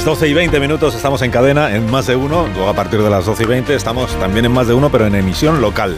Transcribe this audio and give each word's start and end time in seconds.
Las 0.00 0.06
12 0.06 0.28
y 0.28 0.32
20 0.32 0.60
minutos 0.60 0.94
estamos 0.94 1.20
en 1.20 1.30
cadena 1.30 1.76
en 1.76 1.90
más 1.90 2.06
de 2.06 2.16
uno. 2.16 2.46
Luego 2.54 2.70
a 2.70 2.72
partir 2.72 3.02
de 3.02 3.10
las 3.10 3.26
12 3.26 3.42
y 3.42 3.46
20 3.46 3.74
estamos 3.74 4.10
también 4.18 4.46
en 4.46 4.52
más 4.52 4.66
de 4.66 4.72
uno, 4.72 4.90
pero 4.90 5.06
en 5.06 5.14
emisión 5.14 5.60
local 5.60 5.94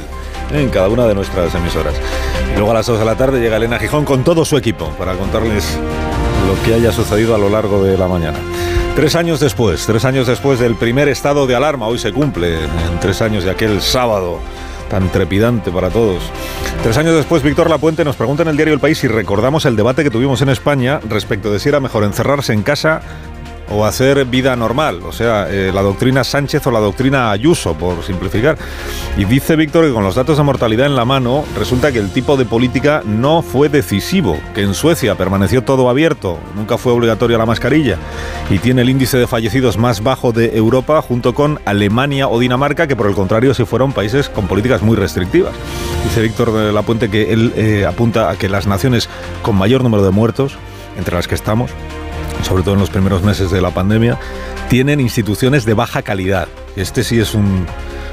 en 0.53 0.71
cada 0.71 0.89
una 0.89 1.07
de 1.07 1.15
nuestras 1.15 1.55
emisoras. 1.55 1.95
Y 2.53 2.57
luego 2.57 2.73
a 2.73 2.75
las 2.75 2.87
2 2.87 2.99
de 2.99 3.05
la 3.05 3.15
tarde 3.15 3.39
llega 3.39 3.59
Elena 3.59 3.79
Gijón 3.79 4.05
con 4.05 4.25
todo 4.25 4.45
su 4.45 4.57
equipo 4.57 4.89
para 4.99 5.15
contarles 5.15 5.79
lo 6.49 6.61
que 6.65 6.75
haya 6.75 6.91
sucedido 6.91 7.37
a 7.37 7.39
lo 7.39 7.49
largo 7.49 7.85
de 7.85 7.97
la 7.97 8.09
mañana. 8.09 8.41
Tres 8.97 9.15
años 9.15 9.39
después, 9.39 9.87
tres 9.87 10.05
años 10.05 10.27
después 10.27 10.59
del 10.59 10.75
primer 10.75 11.07
estado 11.07 11.47
de 11.47 11.55
alarma, 11.55 11.87
hoy 11.87 12.01
se 12.01 12.13
cumple, 12.13 12.57
en 12.57 12.99
tres 13.01 13.23
años 13.23 13.45
de 13.45 13.53
aquel 13.53 13.81
sábado 13.81 14.41
tan 14.91 15.11
trepidante 15.13 15.71
para 15.71 15.91
todos. 15.91 16.25
Tres 16.83 16.99
años 16.99 17.15
después, 17.15 17.45
Víctor 17.45 17.71
Lapuente 17.71 18.05
nos 18.05 18.17
pregunta 18.17 18.43
en 18.43 18.49
el 18.49 18.57
diario 18.57 18.75
El 18.75 18.81
País 18.81 18.99
si 18.99 19.07
recordamos 19.07 19.65
el 19.65 19.77
debate 19.77 20.03
que 20.03 20.11
tuvimos 20.11 20.43
en 20.43 20.49
España 20.49 21.01
respecto 21.09 21.53
de 21.53 21.61
si 21.61 21.69
era 21.69 21.79
mejor 21.79 22.03
encerrarse 22.03 22.53
en 22.53 22.65
casa 22.65 23.01
o 23.73 23.85
hacer 23.85 24.25
vida 24.27 24.55
normal, 24.57 25.01
o 25.05 25.13
sea, 25.13 25.49
eh, 25.51 25.71
la 25.73 25.83
doctrina 25.83 26.25
Sánchez 26.25 26.67
o 26.67 26.71
la 26.71 26.81
doctrina 26.81 27.31
Ayuso, 27.31 27.75
por 27.75 28.03
simplificar. 28.05 28.59
Y 29.17 29.25
dice 29.25 29.57
Víctor 29.57 29.87
que 29.87 29.93
con 29.93 30.05
los 30.05 30.15
datos 30.15 30.37
de 30.37 30.43
mortalidad 30.43 30.87
en 30.87 30.97
la 30.97 31.05
mano, 31.05 31.45
resulta 31.59 31.93
que 31.93 31.99
el 31.99 32.11
tipo 32.11 32.37
de 32.37 32.45
política 32.45 33.03
no 33.05 33.43
fue 33.43 33.69
decisivo, 33.69 34.39
que 34.55 34.63
en 34.63 34.75
Suecia 34.75 35.15
permaneció 35.15 35.63
todo 35.63 35.89
abierto, 35.89 36.39
nunca 36.55 36.79
fue 36.79 36.93
obligatoria 36.93 37.39
la 37.39 37.47
mascarilla, 37.47 37.97
y 38.51 38.59
tiene 38.59 38.83
el 38.83 38.91
índice 38.91 39.19
de 39.19 39.27
fallecidos 39.27 39.79
más 39.79 40.03
bajo 40.03 40.33
de 40.33 40.57
Europa, 40.57 41.01
junto 41.03 41.35
con 41.35 41.61
Alemania 41.65 42.29
o 42.29 42.39
Dinamarca, 42.39 42.87
que 42.87 42.97
por 42.97 43.07
el 43.07 43.15
contrario 43.15 43.55
sí 43.55 43.65
fueron 43.65 43.93
países 43.93 44.29
con 44.29 44.47
políticas 44.47 44.83
muy 44.83 44.97
restrictivas. 44.97 45.53
Dice 46.05 46.21
Víctor 46.21 46.53
de 46.53 46.73
la 46.73 46.83
Puente 46.83 47.11
que 47.11 47.33
él 47.33 47.53
eh, 47.57 47.87
apunta 47.87 48.31
a 48.31 48.37
que 48.37 48.49
las 48.49 48.67
naciones 48.67 49.09
con 49.43 49.57
mayor 49.57 49.83
número 49.83 50.05
de 50.05 50.11
muertos, 50.11 50.57
entre 50.97 51.15
las 51.15 51.29
que 51.29 51.35
estamos, 51.35 51.71
sobre 52.43 52.63
todo 52.63 52.75
en 52.75 52.81
los 52.81 52.91
primeros 52.91 53.23
meses 53.23 53.51
de 53.51 53.61
la 53.61 53.71
pandemia, 53.71 54.19
tienen 54.69 55.01
instituciones 55.01 55.65
de 55.65 55.75
baja 55.75 56.03
calidad. 56.03 56.49
Este 56.77 57.05
sí 57.05 57.21
es 57.21 57.35
un, 57.35 57.67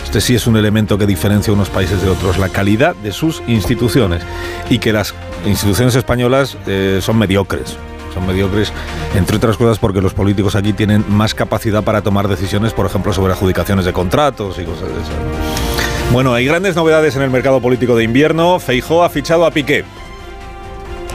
este 0.03 0.21
sí 0.21 0.35
es 0.35 0.47
un 0.47 0.57
elemento 0.57 0.97
que 0.97 1.05
diferencia 1.05 1.53
unos 1.53 1.69
países 1.69 2.01
de 2.01 2.09
otros, 2.09 2.37
la 2.37 2.49
calidad 2.49 2.95
de 2.95 3.11
sus 3.11 3.41
instituciones. 3.47 4.21
Y 4.69 4.79
que 4.79 4.93
las 4.93 5.13
instituciones 5.45 5.95
españolas 5.95 6.57
eh, 6.67 6.99
son 7.01 7.17
mediocres. 7.17 7.77
Son 8.13 8.25
mediocres, 8.25 8.73
entre 9.15 9.37
otras 9.37 9.55
cosas, 9.55 9.77
porque 9.77 10.01
los 10.01 10.13
políticos 10.13 10.55
aquí 10.55 10.73
tienen 10.73 11.05
más 11.09 11.35
capacidad 11.35 11.83
para 11.83 12.01
tomar 12.01 12.27
decisiones, 12.27 12.73
por 12.73 12.87
ejemplo, 12.87 13.13
sobre 13.13 13.33
adjudicaciones 13.33 13.85
de 13.85 13.93
contratos 13.93 14.57
y 14.57 14.63
cosas 14.63 14.87
de 14.87 14.95
esas. 14.95 16.11
Bueno, 16.11 16.33
hay 16.33 16.45
grandes 16.45 16.75
novedades 16.75 17.15
en 17.15 17.21
el 17.21 17.29
mercado 17.29 17.61
político 17.61 17.95
de 17.95 18.03
invierno. 18.03 18.59
Feijó 18.59 19.03
ha 19.03 19.09
fichado 19.09 19.45
a 19.45 19.51
Piqué 19.51 19.85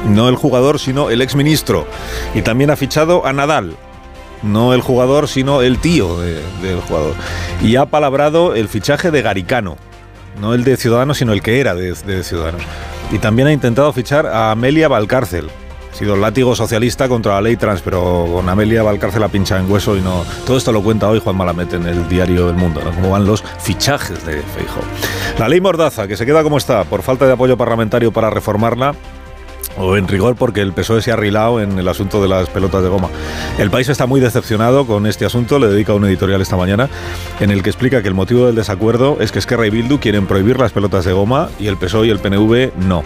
no 0.08 0.28
el 0.28 0.36
jugador, 0.36 0.78
sino 0.78 1.10
el 1.10 1.22
exministro. 1.22 1.86
Y 2.34 2.42
también 2.42 2.70
ha 2.70 2.76
fichado 2.76 3.26
a 3.26 3.32
Nadal. 3.32 3.76
No 4.42 4.74
el 4.74 4.82
jugador, 4.82 5.28
sino 5.28 5.62
el 5.62 5.78
tío 5.78 6.20
de, 6.20 6.42
del 6.62 6.80
jugador. 6.80 7.14
Y 7.62 7.76
ha 7.76 7.86
palabrado 7.86 8.54
el 8.54 8.68
fichaje 8.68 9.10
de 9.10 9.22
Garicano. 9.22 9.76
No 10.40 10.52
el 10.52 10.64
de 10.64 10.76
Ciudadanos, 10.76 11.18
sino 11.18 11.32
el 11.32 11.42
que 11.42 11.60
era 11.60 11.74
de, 11.74 11.92
de 11.92 12.22
Ciudadanos. 12.22 12.62
Y 13.10 13.18
también 13.18 13.48
ha 13.48 13.52
intentado 13.52 13.92
fichar 13.92 14.26
a 14.26 14.50
Amelia 14.50 14.88
Valcárcel. 14.88 15.48
Ha 15.94 15.96
sido 15.96 16.16
látigo 16.16 16.56
socialista 16.56 17.08
contra 17.08 17.34
la 17.34 17.40
ley 17.42 17.56
trans, 17.56 17.80
pero 17.80 18.26
con 18.32 18.48
Amelia 18.48 18.82
Valcárcel 18.82 19.20
la 19.20 19.28
pincha 19.28 19.60
en 19.60 19.70
hueso 19.70 19.96
y 19.96 20.00
no. 20.00 20.24
Todo 20.44 20.56
esto 20.56 20.72
lo 20.72 20.82
cuenta 20.82 21.08
hoy 21.08 21.20
Juan 21.20 21.36
Malamete 21.36 21.76
en 21.76 21.86
el 21.86 22.08
diario 22.08 22.50
El 22.50 22.56
Mundo, 22.56 22.82
¿no? 22.84 22.90
cómo 22.90 23.10
van 23.10 23.24
los 23.24 23.44
fichajes 23.60 24.26
de 24.26 24.42
Feijo. 24.42 24.80
La 25.38 25.48
ley 25.48 25.60
Mordaza, 25.60 26.08
que 26.08 26.16
se 26.16 26.26
queda 26.26 26.42
como 26.42 26.58
está, 26.58 26.82
por 26.82 27.02
falta 27.02 27.26
de 27.26 27.34
apoyo 27.34 27.56
parlamentario 27.56 28.10
para 28.10 28.28
reformarla, 28.28 28.96
o 29.76 29.96
en 29.96 30.08
rigor 30.08 30.36
porque 30.36 30.60
el 30.60 30.72
PSOE 30.72 31.02
se 31.02 31.12
ha 31.12 31.16
rilado 31.16 31.60
en 31.60 31.78
el 31.78 31.88
asunto 31.88 32.22
de 32.22 32.28
las 32.28 32.48
pelotas 32.48 32.82
de 32.82 32.88
goma. 32.88 33.08
El 33.58 33.70
país 33.70 33.88
está 33.88 34.06
muy 34.06 34.20
decepcionado 34.20 34.86
con 34.86 35.06
este 35.06 35.24
asunto, 35.24 35.58
le 35.58 35.68
dedica 35.68 35.94
un 35.94 36.04
editorial 36.04 36.40
esta 36.40 36.56
mañana 36.56 36.88
en 37.40 37.50
el 37.50 37.62
que 37.62 37.70
explica 37.70 38.02
que 38.02 38.08
el 38.08 38.14
motivo 38.14 38.46
del 38.46 38.54
desacuerdo 38.54 39.18
es 39.20 39.32
que 39.32 39.38
Esquerra 39.38 39.66
y 39.66 39.70
Bildu 39.70 39.98
quieren 39.98 40.26
prohibir 40.26 40.58
las 40.58 40.72
pelotas 40.72 41.04
de 41.04 41.12
goma 41.12 41.48
y 41.58 41.66
el 41.66 41.76
PSOE 41.76 42.08
y 42.08 42.10
el 42.10 42.18
PNV 42.18 42.76
no. 42.86 43.02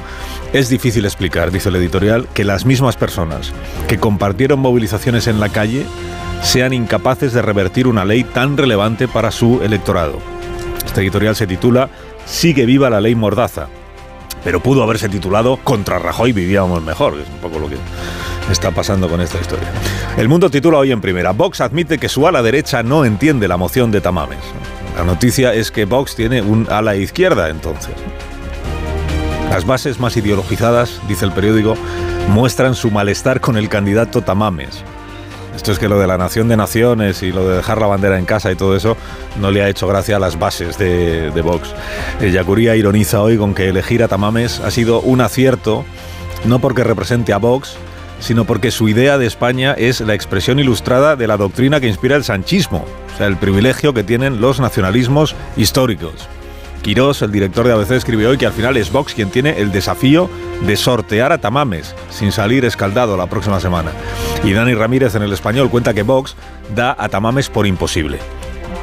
Es 0.53 0.69
difícil 0.69 1.05
explicar, 1.05 1.51
dice 1.51 1.69
el 1.69 1.77
editorial, 1.77 2.29
que 2.35 2.45
las 2.45 2.65
mismas 2.65 2.97
personas 2.97 3.53
que 3.87 3.99
compartieron 3.99 4.61
movilizaciones 4.61 5.27
en 5.27 5.41
la 5.41 5.49
calle 5.49 5.87
sean 6.43 6.73
incapaces 6.73 7.33
de 7.33 7.43
revertir 7.43 7.87
una 7.87 8.05
ley 8.05 8.25
tan 8.25 8.57
relevante 8.57 9.09
para 9.09 9.31
su 9.31 9.61
electorado. 9.63 10.19
Este 10.85 11.01
editorial 11.01 11.37
se 11.37 11.47
titula 11.47 11.91
Sigue 12.25 12.67
viva 12.67 12.91
la 12.91 13.01
ley 13.01 13.15
Mordaza 13.15 13.69
pero 14.49 14.61
pudo 14.61 14.83
haberse 14.83 15.11
titulado 15.11 15.59
Contra 15.59 15.99
Rajoy 15.99 16.33
vivíamos 16.33 16.83
mejor, 16.83 17.17
que 17.17 17.23
es 17.23 17.29
un 17.29 17.37
poco 17.37 17.59
lo 17.59 17.69
que 17.69 17.77
está 18.51 18.71
pasando 18.71 19.07
con 19.07 19.21
esta 19.21 19.39
historia. 19.39 19.69
El 20.17 20.27
mundo 20.27 20.49
titula 20.49 20.79
hoy 20.79 20.91
en 20.91 21.03
primera, 21.03 21.33
Vox 21.33 21.61
admite 21.61 21.99
que 21.99 22.09
su 22.09 22.27
ala 22.27 22.41
derecha 22.41 22.83
no 22.83 23.05
entiende 23.05 23.47
la 23.47 23.59
moción 23.59 23.91
de 23.91 24.01
Tamames. 24.01 24.39
La 24.97 25.05
noticia 25.05 25.53
es 25.53 25.71
que 25.71 25.85
Vox 25.85 26.17
tiene 26.17 26.41
un 26.41 26.67
ala 26.71 26.97
izquierda 26.97 27.51
entonces. 27.51 27.93
Las 29.51 29.67
bases 29.67 30.01
más 30.01 30.17
ideologizadas, 30.17 30.99
dice 31.07 31.27
el 31.27 31.33
periódico, 31.33 31.75
muestran 32.31 32.75
su 32.75 32.91
malestar 32.91 33.43
con 33.43 33.59
el 33.59 33.69
candidato 33.69 34.23
Tamames. 34.23 34.83
Esto 35.59 35.73
es 35.73 35.81
que 35.81 35.89
lo 35.89 35.99
de 35.99 36.07
la 36.07 36.17
nación 36.17 36.47
de 36.47 36.57
naciones 36.57 37.25
y 37.25 37.33
lo 37.33 37.49
de 37.49 37.57
dejar 37.57 37.81
la 37.81 37.89
bandera 37.89 38.17
en 38.17 38.27
casa 38.27 38.53
y 38.53 38.55
todo 38.55 38.77
eso 38.77 38.97
no 39.41 39.51
le 39.51 39.61
ha 39.61 39.69
hecho 39.69 39.89
gracia 39.89 40.15
a 40.15 40.21
las 40.21 40.39
bases 40.39 40.79
de, 40.79 41.33
Vox. 41.43 41.75
Eh, 42.21 42.31
Yacuría 42.31 42.77
ironiza 42.77 43.21
hoy 43.21 43.37
con 43.37 43.57
que 43.57 43.69
elegir 43.69 44.05
a 44.05 44.09
Tamames 44.09 44.61
ha 44.61 44.71
sido 44.71 45.01
un 45.01 45.21
acierto, 45.21 45.85
no 46.45 46.61
porque 46.61 46.85
represente 46.85 47.33
a 47.33 47.39
Vox, 47.39 47.77
sino 48.21 48.45
porque 48.45 48.71
su 48.71 48.89
idea 48.89 49.19
de 49.19 49.27
España 49.27 49.75
es 49.77 50.01
la 50.01 50.15
expresión 50.15 50.61
ilustrada 50.61 51.17
de 51.17 51.27
la 51.27 51.37
doctrina 51.37 51.81
que 51.81 51.89
inspira 51.89 52.15
el 52.15 52.23
sanchismo, 52.23 52.85
o 53.13 53.19
sea, 53.19 53.27
el 53.27 53.37
privilegio 53.37 53.93
que 53.93 54.05
tienen 54.05 54.41
los 54.41 54.61
nacionalismos 54.61 55.35
históricos. 55.57 56.29
Quirós, 56.89 57.21
el 57.21 57.31
director 57.31 57.67
de 57.67 57.75
ABC, 57.75 57.91
escribió 57.91 58.31
hoy 58.31 58.39
que 58.39 58.47
al 58.47 58.55
final 58.55 58.79
es 58.79 58.91
Vox 58.91 59.13
quien 59.13 59.29
tiene 59.29 59.61
el 59.61 59.71
desafío 59.73 60.31
de 60.67 60.75
sortear 60.75 61.33
a 61.33 61.39
Tamames 61.39 61.95
sin 62.09 62.33
salir 62.33 62.65
escaldado 62.65 63.15
la 63.19 63.27
próxima 63.27 63.61
semana. 63.61 63.91
Y 64.43 64.55
Dani 64.55 64.73
Ramírez 64.73 65.15
en 65.15 65.21
el 65.21 65.35
español 65.35 65.69
cuenta 65.69 65.93
que 65.93 66.03
Vox 66.03 66.35
da 66.75 66.97
a 66.99 67.11
Tamames 67.11 67.51
por 67.51 67.67
imposible. 67.67 68.21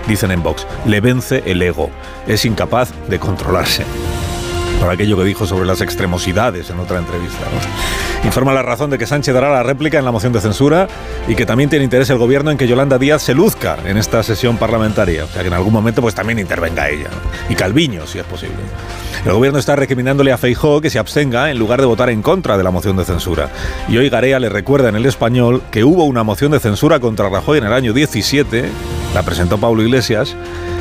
Dicen 0.08 0.30
en 0.30 0.44
Vox, 0.44 0.68
le 0.86 1.02
vence 1.02 1.42
el 1.48 1.64
ego, 1.64 1.90
es 2.28 2.46
incapaz 2.46 2.94
de 3.10 3.18
controlarse 3.18 3.84
por 4.80 4.92
aquello 4.92 5.18
que 5.18 5.24
dijo 5.24 5.48
sobre 5.48 5.66
las 5.66 5.82
extremosidades 5.82 6.70
en 6.70 6.80
otra 6.80 7.00
entrevista. 7.00 7.48
Informa 8.26 8.54
la 8.54 8.64
razón 8.64 8.90
de 8.90 8.98
que 8.98 9.06
Sánchez 9.06 9.36
dará 9.36 9.52
la 9.52 9.62
réplica 9.62 10.00
en 10.00 10.04
la 10.04 10.12
moción 10.12 10.34
de 10.34 10.42
censura 10.42 10.88
y 11.28 11.36
que 11.36 11.46
también 11.46 11.70
tiene 11.70 11.86
interés 11.86 12.10
el 12.10 12.18
gobierno 12.18 12.50
en 12.50 12.58
que 12.58 12.68
Yolanda 12.68 12.98
Díaz 12.98 13.22
se 13.22 13.36
luzca 13.36 13.78
en 13.86 13.98
esta 13.98 14.24
sesión 14.24 14.58
parlamentaria. 14.58 15.26
O 15.26 15.28
sea, 15.28 15.44
que 15.44 15.48
en 15.48 15.54
algún 15.54 15.72
momento 15.72 16.02
pues 16.02 16.16
también 16.16 16.40
intervenga 16.40 16.90
ella. 16.90 17.10
Y 17.50 17.56
Calviño, 17.56 18.08
si 18.08 18.18
es 18.18 18.26
posible. 18.26 18.58
El 19.26 19.34
gobierno 19.34 19.60
está 19.60 19.76
recriminándole 19.76 20.32
a 20.32 20.38
Feijó 20.38 20.82
que 20.82 20.90
se 20.90 20.98
abstenga 20.98 21.52
en 21.52 21.60
lugar 21.60 21.80
de 21.80 21.86
votar 21.86 22.10
en 22.10 22.24
contra 22.24 22.58
de 22.58 22.64
la 22.64 22.72
moción 22.72 22.98
de 22.98 23.06
censura. 23.06 23.50
Y 23.88 23.98
hoy 23.98 24.10
Garea 24.10 24.40
le 24.40 24.50
recuerda 24.50 24.90
en 24.90 24.96
el 24.96 25.06
español 25.06 25.62
que 25.72 25.84
hubo 25.84 26.04
una 26.06 26.24
moción 26.24 26.52
de 26.52 26.60
censura 26.60 27.00
contra 27.00 27.30
Rajoy 27.30 27.60
en 27.60 27.66
el 27.66 27.74
año 27.74 27.94
17, 27.94 28.66
la 29.14 29.24
presentó 29.24 29.60
Pablo 29.60 29.84
Iglesias, 29.84 30.36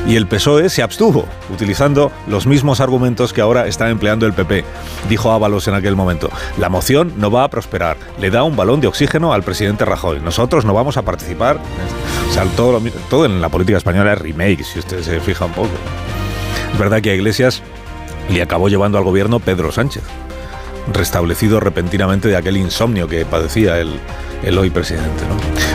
y 0.07 0.17
el 0.17 0.27
PSOE 0.27 0.69
se 0.69 0.83
abstuvo, 0.83 1.27
utilizando 1.51 2.13
los 2.27 2.47
mismos 2.47 2.81
argumentos 2.81 3.33
que 3.33 3.41
ahora 3.41 3.67
está 3.67 3.89
empleando 3.89 4.27
el 4.27 4.35
PP. 4.35 4.65
Dijo 5.09 5.33
Ábalos 5.33 5.67
en 5.69 5.75
aquel 5.75 5.97
momento, 5.97 6.31
la 6.59 6.69
moción 6.69 7.15
no 7.17 7.31
va 7.35 7.45
a 7.45 7.49
prosperar, 7.49 7.97
le 8.21 8.31
da 8.31 8.43
un 8.43 8.57
balón 8.57 8.81
de 8.81 8.87
oxígeno 8.87 9.33
al 9.33 9.43
presidente 9.43 9.85
Rajoy, 9.85 10.21
nosotros 10.21 10.65
no 10.65 10.75
vamos 10.75 10.97
a 10.97 11.03
participar. 11.03 11.59
Todo, 12.57 12.73
lo, 12.73 12.91
todo 13.09 13.27
en 13.27 13.41
la 13.41 13.49
política 13.49 13.79
española 13.79 14.13
es 14.13 14.19
remake, 14.19 14.65
si 14.65 14.81
usted 14.81 15.03
se 15.03 15.21
fija 15.21 15.45
un 15.45 15.53
poco. 15.53 15.71
Es 16.73 16.79
verdad 16.79 17.01
que 17.01 17.11
a 17.11 17.15
Iglesias 17.15 17.63
le 18.29 18.43
acabó 18.43 18.69
llevando 18.69 18.99
al 18.99 19.05
gobierno 19.05 19.39
Pedro 19.39 19.71
Sánchez, 19.71 20.03
restablecido 20.93 21.61
repentinamente 21.61 22.29
de 22.29 22.37
aquel 22.37 22.57
insomnio 22.57 23.09
que 23.09 23.25
padecía 23.25 23.79
el, 23.79 24.59
hoy 24.59 24.71
presidente. 24.71 25.25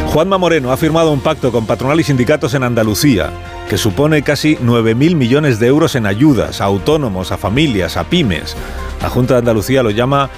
Juanma 0.07 0.38
Moreno 0.38 0.71
ha 0.71 0.77
firmado 0.77 1.12
un 1.12 1.21
pacto 1.21 1.51
con 1.51 1.65
patronal 1.65 2.00
y 2.00 2.03
sindicatos 2.03 2.53
en 2.53 2.63
Andalucía 2.63 3.31
que 3.69 3.77
supone 3.77 4.23
casi 4.23 4.55
9.000 4.57 5.15
millones 5.15 5.59
de 5.59 5.67
euros 5.67 5.95
en 5.95 6.05
ayudas 6.05 6.59
a 6.59 6.65
autónomos, 6.65 7.31
a 7.31 7.38
familias, 7.38 7.97
a 7.97 8.05
pymes. 8.05 8.55
La 9.01 9.09
Junta 9.09 9.35
de 9.35 9.39
Andalucía 9.39 9.83
lo 9.83 9.91
llama 9.91 10.29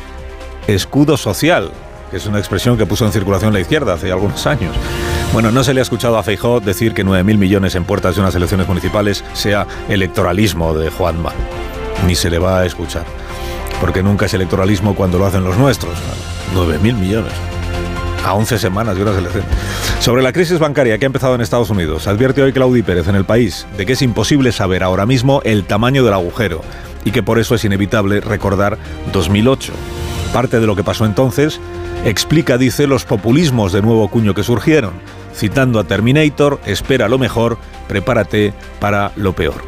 escudo 0.67 1.17
social, 1.17 1.71
que 2.09 2.17
es 2.17 2.25
una 2.25 2.39
expresión 2.39 2.77
que 2.77 2.85
puso 2.85 3.05
en 3.05 3.11
circulación 3.11 3.53
la 3.53 3.59
izquierda 3.59 3.93
hace 3.93 4.11
algunos 4.11 4.45
años. 4.45 4.75
Bueno, 5.33 5.51
no 5.51 5.63
se 5.63 5.73
le 5.73 5.79
ha 5.79 5.83
escuchado 5.83 6.17
a 6.17 6.23
Feijó 6.23 6.59
decir 6.59 6.93
que 6.93 7.05
9.000 7.05 7.37
millones 7.37 7.75
en 7.75 7.85
puertas 7.85 8.15
de 8.15 8.21
unas 8.21 8.35
elecciones 8.35 8.67
municipales 8.67 9.23
sea 9.33 9.65
electoralismo 9.87 10.73
de 10.73 10.89
Juanma. 10.89 11.31
Ni 12.05 12.15
se 12.15 12.29
le 12.29 12.37
va 12.37 12.59
a 12.59 12.65
escuchar. 12.65 13.05
Porque 13.79 14.03
nunca 14.03 14.25
es 14.25 14.33
electoralismo 14.33 14.93
cuando 14.93 15.17
lo 15.17 15.25
hacen 15.25 15.43
los 15.43 15.57
nuestros. 15.57 15.93
9.000 16.53 16.95
millones. 16.95 17.33
A 18.25 18.33
11 18.33 18.59
semanas 18.59 18.95
de 18.97 19.03
unas 19.03 19.17
elecciones. 19.17 19.49
Sobre 19.99 20.21
la 20.21 20.33
crisis 20.33 20.59
bancaria 20.59 20.97
que 20.97 21.05
ha 21.05 21.07
empezado 21.07 21.33
en 21.35 21.41
Estados 21.41 21.69
Unidos, 21.69 22.07
advierte 22.07 22.43
hoy 22.43 22.51
Claudi 22.51 22.83
Pérez 22.83 23.07
en 23.07 23.15
el 23.15 23.23
país 23.23 23.65
de 23.77 23.85
que 23.85 23.93
es 23.93 24.01
imposible 24.01 24.51
saber 24.51 24.83
ahora 24.83 25.05
mismo 25.05 25.41
el 25.43 25.63
tamaño 25.63 26.03
del 26.03 26.13
agujero 26.13 26.61
y 27.05 27.11
que 27.11 27.23
por 27.23 27.39
eso 27.39 27.55
es 27.55 27.63
inevitable 27.63 28.19
recordar 28.19 28.77
2008. 29.13 29.73
Parte 30.33 30.59
de 30.59 30.67
lo 30.67 30.75
que 30.75 30.83
pasó 30.83 31.05
entonces 31.05 31.59
explica, 32.05 32.57
dice, 32.57 32.87
los 32.87 33.05
populismos 33.05 33.73
de 33.73 33.81
nuevo 33.81 34.07
cuño 34.09 34.33
que 34.33 34.43
surgieron. 34.43 34.93
Citando 35.35 35.79
a 35.79 35.83
Terminator, 35.83 36.59
espera 36.65 37.09
lo 37.09 37.17
mejor, 37.17 37.57
prepárate 37.87 38.53
para 38.79 39.11
lo 39.15 39.33
peor. 39.33 39.61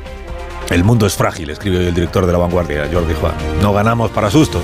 El 0.70 0.84
mundo 0.84 1.06
es 1.06 1.16
frágil, 1.16 1.50
escribe 1.50 1.80
hoy 1.80 1.88
el 1.88 1.94
director 1.94 2.26
de 2.26 2.32
la 2.32 2.38
vanguardia, 2.38 2.90
Jordi 2.92 3.14
Juan. 3.14 3.34
No 3.62 3.74
ganamos 3.74 4.12
para 4.12 4.32
sustos. 4.32 4.64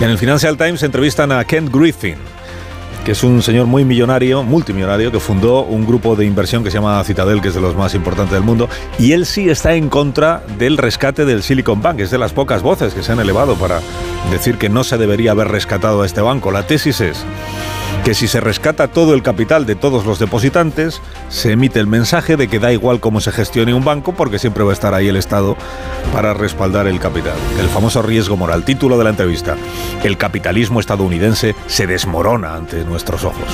En 0.00 0.08
el 0.08 0.18
Financial 0.18 0.56
Times 0.56 0.82
entrevistan 0.82 1.30
a 1.32 1.44
Kent 1.44 1.70
Griffin, 1.72 2.16
es 3.10 3.22
un 3.24 3.42
señor 3.42 3.66
muy 3.66 3.84
millonario, 3.84 4.42
multimillonario, 4.42 5.10
que 5.10 5.20
fundó 5.20 5.62
un 5.62 5.86
grupo 5.86 6.14
de 6.14 6.26
inversión 6.26 6.62
que 6.62 6.70
se 6.70 6.76
llama 6.76 7.02
Citadel, 7.04 7.40
que 7.40 7.48
es 7.48 7.54
de 7.54 7.60
los 7.60 7.74
más 7.74 7.94
importantes 7.94 8.32
del 8.32 8.42
mundo, 8.42 8.68
y 8.98 9.12
él 9.12 9.24
sí 9.24 9.48
está 9.48 9.74
en 9.74 9.88
contra 9.88 10.42
del 10.58 10.76
rescate 10.76 11.24
del 11.24 11.42
Silicon 11.42 11.80
Bank, 11.80 12.00
es 12.00 12.10
de 12.10 12.18
las 12.18 12.32
pocas 12.32 12.62
voces 12.62 12.94
que 12.94 13.02
se 13.02 13.12
han 13.12 13.20
elevado 13.20 13.54
para 13.54 13.80
decir 14.30 14.58
que 14.58 14.68
no 14.68 14.84
se 14.84 14.98
debería 14.98 15.30
haber 15.30 15.48
rescatado 15.48 16.02
a 16.02 16.06
este 16.06 16.20
banco. 16.20 16.50
La 16.50 16.66
tesis 16.66 17.00
es 17.00 17.24
que 18.04 18.14
si 18.14 18.28
se 18.28 18.40
rescata 18.40 18.88
todo 18.88 19.14
el 19.14 19.22
capital 19.22 19.66
de 19.66 19.74
todos 19.74 20.06
los 20.06 20.18
depositantes, 20.18 21.00
se 21.28 21.52
emite 21.52 21.80
el 21.80 21.86
mensaje 21.86 22.36
de 22.36 22.48
que 22.48 22.58
da 22.58 22.72
igual 22.72 23.00
cómo 23.00 23.20
se 23.20 23.32
gestione 23.32 23.74
un 23.74 23.84
banco 23.84 24.12
porque 24.12 24.38
siempre 24.38 24.64
va 24.64 24.70
a 24.70 24.72
estar 24.72 24.94
ahí 24.94 25.08
el 25.08 25.16
Estado 25.16 25.56
para 26.12 26.34
respaldar 26.34 26.86
el 26.86 27.00
capital. 27.00 27.36
El 27.60 27.68
famoso 27.68 28.02
riesgo 28.02 28.36
moral, 28.36 28.64
título 28.64 28.98
de 28.98 29.04
la 29.04 29.10
entrevista. 29.10 29.56
El 30.02 30.16
capitalismo 30.16 30.80
estadounidense 30.80 31.54
se 31.66 31.86
desmorona 31.86 32.54
ante 32.54 32.84
nuestros 32.84 33.24
ojos. 33.24 33.48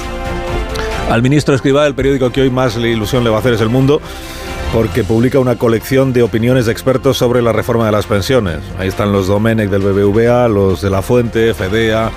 Al 1.11 1.23
ministro 1.23 1.55
Escribá, 1.55 1.87
el 1.87 1.95
periódico 1.95 2.31
que 2.31 2.43
hoy 2.43 2.51
más 2.51 2.77
ilusión 2.77 3.25
le 3.25 3.31
va 3.31 3.37
a 3.37 3.41
hacer 3.41 3.55
es 3.55 3.61
El 3.61 3.69
Mundo, 3.69 4.01
porque 4.75 5.05
publica 5.05 5.39
una 5.39 5.55
colección 5.55 6.13
de 6.13 6.25
opiniones 6.25 6.67
de 6.67 6.73
expertos 6.73 7.17
sobre 7.17 7.41
la 7.41 7.53
reforma 7.53 7.87
de 7.87 7.93
las 7.93 8.07
pensiones. 8.07 8.59
Ahí 8.77 8.89
están 8.89 9.13
los 9.13 9.29
Domenech 9.29 9.71
del 9.71 9.83
BBVA, 9.83 10.49
los 10.49 10.83
de 10.83 10.91
La 10.91 11.01
Fuente, 11.01 11.55
FEDEA, 11.55 12.11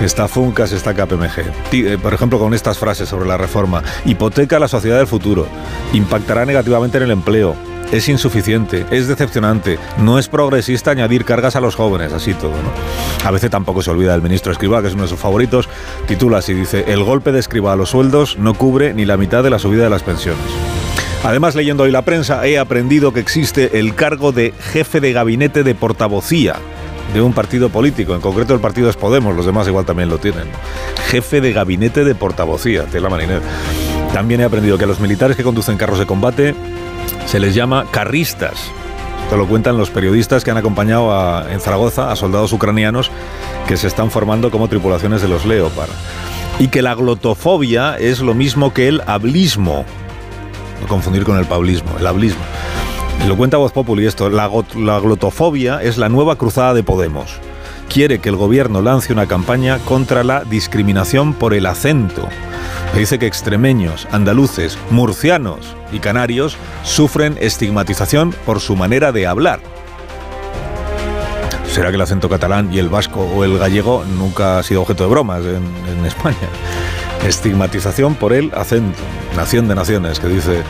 está 0.00 0.28
Funcas, 0.28 0.70
está 0.70 0.94
KPMG. 0.94 1.72
Eh, 1.72 1.98
por 2.00 2.14
ejemplo, 2.14 2.38
con 2.38 2.54
estas 2.54 2.78
frases 2.78 3.08
sobre 3.08 3.26
la 3.26 3.36
reforma. 3.36 3.82
Hipoteca 4.04 4.60
la 4.60 4.68
sociedad 4.68 4.98
del 4.98 5.08
futuro. 5.08 5.48
Impactará 5.92 6.46
negativamente 6.46 6.98
en 6.98 7.02
el 7.02 7.10
empleo. 7.10 7.56
Es 7.90 8.08
insuficiente, 8.08 8.86
es 8.92 9.08
decepcionante, 9.08 9.80
no 9.98 10.20
es 10.20 10.28
progresista 10.28 10.92
añadir 10.92 11.24
cargas 11.24 11.56
a 11.56 11.60
los 11.60 11.74
jóvenes, 11.74 12.12
así 12.12 12.32
todo. 12.34 12.52
A 13.24 13.30
veces 13.32 13.50
tampoco 13.50 13.82
se 13.82 13.90
olvida 13.90 14.12
del 14.12 14.22
ministro 14.22 14.52
Escribá, 14.52 14.82
que 14.82 14.88
es 14.88 14.94
uno 14.94 15.02
de 15.02 15.08
sus 15.08 15.18
favoritos, 15.18 15.68
titula 16.06 16.38
así, 16.38 16.54
dice, 16.54 16.84
el 16.86 17.02
golpe 17.02 17.32
de 17.32 17.40
Escribá 17.40 17.72
a 17.72 17.76
los 17.76 17.90
sueldos 17.90 18.38
no 18.38 18.54
cubre 18.54 18.94
ni 18.94 19.04
la 19.04 19.16
mitad 19.16 19.42
de 19.42 19.50
la 19.50 19.58
subida 19.58 19.82
de 19.82 19.90
las 19.90 20.04
pensiones. 20.04 20.83
Además, 21.24 21.54
leyendo 21.54 21.84
hoy 21.84 21.90
la 21.90 22.02
prensa, 22.02 22.46
he 22.46 22.58
aprendido 22.58 23.14
que 23.14 23.20
existe 23.20 23.78
el 23.78 23.94
cargo 23.94 24.30
de 24.30 24.52
jefe 24.72 25.00
de 25.00 25.14
gabinete 25.14 25.64
de 25.64 25.74
portavocía 25.74 26.56
de 27.14 27.22
un 27.22 27.32
partido 27.32 27.70
político, 27.70 28.14
en 28.14 28.20
concreto 28.20 28.54
el 28.54 28.60
partido 28.60 28.90
es 28.90 28.96
Podemos, 28.96 29.34
los 29.34 29.46
demás 29.46 29.66
igual 29.66 29.86
también 29.86 30.10
lo 30.10 30.18
tienen. 30.18 30.48
Jefe 31.08 31.40
de 31.40 31.52
gabinete 31.52 32.04
de 32.04 32.14
portavocía, 32.14 32.82
de 32.82 33.00
la 33.00 33.08
marinera. 33.08 33.40
También 34.12 34.42
he 34.42 34.44
aprendido 34.44 34.76
que 34.76 34.84
a 34.84 34.86
los 34.86 35.00
militares 35.00 35.36
que 35.36 35.42
conducen 35.42 35.78
carros 35.78 35.98
de 35.98 36.06
combate 36.06 36.54
se 37.26 37.40
les 37.40 37.54
llama 37.54 37.86
carristas. 37.90 38.70
Esto 39.22 39.38
lo 39.38 39.46
cuentan 39.46 39.78
los 39.78 39.90
periodistas 39.90 40.44
que 40.44 40.50
han 40.50 40.58
acompañado 40.58 41.48
en 41.48 41.60
Zaragoza 41.60 42.12
a 42.12 42.16
soldados 42.16 42.52
ucranianos 42.52 43.10
que 43.66 43.78
se 43.78 43.86
están 43.86 44.10
formando 44.10 44.50
como 44.50 44.68
tripulaciones 44.68 45.22
de 45.22 45.28
los 45.28 45.46
Leopard. 45.46 45.90
Y 46.58 46.68
que 46.68 46.82
la 46.82 46.94
glotofobia 46.94 47.96
es 47.96 48.20
lo 48.20 48.34
mismo 48.34 48.74
que 48.74 48.88
el 48.88 49.02
confundir 50.88 51.24
con 51.24 51.38
el 51.38 51.46
paulismo, 51.46 51.90
el 51.98 52.06
hablismo. 52.06 52.42
Lo 53.26 53.36
cuenta 53.38 53.56
Voz 53.56 53.72
Populi 53.72 54.06
esto, 54.06 54.28
la, 54.28 54.48
glotofobia 54.48 55.82
es 55.82 55.96
la 55.96 56.10
nueva 56.10 56.36
cruzada 56.36 56.74
de 56.74 56.82
Podemos. 56.82 57.40
Quiere 57.88 58.18
que 58.18 58.28
el 58.28 58.36
gobierno 58.36 58.82
lance 58.82 59.14
una 59.14 59.26
campaña 59.26 59.78
contra 59.78 60.24
la 60.24 60.44
discriminación 60.44 61.32
por 61.32 61.54
el 61.54 61.64
acento. 61.64 62.28
Dice 62.94 63.18
que 63.18 63.26
extremeños, 63.26 64.06
andaluces, 64.10 64.78
murcianos 64.90 65.74
y 65.90 66.00
canarios 66.00 66.58
sufren 66.82 67.38
estigmatización 67.40 68.34
por 68.44 68.60
su 68.60 68.76
manera 68.76 69.10
de 69.10 69.26
hablar. 69.26 69.60
¿Será 71.66 71.88
que 71.88 71.96
el 71.96 72.02
acento 72.02 72.28
catalán 72.28 72.72
y 72.72 72.78
el 72.78 72.90
vasco 72.90 73.20
o 73.20 73.42
el 73.42 73.58
gallego 73.58 74.04
nunca 74.04 74.58
ha 74.58 74.62
sido 74.62 74.82
objeto 74.82 75.04
de 75.04 75.10
bromas 75.10 75.44
en 75.44 76.04
España? 76.04 76.36
Estigmatización 77.24 78.14
por 78.14 78.32
el 78.32 78.52
acento. 78.54 78.98
Nación 79.34 79.66
de 79.66 79.74
naciones, 79.74 80.20
que 80.20 80.28
dice 80.28 80.62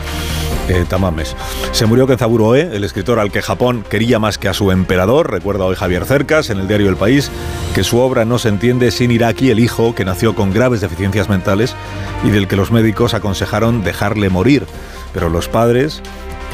eh, 0.69 0.85
Tamames. 0.87 1.35
Se 1.73 1.85
murió 1.85 2.07
Kenzaburo 2.07 2.47
Oe, 2.47 2.75
el 2.75 2.83
escritor 2.83 3.19
al 3.19 3.31
que 3.31 3.41
Japón 3.41 3.83
quería 3.87 4.19
más 4.19 4.37
que 4.37 4.47
a 4.47 4.53
su 4.53 4.71
emperador. 4.71 5.29
Recuerda 5.29 5.65
hoy 5.65 5.75
Javier 5.75 6.05
Cercas 6.05 6.49
en 6.49 6.59
el 6.59 6.67
diario 6.67 6.89
El 6.89 6.95
País 6.95 7.29
que 7.75 7.83
su 7.83 7.99
obra 7.99 8.23
no 8.25 8.39
se 8.39 8.49
entiende 8.49 8.89
sin 8.91 9.11
Iraki, 9.11 9.51
el 9.51 9.59
hijo 9.59 9.93
que 9.93 10.05
nació 10.05 10.33
con 10.33 10.53
graves 10.53 10.81
deficiencias 10.81 11.29
mentales 11.29 11.75
y 12.23 12.29
del 12.29 12.47
que 12.47 12.55
los 12.55 12.71
médicos 12.71 13.13
aconsejaron 13.13 13.83
dejarle 13.83 14.29
morir. 14.29 14.65
Pero 15.13 15.29
los 15.29 15.49
padres 15.49 16.01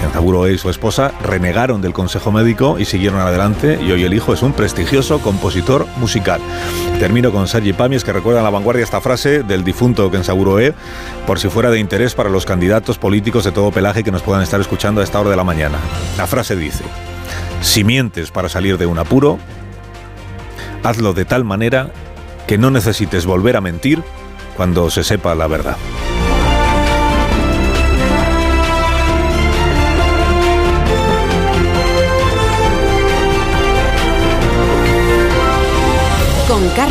Kenzaburo 0.01 0.49
y 0.49 0.57
su 0.57 0.69
esposa 0.69 1.13
renegaron 1.23 1.81
del 1.81 1.93
consejo 1.93 2.31
médico 2.31 2.77
y 2.79 2.85
siguieron 2.85 3.19
adelante 3.19 3.79
y 3.81 3.91
hoy 3.91 4.03
el 4.03 4.13
hijo 4.13 4.33
es 4.33 4.41
un 4.41 4.51
prestigioso 4.51 5.19
compositor 5.19 5.85
musical. 5.97 6.41
Termino 6.99 7.31
con 7.31 7.47
Sergi 7.47 7.71
Pamies 7.71 8.03
que 8.03 8.11
recuerda 8.11 8.39
en 8.39 8.43
la 8.43 8.49
vanguardia 8.49 8.83
esta 8.83 8.99
frase 8.99 9.43
del 9.43 9.63
difunto 9.63 10.09
Kenzaburo 10.09 10.59
E 10.59 10.73
por 11.27 11.39
si 11.39 11.49
fuera 11.49 11.69
de 11.69 11.79
interés 11.79 12.15
para 12.15 12.29
los 12.29 12.45
candidatos 12.45 12.97
políticos 12.97 13.43
de 13.43 13.51
todo 13.51 13.71
pelaje 13.71 14.03
que 14.03 14.11
nos 14.11 14.23
puedan 14.23 14.41
estar 14.41 14.59
escuchando 14.59 15.01
a 15.01 15.03
esta 15.03 15.19
hora 15.19 15.29
de 15.29 15.37
la 15.37 15.43
mañana. 15.43 15.77
La 16.17 16.27
frase 16.27 16.55
dice, 16.55 16.83
si 17.61 17.83
mientes 17.83 18.31
para 18.31 18.49
salir 18.49 18.77
de 18.77 18.87
un 18.87 18.97
apuro, 18.97 19.37
hazlo 20.83 21.13
de 21.13 21.25
tal 21.25 21.43
manera 21.43 21.91
que 22.47 22.57
no 22.57 22.71
necesites 22.71 23.25
volver 23.25 23.55
a 23.55 23.61
mentir 23.61 24.03
cuando 24.57 24.89
se 24.89 25.03
sepa 25.03 25.35
la 25.35 25.47
verdad. 25.47 25.77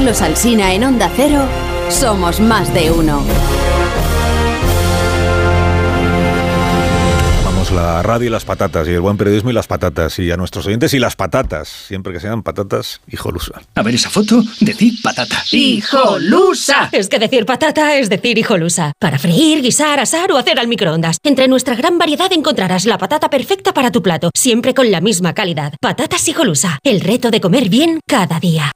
Carlos 0.01 0.23
Alsina 0.23 0.73
en 0.73 0.83
Onda 0.83 1.11
Cero, 1.15 1.47
somos 1.91 2.41
más 2.41 2.73
de 2.73 2.91
uno. 2.91 3.23
Vamos, 7.45 7.71
la 7.71 8.03
radio 8.03 8.29
y 8.29 8.31
las 8.31 8.47
patatas, 8.47 8.89
y 8.89 8.93
el 8.93 9.03
buen 9.03 9.19
periodismo 9.19 9.51
y 9.51 9.53
las 9.53 9.67
patatas, 9.67 10.19
y 10.19 10.31
a 10.31 10.39
nuestros 10.39 10.65
oyentes 10.65 10.95
y 10.95 10.99
las 10.99 11.17
patatas, 11.17 11.69
siempre 11.69 12.15
que 12.15 12.21
sean 12.21 12.43
patatas 12.43 13.03
hijolusa. 13.13 13.61
A 13.75 13.83
ver 13.83 13.95
esa 13.95 14.09
foto, 14.09 14.43
decir 14.61 14.95
patata. 15.03 15.45
¡Hijolusa! 15.51 16.89
Es 16.93 17.11
que 17.11 17.19
decir 17.19 17.45
patata 17.45 17.97
es 17.97 18.09
decir 18.09 18.39
hijolusa. 18.39 18.95
Para 18.99 19.19
freír, 19.19 19.61
guisar, 19.61 20.01
asar 20.01 20.33
o 20.33 20.39
hacer 20.39 20.59
al 20.59 20.69
microondas. 20.69 21.19
Entre 21.23 21.47
nuestra 21.47 21.75
gran 21.75 21.99
variedad 21.99 22.33
encontrarás 22.33 22.87
la 22.87 22.97
patata 22.97 23.29
perfecta 23.29 23.75
para 23.75 23.93
tu 23.93 24.03
plato, 24.03 24.31
siempre 24.35 24.73
con 24.73 24.91
la 24.91 25.03
misma 25.03 25.35
calidad. 25.35 25.75
Patatas 25.79 26.27
hijolusa, 26.27 26.79
el 26.85 27.03
reto 27.03 27.31
de 27.31 27.43
comer 27.43 27.69
bien 27.69 28.01
cada 28.09 28.41
día. 28.41 28.73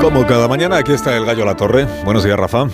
Como 0.00 0.26
cada 0.26 0.46
mañana, 0.48 0.76
aquí 0.76 0.92
está 0.92 1.16
el 1.16 1.24
gallo 1.24 1.42
a 1.42 1.46
la 1.46 1.56
torre. 1.56 1.86
Buenos 2.04 2.22
días, 2.22 2.38
Rafa. 2.38 2.68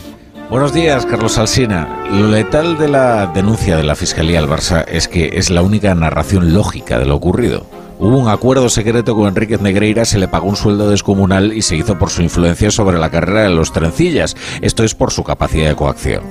Buenos 0.51 0.75
días, 0.75 1.07
Carlos 1.07 1.39
Alsina. 1.39 1.89
Lo 2.11 2.29
letal 2.29 2.77
de 2.77 2.89
la 2.89 3.27
denuncia 3.29 3.77
de 3.77 3.85
la 3.85 3.95
Fiscalía 3.95 4.41
al 4.41 4.49
Barça 4.49 4.85
es 4.89 5.09
que 5.09 5.31
es 5.35 5.49
la 5.49 5.63
única 5.63 5.95
narración 5.95 6.53
lógica 6.53 6.99
de 6.99 7.07
lo 7.07 7.15
ocurrido. 7.15 7.80
Hubo 8.00 8.16
un 8.16 8.28
acuerdo 8.28 8.71
secreto 8.71 9.14
con 9.14 9.28
Enríquez 9.28 9.61
Negreira, 9.61 10.07
se 10.07 10.16
le 10.16 10.26
pagó 10.26 10.49
un 10.49 10.57
sueldo 10.57 10.88
descomunal 10.88 11.52
y 11.52 11.61
se 11.61 11.76
hizo 11.76 11.99
por 11.99 12.09
su 12.09 12.23
influencia 12.23 12.71
sobre 12.71 12.99
la 12.99 13.11
carrera 13.11 13.42
de 13.42 13.50
los 13.50 13.75
trencillas. 13.75 14.37
Esto 14.62 14.85
es 14.85 14.95
por 14.95 15.12
su 15.12 15.23
capacidad 15.23 15.69
de 15.69 15.76
coacción. 15.76 16.23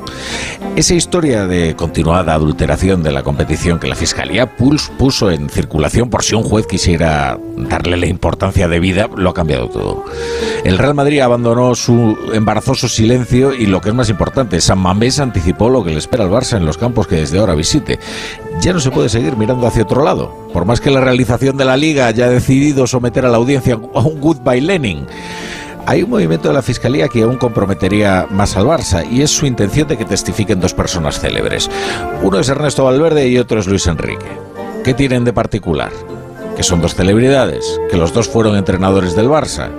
Esa 0.76 0.96
historia 0.96 1.46
de 1.46 1.76
continuada 1.76 2.34
adulteración 2.34 3.04
de 3.04 3.12
la 3.12 3.22
competición 3.22 3.80
que 3.80 3.88
la 3.88 3.96
Fiscalía 3.96 4.56
Puls 4.56 4.92
puso 4.98 5.30
en 5.30 5.48
circulación 5.48 6.10
por 6.10 6.24
si 6.24 6.34
un 6.34 6.42
juez 6.42 6.66
quisiera 6.66 7.38
darle 7.56 7.98
la 7.98 8.08
importancia 8.08 8.68
de 8.68 8.80
vida, 8.80 9.08
lo 9.16 9.30
ha 9.30 9.34
cambiado 9.36 9.70
todo. 9.70 10.06
El 10.64 10.80
Real 10.80 10.96
Madrid 10.96 11.20
abandonó 11.20 11.76
su 11.76 12.18
embarazoso 12.34 12.88
silencio 12.88 13.54
y 13.54 13.68
lo 13.68 13.80
que 13.80 13.90
es 13.90 13.96
más 13.96 14.10
importante, 14.10 14.60
San 14.60 14.80
Mamés 14.80 15.20
anticipó 15.20 15.70
lo 15.70 15.84
que 15.84 15.92
le 15.92 16.00
espera 16.00 16.24
al 16.24 16.32
Barça 16.32 16.58
en 16.58 16.66
los 16.66 16.80
campos 16.80 17.06
que 17.06 17.18
desde 17.18 17.38
ahora 17.38 17.54
visite. 17.54 18.00
Ya 18.62 18.74
no 18.74 18.80
se 18.82 18.92
puede 18.92 19.08
seguir 19.08 19.38
mirando 19.38 19.66
hacia 19.68 19.84
otro 19.84 20.04
lado, 20.04 20.36
por 20.52 20.66
más 20.66 20.82
que 20.82 20.92
la 20.92 21.00
realización 21.00 21.56
de 21.56 21.64
la 21.64 21.78
liga 21.78 22.08
haya 22.08 22.30
decidido 22.30 22.88
someter 22.88 23.26
a 23.26 23.30
la 23.30 23.38
audiencia 23.38 23.80
a 23.94 24.00
un 24.02 24.20
goodbye 24.20 24.60
Lenin. 24.60 25.08
Hay 25.86 26.04
un 26.04 26.10
movimiento 26.10 26.50
de 26.50 26.54
la 26.54 26.62
Fiscalía 26.62 27.08
que 27.08 27.24
aún 27.24 27.38
comprometería 27.38 28.28
más 28.30 28.58
al 28.58 28.66
Barça 28.66 29.10
y 29.10 29.22
es 29.22 29.32
su 29.32 29.46
intención 29.46 29.88
de 29.88 29.98
que 29.98 30.04
testifiquen 30.04 30.60
dos 30.60 30.74
personas 30.74 31.20
célebres. 31.20 31.70
Uno 32.22 32.40
es 32.40 32.50
Ernesto 32.50 32.84
Valverde 32.84 33.30
y 33.30 33.38
otro 33.38 33.60
es 33.60 33.68
Luis 33.68 33.88
Enrique. 33.88 34.28
¿Qué 34.84 34.94
tienen 34.94 35.24
de 35.24 35.34
particular? 35.34 35.92
Que 36.58 36.64
son 36.64 36.82
dos 36.82 36.96
celebridades, 36.96 37.80
que 37.90 37.98
los 37.98 38.14
dos 38.14 38.28
fueron 38.28 38.58
entrenadores 38.58 39.16
del 39.16 39.30
Barça 39.30 39.70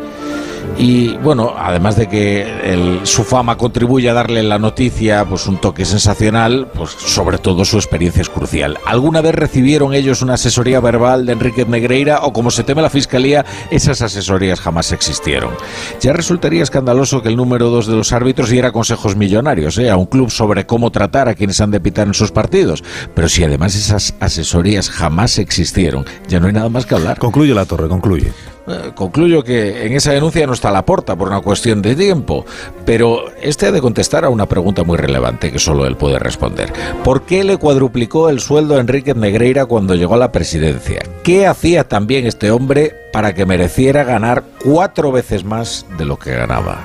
y 0.78 1.16
bueno, 1.18 1.54
además 1.58 1.96
de 1.96 2.08
que 2.08 3.00
su 3.04 3.24
fama 3.24 3.56
contribuye 3.56 4.08
a 4.08 4.14
darle 4.14 4.42
la 4.42 4.58
noticia 4.58 5.24
pues 5.24 5.46
un 5.46 5.58
toque 5.58 5.84
sensacional, 5.84 6.68
pues 6.74 6.90
sobre 6.90 7.38
todo 7.38 7.64
su 7.64 7.76
experiencia 7.76 8.22
es 8.22 8.30
crucial. 8.30 8.78
¿Alguna 8.86 9.20
vez 9.20 9.34
recibieron 9.34 9.94
ellos 9.94 10.22
una 10.22 10.34
asesoría 10.34 10.80
verbal 10.80 11.26
de 11.26 11.32
Enrique 11.32 11.64
Negreira 11.64 12.20
o 12.22 12.32
como 12.32 12.50
se 12.50 12.64
teme 12.64 12.82
la 12.82 12.90
fiscalía, 12.90 13.44
esas 13.70 14.02
asesorías 14.02 14.60
jamás 14.60 14.92
existieron? 14.92 15.52
Ya 16.00 16.12
resultaría 16.12 16.62
escandaloso 16.62 17.22
que 17.22 17.28
el 17.28 17.36
número 17.36 17.68
dos 17.68 17.86
de 17.86 17.96
los 17.96 18.12
árbitros 18.12 18.48
diera 18.48 18.72
consejos 18.72 19.16
millonarios 19.16 19.76
¿eh? 19.78 19.90
a 19.90 19.96
un 19.96 20.06
club 20.06 20.30
sobre 20.30 20.66
cómo 20.66 20.90
tratar 20.90 21.28
a 21.28 21.34
quienes 21.34 21.60
han 21.60 21.70
de 21.70 21.80
pitar 21.80 22.06
en 22.06 22.14
sus 22.14 22.32
partidos, 22.32 22.82
pero 23.14 23.28
si 23.28 23.44
además 23.44 23.74
esas 23.74 24.14
asesorías 24.20 24.88
jamás 24.90 25.38
existieron, 25.38 26.04
ya 26.28 26.40
no 26.40 26.46
hay 26.46 26.52
nada 26.52 26.68
más 26.68 26.86
que 26.86 26.94
hablar. 26.94 27.18
Concluye 27.18 27.54
la 27.54 27.66
torre, 27.66 27.88
concluye. 27.88 28.32
Eh, 28.66 28.92
concluyo 28.94 29.42
que 29.42 29.86
en 29.86 29.94
esa 29.94 30.12
denuncia 30.12 30.46
no 30.46 30.52
está 30.52 30.70
la 30.70 30.84
porta 30.84 31.16
por 31.16 31.28
una 31.28 31.40
cuestión 31.40 31.80
de 31.82 31.96
tiempo, 31.96 32.44
pero 32.84 33.24
este 33.40 33.66
ha 33.66 33.72
de 33.72 33.80
contestar 33.80 34.24
a 34.24 34.28
una 34.28 34.46
pregunta 34.46 34.84
muy 34.84 34.96
relevante 34.98 35.50
que 35.50 35.58
solo 35.58 35.86
él 35.86 35.96
puede 35.96 36.18
responder. 36.18 36.72
¿Por 37.02 37.22
qué 37.22 37.42
le 37.42 37.56
cuadruplicó 37.56 38.28
el 38.28 38.40
sueldo 38.40 38.76
a 38.76 38.80
Enrique 38.80 39.14
Negreira 39.14 39.66
cuando 39.66 39.94
llegó 39.94 40.14
a 40.14 40.18
la 40.18 40.32
presidencia? 40.32 41.00
¿Qué 41.22 41.46
hacía 41.46 41.84
también 41.84 42.26
este 42.26 42.50
hombre 42.50 42.94
para 43.12 43.34
que 43.34 43.46
mereciera 43.46 44.04
ganar 44.04 44.44
cuatro 44.62 45.10
veces 45.10 45.44
más 45.44 45.86
de 45.98 46.04
lo 46.04 46.18
que 46.18 46.32
ganaba? 46.32 46.84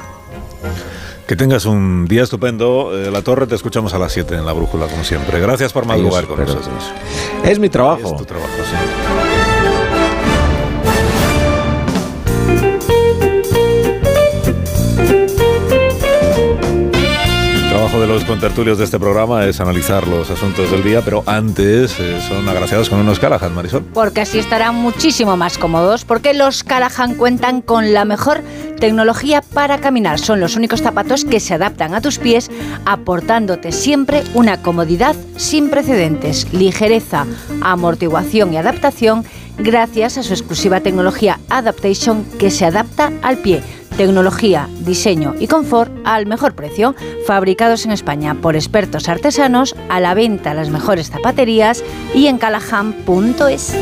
Que 1.28 1.36
tengas 1.36 1.66
un 1.66 2.06
día 2.06 2.24
estupendo. 2.24 2.92
Eh, 2.96 3.10
la 3.10 3.22
Torre, 3.22 3.48
te 3.48 3.56
escuchamos 3.56 3.94
a 3.94 4.00
las 4.00 4.12
7 4.14 4.36
en 4.36 4.46
la 4.46 4.54
brújula, 4.54 4.86
como 4.86 5.04
siempre. 5.04 5.40
Gracias 5.40 5.74
por 5.74 5.86
madrugar 5.86 6.26
con 6.26 6.40
nosotros. 6.40 6.92
Es 7.44 7.58
mi 7.58 7.70
trabajo. 7.70 8.12
Es 8.12 8.16
tu 8.16 8.26
trabajo, 8.26 8.50
sí. 8.58 9.35
Trabajo 17.96 18.02
de 18.02 18.20
los 18.20 18.26
contertulios 18.26 18.78
de 18.78 18.84
este 18.84 19.00
programa 19.00 19.46
es 19.46 19.60
analizar 19.60 20.08
los 20.08 20.30
asuntos 20.30 20.70
del 20.72 20.84
día, 20.84 21.02
pero 21.02 21.24
antes 21.26 21.98
eh, 22.00 22.20
son 22.28 22.48
agraciados 22.50 22.90
con 22.90 23.00
unos 23.00 23.20
Callahan, 23.20 23.54
Marisol. 23.54 23.84
Porque 23.94 24.22
así 24.22 24.40
estarán 24.40 24.76
muchísimo 24.76 25.38
más 25.38 25.58
cómodos, 25.58 26.04
porque 26.04 26.34
los 26.34 26.64
Callahan 26.64 27.16
cuentan 27.16 27.62
con 27.62 27.94
la 27.94 28.04
mejor 28.04 28.42
tecnología 28.80 29.42
para 29.42 29.80
caminar. 29.80 30.20
Son 30.20 30.40
los 30.40 30.56
únicos 30.56 30.82
zapatos 30.82 31.24
que 31.26 31.40
se 31.40 31.54
adaptan 31.54 31.94
a 31.94 32.02
tus 32.02 32.18
pies, 32.18 32.52
aportándote 32.86 33.72
siempre 33.72 34.24
una 34.34 34.62
comodidad 34.62 35.16
sin 35.38 35.70
precedentes, 35.70 36.52
ligereza, 36.54 37.26
amortiguación 37.62 38.54
y 38.54 38.58
adaptación 38.58 39.26
gracias 39.58 40.18
a 40.18 40.24
su 40.24 40.34
exclusiva 40.34 40.82
tecnología 40.82 41.40
Adaptation 41.50 42.26
que 42.40 42.52
se 42.52 42.66
adapta 42.66 43.14
al 43.22 43.38
pie 43.38 43.64
tecnología, 43.96 44.70
diseño 44.80 45.34
y 45.40 45.48
confort 45.48 45.92
al 46.04 46.26
mejor 46.26 46.54
precio, 46.54 46.96
fabricados 47.26 47.86
en 47.86 47.92
España 47.92 48.36
por 48.36 48.56
expertos 48.56 49.10
artesanos, 49.10 49.76
a 49.90 50.00
la 50.00 50.14
venta 50.14 50.54
las 50.54 50.70
mejores 50.70 51.10
zapaterías 51.10 51.84
y 52.14 52.28
en 52.28 52.38
callahan.es. 52.38 53.76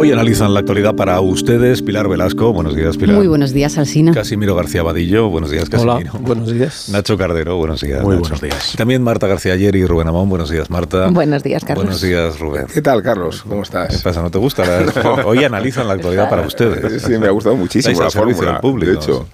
Hoy 0.00 0.12
analizan 0.12 0.54
la 0.54 0.60
actualidad 0.60 0.94
para 0.94 1.20
ustedes 1.20 1.82
Pilar 1.82 2.08
Velasco. 2.08 2.52
Buenos 2.52 2.76
días, 2.76 2.96
Pilar. 2.96 3.16
Muy 3.16 3.26
buenos 3.26 3.52
días, 3.52 3.78
Alsina. 3.78 4.12
Casimiro 4.12 4.54
García 4.54 4.84
Vadillo. 4.84 5.28
Buenos 5.28 5.50
días, 5.50 5.68
Casimiro. 5.68 6.12
Hola, 6.12 6.20
buenos 6.20 6.52
días. 6.52 6.88
Nacho 6.88 7.18
Cardero. 7.18 7.56
Buenos 7.56 7.80
días. 7.80 8.04
Muy 8.04 8.14
buenos 8.14 8.40
días. 8.40 8.74
También 8.76 9.02
Marta 9.02 9.26
García 9.26 9.54
Ayer 9.54 9.74
y 9.74 9.84
Rubén 9.84 10.06
Amón. 10.06 10.28
Buenos 10.28 10.50
días, 10.50 10.70
Marta. 10.70 11.08
Buenos 11.08 11.42
días, 11.42 11.64
Carlos. 11.64 11.84
Buenos 11.84 12.00
días, 12.00 12.38
Rubén. 12.38 12.66
¿Qué 12.72 12.80
tal, 12.80 13.02
Carlos? 13.02 13.42
¿Cómo 13.42 13.62
estás? 13.62 13.96
¿Qué 13.96 14.02
pasa? 14.04 14.22
¿No 14.22 14.30
te 14.30 14.38
gusta? 14.38 14.62
Hoy 15.26 15.42
analizan 15.42 15.88
la 15.88 15.94
actualidad 15.94 16.30
para 16.30 16.42
ustedes. 16.42 17.02
Sí, 17.02 17.18
me 17.18 17.26
ha 17.26 17.30
gustado 17.30 17.56
muchísimo 17.56 18.00
la 18.00 18.08
fórmula, 18.08 18.60
público. 18.60 18.92
De 18.92 18.98
hecho 18.98 19.26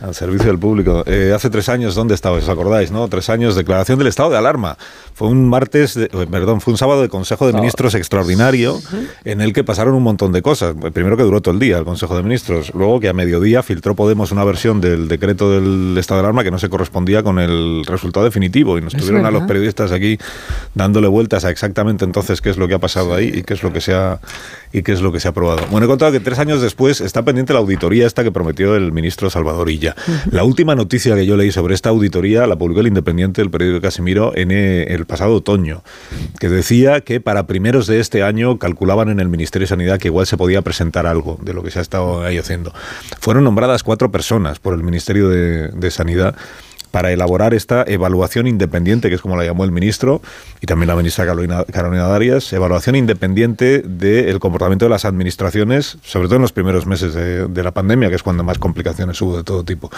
al 0.00 0.14
servicio 0.14 0.46
del 0.46 0.58
público. 0.58 1.02
Eh, 1.06 1.32
hace 1.34 1.50
tres 1.50 1.68
años, 1.68 1.94
¿dónde 1.94 2.14
estabais? 2.14 2.44
¿Os 2.44 2.50
acordáis? 2.50 2.90
¿No? 2.90 3.08
Tres 3.08 3.28
años, 3.30 3.56
declaración 3.56 3.98
del 3.98 4.08
estado 4.08 4.30
de 4.30 4.36
alarma. 4.36 4.76
Fue 5.14 5.28
un 5.28 5.48
martes, 5.48 5.96
eh, 5.96 6.08
perdón, 6.30 6.60
fue 6.60 6.72
un 6.72 6.78
sábado 6.78 7.02
de 7.02 7.08
Consejo 7.08 7.46
de 7.46 7.52
Ministros 7.52 7.94
extraordinario 7.94 8.80
en 9.24 9.40
el 9.40 9.52
que 9.52 9.64
pasaron 9.64 9.94
un 9.94 10.02
montón 10.02 10.32
de 10.32 10.42
cosas. 10.42 10.74
Primero 10.92 11.16
que 11.16 11.22
duró 11.24 11.40
todo 11.40 11.54
el 11.54 11.60
día 11.60 11.78
el 11.78 11.84
Consejo 11.84 12.16
de 12.16 12.22
Ministros. 12.22 12.72
Luego 12.74 13.00
que 13.00 13.08
a 13.08 13.12
mediodía 13.12 13.62
filtró 13.62 13.94
Podemos 13.94 14.30
una 14.30 14.44
versión 14.44 14.80
del 14.80 15.08
decreto 15.08 15.50
del 15.50 15.96
estado 15.98 16.20
de 16.20 16.26
alarma 16.26 16.44
que 16.44 16.52
no 16.52 16.58
se 16.58 16.68
correspondía 16.68 17.24
con 17.24 17.40
el 17.40 17.84
resultado 17.84 18.24
definitivo. 18.24 18.78
Y 18.78 18.80
nos 18.80 18.94
tuvieron 18.94 19.26
a 19.26 19.30
los 19.30 19.42
periodistas 19.44 19.90
aquí 19.90 20.18
dándole 20.74 21.08
vueltas 21.08 21.44
a 21.44 21.50
exactamente 21.50 22.04
entonces 22.04 22.40
qué 22.40 22.50
es 22.50 22.56
lo 22.56 22.68
que 22.68 22.74
ha 22.74 22.78
pasado 22.78 23.14
ahí 23.14 23.32
y 23.34 23.42
qué 23.42 23.54
es 23.54 23.62
lo 23.62 23.72
que 23.72 23.80
se 23.80 23.94
ha, 23.94 24.20
y 24.72 24.82
qué 24.82 24.92
es 24.92 25.00
lo 25.00 25.12
que 25.12 25.20
se 25.20 25.28
ha 25.28 25.30
aprobado. 25.30 25.66
Bueno, 25.70 25.86
he 25.86 25.88
contado 25.88 26.12
que 26.12 26.20
tres 26.20 26.38
años 26.38 26.60
después 26.60 27.00
está 27.00 27.24
pendiente 27.24 27.52
la 27.52 27.60
auditoría 27.60 28.06
esta 28.06 28.22
que 28.22 28.32
prometió 28.32 28.74
el 28.76 28.92
ministro 28.92 29.30
Salvador 29.30 29.70
Illa. 29.70 29.94
La 30.30 30.44
última 30.44 30.74
noticia 30.74 31.14
que 31.14 31.26
yo 31.26 31.36
leí 31.36 31.52
sobre 31.52 31.74
esta 31.74 31.90
auditoría 31.90 32.46
la 32.46 32.56
publicó 32.56 32.80
el 32.80 32.88
Independiente, 32.88 33.42
el 33.42 33.50
periódico 33.50 33.80
Casimiro, 33.80 34.32
en 34.36 34.50
eh, 34.50 34.94
el 34.94 35.06
pasado 35.06 35.34
otoño, 35.36 35.82
que 36.38 36.48
decía 36.48 37.00
que 37.00 37.20
para 37.20 37.46
primeros 37.46 37.86
de 37.86 38.00
este 38.00 38.22
año 38.22 38.58
calculaban 38.58 39.08
en 39.08 39.20
el 39.20 39.28
Ministerio 39.28 39.64
de 39.64 39.68
Sanidad 39.70 39.98
que 39.98 40.08
igual 40.08 40.26
se 40.26 40.36
podía 40.36 40.62
presentar 40.62 41.06
algo 41.06 41.38
de 41.42 41.54
lo 41.54 41.62
que 41.62 41.70
se 41.70 41.78
ha 41.78 41.82
estado 41.82 42.22
ahí 42.22 42.38
haciendo. 42.38 42.72
Fueron 43.20 43.44
nombradas 43.44 43.82
cuatro 43.82 44.10
personas 44.10 44.58
por 44.58 44.74
el 44.74 44.82
Ministerio 44.82 45.28
de 45.28 45.90
Sanidad 45.90 46.34
para 46.90 47.12
elaborar 47.12 47.54
esta 47.54 47.84
evaluación 47.86 48.46
independiente, 48.46 49.08
que 49.08 49.14
es 49.14 49.20
como 49.20 49.36
la 49.36 49.44
llamó 49.44 49.64
el 49.64 49.72
ministro, 49.72 50.20
y 50.60 50.66
también 50.66 50.88
la 50.88 50.96
ministra 50.96 51.26
Carolina, 51.26 51.64
Darias, 52.08 52.52
evaluación 52.52 52.96
independiente 52.96 53.82
del 53.82 54.38
comportamiento 54.40 54.86
de 54.86 54.90
las 54.90 55.04
administraciones, 55.04 55.98
sobre 56.02 56.28
todo 56.28 56.36
en 56.36 56.42
los 56.42 56.52
primeros 56.52 56.86
meses 56.86 57.14
de, 57.14 57.46
de, 57.46 57.62
la 57.62 57.72
pandemia, 57.72 58.08
que 58.08 58.16
es 58.16 58.22
cuando 58.22 58.44
más 58.44 58.58
complicaciones 58.58 59.20
hubo 59.20 59.36
de 59.36 59.44
todo 59.44 59.64
tipo. 59.64 59.90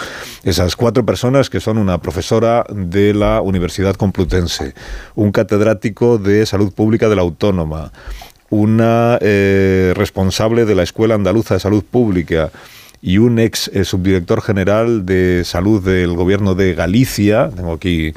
Esas 0.45 0.77
cuatro 0.77 1.05
personas 1.07 1.51
que 1.51 1.61
son 1.61 1.79
una 1.79 1.99
profesora 1.99 2.65
de 2.71 3.15
la 3.15 3.41
Universidad 3.41 3.95
Complutense, 3.95 4.75
un 5.15 5.33
catedrático 5.33 6.19
de 6.19 6.47
salud 6.47 6.73
pública 6.73 7.09
de 7.09 7.17
la 7.17 7.23
Autónoma, 7.23 7.93
una 8.51 9.17
eh, 9.21 9.93
responsable 9.97 10.65
de 10.65 10.75
la 10.75 10.83
Escuela 10.83 11.15
Andaluza 11.15 11.55
de 11.55 11.61
Salud 11.61 11.85
Pública, 11.89 12.51
y 13.03 13.19
un 13.19 13.39
ex 13.39 13.69
eh, 13.69 13.85
subdirector 13.85 14.43
general 14.43 15.07
de 15.07 15.43
salud 15.45 15.83
del 15.83 16.15
gobierno 16.15 16.55
de 16.55 16.75
Galicia. 16.75 17.51
Tengo 17.55 17.73
aquí 17.73 18.13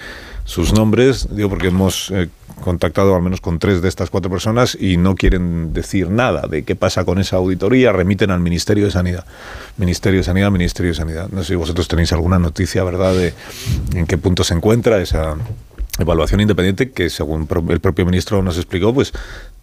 sus 0.45 0.73
nombres, 0.73 1.27
digo 1.31 1.49
porque 1.49 1.67
hemos 1.67 2.11
eh, 2.11 2.29
contactado 2.61 3.15
al 3.15 3.21
menos 3.21 3.41
con 3.41 3.59
tres 3.59 3.81
de 3.81 3.89
estas 3.89 4.09
cuatro 4.09 4.29
personas 4.29 4.77
y 4.79 4.97
no 4.97 5.15
quieren 5.15 5.73
decir 5.73 6.09
nada 6.09 6.47
de 6.47 6.63
qué 6.63 6.75
pasa 6.75 7.05
con 7.05 7.19
esa 7.19 7.37
auditoría, 7.37 7.91
remiten 7.91 8.31
al 8.31 8.39
Ministerio 8.39 8.85
de 8.85 8.91
Sanidad. 8.91 9.25
Ministerio 9.77 10.19
de 10.19 10.23
Sanidad, 10.23 10.51
Ministerio 10.51 10.91
de 10.91 10.95
Sanidad. 10.95 11.29
No 11.31 11.41
sé 11.43 11.49
si 11.49 11.55
vosotros 11.55 11.87
tenéis 11.87 12.11
alguna 12.13 12.39
noticia, 12.39 12.83
¿verdad?, 12.83 13.13
de 13.15 13.33
en 13.93 14.05
qué 14.05 14.17
punto 14.17 14.43
se 14.43 14.53
encuentra 14.53 15.01
esa 15.01 15.35
evaluación 15.99 16.41
independiente 16.41 16.91
que, 16.91 17.09
según 17.09 17.47
el 17.69 17.79
propio 17.79 18.05
ministro 18.05 18.41
nos 18.41 18.57
explicó, 18.57 18.93
pues 18.93 19.13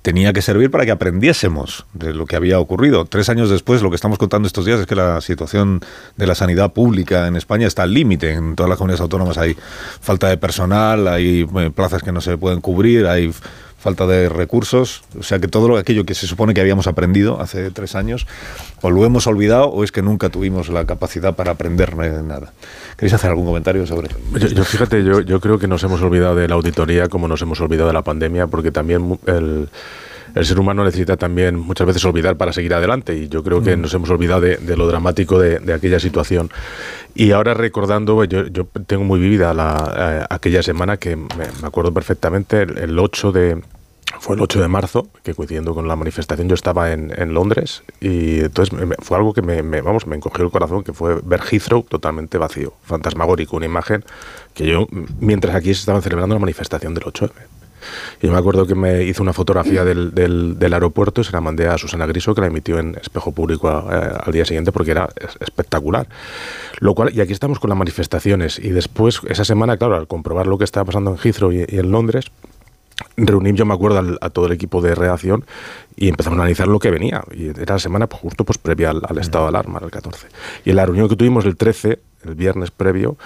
tenía 0.03 0.33
que 0.33 0.41
servir 0.41 0.71
para 0.71 0.85
que 0.85 0.91
aprendiésemos 0.91 1.85
de 1.93 2.15
lo 2.15 2.27
que 2.27 2.37
había 2.37 2.59
ocurrido. 2.59 3.05
Tres 3.05 3.29
años 3.29 3.51
después, 3.51 3.83
lo 3.83 3.91
que 3.91 3.97
estamos 3.97 4.19
contando 4.19 4.47
estos 4.47 4.65
días 4.65 4.81
es 4.81 4.87
que 4.87 4.95
la 4.95 5.21
situación 5.21 5.81
de 6.17 6.27
la 6.27 6.35
sanidad 6.35 6.73
pública 6.73 7.27
en 7.27 7.37
España 7.37 7.67
está 7.67 7.83
al 7.83 7.93
límite. 7.93 8.33
En 8.33 8.57
todas 8.57 8.71
las 8.71 8.79
comunidades 8.79 9.03
autónomas 9.03 9.37
hay 9.37 9.57
falta 10.01 10.29
de 10.29 10.39
personal, 10.39 11.07
hay 11.09 11.47
eh, 11.57 11.71
plazas 11.75 12.03
que 12.03 12.13
no 12.13 12.21
se 12.21 12.39
pueden 12.39 12.61
cubrir, 12.61 13.07
hay 13.07 13.33
falta 13.81 14.07
de 14.07 14.29
recursos, 14.29 15.03
o 15.19 15.23
sea 15.23 15.39
que 15.39 15.49
todo 15.49 15.67
lo, 15.67 15.79
aquello 15.79 16.05
que 16.05 16.15
se 16.15 16.27
supone 16.27 16.53
que 16.53 16.61
habíamos 16.61 16.87
aprendido 16.87 17.41
hace 17.41 17.71
tres 17.71 17.95
años, 17.95 18.27
o 18.83 18.91
lo 18.91 19.05
hemos 19.05 19.27
olvidado 19.27 19.69
o 19.69 19.83
es 19.83 19.91
que 19.91 20.03
nunca 20.03 20.29
tuvimos 20.29 20.69
la 20.69 20.85
capacidad 20.85 21.35
para 21.35 21.53
aprender 21.53 21.97
nada. 21.97 22.53
¿Queréis 22.97 23.15
hacer 23.15 23.31
algún 23.31 23.47
comentario 23.47 23.87
sobre 23.87 24.11
yo, 24.35 24.49
yo 24.49 24.65
fíjate, 24.65 25.03
yo 25.03 25.41
creo 25.41 25.59
que 25.59 25.67
nos 25.67 25.83
hemos 25.83 26.03
olvidado 26.03 26.37
de 26.37 26.47
la 26.47 26.55
auditoría 26.55 27.09
como 27.09 27.27
nos 27.27 27.41
hemos 27.43 27.61
olvidado 27.61 27.89
de 27.89 27.95
la 27.95 28.03
pandemia, 28.03 28.47
porque 28.47 28.71
también 28.71 29.19
el 29.27 29.69
el 30.35 30.45
ser 30.45 30.59
humano 30.59 30.85
necesita 30.85 31.17
también 31.17 31.59
muchas 31.59 31.87
veces 31.87 32.05
olvidar 32.05 32.37
para 32.37 32.53
seguir 32.53 32.75
adelante 32.75 33.17
y 33.17 33.29
yo 33.29 33.43
creo 33.43 33.63
que 33.63 33.77
mm. 33.77 33.81
nos 33.81 33.95
hemos 33.95 34.11
olvidado 34.11 34.41
de, 34.41 34.77
lo 34.77 34.87
dramático 34.87 35.39
de, 35.39 35.73
aquella 35.73 36.01
situación. 36.01 36.51
Y 37.15 37.33
ahora 37.33 37.55
recordando, 37.55 38.23
yo, 38.25 38.47
yo 38.47 38.67
tengo 38.87 39.05
muy 39.05 39.19
vivida 39.19 39.53
la, 39.53 40.23
eh, 40.23 40.27
aquella 40.31 40.63
semana 40.63 40.97
que 40.97 41.17
me, 41.17 41.27
acuerdo 41.63 41.93
perfectamente, 41.93 42.63
el, 42.63 42.99
8 42.99 43.33
de... 43.33 43.63
Fue 44.19 44.35
el 44.35 44.43
8 44.43 44.61
de 44.61 44.69
marzo, 44.69 45.07
que 45.23 45.35
coincidiendo 45.35 45.73
con 45.73 45.87
la 45.87 45.95
manifestación 45.95 46.49
yo 46.49 46.55
estaba 46.55 46.93
en, 46.93 47.13
en 47.17 47.33
Londres 47.33 47.85
y 48.01 48.41
entonces 48.41 48.77
fue 48.99 49.17
algo 49.17 49.33
que 49.33 49.41
me, 49.41 49.63
vamos, 49.81 50.07
me 50.09 50.17
encogió 50.17 50.45
el 50.45 50.51
corazón, 50.51 50.83
que 50.83 50.93
fue 50.93 51.21
ver 51.23 51.41
Heathrow 51.41 51.85
totalmente 51.85 52.37
vacío, 52.37 52.75
fantasmagórico, 52.83 53.57
una 53.57 53.67
imagen 53.67 54.05
que 54.53 54.67
yo, 54.67 54.89
mientras 55.21 55.55
aquí 55.55 55.73
se 55.75 55.81
estaban 55.81 56.03
celebrando 56.03 56.35
la 56.35 56.41
manifestación 56.41 56.93
del 56.93 57.05
8 57.07 57.31
y 58.21 58.27
yo 58.27 58.33
me 58.33 58.39
acuerdo 58.39 58.67
que 58.67 58.75
me 58.75 59.05
hizo 59.05 59.23
una 59.23 59.33
fotografía 59.33 59.85
del, 59.85 60.15
del, 60.15 60.73
aeropuerto 60.73 61.21
y 61.21 61.25
se 61.25 61.33
la 61.33 61.41
mandé 61.41 61.69
a 61.69 61.79
Susana 61.79 62.07
Griso, 62.07 62.35
que 62.35 62.41
la 62.41 62.47
emitió 62.47 62.79
en 62.79 62.97
espejo 63.01 63.33
público 63.33 63.69
eh, 63.91 64.11
al 64.25 64.33
día 64.33 64.45
siguiente 64.45 64.73
porque 64.73 64.93
era 64.93 65.09
espectacular. 65.41 66.07
Lo 66.79 66.95
cual, 66.95 67.11
y 67.15 67.21
aquí 67.21 67.33
estamos 67.33 67.59
con 67.59 67.71
las 67.71 67.79
manifestaciones. 67.79 68.59
Y 68.59 68.71
después, 68.71 69.21
esa 69.29 69.45
semana, 69.45 69.77
claro, 69.77 69.97
al 69.97 70.07
comprobar 70.07 70.47
lo 70.47 70.59
que 70.59 70.65
estaba 70.65 70.85
pasando 70.85 71.11
en 71.11 71.19
Heathrow 71.19 71.53
y, 71.53 71.65
en 71.69 71.91
Londres, 71.91 72.27
reuní, 73.17 73.53
yo 73.53 73.67
me 73.67 73.75
acuerdo, 73.75 74.19
a 74.21 74.31
todo 74.31 74.47
el 74.47 74.53
equipo 74.53 74.81
de 74.81 74.95
redacción 74.95 75.45
y 75.97 76.09
empezamos 76.09 76.39
a 76.39 76.43
analizar 76.43 76.69
lo 76.69 76.79
que 76.79 76.91
venía. 76.91 77.23
Y 77.33 77.49
era 77.49 77.75
la 77.75 77.79
semana 77.79 78.07
pues, 78.07 78.23
justo 78.23 78.45
pues, 78.45 78.59
previa 78.59 78.91
al, 78.91 79.19
estado 79.19 79.45
de 79.45 79.49
alarma, 79.51 79.81
el 79.83 79.91
14. 79.91 80.29
Y 80.65 80.71
en 80.71 80.77
la 80.77 80.87
reunión 80.87 81.09
que 81.09 81.17
tuvimos 81.17 81.45
el 81.45 81.57
13, 81.57 81.99
el 82.25 82.35
viernes 82.35 82.71
previo, 82.71 83.17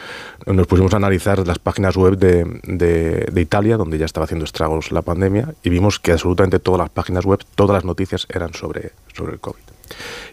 nos 0.47 0.67
pusimos 0.67 0.93
a 0.95 0.97
analizar 0.97 1.47
las 1.47 1.59
páginas 1.59 1.97
web 1.97 2.17
de, 2.17 2.45
de, 2.65 3.41
Italia, 3.41 3.77
donde 3.77 3.99
ya 3.99 4.07
estaba 4.07 4.25
haciendo 4.25 4.45
estragos 4.45 4.93
la 4.93 5.03
pandemia, 5.03 5.55
y 5.63 5.71
vimos 5.71 5.99
que 5.99 6.13
absolutamente 6.13 6.59
todas 6.59 6.81
las 6.81 6.91
páginas 6.91 7.25
web, 7.25 7.41
todas 7.55 7.75
las 7.75 7.85
noticias 7.85 8.27
eran 8.29 8.55
sobre, 8.55 8.93
sobre 9.13 9.35
el 9.35 9.41
COVID. 9.41 9.63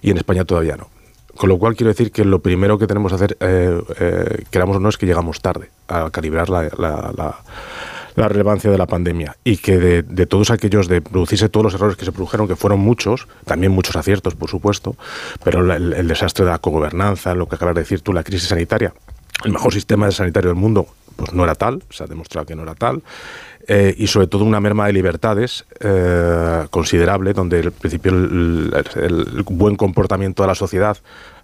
Y 0.02 0.12
en 0.12 0.18
España 0.18 0.46
todavía 0.46 0.78
no. 0.78 0.90
Con 1.36 1.50
lo 1.50 1.58
cual 1.58 1.76
quiero 1.76 1.90
decir 1.90 2.12
que 2.12 2.26
lo 2.26 2.40
primero 2.40 2.78
que 2.78 2.88
tenemos 2.88 3.12
que 3.12 3.16
hacer, 3.16 3.38
eh, 3.40 3.82
eh, 4.00 4.44
queramos 4.52 4.78
o 4.78 4.80
no, 4.80 4.90
es 4.90 4.98
que 4.98 5.06
llegamos 5.06 5.42
tarde 5.42 5.70
a 5.88 6.10
calibrar 6.10 6.50
la, 6.50 6.64
la 6.78 7.14
la 7.16 7.40
relevancia 8.28 8.70
de 8.70 8.78
la 8.78 8.88
pandemia 8.88 9.38
y 9.44 9.58
que 9.58 9.78
de, 9.78 10.26
todos 10.26 10.52
aquellos, 10.52 10.88
de 10.88 11.02
producirse 11.02 11.50
todos 11.50 11.66
los 11.66 11.74
errores 11.74 11.98
que 11.98 12.06
se 12.06 12.12
produjeron, 12.12 12.48
que 12.48 12.56
fueron 12.56 12.80
muchos, 12.80 13.28
también 13.46 13.72
muchos 13.72 13.96
aciertos, 13.96 14.36
por 14.36 14.50
supuesto, 14.50 14.96
pero 15.44 15.74
el, 15.74 16.08
desastre 16.08 16.46
de 16.46 16.52
la 16.52 16.60
cogobernanza, 16.60 17.36
lo 17.36 17.48
que 17.48 17.56
acabas 17.56 17.76
de 17.76 17.82
decir 17.82 18.02
tú, 18.02 18.14
la 18.14 18.24
crisis 18.24 18.50
sanitaria, 18.50 18.94
el 19.44 19.52
mejor 19.52 19.74
sistema 19.74 20.10
sanitario 20.12 20.50
del 20.50 20.60
mundo, 20.60 20.88
pues 21.16 21.34
no 21.34 21.44
era 21.44 21.56
tal, 21.56 21.84
se 21.90 22.04
ha 22.04 22.08
demostrado 22.08 22.46
que 22.46 22.56
no 22.56 22.64
era 22.64 22.76
tal. 22.76 23.02
Eh, 23.68 23.94
y 23.98 24.08
sobre 24.08 24.28
todo 24.28 24.44
una 24.44 24.60
merma 24.60 24.88
de 24.88 24.94
libertades 24.94 25.66
eh, 25.80 26.66
considerable, 26.72 27.34
donde 27.34 27.60
el 27.60 27.72
principio 27.72 28.12
el, 28.12 29.46
buen 29.46 29.76
comportamiento 29.76 30.42
de 30.44 30.48
la 30.48 30.56
sociedad, 30.56 30.98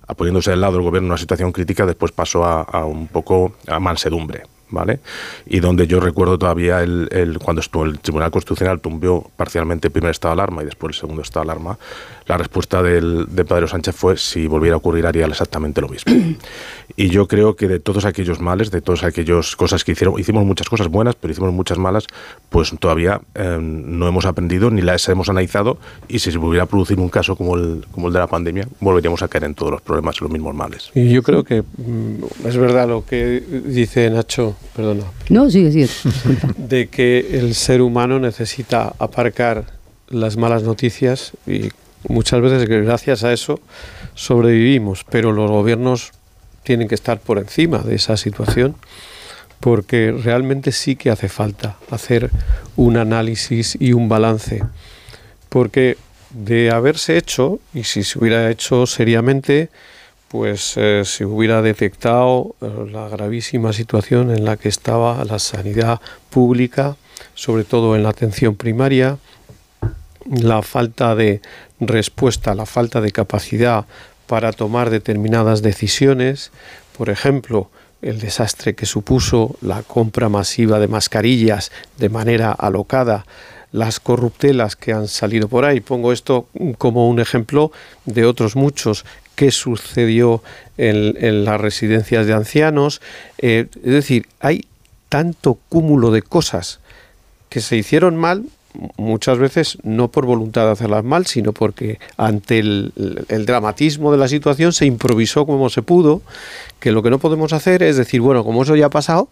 apoyándose 0.07 0.49
del 0.49 0.61
lado 0.61 0.73
del 0.73 0.81
gobierno 0.81 1.07
en 1.07 1.11
una 1.11 1.17
situación 1.17 1.51
crítica, 1.51 1.85
después 1.85 2.11
pasó 2.11 2.43
a, 2.43 2.61
a 2.61 2.85
un 2.85 3.07
poco 3.07 3.53
a 3.67 3.79
mansedumbre. 3.79 4.43
¿Vale? 4.69 4.99
Y 5.45 5.59
donde 5.59 5.87
yo 5.87 5.99
recuerdo 5.99 6.37
todavía 6.37 6.81
el, 6.81 7.07
el, 7.11 7.39
cuando 7.39 7.61
estuvo 7.61 7.85
el 7.85 7.99
Tribunal 7.99 8.31
Constitucional 8.31 8.79
tumbió 8.79 9.29
parcialmente 9.35 9.87
el 9.87 9.91
primer 9.91 10.11
estado 10.11 10.35
de 10.35 10.41
alarma 10.41 10.63
y 10.63 10.65
después 10.65 10.95
el 10.95 10.99
segundo 10.99 11.21
estado 11.21 11.45
de 11.45 11.51
alarma, 11.51 11.77
la 12.27 12.37
respuesta 12.37 12.83
del, 12.83 13.25
de 13.29 13.45
Pedro 13.45 13.67
Sánchez 13.67 13.95
fue 13.95 14.17
si 14.17 14.47
volviera 14.47 14.75
a 14.75 14.77
ocurrir 14.77 15.05
haría 15.05 15.25
exactamente 15.25 15.81
lo 15.81 15.87
mismo. 15.87 16.13
y 16.95 17.09
yo 17.09 17.27
creo 17.27 17.55
que 17.55 17.67
de 17.67 17.79
todos 17.79 18.05
aquellos 18.05 18.39
males, 18.39 18.71
de 18.71 18.81
todas 18.81 19.03
aquellas 19.03 19.55
cosas 19.55 19.83
que 19.83 19.93
hicieron, 19.93 20.19
hicimos 20.19 20.45
muchas 20.45 20.69
cosas 20.69 20.87
buenas, 20.89 21.15
pero 21.15 21.31
hicimos 21.31 21.53
muchas 21.53 21.77
malas, 21.77 22.07
pues 22.49 22.73
todavía 22.79 23.21
eh, 23.35 23.57
no 23.61 24.07
hemos 24.07 24.25
aprendido 24.25 24.69
ni 24.69 24.81
las 24.81 25.07
hemos 25.09 25.29
analizado 25.29 25.77
y 26.07 26.19
si 26.19 26.31
se 26.31 26.37
volviera 26.37 26.63
a 26.63 26.67
producir 26.67 26.99
un 26.99 27.09
caso 27.09 27.35
como 27.35 27.55
el, 27.55 27.85
como 27.91 28.07
el 28.07 28.13
de 28.13 28.19
la 28.19 28.27
pandemia, 28.27 28.67
volveríamos 28.79 29.21
a 29.21 29.27
caer 29.27 29.45
en 29.45 29.55
todos 29.55 29.71
los 29.71 29.81
problemas 29.81 30.17
y 30.19 30.23
los 30.23 30.31
mismos 30.31 30.53
males. 30.53 30.91
Y 30.95 31.09
yo 31.09 31.23
creo 31.23 31.43
que 31.43 31.61
mm, 31.61 32.47
es 32.47 32.57
verdad 32.57 32.87
lo 32.87 33.05
que 33.05 33.41
dice 33.65 34.09
Nacho, 34.09 34.55
perdona. 34.75 35.03
No, 35.29 35.49
sigue, 35.49 35.71
sigue. 35.71 35.89
de 36.57 36.87
que 36.87 37.39
el 37.39 37.55
ser 37.55 37.81
humano 37.81 38.19
necesita 38.19 38.93
aparcar 38.99 39.65
las 40.09 40.37
malas 40.37 40.63
noticias 40.63 41.33
y 41.45 41.69
Muchas 42.07 42.41
veces 42.41 42.67
gracias 42.67 43.23
a 43.23 43.33
eso 43.33 43.59
sobrevivimos, 44.15 45.03
pero 45.09 45.31
los 45.31 45.49
gobiernos 45.49 46.11
tienen 46.63 46.87
que 46.87 46.95
estar 46.95 47.19
por 47.19 47.37
encima 47.37 47.79
de 47.79 47.95
esa 47.95 48.17
situación 48.17 48.75
porque 49.59 50.11
realmente 50.11 50.71
sí 50.71 50.95
que 50.95 51.09
hace 51.09 51.29
falta 51.29 51.77
hacer 51.89 52.29
un 52.75 52.97
análisis 52.97 53.77
y 53.79 53.93
un 53.93 54.09
balance. 54.09 54.63
Porque 55.49 55.97
de 56.29 56.71
haberse 56.71 57.17
hecho, 57.17 57.59
y 57.73 57.83
si 57.83 58.03
se 58.03 58.19
hubiera 58.19 58.49
hecho 58.51 58.85
seriamente, 58.85 59.69
pues 60.27 60.73
eh, 60.75 61.03
se 61.05 61.25
hubiera 61.25 61.61
detectado 61.61 62.55
eh, 62.61 62.69
la 62.91 63.07
gravísima 63.07 63.71
situación 63.73 64.31
en 64.31 64.43
la 64.43 64.57
que 64.57 64.69
estaba 64.69 65.23
la 65.23 65.39
sanidad 65.39 66.01
pública, 66.29 66.97
sobre 67.33 67.63
todo 67.63 67.95
en 67.95 68.03
la 68.03 68.09
atención 68.09 68.55
primaria, 68.55 69.17
la 70.29 70.61
falta 70.61 71.15
de 71.15 71.41
respuesta, 71.79 72.55
la 72.55 72.65
falta 72.65 73.01
de 73.01 73.11
capacidad 73.11 73.85
para 74.27 74.51
tomar 74.51 74.89
determinadas 74.89 75.61
decisiones, 75.61 76.51
por 76.97 77.09
ejemplo, 77.09 77.69
el 78.01 78.19
desastre 78.19 78.75
que 78.75 78.85
supuso 78.85 79.55
la 79.61 79.83
compra 79.83 80.29
masiva 80.29 80.79
de 80.79 80.87
mascarillas 80.87 81.71
de 81.97 82.09
manera 82.09 82.51
alocada, 82.51 83.25
las 83.71 83.99
corruptelas 83.99 84.75
que 84.75 84.93
han 84.93 85.07
salido 85.07 85.47
por 85.47 85.65
ahí. 85.65 85.79
Pongo 85.79 86.13
esto 86.13 86.47
como 86.77 87.09
un 87.09 87.19
ejemplo 87.19 87.71
de 88.05 88.25
otros 88.25 88.55
muchos 88.55 89.05
que 89.35 89.51
sucedió 89.51 90.41
en, 90.77 91.45
las 91.45 91.59
residencias 91.59 92.25
de 92.27 92.33
ancianos. 92.33 93.01
Eh, 93.37 93.67
es 93.75 93.91
decir, 93.91 94.27
hay 94.39 94.65
tanto 95.09 95.57
cúmulo 95.69 96.11
de 96.11 96.21
cosas 96.21 96.79
que 97.49 97.61
se 97.61 97.77
hicieron 97.77 98.15
mal 98.17 98.45
muchas 98.97 99.37
veces 99.37 99.77
no 99.83 100.09
por 100.09 100.25
voluntad 100.25 100.65
de 100.65 100.71
hacerlas 100.71 101.03
mal, 101.03 101.25
sino 101.25 101.53
porque 101.53 101.99
ante 102.17 102.59
el, 102.59 102.93
dramatismo 103.45 104.11
de 104.11 104.17
la 104.17 104.27
situación 104.27 104.73
se 104.73 104.85
improvisó 104.85 105.45
como 105.45 105.69
se 105.69 105.81
pudo, 105.81 106.21
que 106.79 106.91
lo 106.91 107.03
que 107.03 107.09
no 107.09 107.19
podemos 107.19 107.53
hacer 107.53 107.83
es 107.83 107.97
decir, 107.97 108.21
bueno, 108.21 108.43
como 108.43 108.63
eso 108.63 108.75
ya 108.75 108.87
ha 108.87 108.89
pasado, 108.89 109.29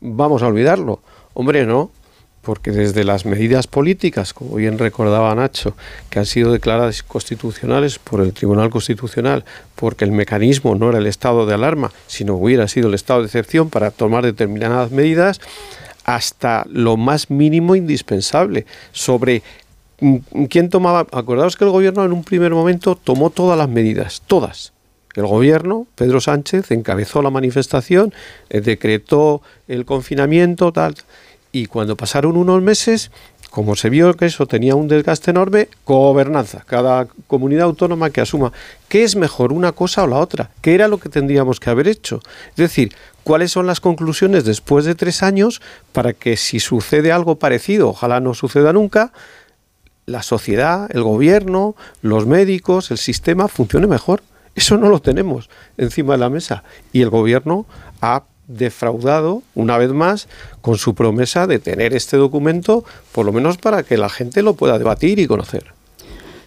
vamos 0.00 0.42
a 0.42 0.48
olvidarlo. 0.48 1.00
Hombre, 1.34 1.64
no, 1.64 1.90
porque 2.42 2.72
desde 2.72 3.04
las 3.04 3.24
medidas 3.24 3.66
políticas, 3.68 4.34
como 4.34 4.56
bien 4.56 4.78
recordaba 4.78 5.34
Nacho, 5.34 5.76
que 6.10 6.18
han 6.18 6.26
sido 6.26 6.52
declaradas 6.52 7.02
constitucionales 7.02 7.98
por 7.98 8.20
el 8.20 8.32
Tribunal 8.32 8.68
Constitucional, 8.70 9.44
porque 9.76 10.04
el 10.04 10.10
mecanismo 10.10 10.74
no 10.74 10.90
era 10.90 10.98
el 10.98 11.06
estado 11.06 11.46
de 11.46 11.54
alarma, 11.54 11.92
sino 12.08 12.34
hubiera 12.34 12.66
sido 12.66 12.88
el 12.88 12.94
estado 12.94 13.20
de 13.20 13.26
excepción 13.26 13.70
para 13.70 13.92
tomar 13.92 14.24
determinadas 14.24 14.90
medidas, 14.90 15.40
hasta 16.04 16.66
lo 16.70 16.96
más 16.96 17.30
mínimo 17.30 17.76
indispensable 17.76 18.66
sobre 18.92 19.42
mm, 20.00 20.44
quién 20.48 20.68
tomaba. 20.68 21.06
Acordaos 21.12 21.56
que 21.56 21.64
el 21.64 21.70
gobierno 21.70 22.04
en 22.04 22.12
un 22.12 22.24
primer 22.24 22.52
momento 22.52 22.96
tomó 22.96 23.30
todas 23.30 23.58
las 23.58 23.68
medidas, 23.68 24.22
todas. 24.26 24.72
El 25.14 25.26
gobierno, 25.26 25.86
Pedro 25.94 26.20
Sánchez, 26.20 26.70
encabezó 26.70 27.20
la 27.20 27.30
manifestación, 27.30 28.14
eh, 28.48 28.60
decretó 28.60 29.42
el 29.68 29.84
confinamiento, 29.84 30.72
tal. 30.72 30.94
Y 31.52 31.66
cuando 31.66 31.96
pasaron 31.96 32.38
unos 32.38 32.62
meses, 32.62 33.10
como 33.50 33.76
se 33.76 33.90
vio 33.90 34.14
que 34.14 34.24
eso 34.24 34.46
tenía 34.46 34.74
un 34.74 34.88
desgaste 34.88 35.30
enorme, 35.30 35.68
gobernanza, 35.84 36.64
cada 36.66 37.06
comunidad 37.26 37.64
autónoma 37.64 38.08
que 38.08 38.22
asuma 38.22 38.50
qué 38.88 39.04
es 39.04 39.14
mejor 39.14 39.52
una 39.52 39.72
cosa 39.72 40.04
o 40.04 40.06
la 40.06 40.16
otra, 40.16 40.50
qué 40.62 40.74
era 40.74 40.88
lo 40.88 40.96
que 40.96 41.10
tendríamos 41.10 41.60
que 41.60 41.68
haber 41.68 41.86
hecho. 41.86 42.20
Es 42.52 42.56
decir, 42.56 42.94
cuáles 43.24 43.52
son 43.52 43.66
las 43.66 43.80
conclusiones 43.80 44.44
después 44.44 44.84
de 44.84 44.94
tres 44.94 45.22
años 45.22 45.60
para 45.92 46.12
que 46.12 46.36
si 46.36 46.60
sucede 46.60 47.12
algo 47.12 47.36
parecido, 47.36 47.90
ojalá 47.90 48.20
no 48.20 48.34
suceda 48.34 48.72
nunca, 48.72 49.12
la 50.06 50.22
sociedad, 50.22 50.88
el 50.92 51.02
gobierno, 51.02 51.76
los 52.00 52.26
médicos, 52.26 52.90
el 52.90 52.98
sistema 52.98 53.48
funcione 53.48 53.86
mejor. 53.86 54.22
Eso 54.54 54.76
no 54.76 54.88
lo 54.88 55.00
tenemos 55.00 55.48
encima 55.78 56.14
de 56.14 56.18
la 56.18 56.28
mesa. 56.28 56.64
Y 56.92 57.02
el 57.02 57.10
gobierno 57.10 57.66
ha 58.00 58.24
defraudado 58.48 59.42
una 59.54 59.78
vez 59.78 59.92
más 59.92 60.28
con 60.60 60.76
su 60.76 60.94
promesa 60.94 61.46
de 61.46 61.58
tener 61.58 61.94
este 61.94 62.16
documento, 62.16 62.84
por 63.12 63.24
lo 63.24 63.32
menos 63.32 63.56
para 63.56 63.82
que 63.82 63.96
la 63.96 64.08
gente 64.08 64.42
lo 64.42 64.54
pueda 64.54 64.78
debatir 64.78 65.18
y 65.18 65.26
conocer. 65.26 65.72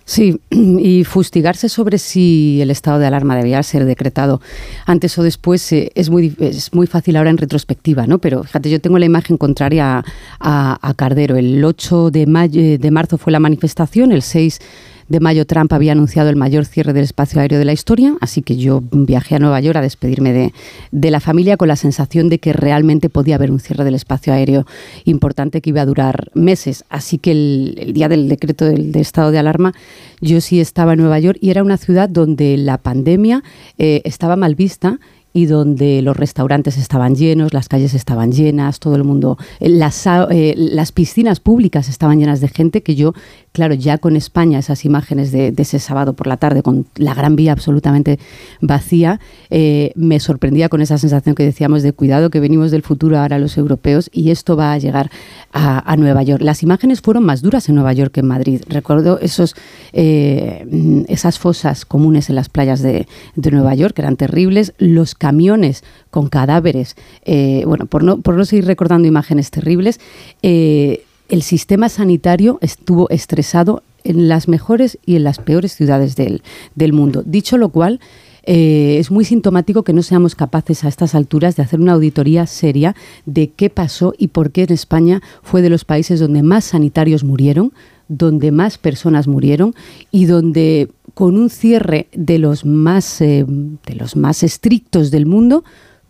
Sí, 0.05 0.39
y 0.51 1.03
fustigarse 1.03 1.67
sobre 1.67 1.97
si 1.97 2.59
el 2.61 2.69
estado 2.69 2.99
de 2.99 3.07
alarma 3.07 3.35
debía 3.35 3.61
ser 3.63 3.85
decretado 3.85 4.39
antes 4.85 5.17
o 5.17 5.23
después 5.23 5.71
eh, 5.73 5.91
es, 5.95 6.09
muy, 6.09 6.35
es 6.39 6.73
muy 6.73 6.87
fácil 6.87 7.15
ahora 7.15 7.31
en 7.31 7.37
retrospectiva, 7.37 8.05
¿no? 8.05 8.19
Pero 8.19 8.43
fíjate, 8.43 8.69
yo 8.69 8.79
tengo 8.79 8.99
la 8.99 9.05
imagen 9.05 9.37
contraria 9.37 10.03
a, 10.39 10.93
Cardero. 10.95 11.35
El 11.35 11.63
8 11.63 12.11
de, 12.11 12.27
mayo, 12.27 12.77
de 12.77 12.91
marzo 12.91 13.17
fue 13.17 13.33
la 13.33 13.39
manifestación, 13.39 14.11
el 14.11 14.21
6 14.21 14.59
de 15.07 15.19
mayo 15.19 15.45
Trump 15.45 15.71
había 15.73 15.91
anunciado 15.91 16.29
el 16.29 16.35
mayor 16.35 16.65
cierre 16.65 16.93
del 16.93 17.03
espacio 17.03 17.39
aéreo 17.39 17.59
de 17.59 17.65
la 17.65 17.73
historia, 17.73 18.15
así 18.21 18.41
que 18.41 18.57
yo 18.57 18.83
viajé 18.91 19.35
a 19.35 19.39
Nueva 19.39 19.59
York 19.59 19.77
a 19.77 19.81
despedirme 19.81 20.33
de, 20.33 20.53
de 20.91 21.11
la 21.11 21.19
familia 21.19 21.57
con 21.57 21.67
la 21.67 21.75
sensación 21.75 22.29
de 22.29 22.39
que 22.39 22.53
realmente 22.53 23.09
podía 23.09 23.35
haber 23.35 23.51
un 23.51 23.59
cierre 23.59 23.83
del 23.83 23.95
espacio 23.95 24.33
aéreo 24.33 24.65
importante 25.03 25.61
que 25.61 25.69
iba 25.69 25.81
a 25.81 25.85
durar 25.85 26.31
meses. 26.33 26.85
Así 26.89 27.17
que 27.17 27.31
el, 27.31 27.91
día 27.93 28.09
del 28.09 28.29
decreto 28.29 28.65
del, 28.65 28.95
estado 28.95 29.31
de 29.31 29.39
alarma, 29.39 29.73
yo 30.21 30.41
sí 30.41 30.59
estaba 30.59 30.93
en 30.93 30.99
Nueva 30.99 31.19
York 31.19 31.37
y 31.41 31.49
era 31.49 31.63
una 31.63 31.77
ciudad 31.77 32.09
donde 32.09 32.57
la 32.57 32.77
pandemia 32.77 33.43
eh, 33.77 34.01
estaba 34.05 34.35
mal 34.35 34.55
vista 34.55 34.99
y 35.35 35.47
donde 35.47 36.01
los 36.01 36.15
restaurantes 36.15 36.77
estaban 36.77 37.13
llenos, 37.13 37.53
las 37.53 37.67
calles 37.67 37.93
estaban 37.93 38.31
llenas, 38.31 38.79
todo 38.79 38.95
el 38.95 39.03
mundo, 39.03 39.37
eh, 39.59 39.67
las, 39.67 40.07
eh, 40.07 40.53
las 40.55 40.93
piscinas 40.93 41.41
públicas 41.41 41.89
estaban 41.89 42.19
llenas 42.19 42.39
de 42.39 42.47
gente 42.47 42.81
que 42.81 42.95
yo 42.95 43.13
claro, 43.55 43.73
ya 43.73 43.97
con 43.97 44.17
España, 44.17 44.59
esas 44.59 44.83
imágenes 44.83 45.31
de, 45.31 45.53
ese 45.57 45.79
sábado 45.79 46.11
por 46.11 46.27
la 46.27 46.35
tarde, 46.35 46.61
con 46.61 46.85
la 46.97 47.13
Gran 47.13 47.37
Vía 47.37 47.53
absolutamente 47.53 48.19
vacía, 48.59 49.21
eh, 49.49 49.93
me 49.95 50.19
sorprendía 50.19 50.67
con 50.67 50.81
esa 50.81 50.97
sensación 50.97 51.35
que 51.35 51.43
decíamos 51.43 51.81
de 51.81 51.93
cuidado, 51.93 52.29
que 52.29 52.41
venimos 52.41 52.69
del 52.69 52.83
futuro 52.83 53.17
ahora 53.17 53.39
los 53.39 53.57
europeos 53.57 54.09
y 54.11 54.31
esto 54.31 54.57
va 54.57 54.73
a 54.73 54.77
llegar 54.77 55.09
a, 55.53 55.95
Nueva 55.95 56.21
York. 56.23 56.41
Las 56.43 56.63
imágenes 56.63 56.99
fueron 56.99 57.23
más 57.23 57.41
duras 57.41 57.69
en 57.69 57.75
Nueva 57.75 57.93
York 57.93 58.11
que 58.11 58.19
en 58.19 58.27
Madrid. 58.27 58.61
Recuerdo 58.67 59.19
esos, 59.21 59.55
eh, 59.93 61.05
esas 61.07 61.39
fosas 61.39 61.85
comunes 61.85 62.29
en 62.29 62.35
las 62.35 62.49
playas 62.49 62.81
de, 62.81 63.07
Nueva 63.35 63.73
York, 63.73 63.95
que 63.95 64.01
eran 64.01 64.17
terribles, 64.17 64.73
los 64.79 65.15
camiones 65.15 65.85
con 66.11 66.27
cadáveres, 66.27 66.97
eh, 67.23 67.63
bueno, 67.65 67.85
por 67.85 68.03
no, 68.03 68.17
por 68.17 68.35
no 68.35 68.43
seguir 68.43 68.65
recordando 68.65 69.07
imágenes 69.07 69.49
terribles, 69.49 70.01
el 71.29 71.41
sistema 71.41 71.89
sanitario 71.89 72.57
estuvo 72.61 73.09
estresado 73.09 73.83
en 74.03 74.27
las 74.27 74.47
mejores 74.47 74.99
y 75.05 75.15
en 75.15 75.23
las 75.23 75.39
peores 75.39 75.75
ciudades 75.75 76.15
del, 76.15 76.93
mundo. 76.93 77.23
Dicho 77.25 77.57
lo 77.57 77.69
cual, 77.69 77.99
eh, 78.43 78.97
es 78.99 79.09
muy 79.09 79.25
sintomático 79.25 79.83
que 79.83 79.93
no 79.93 80.03
seamos 80.03 80.35
capaces 80.35 80.83
a 80.83 80.87
estas 80.87 81.15
alturas 81.15 81.55
de 81.55 81.63
hacer 81.63 81.79
una 81.79 81.93
auditoría 81.93 82.45
seria 82.45 82.95
de 83.25 83.49
qué 83.49 83.71
pasó 83.71 84.13
y 84.17 84.27
por 84.27 84.51
qué 84.51 84.63
en 84.63 84.73
España 84.73 85.21
fue 85.41 85.63
de 85.63 85.69
los 85.69 85.83
países 85.83 86.19
donde 86.19 86.43
más 86.43 86.65
sanitarios 86.65 87.23
murieron, 87.23 87.73
donde 88.07 88.51
más 88.51 88.77
personas 88.77 89.27
murieron 89.27 89.73
y 90.11 90.25
donde 90.25 90.89
con 91.15 91.37
un 91.37 91.49
cierre 91.49 92.07
de 92.13 92.37
los 92.37 92.65
más, 92.65 93.19
eh, 93.21 93.45
de 93.47 93.95
los 93.95 94.15
más 94.15 94.43
estrictos 94.43 95.09
del 95.09 95.25
mundo 95.25 95.63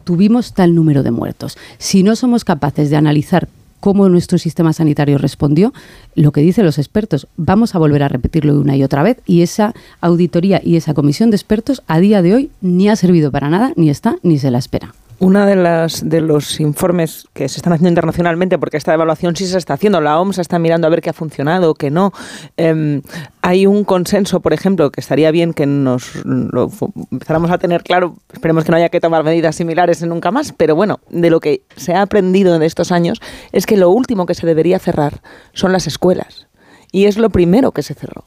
tuvimos 0.03 0.53
tal 0.53 0.75
número 0.75 1.03
de 1.03 1.11
muertos. 1.11 1.57
Si 1.77 2.03
no 2.03 2.17
somos 2.17 2.43
capaces 2.43 2.89
de 2.89 2.97
analizar 2.97 3.47
cómo 3.85 4.09
nuestro 4.09 4.39
sistema 4.39 4.73
sanitario 4.73 5.19
respondió, 5.19 5.71
lo 6.15 6.31
que 6.31 6.41
dicen 6.41 6.65
los 6.65 6.79
expertos, 6.79 7.27
vamos 7.37 7.75
a 7.75 7.77
volver 7.77 8.01
a 8.01 8.07
repetirlo 8.07 8.59
una 8.59 8.75
y 8.75 8.83
otra 8.83 9.03
vez 9.03 9.19
y 9.27 9.43
esa 9.43 9.75
auditoría 10.01 10.59
y 10.63 10.75
esa 10.75 10.95
comisión 10.95 11.29
de 11.29 11.35
expertos 11.35 11.83
a 11.85 11.99
día 11.99 12.23
de 12.23 12.33
hoy 12.33 12.49
ni 12.61 12.89
ha 12.89 12.95
servido 12.95 13.31
para 13.31 13.51
nada, 13.51 13.73
ni 13.75 13.91
está, 13.91 14.15
ni 14.23 14.39
se 14.39 14.49
la 14.49 14.57
espera. 14.57 14.95
Una 15.17 15.45
de 15.45 15.55
las 15.55 16.09
de 16.09 16.19
los 16.19 16.59
informes 16.59 17.27
que 17.33 17.47
se 17.47 17.57
están 17.57 17.71
haciendo 17.71 17.89
internacionalmente, 17.89 18.59
porque 18.59 18.75
esta 18.75 18.93
evaluación 18.93 19.35
sí 19.35 19.47
se 19.47 19.57
está 19.57 19.75
haciendo, 19.75 20.01
la 20.01 20.19
OMS 20.19 20.39
está 20.39 20.59
mirando 20.59 20.87
a 20.87 20.89
ver 20.89 21.01
qué 21.01 21.09
ha 21.09 21.13
funcionado, 21.13 21.73
qué 21.73 21.89
no. 21.89 22.11
Em, 22.57 23.01
hay 23.41 23.65
un 23.65 23.85
consenso, 23.85 24.41
por 24.41 24.51
ejemplo, 24.51 24.91
que 24.91 24.99
estaría 24.99 25.31
bien 25.31 25.53
que 25.53 25.65
nos 25.65 26.23
lo 26.25 26.69
empezáramos 27.11 27.49
a 27.51 27.57
tener 27.57 27.83
claro. 27.83 28.15
Esperemos 28.33 28.65
que 28.65 28.71
no 28.71 28.77
haya 28.77 28.89
que 28.89 28.99
tomar 28.99 29.23
medidas 29.23 29.55
similares 29.55 30.01
nunca 30.01 30.31
más, 30.31 30.51
pero 30.51 30.75
bueno, 30.75 30.99
de 31.09 31.29
lo 31.29 31.39
que 31.39 31.61
se 31.77 31.93
ha 31.93 32.01
aprendido 32.01 32.53
en 32.53 32.61
estos 32.61 32.91
años 32.91 33.21
es 33.53 33.65
que 33.65 33.77
lo 33.77 33.89
último 33.91 34.25
que 34.25 34.33
se 34.33 34.45
debería 34.45 34.79
cerrar 34.79 35.21
son 35.53 35.71
las 35.71 35.87
escuelas. 35.87 36.47
Y 36.91 37.05
es 37.05 37.17
lo 37.17 37.29
primero 37.29 37.71
que 37.71 37.83
se 37.83 37.93
cerró. 37.93 38.25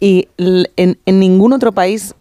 Y 0.00 0.28
en, 0.38 0.98
en 1.06 1.18
ningún 1.18 1.52
otro 1.52 1.72
país 1.72 2.14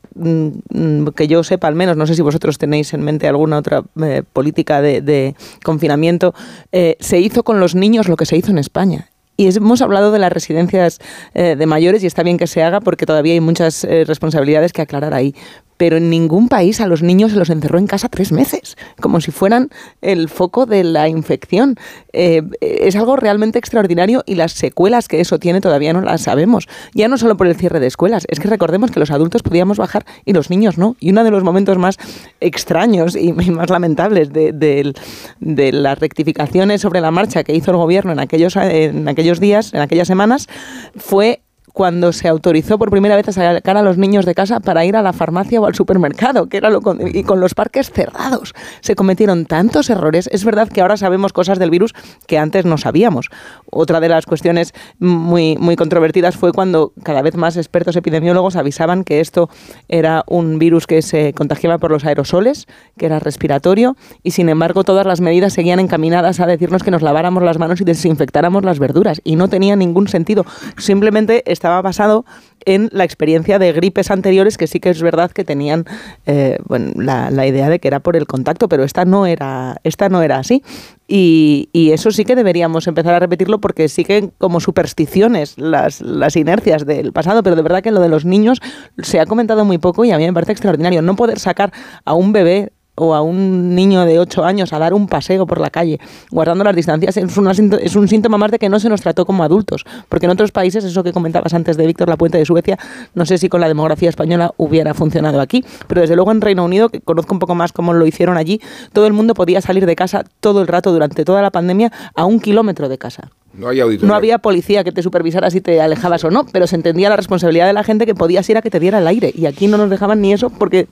que 1.15 1.27
yo 1.27 1.43
sepa 1.43 1.67
al 1.67 1.75
menos, 1.75 1.97
no 1.97 2.05
sé 2.05 2.15
si 2.15 2.21
vosotros 2.21 2.57
tenéis 2.57 2.93
en 2.93 3.01
mente 3.01 3.27
alguna 3.27 3.57
otra 3.57 3.83
eh, 4.01 4.23
política 4.31 4.81
de, 4.81 5.35
confinamiento, 5.63 6.33
eh, 6.71 6.97
se 6.99 7.19
hizo 7.19 7.43
con 7.43 7.59
los 7.59 7.75
niños 7.75 8.07
lo 8.07 8.17
que 8.17 8.25
se 8.25 8.37
hizo 8.37 8.51
en 8.51 8.57
España. 8.57 9.09
Y 9.37 9.47
hemos 9.55 9.81
hablado 9.81 10.11
de 10.11 10.19
las 10.19 10.31
residencias 10.31 10.99
eh, 11.33 11.55
de 11.55 11.65
mayores 11.65 12.03
y 12.03 12.07
está 12.07 12.21
bien 12.21 12.37
que 12.37 12.47
se 12.47 12.61
haga 12.61 12.79
porque 12.79 13.05
todavía 13.05 13.33
hay 13.33 13.39
muchas 13.39 13.87
responsabilidades 14.05 14.71
que 14.71 14.81
aclarar 14.81 15.13
ahí 15.13 15.33
pero 15.81 15.97
en 15.97 16.11
ningún 16.11 16.47
país 16.47 16.79
a 16.79 16.85
los 16.85 17.01
niños 17.01 17.31
se 17.31 17.39
los 17.39 17.49
encerró 17.49 17.79
en 17.79 17.87
casa 17.87 18.07
tres 18.07 18.31
meses, 18.31 18.77
como 18.99 19.19
si 19.19 19.31
fueran 19.31 19.69
el 20.03 20.29
foco 20.29 20.67
de 20.67 20.83
la 20.83 21.09
infección. 21.09 21.75
Eh, 22.13 22.43
es 22.61 22.95
algo 22.95 23.15
realmente 23.15 23.57
extraordinario 23.57 24.21
y 24.27 24.35
las 24.35 24.51
secuelas 24.51 25.07
que 25.07 25.21
eso 25.21 25.39
tiene 25.39 25.59
todavía 25.59 25.91
no 25.91 26.01
las 26.01 26.21
sabemos. 26.21 26.67
Ya 26.93 27.07
no 27.07 27.17
solo 27.17 27.35
por 27.35 27.47
el 27.47 27.55
cierre 27.55 27.79
de 27.79 27.87
escuelas, 27.87 28.27
es 28.29 28.39
que 28.39 28.47
recordemos 28.47 28.91
que 28.91 28.99
los 28.99 29.09
adultos 29.09 29.41
podíamos 29.41 29.79
bajar 29.79 30.05
y 30.23 30.33
los 30.33 30.51
niños 30.51 30.77
no. 30.77 30.97
Y 30.99 31.09
uno 31.09 31.23
de 31.23 31.31
los 31.31 31.43
momentos 31.43 31.79
más 31.79 31.97
extraños 32.41 33.15
y 33.15 33.33
más 33.33 33.71
lamentables 33.71 34.31
de, 34.31 34.93
las 35.39 35.97
rectificaciones 35.97 36.81
sobre 36.81 37.01
la 37.01 37.09
marcha 37.09 37.43
que 37.43 37.55
hizo 37.55 37.71
el 37.71 37.77
gobierno 37.77 38.11
en 38.11 38.19
aquellos, 38.19 38.55
en 38.55 39.07
aquellos 39.07 39.39
días, 39.39 39.73
en 39.73 39.81
aquellas 39.81 40.07
semanas, 40.07 40.47
fue 40.95 41.41
cuando 41.73 42.11
se 42.11 42.27
autorizó 42.27 42.77
por 42.77 42.89
primera 42.91 43.15
vez 43.15 43.27
a 43.29 43.31
sacar 43.31 43.77
a 43.77 43.81
los 43.81 43.97
niños 43.97 44.25
de 44.25 44.35
casa 44.35 44.59
para 44.59 44.85
ir 44.85 44.95
a 44.95 45.01
la 45.01 45.13
farmacia 45.13 45.59
o 45.61 45.65
al 45.65 45.75
supermercado, 45.75 46.47
que 46.47 46.57
era 46.57 46.69
lo 46.69 46.81
con, 46.81 46.99
y 47.05 47.23
con 47.23 47.39
los 47.39 47.53
parques 47.53 47.91
cerrados. 47.91 48.53
Se 48.81 48.95
cometieron 48.95 49.45
tantos 49.45 49.89
errores. 49.89 50.29
Es 50.31 50.45
verdad 50.45 50.69
que 50.69 50.81
ahora 50.81 50.97
sabemos 50.97 51.33
cosas 51.33 51.59
del 51.59 51.69
virus 51.69 51.93
que 52.27 52.37
antes 52.37 52.65
no 52.65 52.77
sabíamos. 52.77 53.29
Otra 53.69 53.99
de 53.99 54.09
las 54.09 54.25
cuestiones 54.25 54.73
muy, 54.99 55.57
muy 55.57 55.75
controvertidas 55.75 56.35
fue 56.35 56.51
cuando 56.51 56.93
cada 57.03 57.21
vez 57.21 57.35
más 57.35 57.57
expertos 57.57 57.95
epidemiólogos 57.95 58.55
avisaban 58.55 59.03
que 59.03 59.19
esto 59.19 59.49
era 59.87 60.23
un 60.27 60.59
virus 60.59 60.87
que 60.87 61.01
se 61.01 61.33
contagiaba 61.33 61.77
por 61.77 61.91
los 61.91 62.05
aerosoles, 62.05 62.67
que 62.97 63.05
era 63.05 63.19
respiratorio, 63.19 63.95
y 64.23 64.31
sin 64.31 64.49
embargo 64.49 64.83
todas 64.83 65.05
las 65.05 65.21
medidas 65.21 65.53
seguían 65.53 65.79
encaminadas 65.79 66.39
a 66.39 66.47
decirnos 66.47 66.83
que 66.83 66.91
nos 66.91 67.01
laváramos 67.01 67.43
las 67.43 67.57
manos 67.57 67.81
y 67.81 67.83
desinfectáramos 67.83 68.63
las 68.63 68.79
verduras. 68.79 69.21
Y 69.23 69.35
no 69.35 69.47
tenía 69.47 69.75
ningún 69.75 70.07
sentido. 70.07 70.45
Simplemente 70.77 71.43
estaba 71.61 71.81
basado 71.83 72.25
en 72.65 72.89
la 72.91 73.03
experiencia 73.03 73.59
de 73.59 73.71
gripes 73.71 74.09
anteriores 74.09 74.57
que 74.57 74.65
sí 74.65 74.79
que 74.79 74.89
es 74.89 75.01
verdad 75.01 75.29
que 75.31 75.43
tenían 75.43 75.85
eh, 76.25 76.57
la, 76.95 77.45
idea 77.45 77.69
de 77.69 77.79
que 77.79 77.87
era 77.87 77.99
por 77.99 78.15
el 78.15 78.25
contacto, 78.25 78.67
pero 78.67 78.83
esta 78.83 79.05
no 79.05 79.27
era, 79.27 79.77
esta 79.83 80.09
no 80.09 80.23
era 80.23 80.37
así. 80.37 80.63
Y, 81.07 81.69
eso 81.73 82.09
sí 82.11 82.23
que 82.23 82.35
deberíamos 82.35 82.87
empezar 82.87 83.13
a 83.13 83.19
repetirlo 83.19 83.59
porque 83.59 83.89
siguen 83.89 84.31
como 84.37 84.59
supersticiones 84.59 85.57
las, 85.57 86.01
las 86.01 86.35
inercias 86.35 86.85
del 86.85 87.11
pasado, 87.11 87.43
pero 87.43 87.55
de 87.55 87.61
verdad 87.61 87.83
que 87.83 87.91
lo 87.91 87.99
de 87.99 88.09
los 88.09 88.25
niños 88.25 88.59
se 89.03 89.19
ha 89.19 89.25
comentado 89.25 89.65
muy 89.65 89.77
poco 89.77 90.05
y 90.05 90.11
a 90.11 90.17
mí 90.17 90.25
me 90.25 90.33
parece 90.33 90.53
extraordinario. 90.53 91.01
No 91.01 91.15
poder 91.15 91.37
sacar 91.37 91.73
a 92.05 92.13
un 92.13 92.31
bebé 92.31 92.71
o 92.95 93.15
a 93.15 93.21
un 93.21 93.75
niño 93.75 94.05
de 94.05 94.19
8 94.19 94.43
años 94.43 94.73
a 94.73 94.79
dar 94.79 94.93
un 94.93 95.07
paseo 95.07 95.45
por 95.47 95.59
la 95.59 95.69
calle, 95.69 95.99
guardando 96.29 96.63
las 96.63 96.75
distancias, 96.75 97.17
es, 97.17 97.37
es 97.37 97.95
un 97.95 98.07
síntoma 98.07 98.37
más 98.37 98.51
de 98.51 98.59
que 98.59 98.69
no 98.69 98.79
se 98.79 98.89
nos 98.89 99.01
trató 99.01 99.25
como 99.25 99.43
adultos. 99.43 99.85
Porque 100.09 100.25
en 100.25 100.31
otros 100.31 100.51
países, 100.51 100.83
eso 100.83 101.03
que 101.03 101.13
comentabas 101.13 101.53
antes 101.53 101.77
de 101.77 101.87
Víctor 101.87 102.09
La 102.09 102.17
Puente 102.17 102.37
de 102.37 102.45
Suecia, 102.45 102.77
no 103.13 103.25
sé 103.25 103.37
si 103.37 103.49
con 103.49 103.61
la 103.61 103.67
demografía 103.67 104.09
española 104.09 104.53
hubiera 104.57 104.93
funcionado 104.93 105.41
aquí, 105.41 105.63
pero 105.87 106.01
desde 106.01 106.15
luego 106.15 106.31
en 106.31 106.41
Reino 106.41 106.65
Unido, 106.65 106.89
que 106.89 107.01
conozco 107.01 107.33
un 107.33 107.39
poco 107.39 107.55
más 107.55 107.71
cómo 107.71 107.93
lo 107.93 108.05
hicieron 108.05 108.37
allí, 108.37 108.61
todo 108.93 109.07
el 109.07 109.13
mundo 109.13 109.33
podía 109.33 109.61
salir 109.61 109.85
de 109.85 109.95
casa 109.95 110.23
todo 110.39 110.61
el 110.61 110.67
rato 110.67 110.91
durante 110.91 111.25
toda 111.25 111.41
la 111.41 111.51
pandemia 111.51 111.91
a 112.15 112.25
un 112.25 112.39
kilómetro 112.39 112.89
de 112.89 112.97
casa. 112.97 113.29
No, 113.53 113.67
hay 113.67 113.81
no 114.01 114.15
había 114.15 114.37
policía 114.37 114.83
que 114.83 114.93
te 114.93 115.03
supervisara 115.03 115.49
si 115.49 115.59
te 115.59 115.81
alejabas 115.81 116.23
o 116.23 116.31
no, 116.31 116.45
pero 116.53 116.67
se 116.67 116.77
entendía 116.77 117.09
la 117.09 117.17
responsabilidad 117.17 117.67
de 117.67 117.73
la 117.73 117.83
gente 117.83 118.05
que 118.05 118.15
podías 118.15 118.49
ir 118.49 118.57
a 118.57 118.61
que 118.61 118.69
te 118.69 118.79
diera 118.79 118.99
el 118.99 119.07
aire. 119.07 119.33
Y 119.35 119.45
aquí 119.45 119.67
no 119.67 119.77
nos 119.77 119.89
dejaban 119.89 120.21
ni 120.21 120.31
eso 120.31 120.49
porque 120.49 120.87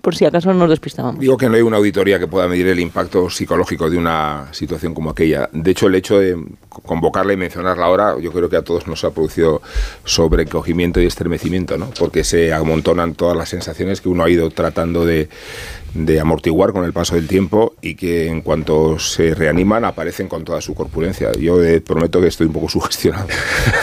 por 0.00 0.14
si 0.14 0.24
acaso 0.24 0.52
nos 0.54 0.70
despistábamos. 0.70 1.20
Digo 1.20 1.36
que 1.36 1.48
no 1.48 1.56
hay 1.56 1.62
una 1.62 1.76
auditoría 1.76 2.18
que 2.18 2.26
pueda 2.26 2.48
medir 2.48 2.66
el 2.68 2.80
impacto 2.80 3.28
psicológico 3.28 3.90
de 3.90 3.98
una 3.98 4.48
situación 4.52 4.94
como 4.94 5.10
aquella. 5.10 5.48
De 5.52 5.70
hecho, 5.70 5.88
el 5.88 5.94
hecho 5.94 6.18
de 6.18 6.36
convocarla 6.68 7.32
y 7.32 7.36
mencionarla 7.36 7.84
ahora, 7.84 8.16
yo 8.20 8.32
creo 8.32 8.48
que 8.48 8.56
a 8.56 8.62
todos 8.62 8.86
nos 8.86 9.04
ha 9.04 9.10
producido 9.10 9.60
sobrecogimiento 10.04 11.00
y 11.00 11.06
estremecimiento, 11.06 11.76
¿no? 11.76 11.90
Porque 11.98 12.24
se 12.24 12.52
amontonan 12.52 13.14
todas 13.14 13.36
las 13.36 13.48
sensaciones 13.48 14.00
que 14.00 14.08
uno 14.08 14.24
ha 14.24 14.30
ido 14.30 14.50
tratando 14.50 15.04
de, 15.04 15.28
amortiguar 16.20 16.72
con 16.72 16.84
el 16.84 16.92
paso 16.92 17.16
del 17.16 17.26
tiempo 17.26 17.74
y 17.82 17.96
que 17.96 18.28
en 18.28 18.42
cuanto 18.42 18.98
se 18.98 19.34
reaniman 19.34 19.84
aparecen 19.84 20.28
con 20.28 20.44
toda 20.44 20.60
su 20.60 20.74
corpulencia. 20.74 21.32
Yo 21.32 21.62
eh, 21.62 21.80
prometo 21.80 22.20
que 22.20 22.28
estoy 22.28 22.46
un 22.46 22.52
poco 22.52 22.68
sugestionado 22.70 23.26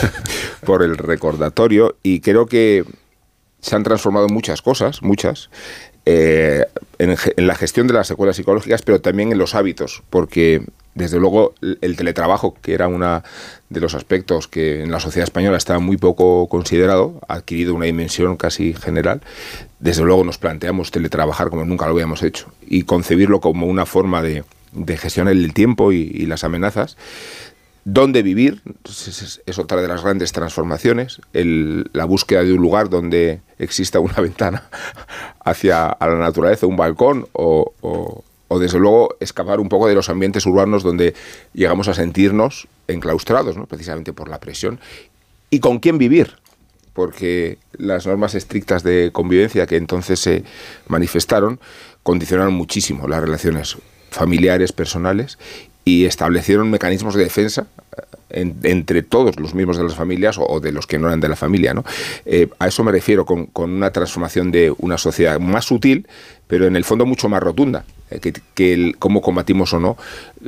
por 0.64 0.82
el 0.82 0.96
recordatorio 0.96 1.96
y 2.02 2.20
creo 2.20 2.46
que 2.46 2.84
se 3.60 3.76
han 3.76 3.82
transformado 3.82 4.28
muchas 4.28 4.62
cosas, 4.62 5.02
muchas, 5.02 5.50
eh, 6.10 6.64
en, 6.98 7.46
la 7.46 7.54
gestión 7.54 7.86
de 7.86 7.92
las 7.92 8.06
secuelas 8.06 8.36
psicológicas, 8.36 8.80
pero 8.80 8.98
también 9.02 9.30
en 9.30 9.36
los 9.36 9.54
hábitos, 9.54 10.02
porque 10.08 10.62
desde 10.94 11.18
luego 11.18 11.52
el 11.60 11.96
teletrabajo, 11.96 12.56
que 12.62 12.72
era 12.72 12.88
uno 12.88 13.22
de 13.68 13.80
los 13.80 13.94
aspectos 13.94 14.48
que 14.48 14.82
en 14.82 14.90
la 14.90 15.00
sociedad 15.00 15.24
española 15.24 15.58
estaba 15.58 15.80
muy 15.80 15.98
poco 15.98 16.48
considerado, 16.48 17.20
ha 17.28 17.34
adquirido 17.34 17.74
una 17.74 17.84
dimensión 17.84 18.38
casi 18.38 18.72
general. 18.72 19.20
Desde 19.80 20.02
luego 20.02 20.24
nos 20.24 20.38
planteamos 20.38 20.90
teletrabajar 20.90 21.50
como 21.50 21.66
nunca 21.66 21.84
lo 21.84 21.92
habíamos 21.92 22.22
hecho 22.22 22.50
y 22.66 22.84
concebirlo 22.84 23.42
como 23.42 23.66
una 23.66 23.84
forma 23.84 24.22
de, 24.22 24.44
de 24.72 24.96
gestionar 24.96 25.34
el 25.34 25.52
tiempo 25.52 25.92
y 25.92 26.24
las 26.24 26.42
amenazas 26.42 26.96
dónde 27.92 28.22
vivir, 28.22 28.60
es, 28.84 29.58
otra 29.58 29.80
de 29.80 29.88
las 29.88 30.02
grandes 30.02 30.32
transformaciones, 30.32 31.20
la 31.32 32.04
búsqueda 32.04 32.44
de 32.44 32.52
un 32.52 32.60
lugar 32.60 32.90
donde 32.90 33.40
exista 33.58 33.98
una 33.98 34.14
ventana 34.20 34.64
hacia 35.42 35.96
la 35.98 36.18
naturaleza, 36.18 36.66
un 36.66 36.76
balcón 36.76 37.26
o, 37.32 37.72
o, 37.80 38.58
desde 38.58 38.78
luego 38.78 39.16
escapar 39.20 39.58
un 39.58 39.70
poco 39.70 39.88
de 39.88 39.94
los 39.94 40.10
ambientes 40.10 40.44
urbanos 40.44 40.82
donde 40.82 41.14
llegamos 41.54 41.88
a 41.88 41.94
sentirnos 41.94 42.68
enclaustrados, 42.88 43.56
¿no? 43.56 43.66
precisamente 43.66 44.12
por 44.12 44.28
la 44.28 44.38
presión, 44.38 44.80
y 45.48 45.60
con 45.60 45.78
quién 45.78 45.96
vivir, 45.96 46.34
porque 46.92 47.56
las 47.72 48.06
normas 48.06 48.34
estrictas 48.34 48.82
de 48.82 49.10
convivencia 49.12 49.66
que 49.66 49.76
entonces 49.76 50.20
se 50.20 50.44
manifestaron 50.88 51.58
condicionaron 52.02 52.52
muchísimo 52.52 53.08
las 53.08 53.20
relaciones 53.20 53.78
familiares, 54.10 54.72
personales, 54.72 55.38
y 55.88 56.04
establecieron 56.04 56.70
mecanismos 56.70 57.14
de 57.14 57.24
defensa 57.24 57.66
eh, 58.30 58.52
entre 58.64 59.02
todos 59.02 59.40
los 59.40 59.54
miembros 59.54 59.78
de 59.78 59.84
las 59.84 59.94
familias 59.94 60.36
o, 60.38 60.60
de 60.60 60.70
los 60.70 60.86
que 60.86 60.98
no 60.98 61.06
eran 61.06 61.20
de 61.20 61.30
la 61.30 61.36
familia. 61.36 61.72
¿no? 61.72 61.82
Eh, 62.26 62.48
a 62.58 62.68
eso 62.68 62.84
me 62.84 62.92
refiero 62.92 63.24
con, 63.24 63.48
una 63.54 63.90
transformación 63.90 64.52
de 64.52 64.74
una 64.76 64.98
sociedad 64.98 65.40
más 65.40 65.64
sutil, 65.64 66.06
pero 66.46 66.66
en 66.66 66.76
el 66.76 66.84
fondo 66.84 67.06
mucho 67.06 67.30
más 67.30 67.42
rotunda, 67.42 67.84
eh, 68.10 68.20
que, 68.54 68.92
cómo 68.98 69.22
combatimos 69.22 69.72
o 69.72 69.80
no 69.80 69.96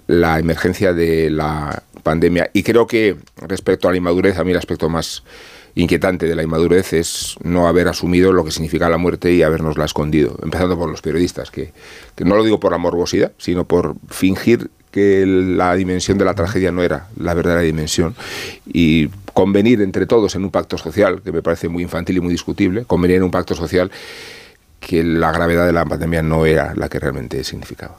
la 0.06 0.38
emergencia 0.38 0.92
de 0.92 1.30
la 1.30 1.84
pandemia. 2.02 2.50
Y 2.52 2.62
creo 2.62 2.86
que 2.86 3.16
respecto 3.38 3.88
a 3.88 3.92
la 3.92 3.96
inmadurez, 3.96 4.36
a 4.36 4.44
mí 4.44 4.50
el 4.50 4.58
aspecto 4.58 4.90
más 4.90 5.22
inquietante 5.74 6.26
de 6.26 6.34
la 6.34 6.42
inmadurez 6.42 6.92
es 6.92 7.36
no 7.42 7.66
haber 7.66 7.88
asumido 7.88 8.32
lo 8.32 8.44
que 8.44 8.50
significa 8.50 8.90
la 8.90 8.98
muerte 8.98 9.32
y 9.32 9.42
habernosla 9.42 9.86
escondido, 9.86 10.36
empezando 10.42 10.76
por 10.76 10.90
los 10.90 11.00
periodistas, 11.00 11.50
que, 11.50 11.72
no 12.18 12.36
lo 12.36 12.44
digo 12.44 12.60
por 12.60 12.72
la 12.72 13.30
sino 13.38 13.64
por 13.64 13.94
fingir 14.08 14.70
que 14.90 15.24
la 15.26 15.74
dimensión 15.74 16.18
de 16.18 16.24
la 16.24 16.34
tragedia 16.34 16.72
no 16.72 16.82
era 16.82 17.06
la 17.16 17.34
verdadera 17.34 17.62
dimensión 17.62 18.14
y 18.66 19.08
convenir 19.32 19.80
entre 19.82 20.06
todos 20.06 20.34
en 20.34 20.44
un 20.44 20.50
pacto 20.50 20.76
social, 20.78 21.22
que 21.22 21.32
me 21.32 21.42
parece 21.42 21.68
muy 21.68 21.82
infantil 21.82 22.16
y 22.16 22.20
muy 22.20 22.32
discutible, 22.32 22.84
convenir 22.84 23.18
en 23.18 23.22
un 23.22 23.30
pacto 23.30 23.54
social 23.54 23.90
que 24.80 25.04
la 25.04 25.30
gravedad 25.30 25.66
de 25.66 25.72
la 25.72 25.84
pandemia 25.84 26.22
no 26.22 26.46
era 26.46 26.74
la 26.74 26.88
que 26.88 26.98
realmente 26.98 27.44
significaba. 27.44 27.96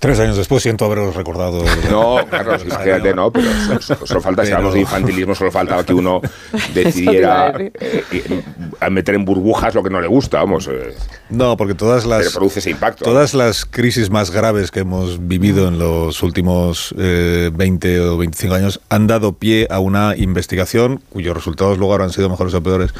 Tres 0.00 0.18
años 0.18 0.38
después 0.38 0.62
siento 0.62 0.86
haberos 0.86 1.14
recordado. 1.14 1.62
No, 1.90 2.16
Carlos, 2.30 2.62
fíjate, 2.62 3.14
no, 3.14 3.30
pero 3.30 3.48
solo, 3.80 4.20
falta, 4.20 4.46
si 4.46 4.52
hablamos 4.52 4.74
de 4.74 4.80
infantilismo, 4.80 5.34
solo 5.34 5.50
faltaba 5.50 5.84
que 5.84 5.92
uno 5.92 6.20
decidiera 6.74 7.52
eh, 7.58 8.04
eh, 8.10 8.90
meter 8.90 9.16
en 9.16 9.24
burbujas 9.24 9.74
lo 9.74 9.82
que 9.82 9.90
no 9.90 10.00
le 10.00 10.06
gusta, 10.06 10.38
vamos. 10.38 10.68
Eh. 10.68 10.94
No, 11.28 11.56
porque 11.56 11.74
todas 11.74 12.06
las. 12.06 12.20
Pero 12.20 12.30
produce 12.32 12.60
ese 12.60 12.70
impacto. 12.70 13.04
Todas 13.04 13.34
las 13.34 13.66
crisis 13.66 14.08
más 14.08 14.30
graves 14.30 14.70
que 14.70 14.80
hemos 14.80 15.26
vivido 15.26 15.68
en 15.68 15.78
los 15.78 16.22
últimos 16.22 16.94
20 16.96 18.00
o 18.00 18.16
25 18.16 18.54
años 18.54 18.80
han 18.88 19.06
dado 19.06 19.34
pie 19.34 19.66
a 19.68 19.80
una 19.80 20.14
investigación 20.16 21.02
cuyos 21.10 21.34
resultados 21.34 21.76
luego 21.76 21.94
han 21.96 22.10
sido 22.10 22.30
mejores 22.30 22.54
o 22.54 22.62
peores 22.62 22.94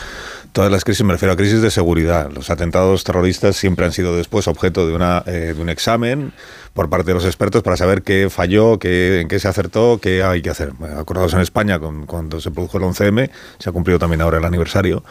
todas 0.52 0.72
las 0.72 0.84
crisis, 0.84 1.04
me 1.04 1.12
refiero 1.12 1.32
a 1.32 1.36
crisis 1.36 1.62
de 1.62 1.70
seguridad. 1.70 2.28
Los 2.30 2.50
atentados 2.50 3.04
terroristas 3.04 3.56
siempre 3.56 3.86
han 3.86 3.92
sido 3.92 4.16
después 4.16 4.48
objeto 4.48 4.86
de, 4.86 4.94
una, 4.94 5.20
de 5.20 5.54
un 5.54 5.68
examen 5.68 6.32
por 6.72 6.88
parte 6.88 7.08
de 7.08 7.14
los 7.14 7.24
expertos 7.24 7.62
para 7.62 7.76
saber 7.76 8.02
qué 8.02 8.28
falló, 8.30 8.78
qué, 8.78 9.20
en 9.20 9.28
qué 9.28 9.38
se 9.38 9.48
acertó, 9.48 9.98
qué 10.00 10.22
hay 10.22 10.42
que 10.42 10.50
hacer. 10.50 10.72
Acordados 10.96 11.34
en 11.34 11.40
España, 11.40 11.78
con, 11.78 12.06
cuando 12.06 12.40
se 12.40 12.50
produjo 12.50 12.78
el 12.78 12.84
11M, 12.84 13.30
se 13.58 13.68
ha 13.68 13.72
cumplido 13.72 13.98
también 13.98 14.20
ahora 14.20 14.38
el 14.38 14.44
aniversario, 14.44 15.02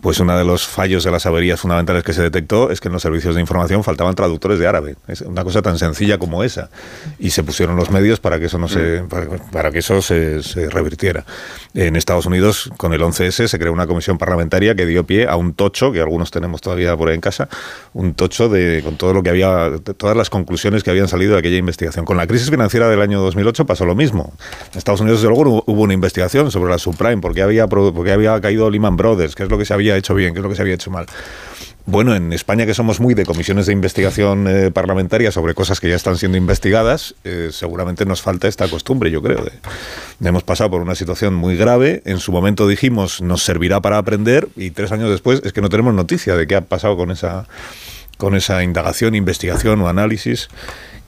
pues 0.00 0.20
uno 0.20 0.36
de 0.36 0.44
los 0.44 0.66
fallos 0.66 1.04
de 1.04 1.10
las 1.10 1.26
averías 1.26 1.60
fundamentales 1.60 2.04
que 2.04 2.12
se 2.12 2.22
detectó 2.22 2.70
es 2.70 2.80
que 2.80 2.88
en 2.88 2.92
los 2.92 3.02
servicios 3.02 3.34
de 3.34 3.40
información 3.40 3.82
faltaban 3.82 4.14
traductores 4.14 4.58
de 4.58 4.66
árabe. 4.66 4.96
Es 5.08 5.22
una 5.22 5.44
cosa 5.44 5.62
tan 5.62 5.78
sencilla 5.78 6.18
como 6.18 6.44
esa. 6.44 6.70
Y 7.18 7.30
se 7.30 7.42
pusieron 7.42 7.76
los 7.76 7.90
medios 7.90 8.20
para 8.20 8.38
que 8.38 8.46
eso 8.46 8.58
no 8.58 8.68
se, 8.68 9.02
mm. 9.02 9.50
para, 9.50 9.70
que 9.70 9.80
eso 9.80 10.02
se, 10.02 10.42
se 10.42 10.70
revirtiera. 10.70 11.24
En 11.74 11.96
Estados 11.96 12.26
Unidos, 12.26 12.70
con 12.76 12.92
el 12.92 13.00
11S, 13.00 13.48
se 13.48 13.58
creó 13.58 13.72
una 13.72 13.86
comisión 13.86 14.18
parlamentaria 14.18 14.74
que 14.74 14.86
dio 14.86 15.04
pie 15.04 15.26
a 15.26 15.36
un 15.36 15.54
tocho, 15.54 15.92
que 15.92 16.00
algunos 16.00 16.30
tenemos 16.30 16.60
todavía 16.60 16.96
por 16.96 17.08
ahí 17.08 17.14
en 17.14 17.20
casa, 17.20 17.48
un 17.94 18.14
tocho 18.14 18.48
de, 18.48 18.80
con 18.84 18.96
todo 18.96 19.12
lo 19.12 19.22
que 19.22 19.30
había, 19.30 19.70
todas 19.96 20.16
las 20.16 20.30
conclusiones 20.30 20.82
que 20.82 20.90
había 20.90 20.99
salido 21.08 21.34
de 21.34 21.38
aquella 21.38 21.56
investigación. 21.56 22.04
Con 22.04 22.16
la 22.16 22.26
crisis 22.26 22.50
financiera 22.50 22.88
del 22.88 23.00
año 23.00 23.20
2008 23.20 23.66
pasó 23.66 23.84
lo 23.84 23.94
mismo. 23.94 24.32
En 24.72 24.78
Estados 24.78 25.00
Unidos, 25.00 25.20
desde 25.20 25.34
luego, 25.34 25.64
hubo 25.66 25.82
una 25.82 25.94
investigación 25.94 26.50
sobre 26.50 26.70
la 26.70 26.78
subprime, 26.78 27.18
porque 27.18 27.42
había, 27.42 27.66
porque 27.66 28.12
había 28.12 28.40
caído 28.40 28.70
Lehman 28.70 28.96
Brothers, 28.96 29.34
qué 29.34 29.44
es 29.44 29.50
lo 29.50 29.58
que 29.58 29.64
se 29.64 29.74
había 29.74 29.96
hecho 29.96 30.14
bien, 30.14 30.32
qué 30.32 30.40
es 30.40 30.42
lo 30.42 30.48
que 30.48 30.56
se 30.56 30.62
había 30.62 30.74
hecho 30.74 30.90
mal. 30.90 31.06
Bueno, 31.86 32.14
en 32.14 32.32
España 32.32 32.66
que 32.66 32.74
somos 32.74 33.00
muy 33.00 33.14
de 33.14 33.24
comisiones 33.24 33.66
de 33.66 33.72
investigación 33.72 34.46
eh, 34.46 34.70
parlamentaria 34.70 35.32
sobre 35.32 35.54
cosas 35.54 35.80
que 35.80 35.88
ya 35.88 35.96
están 35.96 36.16
siendo 36.18 36.36
investigadas, 36.36 37.14
eh, 37.24 37.48
seguramente 37.50 38.04
nos 38.04 38.22
falta 38.22 38.46
esta 38.48 38.68
costumbre, 38.68 39.10
yo 39.10 39.22
creo. 39.22 39.44
hemos 40.22 40.44
pasado 40.44 40.70
por 40.70 40.82
una 40.82 40.94
situación 40.94 41.34
muy 41.34 41.56
grave, 41.56 42.02
en 42.04 42.18
su 42.18 42.32
momento 42.32 42.68
dijimos 42.68 43.22
nos 43.22 43.42
servirá 43.42 43.80
para 43.80 43.98
aprender 43.98 44.48
y 44.56 44.70
tres 44.70 44.92
años 44.92 45.10
después 45.10 45.40
es 45.44 45.52
que 45.52 45.62
no 45.62 45.68
tenemos 45.68 45.94
noticia 45.94 46.36
de 46.36 46.46
qué 46.46 46.56
ha 46.56 46.60
pasado 46.60 46.96
con 46.96 47.10
esa, 47.10 47.48
con 48.20 48.36
esa 48.36 48.62
indagación, 48.62 49.16
investigación 49.16 49.80
o 49.80 49.88
análisis 49.88 50.48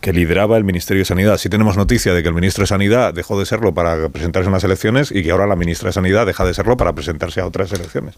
que 0.01 0.13
lideraba 0.13 0.57
el 0.57 0.65
Ministerio 0.65 1.03
de 1.03 1.05
Sanidad. 1.05 1.37
Sí 1.37 1.49
tenemos 1.49 1.77
noticia 1.77 2.13
de 2.13 2.23
que 2.23 2.29
el 2.29 2.35
ministro 2.35 2.63
de 2.63 2.67
Sanidad 2.67 3.15
dejó 3.15 3.39
de 3.39 3.47
serlo 3.47 3.73
para 3.73 4.09
presentarse 4.09 4.49
a 4.49 4.51
unas 4.51 4.65
elecciones 4.65 5.13
y 5.13 5.23
que 5.23 5.31
ahora 5.31 5.47
la 5.47 5.55
ministra 5.55 5.91
de 5.91 5.93
Sanidad 5.93 6.27
deja 6.27 6.45
de 6.45 6.55
serlo 6.55 6.77
para 6.77 6.93
presentarse 6.95 7.41
a 7.41 7.47
otras 7.47 7.71
elecciones. 7.73 8.17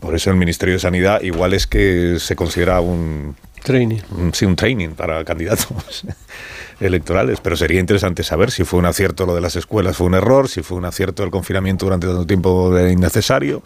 Por 0.00 0.14
eso 0.14 0.30
el 0.30 0.36
Ministerio 0.36 0.76
de 0.76 0.78
Sanidad 0.78 1.20
igual 1.22 1.52
es 1.52 1.66
que 1.66 2.16
se 2.18 2.36
considera 2.36 2.80
un... 2.80 3.36
Training. 3.62 3.98
sí, 4.32 4.46
un 4.46 4.54
training 4.54 4.90
para 4.90 5.24
candidatos 5.24 6.04
electorales, 6.80 7.40
pero 7.42 7.56
sería 7.56 7.80
interesante 7.80 8.22
saber 8.22 8.52
si 8.52 8.62
fue 8.62 8.78
un 8.78 8.86
acierto 8.86 9.26
lo 9.26 9.34
de 9.34 9.40
las 9.40 9.56
escuelas, 9.56 9.96
fue 9.96 10.06
un 10.06 10.14
error, 10.14 10.48
si 10.48 10.62
fue 10.62 10.78
un 10.78 10.84
acierto 10.84 11.24
el 11.24 11.30
confinamiento 11.30 11.86
durante 11.86 12.06
tanto 12.06 12.24
tiempo 12.24 12.78
innecesario, 12.78 13.64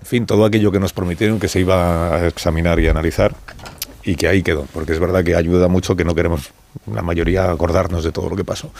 en 0.00 0.06
fin, 0.06 0.26
todo 0.26 0.44
aquello 0.44 0.70
que 0.70 0.78
nos 0.78 0.92
prometieron 0.92 1.40
que 1.40 1.48
se 1.48 1.60
iba 1.60 2.14
a 2.14 2.26
examinar 2.26 2.78
y 2.78 2.88
analizar 2.88 3.34
y 4.08 4.16
que 4.16 4.26
ahí 4.26 4.42
quedó, 4.42 4.66
porque 4.72 4.92
es 4.92 5.00
verdad 5.00 5.22
que 5.22 5.36
ayuda 5.36 5.68
mucho 5.68 5.94
que 5.94 6.02
no 6.02 6.14
queremos 6.14 6.50
la 6.90 7.02
mayoría 7.02 7.50
acordarnos 7.50 8.04
de 8.04 8.10
todo 8.10 8.30
lo 8.30 8.36
que 8.36 8.44
pasó 8.44 8.72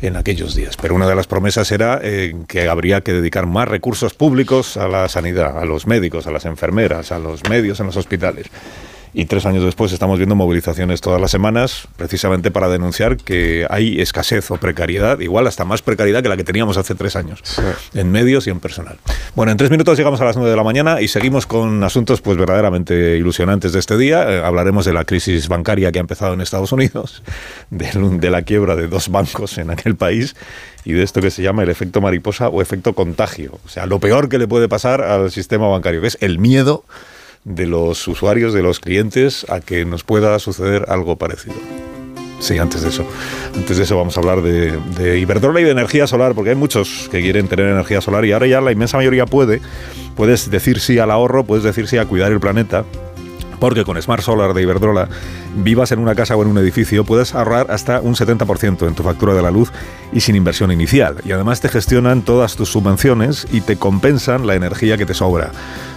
en 0.00 0.16
aquellos 0.16 0.54
días. 0.54 0.78
Pero 0.80 0.94
una 0.94 1.06
de 1.06 1.14
las 1.14 1.26
promesas 1.26 1.70
era 1.70 2.00
eh, 2.02 2.34
que 2.48 2.66
habría 2.66 3.02
que 3.02 3.12
dedicar 3.12 3.44
más 3.44 3.68
recursos 3.68 4.14
públicos 4.14 4.78
a 4.78 4.88
la 4.88 5.06
sanidad, 5.10 5.58
a 5.58 5.66
los 5.66 5.86
médicos, 5.86 6.26
a 6.26 6.30
las 6.30 6.46
enfermeras, 6.46 7.12
a 7.12 7.18
los 7.18 7.46
medios 7.46 7.78
en 7.80 7.86
los 7.86 7.96
hospitales 7.98 8.46
y 9.12 9.24
tres 9.24 9.46
años 9.46 9.64
después 9.64 9.92
estamos 9.92 10.18
viendo 10.18 10.34
movilizaciones 10.34 11.00
todas 11.00 11.20
las 11.20 11.30
semanas 11.30 11.88
precisamente 11.96 12.50
para 12.50 12.68
denunciar 12.68 13.16
que 13.16 13.66
hay 13.68 14.00
escasez 14.00 14.50
o 14.50 14.56
precariedad, 14.56 15.20
igual 15.20 15.46
hasta 15.46 15.64
más 15.64 15.82
precariedad 15.82 16.22
que 16.22 16.28
la 16.28 16.36
que 16.36 16.44
teníamos 16.44 16.76
hace 16.76 16.94
tres 16.94 17.16
años, 17.16 17.42
en 17.94 18.10
medios 18.10 18.46
y 18.46 18.50
en 18.50 18.60
personal. 18.60 18.98
Bueno, 19.34 19.52
en 19.52 19.58
tres 19.58 19.70
minutos 19.70 19.98
llegamos 19.98 20.20
a 20.20 20.24
las 20.24 20.36
nueve 20.36 20.50
de 20.50 20.56
la 20.56 20.64
mañana 20.64 21.00
y 21.00 21.08
seguimos 21.08 21.46
con 21.46 21.82
asuntos 21.82 22.20
pues 22.20 22.36
verdaderamente 22.36 23.16
ilusionantes 23.16 23.72
de 23.72 23.78
este 23.78 23.96
día. 23.96 24.30
Eh, 24.30 24.42
hablaremos 24.44 24.84
de 24.84 24.92
la 24.92 25.04
crisis 25.04 25.48
bancaria 25.48 25.90
que 25.92 25.98
ha 25.98 26.00
empezado 26.00 26.34
en 26.34 26.40
Estados 26.40 26.72
Unidos, 26.72 27.22
de, 27.70 27.90
de 27.92 28.30
la 28.30 28.42
quiebra 28.42 28.76
de 28.76 28.88
dos 28.88 29.08
bancos 29.08 29.58
en 29.58 29.70
aquel 29.70 29.96
país 29.96 30.36
y 30.84 30.92
de 30.92 31.02
esto 31.02 31.20
que 31.20 31.30
se 31.30 31.42
llama 31.42 31.62
el 31.62 31.68
efecto 31.68 32.00
mariposa 32.00 32.48
o 32.48 32.62
efecto 32.62 32.94
contagio. 32.94 33.58
O 33.64 33.68
sea, 33.68 33.86
lo 33.86 33.98
peor 33.98 34.28
que 34.28 34.38
le 34.38 34.48
puede 34.48 34.68
pasar 34.68 35.02
al 35.02 35.30
sistema 35.30 35.68
bancario, 35.68 36.00
que 36.00 36.06
es 36.06 36.18
el 36.20 36.38
miedo 36.38 36.84
de 37.44 37.66
los 37.66 38.06
usuarios, 38.08 38.52
de 38.52 38.62
los 38.62 38.80
clientes, 38.80 39.46
a 39.48 39.60
que 39.60 39.84
nos 39.84 40.04
pueda 40.04 40.38
suceder 40.38 40.86
algo 40.88 41.16
parecido. 41.16 41.56
Sí, 42.40 42.56
antes 42.56 42.82
de 42.82 42.88
eso. 42.88 43.06
Antes 43.54 43.76
de 43.76 43.84
eso 43.84 43.98
vamos 43.98 44.16
a 44.16 44.20
hablar 44.20 44.40
de, 44.40 44.72
de, 44.96 45.18
y 45.18 45.24
de 45.26 45.70
energía 45.70 46.06
solar, 46.06 46.34
porque 46.34 46.50
hay 46.50 46.56
muchos 46.56 47.08
que 47.10 47.20
quieren 47.20 47.48
tener 47.48 47.66
energía 47.66 48.00
solar 48.00 48.24
y 48.24 48.32
ahora 48.32 48.46
ya 48.46 48.60
la 48.62 48.72
inmensa 48.72 48.96
mayoría 48.96 49.26
puede. 49.26 49.60
Puedes 50.16 50.50
decir 50.50 50.80
sí 50.80 50.98
al 50.98 51.10
ahorro, 51.10 51.44
puedes 51.44 51.64
decir 51.64 51.86
sí 51.86 51.98
a 51.98 52.06
cuidar 52.06 52.32
el 52.32 52.40
planeta, 52.40 52.84
porque 53.60 53.84
con 53.84 54.00
Smart 54.00 54.22
Solar 54.22 54.54
de 54.54 54.62
Iberdrola, 54.62 55.08
vivas 55.54 55.92
en 55.92 56.00
una 56.00 56.16
casa 56.16 56.34
o 56.36 56.42
en 56.42 56.48
un 56.48 56.58
edificio, 56.58 57.04
puedes 57.04 57.34
ahorrar 57.34 57.70
hasta 57.70 58.00
un 58.00 58.14
70% 58.14 58.88
en 58.88 58.94
tu 58.94 59.02
factura 59.02 59.34
de 59.34 59.42
la 59.42 59.50
luz 59.50 59.70
y 60.12 60.20
sin 60.20 60.34
inversión 60.34 60.72
inicial. 60.72 61.16
Y 61.24 61.32
además 61.32 61.60
te 61.60 61.68
gestionan 61.68 62.22
todas 62.22 62.56
tus 62.56 62.70
subvenciones 62.70 63.46
y 63.52 63.60
te 63.60 63.76
compensan 63.76 64.46
la 64.46 64.54
energía 64.54 64.96
que 64.96 65.06
te 65.06 65.14
sobra. 65.14 65.52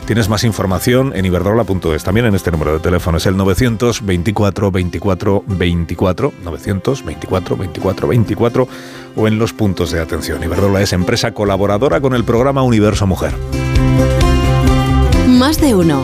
Tienes 0.05 0.27
más 0.27 0.43
información 0.43 1.13
en 1.15 1.25
iberdrola.es, 1.25 2.03
también 2.03 2.25
en 2.25 2.35
este 2.35 2.51
número 2.51 2.73
de 2.73 2.79
teléfono, 2.79 3.17
es 3.17 3.25
el 3.25 3.37
924 3.37 4.69
24 4.69 5.43
24, 5.47 6.33
924 6.43 7.55
24 7.55 8.07
24 8.09 8.67
o 9.15 9.27
en 9.27 9.39
los 9.39 9.53
puntos 9.53 9.91
de 9.91 10.01
atención. 10.01 10.43
Iberdrola 10.43 10.81
es 10.81 10.91
empresa 10.91 11.31
colaboradora 11.33 12.01
con 12.01 12.13
el 12.15 12.25
programa 12.25 12.63
Universo 12.63 13.07
Mujer. 13.07 13.33
Más 15.27 15.61
de 15.61 15.73
uno. 15.73 16.03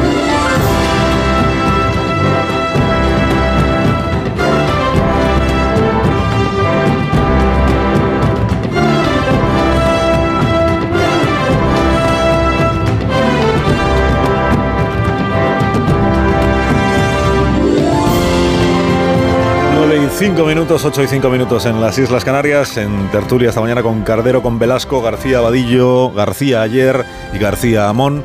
5 20.21 20.45
minutos, 20.45 20.85
8 20.85 21.01
y 21.01 21.07
5 21.07 21.29
minutos 21.31 21.65
en 21.65 21.81
las 21.81 21.97
Islas 21.97 22.23
Canarias, 22.23 22.77
en 22.77 23.09
tertulia 23.09 23.49
esta 23.49 23.59
mañana 23.59 23.81
con 23.81 24.03
Cardero, 24.03 24.43
con 24.43 24.59
Velasco, 24.59 25.01
García 25.01 25.39
Vadillo, 25.39 26.11
García 26.11 26.61
ayer 26.61 27.03
y 27.33 27.39
García 27.39 27.89
Amón, 27.89 28.23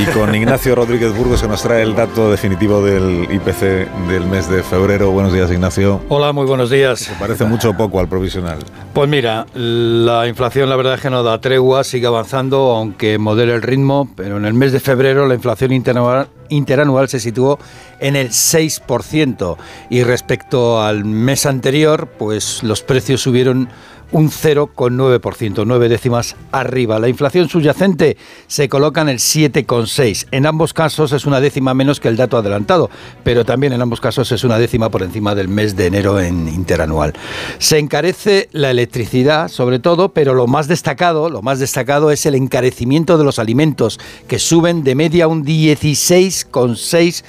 y 0.00 0.06
con 0.12 0.34
Ignacio 0.34 0.74
Rodríguez 0.74 1.14
Burgos 1.14 1.42
que 1.42 1.48
nos 1.48 1.62
trae 1.62 1.82
el 1.82 1.94
dato 1.94 2.30
definitivo 2.30 2.82
del 2.82 3.28
IPC 3.30 3.60
del 4.08 4.24
mes 4.24 4.48
de 4.48 4.62
febrero. 4.62 5.10
Buenos 5.10 5.34
días, 5.34 5.50
Ignacio. 5.50 6.00
Hola, 6.08 6.32
muy 6.32 6.46
buenos 6.46 6.70
días. 6.70 7.00
Se 7.00 7.12
parece 7.16 7.44
mucho 7.44 7.68
o 7.68 7.76
poco 7.76 8.00
al 8.00 8.08
provisional. 8.08 8.60
Pues 8.94 9.06
mira, 9.06 9.44
la 9.52 10.26
inflación 10.26 10.70
la 10.70 10.76
verdad 10.76 10.94
es 10.94 11.02
que 11.02 11.10
no 11.10 11.22
da 11.22 11.38
tregua, 11.38 11.84
sigue 11.84 12.06
avanzando, 12.06 12.74
aunque 12.74 13.18
modele 13.18 13.52
el 13.52 13.60
ritmo, 13.60 14.08
pero 14.16 14.38
en 14.38 14.46
el 14.46 14.54
mes 14.54 14.72
de 14.72 14.80
febrero 14.80 15.26
la 15.26 15.34
inflación 15.34 15.72
interanual, 15.72 16.28
interanual 16.48 17.08
se 17.08 17.20
situó 17.20 17.58
en 18.00 18.16
el 18.16 18.30
6% 18.30 19.56
y 19.90 20.02
respecto 20.02 20.82
al 20.82 21.04
mes 21.04 21.25
anterior, 21.46 22.08
pues 22.18 22.62
los 22.62 22.82
precios 22.82 23.20
subieron 23.20 23.68
un 24.12 24.30
0,9%, 24.30 25.64
nueve 25.66 25.88
décimas 25.88 26.36
arriba. 26.52 26.98
La 26.98 27.08
inflación 27.08 27.48
subyacente 27.48 28.16
se 28.46 28.68
coloca 28.68 29.00
en 29.00 29.08
el 29.08 29.18
7,6%. 29.18 30.28
En 30.30 30.46
ambos 30.46 30.72
casos 30.72 31.12
es 31.12 31.26
una 31.26 31.40
décima 31.40 31.74
menos 31.74 31.98
que 31.98 32.08
el 32.08 32.16
dato 32.16 32.36
adelantado, 32.36 32.88
pero 33.24 33.44
también 33.44 33.72
en 33.72 33.82
ambos 33.82 34.00
casos 34.00 34.30
es 34.30 34.44
una 34.44 34.58
décima 34.58 34.90
por 34.90 35.02
encima 35.02 35.34
del 35.34 35.48
mes 35.48 35.74
de 35.76 35.86
enero 35.86 36.20
en 36.20 36.48
interanual. 36.48 37.14
Se 37.58 37.78
encarece 37.78 38.48
la 38.52 38.70
electricidad, 38.70 39.48
sobre 39.48 39.80
todo, 39.80 40.10
pero 40.10 40.34
lo 40.34 40.46
más 40.46 40.68
destacado, 40.68 41.28
lo 41.28 41.42
más 41.42 41.58
destacado 41.58 42.10
es 42.10 42.26
el 42.26 42.36
encarecimiento 42.36 43.18
de 43.18 43.24
los 43.24 43.38
alimentos, 43.38 43.98
que 44.28 44.38
suben 44.38 44.84
de 44.84 44.94
media 44.94 45.26
un 45.26 45.44
16,6%. 45.44 47.24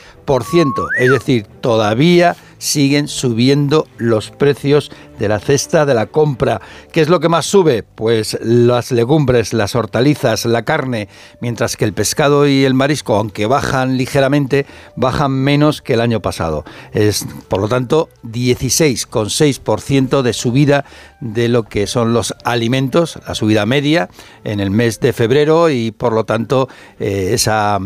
Es 1.00 1.10
decir, 1.10 1.48
todavía 1.62 2.36
siguen 2.60 3.08
subiendo 3.08 3.88
los 3.98 4.32
precios 4.32 4.92
de 5.20 5.28
la 5.28 5.40
cesta 5.40 5.86
de 5.86 5.94
la 5.94 6.08
compra. 6.08 6.62
¿Qué 6.92 7.02
es 7.02 7.10
lo 7.10 7.20
que 7.20 7.30
más 7.30 7.46
sube? 7.46 7.84
Pues 7.84 8.38
las 8.42 8.92
legumbres, 8.92 9.54
las 9.54 9.76
hortalizas, 9.76 10.46
la 10.46 10.63
carne, 10.63 11.08
mientras 11.40 11.78
que 11.78 11.86
el 11.86 11.94
pescado 11.94 12.48
y 12.48 12.66
el 12.66 12.74
marisco, 12.74 13.16
aunque 13.16 13.46
bajan 13.46 13.98
ligeramente, 13.98 14.66
bajan 14.96 15.32
menos 15.32 15.82
que 15.82 15.94
el 15.94 16.02
año 16.02 16.22
pasado. 16.22 16.66
Es, 16.92 17.26
por 17.48 17.62
lo 17.62 17.68
tanto, 17.68 18.10
16,6% 18.24 20.22
de 20.22 20.34
subida 20.34 20.86
de 21.20 21.48
lo 21.48 21.63
que 21.63 21.88
son 21.88 22.13
los 22.13 22.36
alimentos, 22.44 23.20
la 23.28 23.34
subida 23.34 23.66
media 23.66 24.10
en 24.44 24.60
el 24.60 24.72
mes 24.72 25.00
de 25.00 25.13
febrero 25.13 25.70
y, 25.70 25.92
por 25.92 26.13
lo 26.13 26.26
tanto, 26.26 26.68
eh, 27.00 27.30
esa 27.32 27.80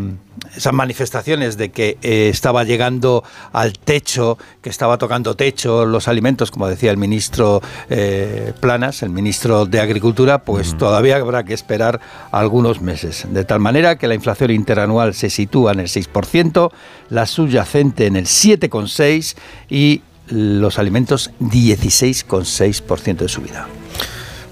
esas 0.56 0.72
manifestaciones 0.72 1.56
de 1.56 1.70
que 1.70 1.98
eh, 2.02 2.28
estaba 2.28 2.64
llegando 2.64 3.24
al 3.52 3.78
techo, 3.78 4.38
que 4.60 4.70
estaba 4.70 4.98
tocando 4.98 5.34
techo 5.34 5.86
los 5.86 6.08
alimentos, 6.08 6.50
como 6.50 6.68
decía 6.68 6.90
el 6.90 6.96
ministro 6.96 7.62
eh, 7.90 8.52
Planas, 8.60 9.02
el 9.02 9.10
ministro 9.10 9.66
de 9.66 9.80
Agricultura, 9.80 10.44
pues 10.44 10.76
todavía 10.76 11.16
habrá 11.16 11.44
que 11.44 11.54
esperar 11.54 12.00
algunos 12.30 12.80
meses. 12.80 13.26
De 13.30 13.44
tal 13.44 13.60
manera 13.60 13.96
que 13.96 14.08
la 14.08 14.14
inflación 14.14 14.50
interanual 14.50 15.14
se 15.14 15.30
sitúa 15.30 15.72
en 15.72 15.80
el 15.80 15.88
6%, 15.88 16.70
la 17.10 17.26
subyacente 17.26 18.06
en 18.06 18.16
el 18.16 18.26
7,6% 18.26 19.36
y 19.68 20.02
los 20.28 20.78
alimentos 20.78 21.30
16,6% 21.40 23.16
de 23.16 23.28
subida. 23.28 23.68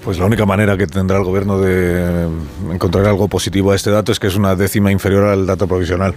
Pues 0.04 0.18
la 0.18 0.26
única 0.26 0.46
manera 0.46 0.76
que 0.78 0.86
tendrá 0.86 1.18
el 1.18 1.24
gobierno 1.24 1.60
de 1.60 2.26
encontrar 2.72 3.06
algo 3.06 3.28
positivo 3.28 3.72
a 3.72 3.76
este 3.76 3.90
dato 3.90 4.12
es 4.12 4.18
que 4.18 4.28
es 4.28 4.36
una 4.36 4.56
décima 4.56 4.90
inferior 4.90 5.24
al 5.24 5.46
dato 5.46 5.68
provisional. 5.68 6.14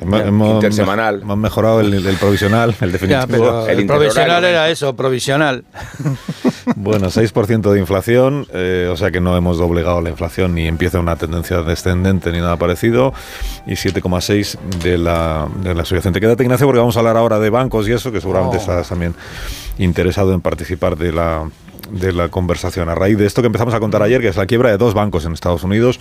Hemos, 0.00 0.54
intersemanal. 0.56 1.22
Hemos 1.22 1.38
mejorado 1.38 1.80
el, 1.80 2.16
provisional, 2.20 2.74
el 2.80 2.92
definitivo. 2.92 3.66
el, 3.66 3.86
provisional 3.86 4.44
era 4.44 4.68
eso, 4.68 4.94
provisional. 4.94 5.64
bueno, 6.76 7.06
6% 7.06 7.72
de 7.72 7.78
inflación, 7.78 8.46
eh, 8.52 8.88
o 8.90 8.96
sea 8.96 9.10
que 9.10 9.20
no 9.20 9.36
hemos 9.36 9.58
doblegado 9.58 10.00
la 10.00 10.10
inflación 10.10 10.54
ni 10.54 10.66
empieza 10.66 11.00
una 11.00 11.16
tendencia 11.16 11.62
descendente 11.62 12.32
ni 12.32 12.38
nada 12.38 12.56
parecido. 12.56 13.14
Y 13.66 13.72
7,6% 13.72 14.58
de 14.82 14.98
la, 14.98 15.48
de 15.62 15.74
la 15.74 15.84
subyacente. 15.84 16.20
Quédate, 16.20 16.42
Ignacio, 16.42 16.66
porque 16.66 16.80
vamos 16.80 16.96
a 16.96 17.00
hablar 17.00 17.16
ahora 17.16 17.38
de 17.38 17.50
bancos 17.50 17.88
y 17.88 17.92
eso, 17.92 18.12
que 18.12 18.20
seguramente 18.20 18.58
oh. 18.58 18.60
estás 18.60 18.88
también 18.88 19.14
interesado 19.78 20.34
en 20.34 20.40
participar 20.40 20.96
de 20.96 21.12
la, 21.12 21.48
de 21.90 22.12
la 22.12 22.28
conversación. 22.28 22.88
A 22.88 22.94
raíz 22.94 23.18
de 23.18 23.26
esto 23.26 23.42
que 23.42 23.46
empezamos 23.46 23.74
a 23.74 23.80
contar 23.80 24.02
ayer, 24.02 24.20
que 24.20 24.28
es 24.28 24.36
la 24.36 24.46
quiebra 24.46 24.70
de 24.70 24.78
dos 24.78 24.94
bancos 24.94 25.24
en 25.24 25.32
Estados 25.32 25.62
Unidos, 25.64 26.00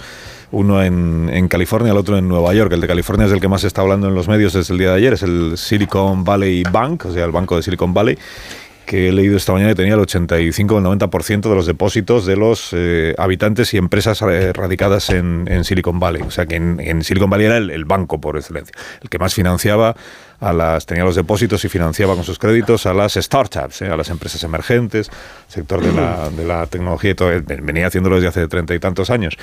uno 0.52 0.84
en, 0.84 1.48
California, 1.48 1.92
el 1.92 1.98
otro 1.98 2.18
en 2.18 2.28
Nueva 2.28 2.54
York. 2.54 2.72
El 2.74 2.82
de 2.82 2.88
California 2.88 3.26
es 3.28 3.32
el 3.32 3.42
que 3.42 3.48
más 3.48 3.62
se 3.62 3.68
está 3.68 3.82
hablando 3.82 4.08
en 4.08 4.16
los 4.16 4.28
medios 4.28 4.54
desde 4.54 4.74
el 4.74 4.80
día 4.80 4.90
de 4.90 4.96
ayer, 4.96 5.14
es 5.14 5.24
el 5.24 5.58
Silicon 5.58 6.24
Valley 6.24 6.64
Bank, 6.64 7.06
o 7.06 7.14
sea, 7.14 7.26
el 7.26 7.32
banco 7.32 7.56
de 7.56 7.64
Silicon 7.64 7.94
Valley 7.94 8.18
que 8.86 9.10
he 9.10 9.12
leído 9.12 9.38
esta 9.38 9.52
mañana 9.52 9.72
que 9.72 9.76
tenía 9.76 9.96
el 9.96 10.00
85 10.00 10.76
o 10.76 10.78
el 10.80 10.86
90% 10.86 11.42
de 11.50 11.56
los 11.56 11.66
depósitos 11.66 12.26
de 12.26 12.36
los 12.36 12.70
eh, 12.74 13.16
habitantes 13.18 13.74
y 13.74 13.78
empresas 13.78 14.22
eh, 14.22 14.54
radicadas 14.54 15.10
en, 15.10 15.64
Silicon 15.64 16.00
Valley. 16.00 16.22
O 16.22 16.32
sea 16.32 16.46
que 16.46 16.56
en, 16.56 17.04
Silicon 17.04 17.30
Valley 17.30 17.48
era 17.48 17.58
el, 17.58 17.86
banco 17.86 18.22
por 18.22 18.38
excelencia, 18.38 18.74
el 19.02 19.10
que 19.10 19.20
más 19.20 19.34
financiaba 19.34 19.96
a 20.40 20.54
las, 20.54 20.86
tenía 20.86 21.04
los 21.04 21.16
depósitos 21.16 21.64
y 21.66 21.70
financiaba 21.70 22.14
con 22.14 22.24
sus 22.24 22.38
créditos 22.38 22.86
a 22.86 22.94
las 22.94 23.14
startups, 23.14 23.82
eh, 23.82 23.88
a 23.88 23.98
las 23.98 24.10
empresas 24.10 24.44
emergentes, 24.44 25.10
sector 25.48 25.82
de 25.82 25.94
la, 25.94 26.30
de 26.30 26.46
la 26.46 26.68
tecnología 26.68 27.12
y 27.12 27.16
todo. 27.16 27.30
Venía 27.62 27.88
haciéndolo 27.88 28.16
desde 28.16 28.28
hace 28.28 28.48
treinta 28.48 28.76
y 28.76 28.80
tantos 28.80 29.10
años. 29.10 29.38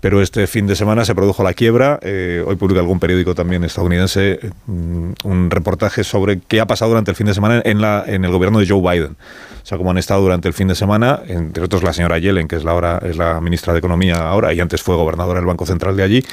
Pero 0.00 0.20
este 0.20 0.46
fin 0.46 0.66
de 0.66 0.76
semana 0.76 1.04
se 1.04 1.14
produjo 1.14 1.42
la 1.42 1.54
quiebra. 1.54 1.98
Eh, 2.02 2.44
hoy 2.46 2.56
publica 2.56 2.80
algún 2.80 3.00
periódico 3.00 3.34
también 3.34 3.64
estadounidense 3.64 4.38
mm, 4.66 5.12
un 5.24 5.50
reportaje 5.50 6.04
sobre 6.04 6.40
qué 6.40 6.60
ha 6.60 6.66
pasado 6.66 6.90
durante 6.90 7.10
el 7.10 7.16
fin 7.16 7.26
de 7.26 7.34
semana 7.34 7.62
en, 7.64 7.80
la, 7.80 8.04
en 8.06 8.24
el 8.24 8.30
gobierno 8.30 8.58
de 8.58 8.68
Joe 8.68 8.80
Biden. 8.88 9.16
O 9.62 9.66
sea, 9.66 9.78
cómo 9.78 9.90
han 9.90 9.98
estado 9.98 10.20
durante 10.20 10.46
el 10.46 10.54
fin 10.54 10.68
de 10.68 10.74
semana, 10.74 11.22
entre 11.26 11.64
otros 11.64 11.82
la 11.82 11.92
señora 11.92 12.18
Yellen, 12.18 12.48
que 12.48 12.56
es 12.56 12.64
la, 12.64 12.72
ahora, 12.72 13.00
es 13.02 13.16
la 13.16 13.40
ministra 13.40 13.72
de 13.72 13.78
Economía 13.78 14.16
ahora 14.16 14.52
y 14.52 14.60
antes 14.60 14.82
fue 14.82 14.94
gobernadora 14.94 15.40
del 15.40 15.46
Banco 15.46 15.64
Central 15.64 15.96
de 15.96 16.02
allí, 16.02 16.24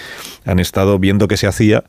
han 0.46 0.60
estado 0.60 1.00
viendo 1.00 1.28
qué 1.28 1.38
se 1.38 1.48
hacía 1.48 1.86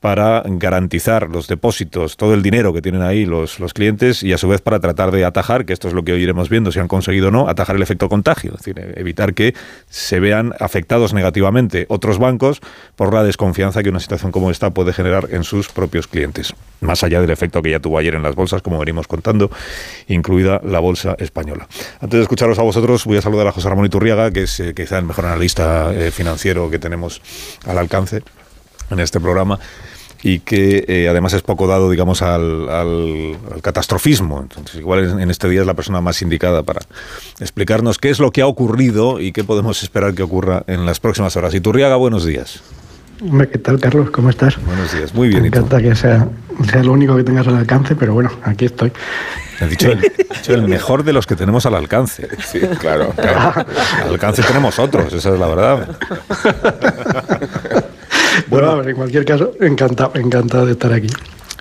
para 0.00 0.42
garantizar 0.44 1.28
los 1.28 1.48
depósitos, 1.48 2.16
todo 2.16 2.34
el 2.34 2.42
dinero 2.42 2.72
que 2.72 2.82
tienen 2.82 3.02
ahí 3.02 3.24
los, 3.24 3.60
los 3.60 3.74
clientes 3.74 4.22
y 4.22 4.32
a 4.32 4.38
su 4.38 4.48
vez 4.48 4.60
para 4.60 4.80
tratar 4.80 5.10
de 5.10 5.24
atajar, 5.24 5.64
que 5.64 5.72
esto 5.72 5.88
es 5.88 5.94
lo 5.94 6.04
que 6.04 6.12
hoy 6.12 6.22
iremos 6.22 6.48
viendo 6.48 6.72
si 6.72 6.78
han 6.78 6.88
conseguido 6.88 7.28
o 7.28 7.30
no, 7.30 7.48
atajar 7.48 7.76
el 7.76 7.82
efecto 7.82 8.08
contagio, 8.08 8.52
es 8.52 8.58
decir, 8.58 8.94
evitar 8.96 9.34
que 9.34 9.54
se 9.88 10.20
vean 10.20 10.52
afectados 10.60 11.12
negativamente 11.12 11.86
otros 11.88 12.18
bancos 12.18 12.60
por 12.94 13.12
la 13.12 13.22
desconfianza 13.22 13.82
que 13.82 13.88
una 13.88 14.00
situación 14.00 14.32
como 14.32 14.50
esta 14.50 14.70
puede 14.70 14.92
generar 14.92 15.28
en 15.30 15.44
sus 15.44 15.68
propios 15.68 16.06
clientes, 16.06 16.54
más 16.80 17.02
allá 17.02 17.20
del 17.20 17.30
efecto 17.30 17.62
que 17.62 17.70
ya 17.70 17.80
tuvo 17.80 17.98
ayer 17.98 18.14
en 18.14 18.22
las 18.22 18.34
bolsas, 18.34 18.62
como 18.62 18.78
venimos 18.78 19.06
contando, 19.06 19.50
incluida 20.08 20.60
la 20.64 20.80
bolsa 20.80 21.16
española. 21.18 21.66
Antes 22.00 22.18
de 22.18 22.22
escucharos 22.22 22.58
a 22.58 22.62
vosotros, 22.62 23.04
voy 23.04 23.18
a 23.18 23.22
saludar 23.22 23.46
a 23.46 23.52
José 23.52 23.68
Ramón 23.68 23.86
Iturriaga, 23.86 24.30
que 24.30 24.42
es 24.42 24.60
eh, 24.60 24.74
quizá 24.74 24.98
el 24.98 25.04
mejor 25.04 25.26
analista 25.26 25.92
eh, 25.94 26.10
financiero 26.10 26.70
que 26.70 26.78
tenemos 26.78 27.20
al 27.66 27.78
alcance 27.78 28.22
en 28.90 29.00
este 29.00 29.20
programa 29.20 29.58
y 30.22 30.40
que 30.40 30.84
eh, 30.88 31.08
además 31.08 31.34
es 31.34 31.42
poco 31.42 31.66
dado, 31.66 31.90
digamos, 31.90 32.22
al, 32.22 32.68
al, 32.68 33.36
catastrofismo. 33.62 34.40
Entonces, 34.40 34.76
igual 34.76 35.20
en, 35.20 35.30
este 35.30 35.48
día 35.48 35.60
es 35.60 35.66
la 35.66 35.74
persona 35.74 36.00
más 36.00 36.20
indicada 36.22 36.62
para 36.62 36.80
explicarnos 37.38 37.98
qué 37.98 38.10
es 38.10 38.18
lo 38.18 38.32
que 38.32 38.42
ha 38.42 38.46
ocurrido 38.46 39.20
y 39.20 39.32
qué 39.32 39.44
podemos 39.44 39.82
esperar 39.84 40.14
que 40.14 40.22
ocurra 40.22 40.64
en 40.66 40.84
las 40.84 41.00
próximas 41.00 41.36
horas. 41.36 41.54
Y 41.54 41.60
Turriaga, 41.60 41.96
buenos 41.96 42.24
días. 42.24 42.60
¿Qué 43.52 43.58
tal, 43.58 43.78
Carlos? 43.78 44.10
¿Cómo 44.10 44.28
estás? 44.28 44.62
Buenos 44.64 44.92
días, 44.92 45.14
muy 45.14 45.28
bien. 45.28 45.42
Me 45.42 45.48
encanta 45.48 45.80
que 45.80 45.94
sea, 45.94 46.28
sea 46.70 46.82
lo 46.82 46.92
único 46.92 47.16
que 47.16 47.22
tengas 47.22 47.46
al 47.46 47.56
alcance, 47.56 47.94
pero 47.94 48.12
bueno, 48.12 48.30
aquí 48.42 48.66
estoy. 48.66 48.92
He 49.60 49.66
dicho 49.66 49.90
el, 49.90 50.00
dicho 50.00 50.54
el, 50.54 50.68
mejor 50.68 51.02
de 51.02 51.14
los 51.14 51.26
que 51.26 51.34
tenemos 51.34 51.64
al 51.64 51.76
alcance. 51.76 52.28
Sí, 52.44 52.60
claro. 52.78 53.12
claro. 53.16 53.64
Al 54.02 54.08
alcance 54.10 54.42
tenemos 54.42 54.78
otros, 54.78 55.12
esa 55.14 55.32
es 55.32 55.38
la 55.38 55.46
verdad. 55.46 55.96
Bueno, 58.48 58.82
en 58.82 58.96
cualquier 58.96 59.24
caso, 59.24 59.52
encantado, 59.60 60.12
encantado 60.14 60.66
de 60.66 60.72
estar 60.72 60.92
aquí. 60.92 61.08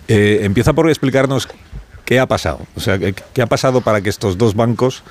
Eh, 0.08 0.40
empieza 0.44 0.74
por 0.74 0.90
explicarnos 0.90 1.48
qué 2.06 2.20
ha 2.20 2.28
pasado. 2.28 2.60
O 2.76 2.80
sea, 2.80 3.00
qué, 3.00 3.42
ha 3.42 3.48
pasado 3.48 3.82
para 3.82 4.02
que 4.02 4.10
estos 4.10 4.38
dos 4.38 4.56
bancos 4.56 5.04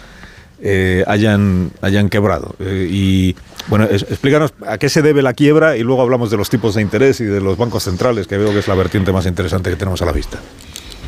eh, 0.62 1.04
hayan, 1.06 1.72
hayan 1.82 2.08
quebrado. 2.08 2.54
Eh, 2.60 2.88
y 2.90 3.36
bueno, 3.68 3.84
explícanos 3.84 4.54
a 4.66 4.78
qué 4.78 4.88
se 4.88 5.02
debe 5.02 5.22
la 5.22 5.34
quiebra 5.34 5.76
y 5.76 5.82
luego 5.82 6.02
hablamos 6.02 6.30
de 6.30 6.36
los 6.36 6.48
tipos 6.48 6.74
de 6.74 6.82
interés 6.82 7.20
y 7.20 7.24
de 7.24 7.40
los 7.40 7.56
bancos 7.56 7.84
centrales, 7.84 8.26
que 8.26 8.38
veo 8.38 8.50
que 8.52 8.60
es 8.60 8.68
la 8.68 8.74
vertiente 8.74 9.12
más 9.12 9.26
interesante 9.26 9.70
que 9.70 9.76
tenemos 9.76 10.00
a 10.02 10.06
la 10.06 10.12
vista. 10.12 10.38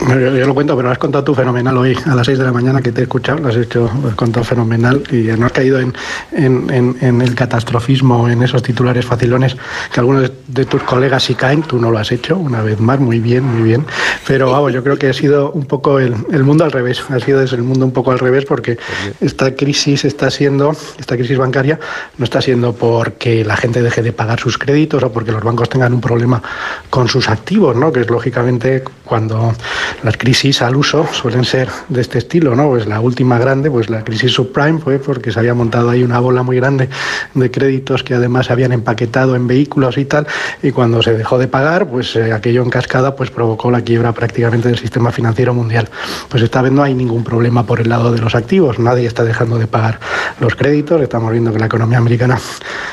Yo, 0.01 0.47
lo 0.47 0.55
cuento, 0.55 0.77
pero 0.77 0.91
has 0.91 0.99
contado 0.99 1.25
tú 1.25 1.35
fenomenal 1.35 1.77
hoy, 1.79 1.97
a 2.07 2.15
las 2.15 2.27
6 2.27 2.39
de 2.39 2.45
la 2.45 2.53
mañana 2.53 2.81
que 2.83 2.93
te 2.93 3.01
he 3.01 3.05
escuchado, 3.05 3.39
lo 3.39 3.49
has 3.49 3.57
hecho, 3.57 3.91
lo 4.03 4.15
contado 4.15 4.45
fenomenal 4.45 5.03
y 5.11 5.29
no 5.39 5.47
has 5.47 5.53
caído 5.53 5.81
en, 5.81 5.95
en, 6.33 7.23
el 7.23 7.35
catastrofismo, 7.35 8.29
en 8.29 8.43
esos 8.43 8.63
titulares 8.63 9.05
facilones 9.05 9.57
que 9.93 10.01
algunos 10.01 10.31
de, 10.47 10.65
tus 10.67 10.83
colegas 10.83 11.25
sí 11.25 11.35
caen, 11.35 11.63
tú 11.63 11.79
no 11.79 11.91
lo 11.91 11.99
has 11.99 12.13
hecho, 12.13 12.37
una 12.37 12.63
vez 12.63 12.79
más, 12.79 13.01
muy 13.01 13.21
bien, 13.21 13.43
muy 13.45 13.63
bien. 13.63 13.85
Pero 14.27 14.51
vamos, 14.51 14.73
yo 14.73 14.85
creo 14.85 14.97
que 14.97 15.09
ha 15.09 15.13
sido 15.13 15.51
un 15.53 15.65
poco 15.65 15.99
el, 15.99 16.15
el 16.31 16.45
mundo 16.45 16.65
al 16.65 16.73
revés, 16.73 17.03
ha 17.11 17.19
sido 17.19 17.41
desde 17.41 17.57
el 17.57 17.63
mundo 17.63 17.85
un 17.85 17.93
poco 17.93 18.13
al 18.13 18.19
revés 18.19 18.45
porque 18.45 18.79
esta 19.21 19.57
crisis 19.57 20.05
está 20.05 20.31
siendo, 20.31 20.77
esta 20.99 21.17
crisis 21.17 21.39
bancaria 21.39 21.81
no 22.19 22.25
está 22.25 22.41
siendo 22.41 22.75
porque 22.75 23.45
la 23.45 23.57
gente 23.57 23.83
deje 23.83 24.03
de 24.03 24.13
pagar 24.13 24.39
sus 24.39 24.59
créditos 24.59 25.03
o 25.03 25.11
porque 25.11 25.33
los 25.33 25.43
bancos 25.43 25.69
tengan 25.69 25.95
un 25.95 26.01
problema 26.01 26.43
con 26.91 27.09
sus 27.09 27.29
activos, 27.29 27.75
¿no? 27.77 27.93
que 27.93 28.01
es 28.01 28.11
lógicamente 28.11 28.85
cuando 29.07 29.55
las 30.03 30.17
crisis 30.19 30.61
al 30.61 30.77
uso 30.77 31.07
suelen 31.13 31.45
ser 31.45 31.69
de 31.89 32.03
este 32.03 32.19
estilo, 32.19 32.55
¿no? 32.55 32.69
Pues 32.69 32.87
la 32.87 33.01
última 33.01 33.39
grande, 33.39 33.71
pues 33.71 33.89
la 33.89 34.05
crisis 34.05 34.33
subprime 34.33 34.79
fue 34.79 34.99
porque 34.99 35.33
se 35.33 35.39
había 35.39 35.55
montado 35.55 35.89
ahí 35.89 36.03
una 36.03 36.19
bola 36.19 36.43
muy 36.43 36.57
grande 36.57 36.91
de 37.33 37.51
créditos 37.51 38.03
que 38.03 38.15
además 38.15 38.47
se 38.47 38.53
habían 38.53 38.73
empaquetado 38.73 39.37
en 39.37 39.47
vehículos 39.47 39.97
y 39.97 40.05
tal, 40.05 40.27
y 40.63 40.73
cuando 40.73 41.03
se 41.03 41.15
dejó 41.15 41.39
de 41.39 41.49
pagar, 41.49 41.89
pues 41.89 42.15
eh, 42.17 42.33
aquello 42.33 42.63
en 42.63 42.71
cascada 42.71 43.15
pues 43.17 43.31
provocó 43.31 43.71
la 43.71 43.81
quiebra 43.81 44.13
prácticamente 44.13 44.69
del 44.69 44.79
sistema 44.79 45.13
financiero 45.13 45.55
mundial. 45.55 45.89
Pues 46.29 46.43
esta 46.43 46.61
vez 46.61 46.73
no 46.73 46.83
hay 46.83 46.95
ningún 46.95 47.25
problema 47.25 47.65
por 47.65 47.81
el 47.81 47.89
lado 47.89 48.13
de 48.13 48.19
los 48.21 48.35
activos, 48.35 48.79
nadie 48.79 49.07
está 49.07 49.25
dejando 49.25 49.59
de 49.59 49.67
pagar 49.67 50.01
los 50.41 50.55
créditos, 50.57 51.01
estamos 51.01 51.31
viendo 51.31 51.53
que 51.53 51.59
la 51.59 51.67
economía 51.67 51.99
americana 51.99 52.39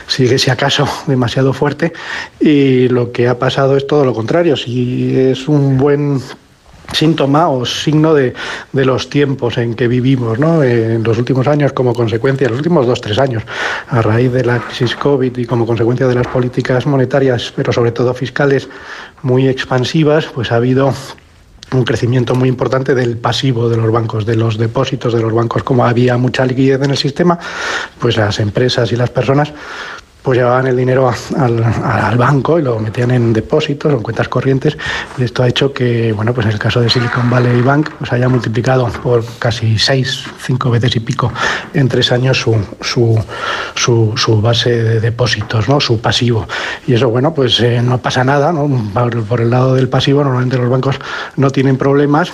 sigue 0.07 0.38
si 0.38 0.51
acaso 0.51 0.88
demasiado 1.07 1.53
fuerte 1.53 1.93
y 2.39 2.88
lo 2.89 3.11
que 3.11 3.28
ha 3.28 3.39
pasado 3.39 3.76
es 3.78 3.88
todo 3.88 4.05
lo 4.05 4.14
contrario, 4.14 4.55
si 4.55 5.18
es 5.18 5.47
un 5.47 5.78
buen 5.78 6.03
síntoma 6.91 7.49
o 7.49 7.66
signo 7.66 8.14
de, 8.14 8.34
de, 8.72 8.86
los 8.86 9.10
tiempos 9.10 9.58
en 9.58 9.74
que 9.74 9.88
vivimos 9.88 10.38
¿no? 10.38 10.64
en 10.64 11.04
los 11.04 11.18
últimos 11.18 11.47
años 11.47 11.74
como 11.74 11.93
consecuencia, 11.93 12.49
los 12.49 12.58
últimos 12.58 12.86
dos, 12.86 13.01
tres 13.01 13.18
años, 13.20 13.43
a 13.88 14.01
raíz 14.01 14.32
de 14.32 14.43
la 14.43 14.60
crisis 14.60 14.95
COVID 14.95 15.38
y 15.38 15.45
como 15.45 15.66
consecuencia 15.66 16.08
de 16.08 16.16
las 16.16 16.28
políticas 16.28 16.86
monetarias, 16.86 17.54
pero 17.56 17.74
sobre 17.74 17.91
todo 17.91 18.14
fiscales 18.14 18.70
muy 19.22 19.47
expansivas, 19.47 20.26
pues 20.26 20.51
ha 20.51 20.58
habido 20.58 20.93
un 21.72 21.84
crecimiento 21.84 22.36
muy 22.36 22.49
importante 22.49 22.93
del 22.93 23.18
pasivo 23.18 23.70
de 23.70 23.78
los 23.78 23.91
bancos, 23.91 24.26
de 24.26 24.36
los 24.36 24.58
depósitos 24.58 25.14
de 25.14 25.22
los 25.22 25.34
bancos. 25.34 25.64
Como 25.64 25.86
había 25.86 26.18
mucha 26.18 26.45
liquidez 26.45 26.82
en 26.84 26.91
el 26.91 26.97
sistema, 26.97 27.39
pues 27.99 28.18
las 28.18 28.39
empresas 28.39 28.91
y 28.91 28.95
las 28.95 29.10
personas 29.10 29.51
pues 30.24 30.38
llevaban 30.38 30.67
el 30.67 30.78
dinero 30.78 31.11
al, 31.38 32.17
banco 32.17 32.57
y 32.57 32.61
lo 32.63 32.80
metían 32.80 33.11
en 33.11 33.34
depósitos 33.34 33.93
o 33.93 33.97
en 33.97 34.03
cuentas 34.03 34.30
corrientes 34.30 34.78
y 35.17 35.24
esto 35.24 35.43
ha 35.43 35.49
hecho 35.49 35.74
que, 35.74 36.13
bueno, 36.13 36.34
pues 36.34 36.45
en 36.47 36.53
el 36.53 36.59
caso 36.59 36.80
de 36.80 36.89
Silicon 36.89 37.30
Valley 37.30 37.61
Bank 37.61 37.89
pues 37.99 38.11
haya 38.13 38.30
multiplicado 38.30 38.88
por 39.03 39.24
casi 39.38 39.78
seis, 39.78 40.24
cinco 40.39 40.71
veces 40.71 40.95
y 40.95 41.01
pico 41.01 41.32
en 41.74 41.89
tres 41.89 42.11
años 42.11 42.39
su, 42.39 42.55
su, 42.82 43.21
su, 44.15 44.41
base 44.41 44.84
de 44.84 44.99
depósitos, 44.99 45.67
¿no? 45.67 45.80
su 45.80 45.99
pasivo. 45.99 46.47
Y 46.88 46.93
eso, 46.93 47.09
bueno, 47.09 47.34
pues 47.34 47.59
eh, 47.59 47.82
no 47.82 47.97
pasa 47.97 48.24
nada, 48.24 48.51
¿no? 48.53 48.69
por 49.28 49.41
el 49.41 49.49
lado 49.49 49.76
del 49.76 49.89
pasivo 49.89 50.24
normalmente 50.24 50.57
los 50.57 50.69
bancos 50.69 50.95
no 51.36 51.49
tienen 51.51 51.78
problemas 51.78 52.32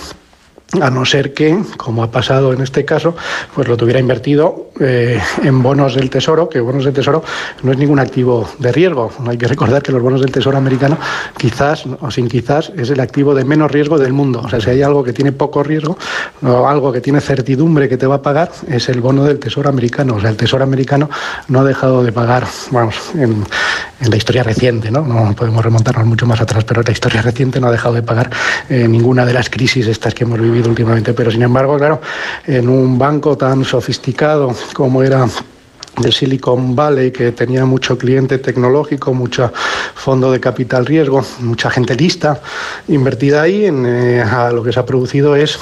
a 0.80 0.90
no 0.90 1.04
ser 1.04 1.34
que, 1.34 1.58
como 1.76 2.02
ha 2.02 2.10
pasado 2.10 2.52
en 2.52 2.60
este 2.60 2.84
caso, 2.84 3.16
pues 3.54 3.66
lo 3.66 3.76
tuviera 3.76 3.98
invertido 3.98 4.70
eh, 4.78 5.20
en 5.42 5.62
bonos 5.62 5.94
del 5.94 6.08
Tesoro, 6.10 6.48
que 6.48 6.60
bonos 6.60 6.84
del 6.84 6.94
Tesoro 6.94 7.24
no 7.62 7.72
es 7.72 7.78
ningún 7.78 7.98
activo 7.98 8.48
de 8.58 8.70
riesgo. 8.70 9.10
Hay 9.26 9.36
que 9.36 9.48
recordar 9.48 9.82
que 9.82 9.90
los 9.90 10.00
bonos 10.00 10.20
del 10.20 10.30
Tesoro 10.30 10.56
americano, 10.58 10.96
quizás 11.36 11.84
o 12.00 12.10
sin 12.10 12.28
quizás, 12.28 12.72
es 12.76 12.90
el 12.90 13.00
activo 13.00 13.34
de 13.34 13.44
menos 13.44 13.70
riesgo 13.70 13.98
del 13.98 14.12
mundo. 14.12 14.42
O 14.44 14.48
sea, 14.48 14.60
si 14.60 14.70
hay 14.70 14.82
algo 14.82 15.02
que 15.02 15.12
tiene 15.12 15.32
poco 15.32 15.62
riesgo 15.62 15.98
o 16.42 16.68
algo 16.68 16.92
que 16.92 17.00
tiene 17.00 17.20
certidumbre 17.20 17.88
que 17.88 17.96
te 17.96 18.06
va 18.06 18.16
a 18.16 18.22
pagar, 18.22 18.52
es 18.68 18.88
el 18.88 19.00
bono 19.00 19.24
del 19.24 19.38
Tesoro 19.38 19.68
americano. 19.68 20.14
O 20.16 20.20
sea, 20.20 20.30
el 20.30 20.36
Tesoro 20.36 20.62
americano 20.62 21.10
no 21.48 21.60
ha 21.60 21.64
dejado 21.64 22.04
de 22.04 22.12
pagar, 22.12 22.46
vamos, 22.70 22.96
en, 23.14 23.44
la 24.08 24.16
historia 24.16 24.42
reciente, 24.42 24.90
¿no? 24.90 25.02
No 25.02 25.34
podemos 25.34 25.64
remontarnos 25.64 26.06
mucho 26.06 26.26
más 26.26 26.40
atrás, 26.40 26.64
pero 26.64 26.80
en 26.80 26.86
la 26.86 26.92
historia 26.92 27.22
reciente 27.22 27.60
no 27.60 27.66
ha 27.66 27.70
dejado 27.70 27.94
de 27.94 28.02
pagar 28.02 28.30
eh, 28.68 28.88
ninguna 28.88 29.26
de 29.26 29.34
las 29.34 29.50
crisis 29.50 29.86
estas 29.86 30.14
que 30.14 30.24
hemos 30.24 30.40
vivido 30.40 30.68
últimamente. 30.68 31.12
Pero 31.12 31.30
sin 31.30 31.42
embargo, 31.42 31.76
claro, 31.76 32.00
en 32.46 32.68
un 32.68 32.98
banco 32.98 33.36
tan 33.36 33.64
sofisticado 33.64 34.54
como 34.72 35.02
era 35.02 35.26
el 36.02 36.12
Silicon 36.12 36.74
Valley, 36.74 37.10
que 37.10 37.32
tenía 37.32 37.64
mucho 37.66 37.98
cliente 37.98 38.38
tecnológico, 38.38 39.12
mucho 39.12 39.52
fondo 39.94 40.32
de 40.32 40.40
capital 40.40 40.86
riesgo, 40.86 41.24
mucha 41.40 41.68
gente 41.70 41.94
lista 41.94 42.40
invertida 42.88 43.42
ahí, 43.42 43.66
en, 43.66 43.84
eh, 43.86 44.24
lo 44.52 44.62
que 44.62 44.72
se 44.72 44.80
ha 44.80 44.86
producido 44.86 45.36
es 45.36 45.58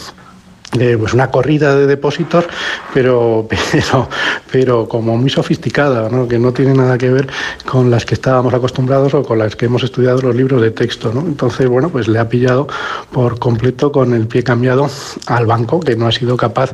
pues 0.71 1.15
una 1.15 1.31
corrida 1.31 1.75
de 1.75 1.87
depósitos, 1.87 2.45
pero, 2.93 3.49
pero, 3.73 4.09
pero 4.51 4.89
como 4.89 5.17
muy 5.17 5.31
sofisticada, 5.31 6.09
¿no? 6.09 6.29
que 6.29 6.39
no 6.39 6.53
tiene 6.53 6.75
nada 6.75 6.99
que 6.99 7.11
ver 7.11 7.29
con 7.65 7.91
las 7.91 8.05
que 8.05 8.15
estábamos 8.15 8.53
acostumbrados 8.53 9.15
o 9.15 9.23
con 9.23 9.39
las 9.39 9.57
que 9.57 9.67
hemos 9.67 9.83
estudiado 9.83 10.21
los 10.21 10.35
libros 10.35 10.61
de 10.61 10.71
texto. 10.71 11.13
¿no? 11.13 11.21
Entonces, 11.21 11.69
bueno, 11.69 11.89
pues 11.89 12.09
le 12.09 12.19
ha 12.19 12.29
pillado 12.29 12.69
por 13.13 13.39
completo 13.39 13.91
con 13.93 14.13
el 14.15 14.27
pie 14.27 14.43
cambiado 14.43 14.91
al 15.27 15.47
banco, 15.47 15.81
que 15.81 15.97
no 15.97 16.07
ha 16.07 16.13
sido 16.13 16.37
capaz 16.37 16.73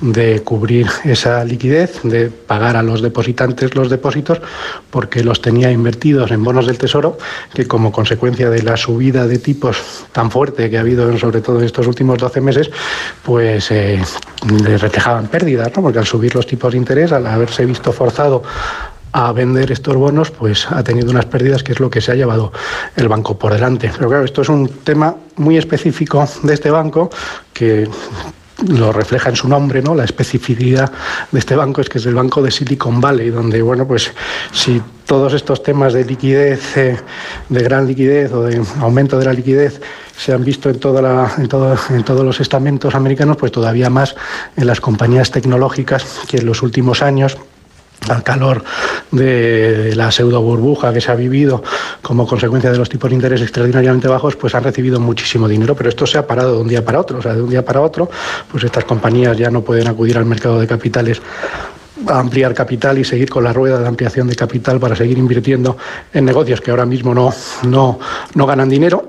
de 0.00 0.42
cubrir 0.42 0.86
esa 1.04 1.44
liquidez, 1.44 2.00
de 2.02 2.28
pagar 2.30 2.76
a 2.76 2.82
los 2.82 3.00
depositantes 3.02 3.74
los 3.74 3.90
depósitos, 3.90 4.40
porque 4.90 5.24
los 5.24 5.40
tenía 5.40 5.70
invertidos 5.70 6.30
en 6.30 6.44
bonos 6.44 6.66
del 6.66 6.78
Tesoro, 6.78 7.16
que 7.54 7.66
como 7.66 7.92
consecuencia 7.92 8.50
de 8.50 8.62
la 8.62 8.76
subida 8.76 9.26
de 9.26 9.38
tipos 9.38 10.04
tan 10.12 10.30
fuerte 10.30 10.68
que 10.68 10.76
ha 10.76 10.80
habido, 10.80 11.16
sobre 11.18 11.40
todo 11.40 11.58
en 11.58 11.64
estos 11.64 11.86
últimos 11.86 12.18
12 12.18 12.40
meses, 12.40 12.70
pues 13.30 13.70
eh, 13.70 14.02
le 14.60 14.76
reflejaban 14.76 15.28
pérdidas, 15.28 15.70
¿no? 15.76 15.82
porque 15.82 16.00
al 16.00 16.04
subir 16.04 16.34
los 16.34 16.48
tipos 16.48 16.72
de 16.72 16.78
interés, 16.78 17.12
al 17.12 17.24
haberse 17.28 17.64
visto 17.64 17.92
forzado 17.92 18.42
a 19.12 19.30
vender 19.30 19.70
estos 19.70 19.94
bonos, 19.94 20.32
pues 20.32 20.66
ha 20.68 20.82
tenido 20.82 21.12
unas 21.12 21.26
pérdidas 21.26 21.62
que 21.62 21.70
es 21.70 21.78
lo 21.78 21.88
que 21.88 22.00
se 22.00 22.10
ha 22.10 22.16
llevado 22.16 22.52
el 22.96 23.06
banco 23.06 23.38
por 23.38 23.52
delante. 23.52 23.88
Pero 23.96 24.08
claro, 24.08 24.24
esto 24.24 24.42
es 24.42 24.48
un 24.48 24.66
tema 24.82 25.14
muy 25.36 25.56
específico 25.56 26.26
de 26.42 26.54
este 26.54 26.72
banco 26.72 27.08
que 27.52 27.88
lo 28.68 28.92
refleja 28.92 29.30
en 29.30 29.36
su 29.36 29.48
nombre, 29.48 29.82
¿no? 29.82 29.94
La 29.94 30.04
especificidad 30.04 30.90
de 31.30 31.38
este 31.38 31.56
banco 31.56 31.80
es 31.80 31.88
que 31.88 31.98
es 31.98 32.06
el 32.06 32.14
banco 32.14 32.42
de 32.42 32.50
Silicon 32.50 33.00
Valley, 33.00 33.30
donde, 33.30 33.62
bueno, 33.62 33.86
pues 33.86 34.12
si 34.52 34.80
todos 35.06 35.32
estos 35.34 35.62
temas 35.62 35.92
de 35.92 36.04
liquidez, 36.04 36.76
eh, 36.76 36.96
de 37.48 37.62
gran 37.62 37.86
liquidez 37.86 38.32
o 38.32 38.42
de 38.44 38.62
aumento 38.80 39.18
de 39.18 39.24
la 39.24 39.32
liquidez 39.32 39.80
se 40.16 40.32
han 40.32 40.44
visto 40.44 40.68
en, 40.70 40.78
toda 40.78 41.02
la, 41.02 41.32
en, 41.38 41.48
en 41.96 42.04
todos 42.04 42.24
los 42.24 42.40
estamentos 42.40 42.94
americanos, 42.94 43.36
pues 43.36 43.50
todavía 43.50 43.90
más 43.90 44.14
en 44.56 44.66
las 44.66 44.80
compañías 44.80 45.30
tecnológicas 45.30 46.20
que 46.28 46.36
en 46.36 46.46
los 46.46 46.62
últimos 46.62 47.02
años 47.02 47.38
al 48.08 48.22
calor 48.22 48.64
de 49.10 49.94
la 49.94 50.10
pseudo 50.10 50.40
burbuja 50.40 50.92
que 50.92 51.00
se 51.00 51.10
ha 51.10 51.14
vivido 51.14 51.62
como 52.02 52.26
consecuencia 52.26 52.70
de 52.70 52.78
los 52.78 52.88
tipos 52.88 53.10
de 53.10 53.16
interés 53.16 53.40
extraordinariamente 53.42 54.08
bajos, 54.08 54.36
pues 54.36 54.54
han 54.54 54.64
recibido 54.64 55.00
muchísimo 55.00 55.48
dinero, 55.48 55.74
pero 55.74 55.88
esto 55.88 56.06
se 56.06 56.18
ha 56.18 56.26
parado 56.26 56.54
de 56.54 56.62
un 56.62 56.68
día 56.68 56.84
para 56.84 57.00
otro, 57.00 57.18
o 57.18 57.22
sea, 57.22 57.34
de 57.34 57.42
un 57.42 57.50
día 57.50 57.64
para 57.64 57.80
otro, 57.80 58.10
pues 58.50 58.64
estas 58.64 58.84
compañías 58.84 59.36
ya 59.36 59.50
no 59.50 59.62
pueden 59.62 59.88
acudir 59.88 60.16
al 60.16 60.24
mercado 60.24 60.60
de 60.60 60.66
capitales 60.66 61.20
a 62.06 62.18
ampliar 62.18 62.54
capital 62.54 62.98
y 62.98 63.04
seguir 63.04 63.28
con 63.28 63.44
la 63.44 63.52
rueda 63.52 63.78
de 63.78 63.86
ampliación 63.86 64.26
de 64.26 64.34
capital 64.34 64.80
para 64.80 64.96
seguir 64.96 65.18
invirtiendo 65.18 65.76
en 66.12 66.24
negocios 66.24 66.60
que 66.60 66.70
ahora 66.70 66.86
mismo 66.86 67.14
no, 67.14 67.32
no, 67.64 67.98
no 68.34 68.46
ganan 68.46 68.68
dinero 68.68 69.06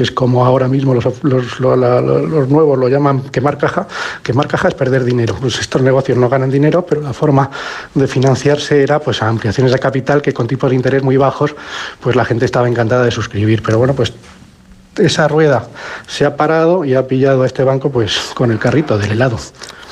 que 0.00 0.04
es 0.04 0.12
como 0.12 0.46
ahora 0.46 0.66
mismo 0.66 0.94
los, 0.94 1.04
los, 1.22 1.60
los, 1.60 2.48
nuevos 2.48 2.78
lo 2.78 2.88
llaman 2.88 3.20
quemar 3.24 3.58
caja. 3.58 3.86
Quemar 4.22 4.48
caja 4.48 4.68
es 4.68 4.74
perder 4.74 5.04
dinero. 5.04 5.36
Pues 5.38 5.58
estos 5.60 5.82
negocios 5.82 6.16
no 6.16 6.30
ganan 6.30 6.50
dinero, 6.50 6.86
pero 6.86 7.02
la 7.02 7.12
forma 7.12 7.50
de 7.92 8.06
financiarse 8.06 8.82
era 8.82 8.98
pues 8.98 9.22
ampliaciones 9.22 9.74
de 9.74 9.78
capital 9.78 10.22
que 10.22 10.32
con 10.32 10.46
tipos 10.46 10.70
de 10.70 10.76
interés 10.76 11.02
muy 11.02 11.18
bajos, 11.18 11.54
pues 12.00 12.16
la 12.16 12.24
gente 12.24 12.46
estaba 12.46 12.66
encantada 12.66 13.04
de 13.04 13.10
suscribir. 13.10 13.62
Pero 13.62 13.76
bueno, 13.76 13.92
pues 13.92 14.14
esa 14.96 15.28
rueda 15.28 15.68
se 16.06 16.24
ha 16.24 16.34
parado 16.34 16.86
y 16.86 16.94
ha 16.94 17.06
pillado 17.06 17.42
a 17.42 17.46
este 17.46 17.62
banco 17.62 17.90
pues 17.90 18.30
con 18.34 18.50
el 18.50 18.58
carrito 18.58 18.96
del 18.96 19.12
helado. 19.12 19.36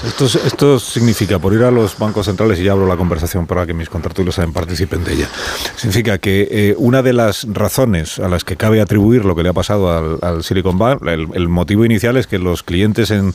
Esto, 0.05 0.79
significa, 0.79 1.41
por 1.41 1.53
ir 1.53 1.65
a 1.65 1.73
los 1.73 1.99
bancos 1.99 2.27
centrales, 2.27 2.61
y 2.61 2.65
ya 2.65 2.73
abro 2.73 2.87
la 2.87 2.97
conversación 2.97 3.47
para 3.47 3.67
que 3.67 3.75
mis 3.75 3.89
contratulios 3.89 4.39
participen 4.53 5.03
de 5.03 5.15
ella, 5.15 5.29
significa 5.77 6.19
que 6.19 6.49
eh, 6.51 6.75
una 6.79 7.03
de 7.03 7.13
las 7.13 7.47
razones 7.53 8.21
a 8.21 8.29
las 8.29 8.45
que 8.45 8.57
cabe 8.57 8.81
atribuir 8.81 9.25
lo 9.25 9.35
que 9.35 9.43
le 9.43 9.49
ha 9.49 9.53
pasado 9.53 10.19
al, 10.23 10.45
Silicon 10.45 10.79
Valley, 10.79 11.27
el, 11.35 11.49
motivo 11.49 11.85
inicial 11.85 12.17
es 12.17 12.29
que 12.29 12.39
los 12.39 12.63
clientes 12.63 13.11
en, 13.11 13.35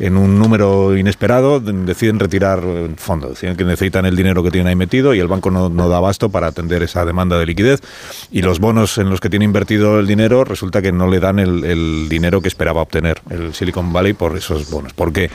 un 0.00 0.38
número 0.38 0.96
inesperado 0.96 1.60
deciden 1.60 2.18
retirar 2.18 2.62
fondos, 2.96 3.30
deciden 3.30 3.56
que 3.56 3.64
necesitan 3.64 4.04
el 4.04 4.16
dinero 4.16 4.42
que 4.42 4.50
tienen 4.50 4.68
ahí 4.68 4.76
metido 4.76 5.14
y 5.14 5.20
el 5.20 5.28
banco 5.28 5.50
no, 5.50 5.68
no 5.68 5.88
da 5.88 5.98
abasto 5.98 6.28
para 6.28 6.48
atender 6.48 6.82
esa 6.82 7.04
demanda 7.04 7.38
de 7.38 7.46
liquidez 7.46 7.80
y 8.32 8.42
los 8.42 8.58
bonos 8.58 8.98
en 8.98 9.10
los 9.10 9.20
que 9.20 9.30
tiene 9.30 9.44
invertido 9.44 10.00
el 10.00 10.06
dinero 10.06 10.44
resulta 10.44 10.82
que 10.82 10.90
no 10.90 11.06
le 11.06 11.20
dan 11.20 11.38
el, 11.38 11.64
el 11.64 12.08
dinero 12.08 12.40
que 12.40 12.48
esperaba 12.48 12.82
obtener 12.82 13.20
el 13.30 13.54
Silicon 13.54 13.92
Valley 13.92 14.14
por 14.14 14.36
esos 14.36 14.70
bonos. 14.70 14.92
¿Por 14.92 15.12
qué? 15.12 15.30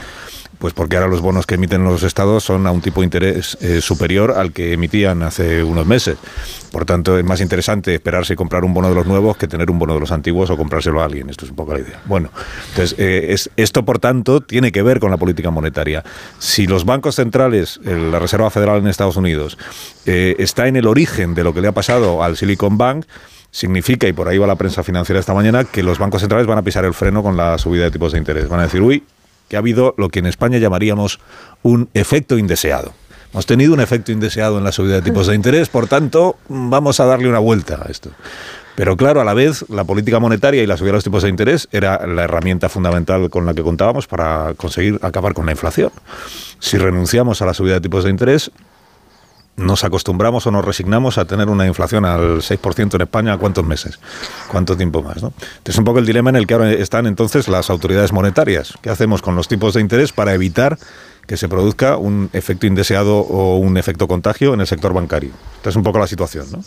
Pues 0.58 0.72
porque 0.72 0.96
ahora 0.96 1.08
los 1.08 1.20
bonos 1.20 1.46
que 1.46 1.56
emiten 1.56 1.84
los 1.84 2.02
estados 2.02 2.44
son 2.44 2.66
a 2.66 2.70
un 2.70 2.80
tipo 2.80 3.00
de 3.00 3.04
interés 3.04 3.58
eh, 3.60 3.80
superior 3.80 4.32
al 4.36 4.52
que 4.52 4.72
emitían 4.72 5.22
hace 5.22 5.62
unos 5.62 5.86
meses. 5.86 6.16
Por 6.72 6.84
tanto, 6.84 7.18
es 7.18 7.24
más 7.24 7.40
interesante 7.40 7.94
esperarse 7.94 8.32
y 8.32 8.36
comprar 8.36 8.64
un 8.64 8.72
bono 8.72 8.88
de 8.88 8.94
los 8.94 9.06
nuevos 9.06 9.36
que 9.36 9.48
tener 9.48 9.70
un 9.70 9.78
bono 9.78 9.94
de 9.94 10.00
los 10.00 10.12
antiguos 10.12 10.50
o 10.50 10.56
comprárselo 10.56 11.00
a 11.00 11.04
alguien. 11.04 11.28
Esto 11.30 11.44
es 11.44 11.50
un 11.50 11.56
poco 11.56 11.74
la 11.74 11.80
idea. 11.80 12.00
Bueno, 12.06 12.30
entonces, 12.70 12.98
eh, 12.98 13.26
es, 13.30 13.50
esto, 13.56 13.84
por 13.84 13.98
tanto, 13.98 14.40
tiene 14.40 14.72
que 14.72 14.82
ver 14.82 14.98
con 15.00 15.10
la 15.10 15.16
política 15.16 15.50
monetaria. 15.50 16.02
Si 16.38 16.66
los 16.66 16.84
bancos 16.84 17.16
centrales, 17.16 17.80
la 17.82 18.18
Reserva 18.18 18.50
Federal 18.50 18.78
en 18.78 18.88
Estados 18.88 19.16
Unidos, 19.16 19.58
eh, 20.06 20.36
está 20.38 20.68
en 20.68 20.76
el 20.76 20.86
origen 20.86 21.34
de 21.34 21.44
lo 21.44 21.52
que 21.52 21.60
le 21.60 21.68
ha 21.68 21.72
pasado 21.72 22.22
al 22.22 22.36
Silicon 22.36 22.78
Bank, 22.78 23.06
significa, 23.50 24.06
y 24.06 24.12
por 24.12 24.28
ahí 24.28 24.38
va 24.38 24.46
la 24.46 24.56
prensa 24.56 24.82
financiera 24.82 25.18
esta 25.18 25.32
mañana, 25.32 25.64
que 25.64 25.82
los 25.82 25.98
bancos 25.98 26.20
centrales 26.20 26.46
van 26.46 26.58
a 26.58 26.62
pisar 26.62 26.84
el 26.84 26.92
freno 26.92 27.22
con 27.22 27.36
la 27.36 27.56
subida 27.58 27.84
de 27.84 27.90
tipos 27.90 28.12
de 28.12 28.18
interés. 28.18 28.48
Van 28.48 28.60
a 28.60 28.64
decir, 28.64 28.82
uy, 28.82 29.02
que 29.48 29.56
ha 29.56 29.60
habido 29.60 29.94
lo 29.96 30.08
que 30.08 30.18
en 30.18 30.26
España 30.26 30.58
llamaríamos 30.58 31.20
un 31.62 31.88
efecto 31.94 32.38
indeseado. 32.38 32.92
Hemos 33.32 33.46
tenido 33.46 33.74
un 33.74 33.80
efecto 33.80 34.12
indeseado 34.12 34.58
en 34.58 34.64
la 34.64 34.72
subida 34.72 34.94
de 34.94 35.02
tipos 35.02 35.26
de 35.26 35.34
interés, 35.36 35.68
por 35.68 35.88
tanto, 35.88 36.36
vamos 36.48 37.00
a 37.00 37.06
darle 37.06 37.28
una 37.28 37.38
vuelta 37.38 37.82
a 37.86 37.90
esto. 37.90 38.10
Pero 38.76 38.96
claro, 38.96 39.22
a 39.22 39.24
la 39.24 39.32
vez, 39.32 39.64
la 39.70 39.84
política 39.84 40.20
monetaria 40.20 40.62
y 40.62 40.66
la 40.66 40.76
subida 40.76 40.92
de 40.92 40.96
los 40.98 41.04
tipos 41.04 41.22
de 41.22 41.30
interés 41.30 41.66
era 41.72 42.06
la 42.06 42.24
herramienta 42.24 42.68
fundamental 42.68 43.30
con 43.30 43.46
la 43.46 43.54
que 43.54 43.62
contábamos 43.62 44.06
para 44.06 44.52
conseguir 44.54 44.98
acabar 45.02 45.32
con 45.32 45.46
la 45.46 45.52
inflación. 45.52 45.90
Si 46.58 46.76
renunciamos 46.76 47.40
a 47.40 47.46
la 47.46 47.54
subida 47.54 47.74
de 47.74 47.80
tipos 47.80 48.04
de 48.04 48.10
interés, 48.10 48.50
nos 49.56 49.84
acostumbramos 49.84 50.46
o 50.46 50.50
nos 50.50 50.64
resignamos 50.64 51.18
a 51.18 51.24
tener 51.24 51.48
una 51.48 51.66
inflación 51.66 52.04
al 52.04 52.38
6% 52.38 52.94
en 52.94 53.00
España 53.00 53.36
cuántos 53.38 53.64
meses, 53.64 53.98
cuánto 54.48 54.76
tiempo 54.76 55.02
más. 55.02 55.22
¿no? 55.22 55.32
Es 55.64 55.78
un 55.78 55.84
poco 55.84 55.98
el 55.98 56.06
dilema 56.06 56.30
en 56.30 56.36
el 56.36 56.46
que 56.46 56.54
ahora 56.54 56.72
están 56.72 57.06
entonces 57.06 57.48
las 57.48 57.70
autoridades 57.70 58.12
monetarias. 58.12 58.74
¿Qué 58.82 58.90
hacemos 58.90 59.22
con 59.22 59.34
los 59.34 59.48
tipos 59.48 59.74
de 59.74 59.80
interés 59.80 60.12
para 60.12 60.34
evitar 60.34 60.78
que 61.26 61.36
se 61.36 61.48
produzca 61.48 61.96
un 61.96 62.30
efecto 62.32 62.66
indeseado 62.66 63.18
o 63.18 63.56
un 63.56 63.76
efecto 63.78 64.06
contagio 64.06 64.54
en 64.54 64.60
el 64.60 64.66
sector 64.66 64.92
bancario? 64.92 65.30
Esta 65.56 65.70
es 65.70 65.76
un 65.76 65.82
poco 65.82 65.98
la 65.98 66.06
situación, 66.06 66.46
¿no? 66.52 66.62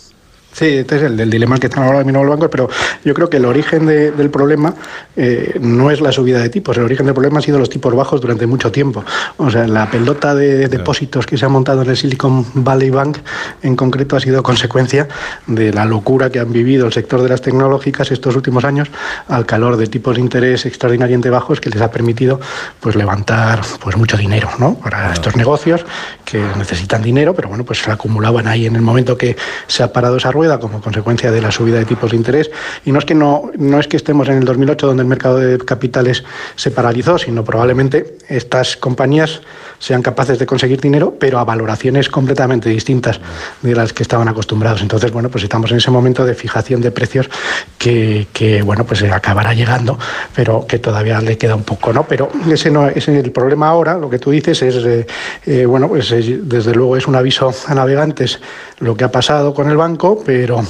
Sí, 0.52 0.66
este 0.66 0.98
es 0.98 1.04
el 1.04 1.16
del 1.16 1.30
dilema 1.30 1.58
que 1.58 1.68
están 1.68 1.84
ahora 1.84 2.04
mismo 2.04 2.24
los 2.24 2.32
bancos, 2.32 2.50
pero 2.52 2.70
yo 3.06 3.14
creo 3.14 3.30
que 3.30 3.38
el 3.38 3.46
origen 3.46 3.86
del 3.86 4.30
problema 4.30 4.74
eh, 5.16 5.58
no 5.62 5.92
es 5.92 6.02
la 6.02 6.12
subida 6.12 6.40
de 6.40 6.50
tipos, 6.50 6.76
el 6.78 6.84
origen 6.84 7.06
del 7.06 7.14
problema 7.14 7.40
ha 7.40 7.42
sido 7.42 7.60
los 7.60 7.70
tipos 7.70 7.96
bajos 7.96 8.20
durante 8.20 8.48
mucho 8.48 8.72
tiempo. 8.72 9.04
O 9.38 9.50
sea, 9.50 9.68
la 9.68 9.90
pelota 9.90 10.34
de 10.36 10.68
depósitos 10.68 11.26
que 11.26 11.38
se 11.38 11.46
ha 11.46 11.50
montado 11.50 11.84
en 11.84 11.90
el 11.90 11.98
Silicon 11.98 12.46
Valley 12.56 12.90
Bank 12.90 13.20
en 13.62 13.76
concreto 13.76 14.16
ha 14.16 14.20
sido 14.20 14.42
consecuencia 14.44 15.08
de 15.48 15.72
la 15.72 15.86
locura 15.86 16.30
que 16.30 16.40
han 16.40 16.52
vivido 16.52 16.88
el 16.88 16.94
sector 16.94 17.22
de 17.22 17.30
las 17.30 17.42
tecnológicas 17.42 18.12
estos 18.12 18.36
últimos 18.36 18.66
años 18.66 18.90
al 19.28 19.46
calor 19.46 19.78
de 19.78 19.88
tipos 19.88 20.16
de 20.16 20.22
interés 20.22 20.66
extraordinariamente 20.66 21.30
bajos 21.30 21.62
que 21.62 21.70
les 21.70 21.82
ha 21.82 21.92
permitido 21.92 22.40
pues 22.80 22.96
levantar 22.96 23.62
pues 23.80 23.96
mucho 23.96 24.18
dinero 24.18 24.50
¿no? 24.58 24.76
para 24.76 25.14
estos 25.14 25.36
negocios 25.36 25.86
que 26.26 26.44
necesitan 26.58 27.02
dinero, 27.02 27.34
pero 27.34 27.50
bueno, 27.50 27.64
pues 27.64 27.80
se 27.80 27.92
acumulaban 27.92 28.48
ahí 28.48 28.66
en 28.66 28.76
el 28.76 28.82
momento 28.82 29.18
que 29.18 29.36
se 29.68 29.84
ha 29.84 29.94
parado 29.94 30.18
esa 30.18 30.32
rueda 30.32 30.39
como 30.60 30.82
consecuencia 30.82 31.32
de 31.32 31.42
la 31.42 31.52
subida 31.52 31.80
de 31.80 31.86
tipos 31.86 32.12
de 32.12 32.18
interés. 32.18 32.50
Y 32.86 32.92
no 32.92 33.00
es 33.00 33.06
que 33.06 33.16
no, 33.16 33.52
no 33.58 33.80
es 33.80 33.88
que 33.88 33.98
estemos 33.98 34.30
en 34.30 34.38
el 34.38 34.46
2008 34.46 34.88
donde 34.88 35.04
el 35.04 35.10
mercado 35.10 35.38
de 35.38 35.58
capitales 35.58 36.24
se 36.56 36.72
paralizó, 36.72 37.18
sino 37.18 37.44
probablemente 37.44 38.18
estas 38.30 38.78
compañías 38.78 39.42
sean 39.80 40.02
capaces 40.02 40.38
de 40.38 40.46
conseguir 40.46 40.80
dinero, 40.80 41.16
pero 41.18 41.40
a 41.40 41.46
valoraciones 41.46 42.10
completamente 42.10 42.70
distintas 42.70 43.20
de 43.62 43.74
las 43.74 43.94
que 43.94 44.04
estaban 44.04 44.28
acostumbrados. 44.28 44.82
Entonces, 44.82 45.12
bueno, 45.12 45.30
pues 45.30 45.44
estamos 45.44 45.72
en 45.72 45.78
ese 45.78 45.90
momento 45.90 46.26
de 46.26 46.36
fijación 46.36 46.82
de 46.82 46.92
precios 46.92 47.30
que, 47.78 48.62
bueno, 48.64 48.86
pues 48.86 49.02
acabará 49.04 49.54
llegando, 49.54 49.98
pero 50.36 50.68
que 50.68 50.80
todavía 50.80 51.22
le 51.22 51.38
queda 51.38 51.56
un 51.56 51.64
poco, 51.64 51.94
¿no? 51.94 52.06
Pero 52.08 52.30
ese 52.52 52.70
no 52.70 52.88
es 52.88 53.08
el 53.08 53.32
problema 53.32 53.70
ahora, 53.70 53.98
lo 53.98 54.10
que 54.10 54.20
tú 54.20 54.32
dices 54.32 54.62
es, 54.62 54.76
eh, 54.86 55.08
eh, 55.46 55.66
bueno, 55.66 55.88
pues 55.88 56.10
desde 56.10 56.74
luego 56.74 56.98
es 56.98 57.08
un 57.08 57.16
aviso 57.16 57.54
a 57.68 57.74
navegantes 57.74 58.40
lo 58.80 58.96
que 58.96 59.06
ha 59.06 59.12
pasado 59.12 59.54
con 59.54 59.70
el 59.70 59.78
banco, 59.78 60.22
pero 60.26 60.62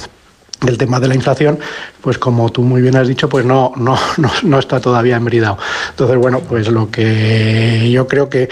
el 0.66 0.76
tema 0.76 1.00
de 1.00 1.08
la 1.08 1.14
inflación, 1.14 1.58
pues 2.00 2.18
como 2.18 2.50
tú 2.50 2.62
muy 2.62 2.82
bien 2.82 2.96
has 2.96 3.08
dicho, 3.08 3.28
pues 3.28 3.44
no, 3.44 3.72
no, 3.76 3.98
no, 4.18 4.30
no 4.42 4.58
está 4.58 4.80
todavía 4.80 5.16
embridado. 5.16 5.58
Entonces, 5.90 6.16
bueno, 6.18 6.40
pues 6.40 6.68
lo 6.68 6.90
que 6.90 7.90
yo 7.90 8.06
creo 8.06 8.28
que 8.28 8.48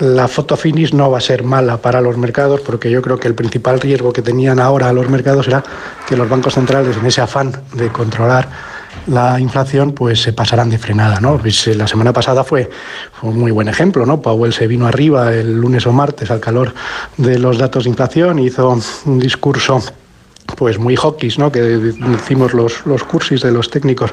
la 0.00 0.28
foto 0.28 0.56
finish 0.56 0.92
no 0.92 1.10
va 1.10 1.18
a 1.18 1.20
ser 1.20 1.44
mala 1.44 1.76
para 1.76 2.00
los 2.00 2.16
mercados 2.16 2.60
porque 2.60 2.90
yo 2.90 3.02
creo 3.02 3.18
que 3.18 3.28
el 3.28 3.34
principal 3.34 3.80
riesgo 3.80 4.12
que 4.12 4.22
tenían 4.22 4.58
ahora 4.58 4.92
los 4.92 5.08
mercados 5.08 5.46
era 5.46 5.62
que 6.08 6.16
los 6.16 6.28
bancos 6.28 6.54
centrales 6.54 6.96
en 6.96 7.06
ese 7.06 7.20
afán 7.20 7.52
de 7.74 7.88
controlar 7.88 8.48
la 9.06 9.38
inflación 9.38 9.92
pues 9.92 10.22
se 10.22 10.32
pasarán 10.32 10.70
de 10.70 10.78
frenada, 10.78 11.20
¿no? 11.20 11.38
Pues, 11.38 11.66
eh, 11.68 11.74
la 11.74 11.86
semana 11.86 12.12
pasada 12.12 12.44
fue, 12.44 12.68
fue, 13.12 13.30
un 13.30 13.38
muy 13.38 13.50
buen 13.50 13.68
ejemplo, 13.68 14.04
¿no? 14.04 14.20
Powell 14.20 14.52
se 14.52 14.66
vino 14.66 14.86
arriba 14.86 15.32
el 15.32 15.60
lunes 15.60 15.86
o 15.86 15.92
martes 15.92 16.30
al 16.30 16.40
calor 16.40 16.74
de 17.16 17.38
los 17.38 17.58
datos 17.58 17.84
de 17.84 17.90
inflación, 17.90 18.38
hizo 18.38 18.78
un 19.06 19.18
discurso 19.18 19.80
pues 20.56 20.78
muy 20.78 20.96
hawkish, 20.96 21.38
¿no? 21.38 21.50
que 21.50 21.60
decimos 21.60 22.54
los, 22.54 22.82
cursis 23.04 23.40
de 23.42 23.52
los 23.52 23.70
técnicos, 23.70 24.10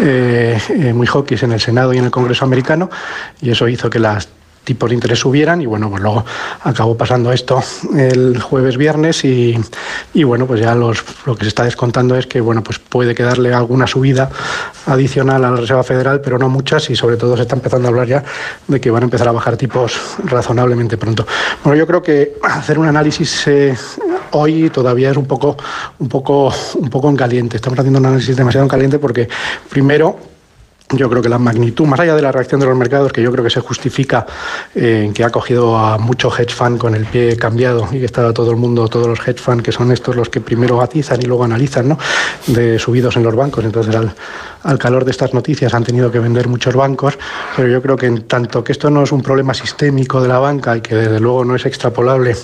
eh, 0.00 0.58
eh, 0.68 0.92
muy 0.92 1.06
hawkish 1.06 1.44
en 1.44 1.52
el 1.52 1.60
Senado 1.60 1.92
y 1.92 1.98
en 1.98 2.04
el 2.04 2.10
Congreso 2.10 2.44
americano, 2.44 2.90
y 3.40 3.50
eso 3.50 3.68
hizo 3.68 3.90
que 3.90 3.98
las 3.98 4.28
tipos 4.64 4.88
de 4.88 4.94
interés 4.94 5.18
subieran 5.18 5.60
y 5.60 5.66
bueno, 5.66 5.90
pues 5.90 6.02
luego 6.02 6.24
acabó 6.62 6.96
pasando 6.96 7.32
esto 7.32 7.62
el 7.96 8.40
jueves 8.40 8.76
viernes 8.76 9.24
y, 9.24 9.58
y, 10.14 10.24
bueno, 10.24 10.46
pues 10.46 10.60
ya 10.60 10.74
los, 10.74 11.04
lo 11.26 11.36
que 11.36 11.44
se 11.44 11.48
está 11.48 11.64
descontando 11.64 12.16
es 12.16 12.26
que 12.26 12.40
bueno, 12.40 12.62
pues 12.62 12.78
puede 12.78 13.14
quedarle 13.14 13.52
alguna 13.52 13.86
subida 13.86 14.30
adicional 14.86 15.44
a 15.44 15.50
la 15.50 15.56
Reserva 15.56 15.82
Federal, 15.82 16.20
pero 16.20 16.38
no 16.38 16.48
muchas 16.48 16.88
y 16.90 16.96
sobre 16.96 17.16
todo 17.16 17.36
se 17.36 17.42
está 17.42 17.54
empezando 17.54 17.88
a 17.88 17.90
hablar 17.90 18.06
ya 18.06 18.24
de 18.66 18.80
que 18.80 18.90
van 18.90 19.02
a 19.02 19.04
empezar 19.04 19.28
a 19.28 19.32
bajar 19.32 19.56
tipos 19.56 20.00
razonablemente 20.24 20.96
pronto. 20.96 21.26
Bueno, 21.62 21.78
yo 21.78 21.86
creo 21.86 22.02
que 22.02 22.34
hacer 22.42 22.78
un 22.78 22.86
análisis 22.86 23.46
eh, 23.46 23.76
hoy 24.32 24.70
todavía 24.70 25.10
es 25.10 25.16
un 25.16 25.26
poco, 25.26 25.56
un 25.98 26.08
poco, 26.08 26.52
un 26.76 26.90
poco 26.90 27.08
en 27.08 27.16
caliente. 27.16 27.56
Estamos 27.56 27.78
haciendo 27.78 27.98
un 27.98 28.06
análisis 28.06 28.36
demasiado 28.36 28.64
en 28.64 28.70
caliente 28.70 28.98
porque 28.98 29.28
primero 29.68 30.33
yo 30.90 31.08
creo 31.08 31.22
que 31.22 31.28
la 31.28 31.38
magnitud, 31.38 31.86
más 31.86 31.98
allá 31.98 32.14
de 32.14 32.22
la 32.22 32.30
reacción 32.30 32.60
de 32.60 32.66
los 32.66 32.76
mercados, 32.76 33.12
que 33.12 33.22
yo 33.22 33.32
creo 33.32 33.42
que 33.42 33.50
se 33.50 33.60
justifica 33.60 34.26
en 34.74 35.12
que 35.14 35.24
ha 35.24 35.30
cogido 35.30 35.76
a 35.78 35.98
mucho 35.98 36.30
hedge 36.36 36.54
fund 36.54 36.78
con 36.78 36.94
el 36.94 37.06
pie 37.06 37.36
cambiado 37.36 37.88
y 37.90 37.98
que 38.00 38.04
está 38.04 38.32
todo 38.32 38.50
el 38.50 38.56
mundo, 38.56 38.86
todos 38.88 39.06
los 39.06 39.18
hedge 39.26 39.40
fund, 39.40 39.62
que 39.62 39.72
son 39.72 39.90
estos 39.92 40.14
los 40.14 40.28
que 40.28 40.40
primero 40.40 40.80
atizan 40.80 41.20
y 41.22 41.24
luego 41.24 41.44
analizan, 41.44 41.88
¿no? 41.88 41.98
De 42.46 42.78
subidos 42.78 43.16
en 43.16 43.22
los 43.22 43.34
bancos. 43.34 43.64
Entonces, 43.64 43.94
al, 43.96 44.14
al 44.62 44.78
calor 44.78 45.04
de 45.04 45.10
estas 45.10 45.32
noticias 45.32 45.72
han 45.74 45.84
tenido 45.84 46.10
que 46.10 46.18
vender 46.18 46.48
muchos 46.48 46.74
bancos, 46.74 47.18
pero 47.56 47.68
yo 47.68 47.80
creo 47.80 47.96
que 47.96 48.06
en 48.06 48.22
tanto 48.22 48.62
que 48.62 48.72
esto 48.72 48.90
no 48.90 49.04
es 49.04 49.12
un 49.12 49.22
problema 49.22 49.54
sistémico 49.54 50.20
de 50.20 50.28
la 50.28 50.38
banca 50.38 50.76
y 50.76 50.80
que 50.80 50.94
desde 50.94 51.20
luego 51.20 51.44
no 51.44 51.54
es 51.56 51.64
extrapolable 51.66 52.36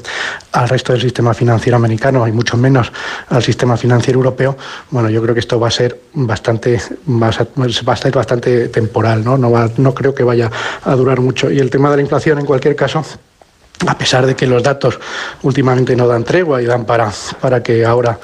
al 0.52 0.68
resto 0.68 0.92
del 0.92 1.02
sistema 1.02 1.34
financiero 1.34 1.76
americano 1.76 2.26
y 2.26 2.32
mucho 2.32 2.56
menos 2.56 2.92
al 3.28 3.42
sistema 3.42 3.76
financiero 3.76 4.18
europeo, 4.18 4.56
bueno, 4.90 5.08
yo 5.10 5.22
creo 5.22 5.34
que 5.34 5.40
esto 5.40 5.58
va 5.58 5.68
a 5.68 5.70
ser 5.70 6.00
bastante, 6.14 6.80
va 7.06 7.28
a 7.28 7.32
ser 7.32 7.48
bastante 7.84 8.10
temporal, 8.38 9.24
¿no? 9.24 9.36
No, 9.36 9.50
va, 9.50 9.70
no 9.76 9.94
creo 9.94 10.14
que 10.14 10.22
vaya 10.22 10.50
a 10.84 10.94
durar 10.94 11.20
mucho. 11.20 11.50
Y 11.50 11.58
el 11.58 11.70
tema 11.70 11.90
de 11.90 11.96
la 11.96 12.02
inflación, 12.02 12.38
en 12.38 12.46
cualquier 12.46 12.76
caso, 12.76 13.04
a 13.86 13.96
pesar 13.96 14.26
de 14.26 14.36
que 14.36 14.46
los 14.46 14.62
datos 14.62 14.98
últimamente 15.42 15.96
no 15.96 16.06
dan 16.06 16.24
tregua 16.24 16.60
y 16.60 16.66
dan 16.66 16.84
para, 16.84 17.10
para 17.40 17.62
que 17.62 17.84
ahora 17.84 18.18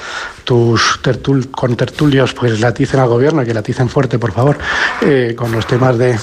tus 0.46 1.00
tertul, 1.02 1.50
con 1.50 1.76
tertulios 1.76 2.32
pues 2.32 2.60
laticen 2.60 3.00
al 3.00 3.08
gobierno, 3.08 3.44
que 3.44 3.52
laticen 3.52 3.88
fuerte, 3.88 4.16
por 4.16 4.30
favor, 4.30 4.56
eh, 5.02 5.34
con 5.36 5.50
los 5.50 5.66
temas 5.66 5.98
de, 5.98 6.16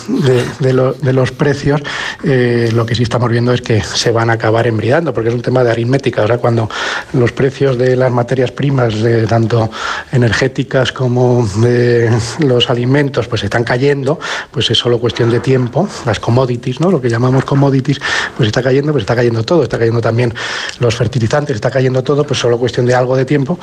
de, 0.59 1.13
los 1.13 1.31
precios, 1.33 1.81
eh, 2.23 2.69
lo 2.73 2.85
que 2.85 2.95
sí 2.95 3.03
estamos 3.03 3.29
viendo 3.29 3.51
es 3.51 3.61
que 3.61 3.83
se 3.83 4.11
van 4.11 4.29
a 4.29 4.33
acabar 4.33 4.65
embridando, 4.65 5.13
porque 5.13 5.27
es 5.27 5.35
un 5.35 5.41
tema 5.41 5.61
de 5.65 5.71
aritmética. 5.71 6.25
Sea, 6.25 6.37
cuando 6.37 6.69
los 7.11 7.33
precios 7.33 7.77
de 7.77 7.97
las 7.97 8.13
materias 8.13 8.51
primas, 8.51 9.01
de, 9.01 9.27
tanto 9.27 9.69
energéticas 10.13 10.93
como 10.93 11.45
de 11.57 12.09
los 12.39 12.69
alimentos, 12.69 13.27
pues 13.27 13.43
están 13.43 13.65
cayendo, 13.65 14.19
pues 14.51 14.71
es 14.71 14.77
solo 14.77 14.99
cuestión 14.99 15.31
de 15.31 15.41
tiempo. 15.41 15.89
Las 16.05 16.21
commodities, 16.21 16.79
¿no? 16.79 16.89
Lo 16.89 17.01
que 17.01 17.09
llamamos 17.09 17.43
commodities, 17.43 17.99
pues 18.37 18.47
está 18.47 18.63
cayendo, 18.63 18.93
pues 18.93 19.01
está 19.01 19.15
cayendo 19.15 19.43
todo, 19.43 19.63
está 19.63 19.77
cayendo 19.77 19.99
también 19.99 20.33
los 20.79 20.95
fertilizantes, 20.95 21.55
está 21.55 21.69
cayendo 21.69 22.01
todo, 22.03 22.23
pues 22.23 22.39
solo 22.39 22.57
cuestión 22.57 22.85
de 22.85 22.95
algo 22.95 23.17
de 23.17 23.25
tiempo 23.25 23.59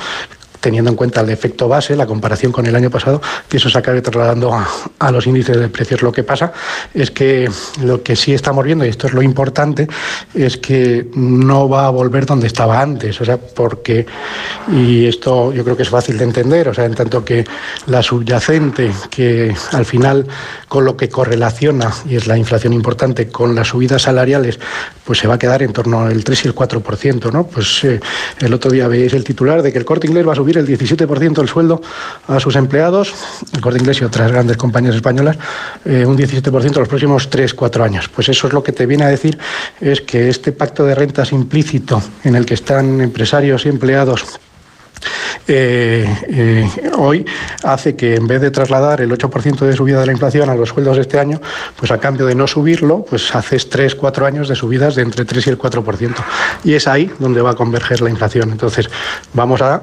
teniendo 0.61 0.91
en 0.91 0.95
cuenta 0.95 1.21
el 1.21 1.29
efecto 1.29 1.67
base, 1.67 1.95
la 1.95 2.05
comparación 2.05 2.51
con 2.51 2.65
el 2.65 2.75
año 2.75 2.89
pasado, 2.89 3.21
que 3.49 3.57
eso 3.57 3.69
se 3.69 3.77
acabe 3.77 4.01
trasladando 4.01 4.53
a, 4.53 5.11
los 5.11 5.27
índices 5.27 5.59
de 5.59 5.67
precios. 5.67 6.01
Lo 6.01 6.11
que 6.11 6.23
pasa 6.23 6.53
es 6.93 7.11
que 7.11 7.49
lo 7.83 8.01
que 8.01 8.15
sí 8.15 8.33
estamos 8.33 8.63
viendo, 8.63 8.85
y 8.85 8.89
esto 8.89 9.07
es 9.07 9.13
lo 9.13 9.21
importante, 9.21 9.87
es 10.33 10.57
que 10.57 11.07
no 11.15 11.67
va 11.67 11.87
a 11.87 11.89
volver 11.89 12.25
donde 12.25 12.47
estaba 12.47 12.79
antes, 12.79 13.19
o 13.19 13.25
sea, 13.25 13.37
porque, 13.37 14.05
y 14.71 15.07
esto 15.07 15.51
yo 15.51 15.63
creo 15.63 15.75
que 15.75 15.83
es 15.83 15.89
fácil 15.89 16.17
de 16.17 16.23
entender, 16.23 16.69
o 16.69 16.73
sea, 16.73 16.85
en 16.85 16.93
tanto 16.93 17.25
que 17.25 17.43
la 17.87 18.01
subyacente, 18.03 18.91
que 19.09 19.53
al 19.71 19.85
final 19.85 20.27
con 20.67 20.85
lo 20.85 20.95
que 20.95 21.09
correlaciona, 21.09 21.91
y 22.07 22.15
es 22.15 22.27
la 22.27 22.37
inflación 22.37 22.73
importante, 22.73 23.27
con 23.27 23.55
las 23.55 23.69
subidas 23.69 24.03
salariales, 24.03 24.59
pues 25.03 25.19
se 25.19 25.27
va 25.27 25.35
a 25.35 25.39
quedar 25.39 25.63
en 25.63 25.73
torno 25.73 26.01
al 26.01 26.23
3 26.23 26.45
y 26.45 26.47
el 26.47 26.55
4%, 26.55 27.31
¿no? 27.31 27.47
Pues 27.47 27.83
eh, 27.83 27.99
el 28.39 28.53
otro 28.53 28.71
día 28.71 28.87
veis 28.87 29.13
el 29.13 29.23
titular 29.23 29.61
de 29.61 29.71
que 29.71 29.79
el 29.79 29.85
corte 29.85 30.07
inglés 30.07 30.27
va 30.27 30.33
a 30.33 30.35
subir 30.35 30.50
el 30.57 30.67
17% 30.67 31.33
del 31.33 31.47
sueldo 31.47 31.81
a 32.27 32.39
sus 32.39 32.55
empleados, 32.55 33.13
el 33.53 33.61
Corte 33.61 33.79
Inglés 33.79 34.01
y 34.01 34.03
otras 34.03 34.31
grandes 34.31 34.57
compañías 34.57 34.95
españolas, 34.95 35.37
eh, 35.85 36.05
un 36.05 36.17
17% 36.17 36.65
en 36.65 36.79
los 36.79 36.87
próximos 36.87 37.29
3-4 37.29 37.83
años. 37.83 38.09
Pues 38.09 38.29
eso 38.29 38.47
es 38.47 38.53
lo 38.53 38.63
que 38.63 38.71
te 38.71 38.85
viene 38.85 39.03
a 39.03 39.07
decir, 39.07 39.37
es 39.79 40.01
que 40.01 40.29
este 40.29 40.51
pacto 40.51 40.85
de 40.85 40.95
rentas 40.95 41.31
implícito 41.31 42.01
en 42.23 42.35
el 42.35 42.45
que 42.45 42.53
están 42.53 43.01
empresarios 43.01 43.65
y 43.65 43.69
empleados 43.69 44.39
eh, 45.47 46.07
eh, 46.27 46.91
hoy 46.97 47.25
hace 47.63 47.95
que 47.95 48.15
en 48.15 48.27
vez 48.27 48.41
de 48.41 48.51
trasladar 48.51 49.01
el 49.01 49.11
8% 49.11 49.59
de 49.59 49.75
subida 49.75 49.99
de 49.99 50.05
la 50.05 50.11
inflación 50.11 50.49
a 50.49 50.55
los 50.55 50.69
sueldos 50.69 50.95
de 50.95 51.01
este 51.01 51.19
año, 51.19 51.41
pues 51.75 51.91
a 51.91 51.97
cambio 51.97 52.25
de 52.25 52.35
no 52.35 52.47
subirlo, 52.47 53.03
pues 53.09 53.33
haces 53.35 53.69
3, 53.69 53.95
4 53.95 54.25
años 54.25 54.47
de 54.47 54.55
subidas 54.55 54.95
de 54.95 55.01
entre 55.01 55.25
3 55.25 55.47
y 55.47 55.49
el 55.49 55.57
4%. 55.57 56.15
Y 56.63 56.73
es 56.73 56.87
ahí 56.87 57.11
donde 57.19 57.41
va 57.41 57.51
a 57.51 57.55
converger 57.55 58.01
la 58.01 58.09
inflación. 58.09 58.51
Entonces, 58.51 58.89
vamos 59.33 59.61
a 59.61 59.81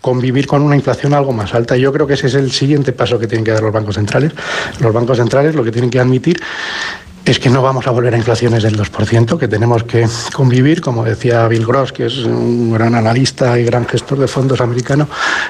convivir 0.00 0.46
con 0.46 0.62
una 0.62 0.76
inflación 0.76 1.14
algo 1.14 1.32
más 1.32 1.54
alta. 1.54 1.76
Yo 1.76 1.92
creo 1.92 2.06
que 2.06 2.14
ese 2.14 2.28
es 2.28 2.34
el 2.34 2.50
siguiente 2.50 2.92
paso 2.92 3.18
que 3.18 3.26
tienen 3.26 3.44
que 3.44 3.52
dar 3.52 3.62
los 3.62 3.72
bancos 3.72 3.96
centrales. 3.96 4.32
Los 4.80 4.92
bancos 4.92 5.18
centrales 5.18 5.54
lo 5.54 5.64
que 5.64 5.72
tienen 5.72 5.90
que 5.90 6.00
admitir 6.00 6.40
es 7.30 7.38
que 7.38 7.50
no 7.50 7.60
vamos 7.60 7.86
a 7.86 7.90
volver 7.90 8.14
a 8.14 8.16
inflaciones 8.16 8.62
del 8.62 8.78
2%, 8.78 9.38
que 9.38 9.48
tenemos 9.48 9.84
que 9.84 10.06
convivir, 10.32 10.80
como 10.80 11.04
decía 11.04 11.46
Bill 11.46 11.66
Gross, 11.66 11.92
que 11.92 12.06
es 12.06 12.18
un 12.18 12.72
gran 12.72 12.94
analista 12.94 13.58
y 13.58 13.64
gran 13.64 13.86
gestor 13.86 14.18
de 14.18 14.26
fondos 14.26 14.62
americano, 14.62 15.08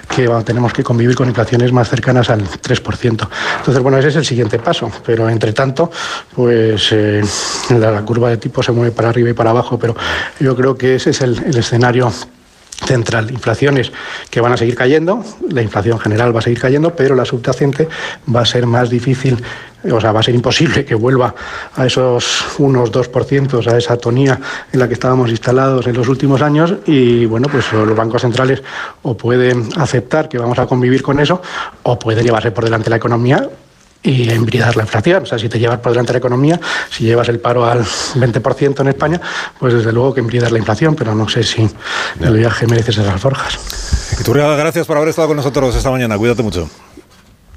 que 0.09 0.29
tenemos 0.45 0.73
que 0.73 0.83
convivir 0.83 1.15
con 1.15 1.29
inflaciones 1.29 1.73
más 1.73 1.89
cercanas 1.89 2.31
al 2.31 2.43
3%. 2.43 3.29
Entonces, 3.59 3.83
bueno, 3.83 3.97
ese 3.99 4.09
es 4.09 4.17
el 4.17 4.25
siguiente 4.25 4.59
paso, 4.59 4.91
pero 5.07 5.29
entre 5.29 5.53
tanto, 5.53 5.91
pues 6.35 6.89
eh, 6.91 7.23
la, 7.71 8.03
curva 8.03 8.31
de 8.31 8.39
tipo 8.39 8.61
se 8.63 8.73
mueve 8.73 8.91
para 8.91 9.11
arriba 9.11 9.31
y 9.31 9.35
para 9.35 9.51
abajo, 9.51 9.79
pero 9.79 9.95
yo 10.41 10.57
creo 10.57 10.77
que 10.77 10.97
ese 10.97 11.11
es 11.11 11.21
el, 11.21 11.41
el 11.47 11.57
escenario 11.57 12.13
central. 12.85 13.31
Inflaciones 13.31 13.93
que 14.31 14.41
van 14.41 14.53
a 14.53 14.57
seguir 14.57 14.75
cayendo, 14.75 15.25
la 15.51 15.63
inflación 15.63 15.99
general 15.99 16.35
va 16.35 16.41
a 16.41 16.43
seguir 16.43 16.61
cayendo, 16.61 16.95
pero 16.95 17.15
la 17.15 17.25
subyacente 17.25 17.89
va 18.35 18.41
a 18.41 18.47
ser 18.47 18.67
más 18.67 18.91
difícil, 18.91 19.43
o 19.91 20.01
sea, 20.01 20.13
va 20.13 20.21
a 20.21 20.23
ser 20.23 20.35
imposible 20.35 20.85
que 20.85 20.95
vuelva 20.95 21.35
a 21.75 21.87
esos 21.87 22.59
unos 22.59 22.93
2%, 22.93 23.67
a 23.67 23.79
esa 23.79 23.97
tonía 23.97 24.41
en 24.73 24.81
la 24.81 24.89
que 24.89 24.95
estábamos 24.95 25.31
instalados 25.31 25.87
en 25.87 25.97
los 25.97 26.09
últimos 26.09 26.43
años 26.43 26.75
y 26.87 27.27
bueno, 27.27 27.49
pues 27.51 27.73
los 27.73 27.97
bancos 27.97 28.23
centrales 28.23 28.63
o 29.03 29.17
pueden 29.17 29.69
aceptar 29.77 30.29
que 30.29 30.39
vamos 30.39 30.59
a 30.59 30.67
convivir 30.67 31.03
con 31.03 31.21
eso 31.21 31.43
o 31.83 31.99
pueden 31.99 32.25
llevarse 32.25 32.51
por 32.51 32.65
delante 32.65 32.91
la 32.91 32.97
economía 32.97 33.49
y 34.03 34.31
embridar 34.31 34.77
la 34.77 34.83
inflación. 34.83 35.23
O 35.23 35.27
sea, 35.27 35.39
si 35.39 35.49
te 35.49 35.59
llevas 35.59 35.79
por 35.81 35.93
delante 35.93 36.13
la 36.13 36.19
economía, 36.19 36.61
si 36.91 37.05
llevas 37.05 37.29
el 37.29 37.41
paro 37.41 37.65
al 37.65 37.85
20% 37.85 38.81
en 38.81 38.89
España, 38.89 39.21
pues 39.59 39.75
desde 39.75 39.93
luego 39.93 40.15
que 40.15 40.21
embridar 40.21 40.53
la 40.53 40.59
inflación, 40.59 40.95
pero 40.95 41.15
no 41.15 41.29
sé 41.29 41.43
si 41.43 41.69
el 42.21 42.37
viaje 42.37 42.67
merece 42.67 42.93
esas 42.93 43.09
alforjas. 43.09 43.59
gracias 44.57 44.87
por 44.87 44.97
haber 44.97 45.11
estado 45.11 45.29
con 45.29 45.37
nosotros 45.37 45.75
esta 45.75 45.91
mañana. 45.91 46.17
Cuídate 46.17 46.43
mucho. 46.43 46.69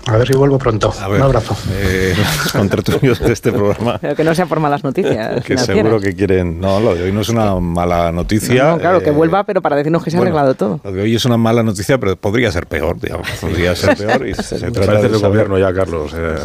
A 0.07 0.17
ver 0.17 0.27
si 0.27 0.33
vuelvo 0.33 0.57
pronto. 0.57 0.93
Un 1.09 1.21
abrazo. 1.21 1.55
Eh, 1.71 2.15
los 2.17 2.51
contertulios 2.51 3.19
de 3.19 3.31
este 3.31 3.51
programa. 3.51 3.99
Pero 4.01 4.15
que 4.15 4.23
no 4.23 4.33
sea 4.33 4.45
por 4.47 4.59
malas 4.59 4.83
noticias. 4.83 5.43
que 5.43 5.57
seguro 5.57 5.99
que 5.99 6.15
quieren. 6.15 6.59
No, 6.59 6.79
lo 6.79 6.95
de 6.95 7.03
hoy 7.03 7.11
no 7.11 7.21
es 7.21 7.29
una 7.29 7.55
mala 7.59 8.11
noticia. 8.11 8.71
No, 8.71 8.79
claro, 8.79 9.01
que 9.01 9.09
eh, 9.09 9.13
vuelva, 9.13 9.43
pero 9.43 9.61
para 9.61 9.75
decirnos 9.75 10.03
que 10.03 10.11
se 10.11 10.17
ha 10.17 10.21
arreglado 10.21 10.55
todo. 10.55 10.79
Lo 10.83 10.91
de 10.91 11.01
hoy 11.01 11.15
es 11.15 11.25
una 11.25 11.37
mala 11.37 11.61
noticia, 11.61 11.99
pero 11.99 12.15
podría 12.15 12.51
ser 12.51 12.65
peor, 12.65 12.99
digamos. 12.99 13.29
Podría 13.39 13.75
ser 13.75 13.95
peor. 13.95 14.27
Y 14.27 14.33
se, 14.35 14.59
trata 14.71 14.85
parece 14.85 15.09
del 15.09 15.19
gobierno 15.19 15.59
ya, 15.59 15.73
Carlos. 15.73 16.11
Eh. 16.15 16.35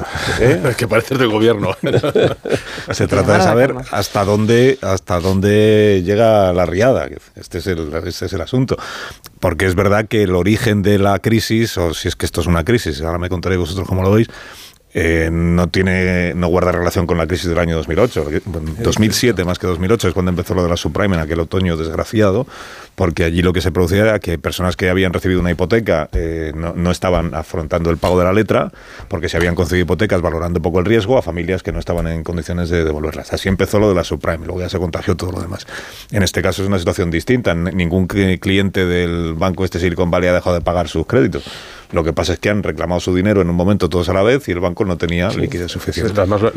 ¿Eh? 0.40 0.62
Es 0.70 0.76
que 0.76 0.88
parece 0.88 1.16
del 1.16 1.30
gobierno. 1.30 1.70
se 2.90 3.06
trata 3.06 3.38
de 3.38 3.42
saber 3.42 3.74
hasta 3.90 4.24
dónde, 4.24 4.78
hasta 4.82 5.20
dónde 5.20 6.02
llega 6.04 6.52
la 6.52 6.66
riada. 6.66 7.08
Este 7.36 7.58
es 7.58 7.66
el, 7.66 7.92
este 8.04 8.26
es 8.26 8.32
el 8.32 8.40
asunto. 8.40 8.76
Porque 9.40 9.66
es 9.66 9.74
verdad 9.74 10.06
que 10.08 10.22
el 10.22 10.34
origen 10.34 10.82
de 10.82 10.98
la 10.98 11.18
crisis, 11.18 11.76
o 11.78 11.94
si 11.94 12.08
es 12.08 12.16
que 12.16 12.26
esto 12.26 12.40
es 12.40 12.46
una 12.46 12.64
crisis, 12.64 13.00
ahora 13.02 13.18
me 13.18 13.28
contaréis 13.46 13.60
vosotros 13.60 13.86
cómo 13.86 14.02
lo 14.02 14.10
veis, 14.10 14.28
eh, 14.98 15.28
no 15.30 15.68
tiene 15.68 16.32
no 16.34 16.48
guarda 16.48 16.72
relación 16.72 17.06
con 17.06 17.18
la 17.18 17.26
crisis 17.26 17.48
del 17.48 17.58
año 17.58 17.76
2008. 17.76 18.24
2007 18.78 19.44
más 19.44 19.58
que 19.58 19.66
2008 19.66 20.08
es 20.08 20.14
cuando 20.14 20.30
empezó 20.30 20.54
lo 20.54 20.62
de 20.62 20.70
la 20.70 20.76
subprime 20.76 21.16
en 21.16 21.22
aquel 21.22 21.38
otoño 21.38 21.76
desgraciado, 21.76 22.46
porque 22.94 23.24
allí 23.24 23.42
lo 23.42 23.52
que 23.52 23.60
se 23.60 23.70
producía 23.70 24.02
era 24.02 24.18
que 24.18 24.38
personas 24.38 24.74
que 24.74 24.88
habían 24.88 25.12
recibido 25.12 25.40
una 25.40 25.50
hipoteca 25.50 26.08
eh, 26.12 26.52
no, 26.54 26.90
estaban 26.90 27.34
afrontando 27.34 27.90
el 27.90 27.98
pago 27.98 28.18
de 28.18 28.24
la 28.24 28.32
letra, 28.32 28.72
porque 29.08 29.28
se 29.28 29.36
habían 29.36 29.54
concedido 29.54 29.84
hipotecas 29.84 30.22
valorando 30.22 30.62
poco 30.62 30.80
el 30.80 30.86
riesgo 30.86 31.18
a 31.18 31.22
familias 31.22 31.62
que 31.62 31.72
no 31.72 31.78
estaban 31.78 32.06
en 32.08 32.24
condiciones 32.24 32.70
de 32.70 32.82
devolverlas. 32.82 33.32
Así 33.32 33.48
empezó 33.48 33.78
lo 33.78 33.90
de 33.90 33.94
la 33.94 34.02
subprime, 34.02 34.46
luego 34.46 34.60
ya 34.62 34.70
se 34.70 34.78
contagió 34.78 35.14
todo 35.14 35.30
lo 35.30 35.40
demás. 35.40 35.66
En 36.10 36.22
este 36.22 36.40
caso 36.40 36.62
es 36.62 36.68
una 36.68 36.78
situación 36.78 37.10
distinta. 37.10 37.54
Ningún 37.54 38.06
cliente 38.06 38.86
del 38.86 39.34
banco 39.34 39.64
este 39.64 39.78
Silicon 39.78 40.10
Valley 40.10 40.30
ha 40.30 40.32
dejado 40.32 40.56
de 40.56 40.62
pagar 40.62 40.88
sus 40.88 41.06
créditos 41.06 41.44
lo 41.96 42.04
que 42.04 42.12
pasa 42.12 42.34
es 42.34 42.38
que 42.38 42.50
han 42.50 42.62
reclamado 42.62 43.00
su 43.00 43.14
dinero 43.14 43.40
en 43.40 43.48
un 43.48 43.56
momento 43.56 43.88
todos 43.88 44.08
a 44.10 44.12
la 44.12 44.22
vez 44.22 44.46
y 44.48 44.52
el 44.52 44.60
banco 44.60 44.84
no 44.84 44.98
tenía 44.98 45.30
liquidez 45.30 45.72
suficiente. 45.72 46.12
además 46.14 46.42
lo, 46.42 46.48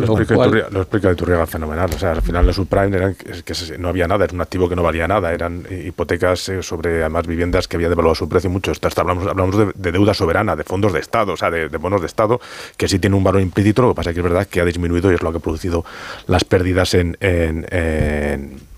explica, 0.82 1.12
Iturriaga 1.12 1.48
fenomenal. 1.48 1.90
O 1.96 1.98
sea, 1.98 2.12
al 2.12 2.22
final 2.22 2.46
la 2.46 2.52
subprime 2.52 2.98
eran 2.98 3.16
que 3.16 3.54
no 3.78 3.88
había 3.88 4.06
nada, 4.08 4.26
era 4.26 4.34
un 4.34 4.42
activo 4.42 4.68
que 4.68 4.76
no 4.76 4.84
valía 4.84 5.08
nada, 5.08 5.34
eran 5.34 5.66
hipotecas 5.70 6.50
eh, 6.50 6.62
sobre 6.62 7.00
además 7.00 7.26
viviendas 7.26 7.70
que 7.70 7.78
había 7.78 7.88
devaluado 7.88 8.16
su 8.16 8.28
precio 8.28 8.50
mucho. 8.50 8.72
Hasta 8.72 9.02
hablamos, 9.02 9.26
hablamos 9.28 9.74
de, 9.76 9.92
deuda 9.92 10.14
soberana, 10.14 10.58
de 10.58 10.66
fondos 10.66 10.92
de 10.92 11.00
Estado, 11.00 11.34
o 11.34 11.38
sea, 11.38 11.50
de, 11.50 11.68
bonos 11.78 12.02
de 12.02 12.08
Estado, 12.08 12.42
que 12.76 12.90
sí 12.90 13.00
tiene 13.00 13.16
un 13.16 13.24
valor 13.24 13.42
implícito, 13.42 13.82
lo 13.82 13.90
que 13.90 13.96
pasa 13.96 14.10
es 14.10 14.16
que 14.16 14.20
es 14.20 14.24
verdad 14.26 14.46
que 14.46 14.60
ha 14.60 14.66
disminuido 14.66 15.10
y 15.10 15.16
es 15.16 15.24
lo 15.24 15.32
que 15.32 15.38
ha 15.38 15.42
producido 15.42 15.86
las 16.28 16.44
pérdidas 16.44 16.94
en 16.94 17.18
en 17.22 18.69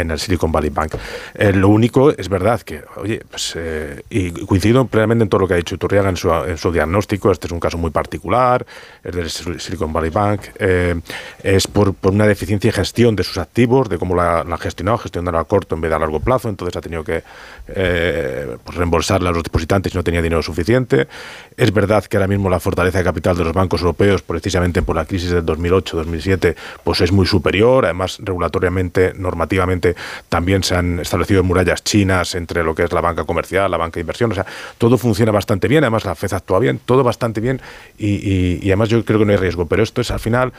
el 0.00 0.18
Silicon 0.18 0.52
Valley 0.52 0.70
Bank. 0.70 0.94
Eh, 1.34 1.52
lo 1.52 1.68
único 1.68 2.10
es 2.10 2.28
verdad 2.28 2.60
que, 2.60 2.82
oye, 2.96 3.22
pues, 3.28 3.54
eh, 3.56 4.02
y 4.10 4.30
coincido 4.46 4.86
plenamente 4.86 5.24
en 5.24 5.28
todo 5.28 5.40
lo 5.40 5.48
que 5.48 5.54
ha 5.54 5.56
dicho 5.56 5.76
Turriaga 5.78 6.08
en 6.08 6.16
su, 6.16 6.30
en 6.32 6.58
su 6.58 6.72
diagnóstico, 6.72 7.30
este 7.30 7.46
es 7.46 7.52
un 7.52 7.60
caso 7.60 7.78
muy 7.78 7.90
particular, 7.90 8.66
es 9.02 9.14
del 9.14 9.60
Silicon 9.60 9.92
Valley 9.92 10.10
Bank, 10.10 10.40
eh, 10.58 10.94
es 11.42 11.66
por, 11.66 11.94
por, 11.94 12.12
una 12.12 12.26
deficiencia 12.26 12.70
de 12.70 12.76
gestión 12.76 13.16
de 13.16 13.24
sus 13.24 13.38
activos, 13.38 13.88
de 13.88 13.98
cómo 13.98 14.14
la, 14.14 14.44
la 14.44 14.54
ha 14.54 14.58
gestionado, 14.58 14.98
gestionarlo 14.98 15.38
a 15.38 15.44
corto 15.44 15.74
en 15.74 15.80
vez 15.80 15.90
de 15.90 15.96
a 15.96 15.98
largo 15.98 16.20
plazo, 16.20 16.48
entonces 16.48 16.76
ha 16.76 16.80
tenido 16.80 17.04
que 17.04 17.22
pues 17.66 18.76
reembolsarle 18.76 19.28
a 19.28 19.32
los 19.32 19.42
depositantes 19.42 19.92
y 19.92 19.96
no 19.96 20.04
tenía 20.04 20.22
dinero 20.22 20.42
suficiente. 20.42 21.08
Es 21.56 21.72
verdad 21.72 22.04
que 22.04 22.16
ahora 22.16 22.28
mismo 22.28 22.48
la 22.48 22.60
fortaleza 22.60 22.98
de 22.98 23.04
capital 23.04 23.36
de 23.36 23.44
los 23.44 23.52
bancos 23.52 23.80
europeos, 23.80 24.22
precisamente 24.22 24.82
por 24.82 24.96
la 24.96 25.04
crisis 25.04 25.30
del 25.30 25.44
2008-2007, 25.44 26.54
pues 26.84 27.00
es 27.00 27.12
muy 27.12 27.26
superior, 27.26 27.84
además 27.84 28.18
regulatoriamente, 28.20 29.12
normativamente, 29.14 29.85
también 30.28 30.62
se 30.62 30.74
han 30.74 31.00
establecido 31.00 31.42
murallas 31.44 31.84
chinas 31.84 32.34
entre 32.34 32.64
lo 32.64 32.74
que 32.74 32.84
es 32.84 32.92
la 32.92 33.00
banca 33.00 33.24
comercial, 33.24 33.70
la 33.70 33.76
banca 33.76 33.94
de 33.94 34.00
inversión, 34.00 34.32
o 34.32 34.34
sea, 34.34 34.46
todo 34.78 34.98
funciona 34.98 35.32
bastante 35.32 35.68
bien, 35.68 35.84
además 35.84 36.04
la 36.04 36.14
FED 36.14 36.34
actúa 36.34 36.58
bien, 36.58 36.80
todo 36.84 37.04
bastante 37.04 37.40
bien 37.40 37.60
y, 37.98 38.66
además 38.66 38.88
yo 38.88 39.04
creo 39.04 39.18
que 39.18 39.24
no 39.24 39.32
hay 39.32 39.38
riesgo, 39.38 39.66
pero 39.66 39.82
esto 39.82 40.00
es 40.00 40.10
al 40.10 40.20
final... 40.20 40.52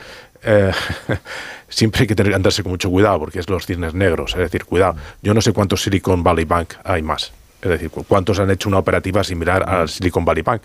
Eh, 0.44 0.70
siempre 1.68 2.02
hay 2.02 2.06
que 2.06 2.14
tener, 2.14 2.32
andarse 2.34 2.62
con 2.62 2.70
mucho 2.70 2.90
cuidado 2.90 3.18
porque 3.18 3.40
es 3.40 3.50
los 3.50 3.66
cisnes 3.66 3.94
negros, 3.94 4.32
es 4.32 4.38
decir, 4.38 4.64
cuidado. 4.64 4.96
Yo 5.20 5.34
no 5.34 5.40
sé 5.40 5.52
cuántos 5.52 5.82
Silicon 5.82 6.22
Valley 6.22 6.44
Bank 6.44 6.74
hay 6.84 7.02
más. 7.02 7.32
Es 7.60 7.68
decir, 7.70 7.90
cuántos 7.90 8.38
han 8.38 8.50
hecho 8.50 8.68
una 8.68 8.78
operativa 8.78 9.24
similar 9.24 9.68
al 9.68 9.88
Silicon 9.88 10.24
Valley 10.24 10.42
Bank. 10.42 10.62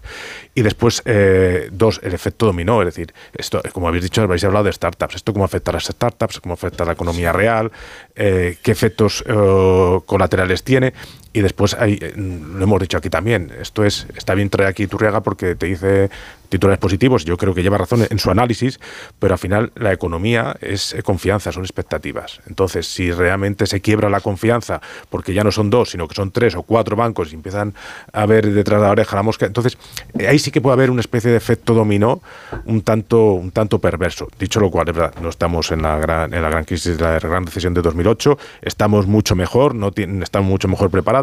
Y 0.53 0.61
después, 0.61 1.01
eh, 1.05 1.69
dos, 1.71 1.99
el 2.03 2.13
efecto 2.13 2.45
dominó. 2.45 2.81
Es 2.81 2.87
decir, 2.87 3.13
esto, 3.33 3.61
como 3.71 3.87
habéis 3.87 4.03
dicho, 4.03 4.21
habéis 4.21 4.43
hablado 4.43 4.65
de 4.65 4.73
startups. 4.73 5.15
¿Esto 5.15 5.33
cómo 5.33 5.45
afecta 5.45 5.71
a 5.71 5.73
las 5.73 5.85
startups? 5.85 6.39
¿Cómo 6.39 6.53
afecta 6.53 6.83
a 6.83 6.85
la 6.85 6.93
economía 6.93 7.31
real? 7.31 7.71
Eh, 8.15 8.57
¿Qué 8.61 8.71
efectos 8.71 9.23
eh, 9.27 9.99
colaterales 10.05 10.63
tiene? 10.63 10.93
Y 11.34 11.41
después, 11.41 11.73
hay, 11.73 11.97
lo 12.15 12.63
hemos 12.63 12.79
dicho 12.79 12.97
aquí 12.97 13.09
también, 13.09 13.51
esto 13.59 13.84
es, 13.84 14.05
está 14.15 14.36
bien 14.36 14.51
traer 14.51 14.69
aquí 14.69 14.86
Turriaga 14.86 15.21
porque 15.21 15.55
te 15.55 15.65
dice 15.65 16.11
titulares 16.53 16.79
positivos, 16.79 17.25
yo 17.25 17.36
creo 17.36 17.55
que 17.55 17.63
lleva 17.63 17.79
razón 17.79 18.05
en 18.07 18.19
su 18.19 18.29
análisis, 18.29 18.79
pero 19.17 19.34
al 19.34 19.39
final 19.39 19.71
la 19.73 19.91
economía 19.91 20.55
es 20.61 20.95
confianza, 21.03 21.51
son 21.51 21.63
expectativas. 21.63 22.41
Entonces, 22.45 22.86
si 22.86 23.11
realmente 23.11 23.65
se 23.65 23.81
quiebra 23.81 24.07
la 24.07 24.21
confianza, 24.21 24.79
porque 25.09 25.34
ya 25.34 25.43
no 25.43 25.51
son 25.51 25.71
dos, 25.71 25.89
sino 25.89 26.07
que 26.07 26.13
son 26.13 26.29
tres 26.29 26.53
o 26.53 26.61
cuatro 26.61 26.95
bancos 26.95 27.31
y 27.31 27.36
empiezan 27.36 27.73
a 28.11 28.27
ver 28.27 28.53
detrás 28.53 28.79
de 28.79 28.86
la 28.86 28.91
oreja 28.91 29.15
la 29.15 29.23
mosca, 29.23 29.47
entonces 29.47 29.79
eh, 30.19 30.27
ahí 30.27 30.38
sí 30.38 30.51
que 30.51 30.61
puede 30.61 30.73
haber 30.73 30.91
una 30.91 31.01
especie 31.01 31.31
de 31.31 31.38
efecto 31.38 31.73
dominó 31.73 32.21
un 32.65 32.84
tanto, 32.84 33.34
un 33.34 33.49
tanto 33.49 33.79
perverso. 33.79 34.27
Dicho 34.38 34.59
lo 34.59 34.69
cual, 34.69 34.88
es 34.89 34.95
verdad, 34.95 35.15
no 35.23 35.29
estamos 35.29 35.71
en 35.71 35.81
la 35.81 35.97
gran, 35.97 36.36
en 36.36 36.41
la 36.43 36.49
gran 36.49 36.65
crisis 36.65 37.01
la 37.01 37.17
gran 37.17 37.47
recesión 37.47 37.73
de 37.73 37.81
2008, 37.81 38.38
estamos 38.61 39.07
mucho 39.07 39.36
mejor, 39.36 39.73
no 39.73 39.91
estamos 40.21 40.47
mucho 40.47 40.67
mejor 40.67 40.91
preparados, 40.91 41.22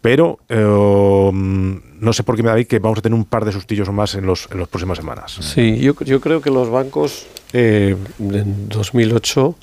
pero 0.00 0.38
eh, 0.48 0.62
no 0.62 2.12
sé 2.12 2.22
por 2.22 2.36
qué 2.36 2.42
me 2.42 2.50
da 2.50 2.62
que 2.64 2.78
vamos 2.78 2.98
a 2.98 3.02
tener 3.02 3.18
un 3.18 3.24
par 3.24 3.44
de 3.44 3.52
sustillos 3.52 3.90
más 3.90 4.14
en, 4.14 4.24
los, 4.24 4.48
en 4.52 4.60
las 4.60 4.68
próximas 4.68 4.98
semanas. 4.98 5.36
Sí, 5.40 5.78
yo, 5.78 5.94
yo 6.04 6.20
creo 6.20 6.40
que 6.40 6.50
los 6.50 6.70
bancos 6.70 7.26
eh, 7.52 7.96
en 8.20 8.68
2008 8.68 9.56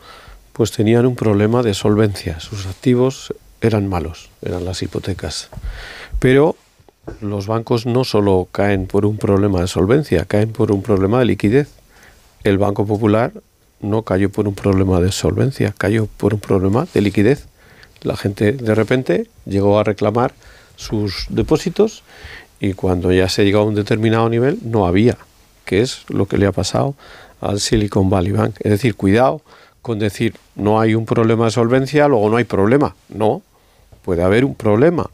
pues 0.51 0.71
tenían 0.71 1.05
un 1.05 1.15
problema 1.15 1.63
de 1.63 1.73
solvencia. 1.73 2.39
Sus 2.39 2.65
activos 2.65 3.33
eran 3.61 3.87
malos, 3.87 4.29
eran 4.41 4.65
las 4.65 4.83
hipotecas. 4.83 5.49
Pero 6.19 6.55
los 7.21 7.47
bancos 7.47 7.85
no 7.85 8.03
solo 8.03 8.47
caen 8.51 8.85
por 8.85 9.05
un 9.05 9.17
problema 9.17 9.61
de 9.61 9.67
solvencia, 9.67 10.25
caen 10.25 10.51
por 10.51 10.71
un 10.71 10.81
problema 10.81 11.19
de 11.19 11.25
liquidez. 11.25 11.69
El 12.43 12.57
Banco 12.57 12.85
Popular 12.85 13.31
no 13.79 14.01
cayó 14.03 14.29
por 14.29 14.47
un 14.47 14.55
problema 14.55 14.99
de 14.99 15.11
solvencia, 15.11 15.73
cayó 15.77 16.07
por 16.17 16.33
un 16.33 16.39
problema 16.39 16.85
de 16.93 17.01
liquidez 17.01 17.47
la 18.03 18.15
gente 18.17 18.53
de 18.53 18.75
repente 18.75 19.27
llegó 19.45 19.79
a 19.79 19.83
reclamar 19.83 20.33
sus 20.75 21.27
depósitos 21.29 22.03
y 22.59 22.73
cuando 22.73 23.11
ya 23.11 23.29
se 23.29 23.43
llegó 23.43 23.59
a 23.59 23.65
un 23.65 23.75
determinado 23.75 24.29
nivel 24.29 24.59
no 24.63 24.85
había, 24.85 25.17
que 25.65 25.81
es 25.81 26.05
lo 26.09 26.27
que 26.27 26.37
le 26.37 26.45
ha 26.45 26.51
pasado 26.51 26.95
al 27.41 27.59
Silicon 27.59 28.09
Valley 28.09 28.31
Bank. 28.31 28.55
Es 28.59 28.71
decir, 28.71 28.95
cuidado 28.95 29.41
con 29.81 29.99
decir 29.99 30.35
no 30.55 30.79
hay 30.79 30.95
un 30.95 31.05
problema 31.05 31.45
de 31.45 31.51
solvencia, 31.51 32.07
luego 32.07 32.29
no 32.29 32.37
hay 32.37 32.45
problema. 32.45 32.95
No, 33.09 33.41
puede 34.03 34.23
haber 34.23 34.45
un 34.45 34.55
problema. 34.55 35.09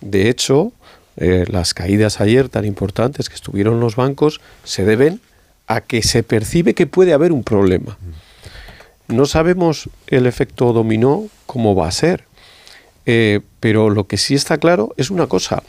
De 0.00 0.28
hecho, 0.28 0.72
eh, 1.16 1.44
las 1.48 1.74
caídas 1.74 2.20
ayer 2.20 2.48
tan 2.48 2.64
importantes 2.64 3.28
que 3.28 3.34
estuvieron 3.34 3.80
los 3.80 3.96
bancos 3.96 4.40
se 4.64 4.84
deben 4.84 5.20
a 5.66 5.80
que 5.80 6.02
se 6.02 6.22
percibe 6.22 6.74
que 6.74 6.86
puede 6.86 7.12
haber 7.12 7.32
un 7.32 7.44
problema. 7.44 7.98
No 9.08 9.26
sabemos 9.26 9.88
el 10.06 10.26
efecto 10.26 10.72
dominó 10.72 11.28
cómo 11.46 11.74
va 11.74 11.88
a 11.88 11.92
ser. 11.92 12.24
Eh, 13.10 13.40
pero 13.58 13.88
lo 13.88 14.06
que 14.06 14.18
sí 14.18 14.34
está 14.34 14.58
claro 14.58 14.92
es 14.98 15.10
una 15.10 15.26
cosa. 15.28 15.62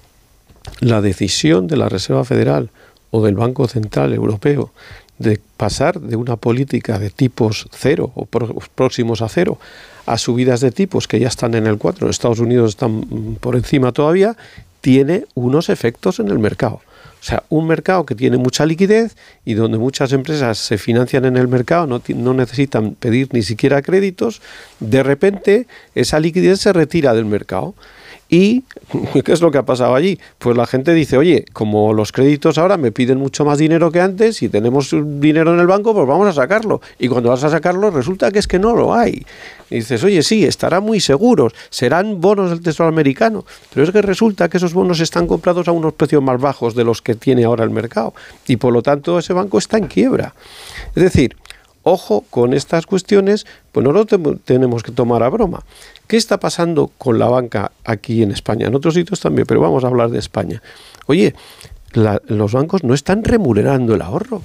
La 0.82 1.00
decisión 1.00 1.68
de 1.68 1.78
la 1.78 1.88
Reserva 1.88 2.26
Federal 2.26 2.70
o 3.12 3.24
del 3.24 3.36
Banco 3.36 3.66
Central 3.70 4.14
Europeo 4.14 4.74
de 5.20 5.40
pasar 5.56 6.02
de 6.02 6.18
una 6.18 6.36
política 6.36 7.00
de 7.00 7.10
tipos 7.10 7.70
cero 7.72 8.12
o 8.14 8.26
próximos 8.26 9.22
a 9.22 9.30
cero 9.30 9.58
a 10.06 10.18
subidas 10.18 10.60
de 10.60 10.72
tipos 10.72 11.08
que 11.08 11.20
ya 11.20 11.30
están 11.30 11.54
en 11.56 11.66
el 11.66 11.78
4, 11.78 12.08
en 12.08 12.12
Estados 12.12 12.40
Unidos 12.40 12.72
están 12.72 13.06
mm, 13.08 13.36
por 13.40 13.56
encima 13.56 13.94
todavía, 13.94 14.36
tiene 14.82 15.24
unos 15.34 15.70
efectos 15.70 16.20
en 16.20 16.28
el 16.28 16.40
mercado. 16.40 16.82
O 17.22 17.24
sea, 17.24 17.44
un 17.50 17.68
mercado 17.68 18.06
que 18.06 18.16
tiene 18.16 18.38
mucha 18.38 18.66
liquidez 18.66 19.18
y 19.44 19.54
donde 19.54 19.78
muchas 19.78 20.14
empresas 20.14 20.58
se 20.58 20.78
financian 20.78 21.26
en 21.26 21.36
el 21.36 21.50
mercado, 21.50 21.86
no, 21.86 22.02
no, 22.16 22.34
necesitan 22.34 22.96
pedir 22.96 23.28
ni 23.34 23.44
siquiera 23.44 23.82
créditos, 23.82 24.42
de 24.80 25.04
repente 25.04 25.68
esa 25.96 26.20
liquidez 26.20 26.62
se 26.62 26.72
retira 26.72 27.14
del 27.14 27.26
mercado. 27.26 27.76
¿Y 28.30 28.64
qué 29.26 29.34
es 29.34 29.42
lo 29.42 29.50
que 29.50 29.58
ha 29.58 29.66
pasado 29.66 29.96
allí? 29.96 30.20
Pues 30.38 30.56
la 30.56 30.68
gente 30.68 30.94
dice, 30.94 31.18
oye, 31.18 31.46
como 31.52 31.94
los 31.94 32.12
créditos 32.12 32.60
ahora 32.60 32.78
me 32.78 32.92
piden 32.92 33.18
mucho 33.18 33.44
más 33.44 33.58
dinero 33.58 33.92
que 33.92 34.00
antes 34.00 34.44
y 34.44 34.50
tenemos 34.50 34.96
dinero 35.20 35.54
en 35.54 35.60
el 35.60 35.68
banco, 35.68 35.94
pues 35.96 36.08
vamos 36.08 36.28
a 36.28 36.34
sacarlo. 36.34 36.80
Y 37.00 37.08
cuando 37.08 37.30
vas 37.30 37.44
a 37.44 37.50
sacarlo 37.50 37.90
resulta 37.90 38.32
que 38.32 38.40
es 38.40 38.48
que 38.48 38.60
no 38.60 38.76
lo 38.76 38.94
hay. 38.94 39.26
Y 39.72 39.76
dices, 39.76 40.04
oye, 40.04 40.22
sí, 40.22 40.46
estarán 40.46 40.84
muy 40.84 41.00
seguros, 41.00 41.54
serán 41.70 42.22
bonos 42.22 42.52
del 42.52 42.62
Tesoro 42.62 42.90
americano, 42.90 43.46
pero 43.74 43.84
es 43.84 43.92
que 43.92 44.02
resulta 44.02 44.48
que 44.48 44.58
esos 44.58 44.74
bonos 44.74 45.00
están 45.00 45.28
comprados 45.28 45.68
a 45.68 45.72
unos 45.72 45.94
precios 45.94 46.24
más 46.24 46.40
bajos 46.40 46.76
de 46.76 46.84
los 46.84 47.02
que 47.02 47.16
tiene 47.16 47.46
ahora 47.46 47.64
el 47.64 47.70
mercado. 47.72 48.14
Y 48.48 48.58
por 48.58 48.74
lo 48.74 48.84
tanto 48.84 49.18
ese 49.18 49.34
banco 49.34 49.58
está 49.58 49.78
en 49.78 49.88
quiebra. 49.88 50.34
Es 50.96 51.04
decir, 51.04 51.36
ojo 51.90 52.26
con 52.30 52.54
estas 52.54 52.86
cuestiones, 52.86 53.46
pues 53.72 53.84
no 53.84 53.92
lo 53.92 54.06
tenemos 54.06 54.84
que 54.84 54.92
tomar 54.92 55.24
a 55.24 55.30
broma. 55.30 55.64
¿Qué 56.08 56.18
está 56.18 56.40
pasando 56.40 56.92
con 56.98 57.20
la 57.20 57.28
banca 57.28 57.72
aquí 57.84 58.24
en 58.24 58.32
España? 58.32 58.68
En 58.68 58.76
otros 58.76 58.94
sitios 58.94 59.20
también, 59.20 59.46
pero 59.48 59.62
vamos 59.62 59.84
a 59.84 59.88
hablar 59.88 60.10
de 60.10 60.20
España. 60.20 60.62
Oye, 61.08 61.36
los 61.94 62.54
bancos 62.54 62.84
no 62.84 62.94
están 62.94 63.24
remunerando 63.24 63.96
el 63.96 64.02
ahorro 64.02 64.42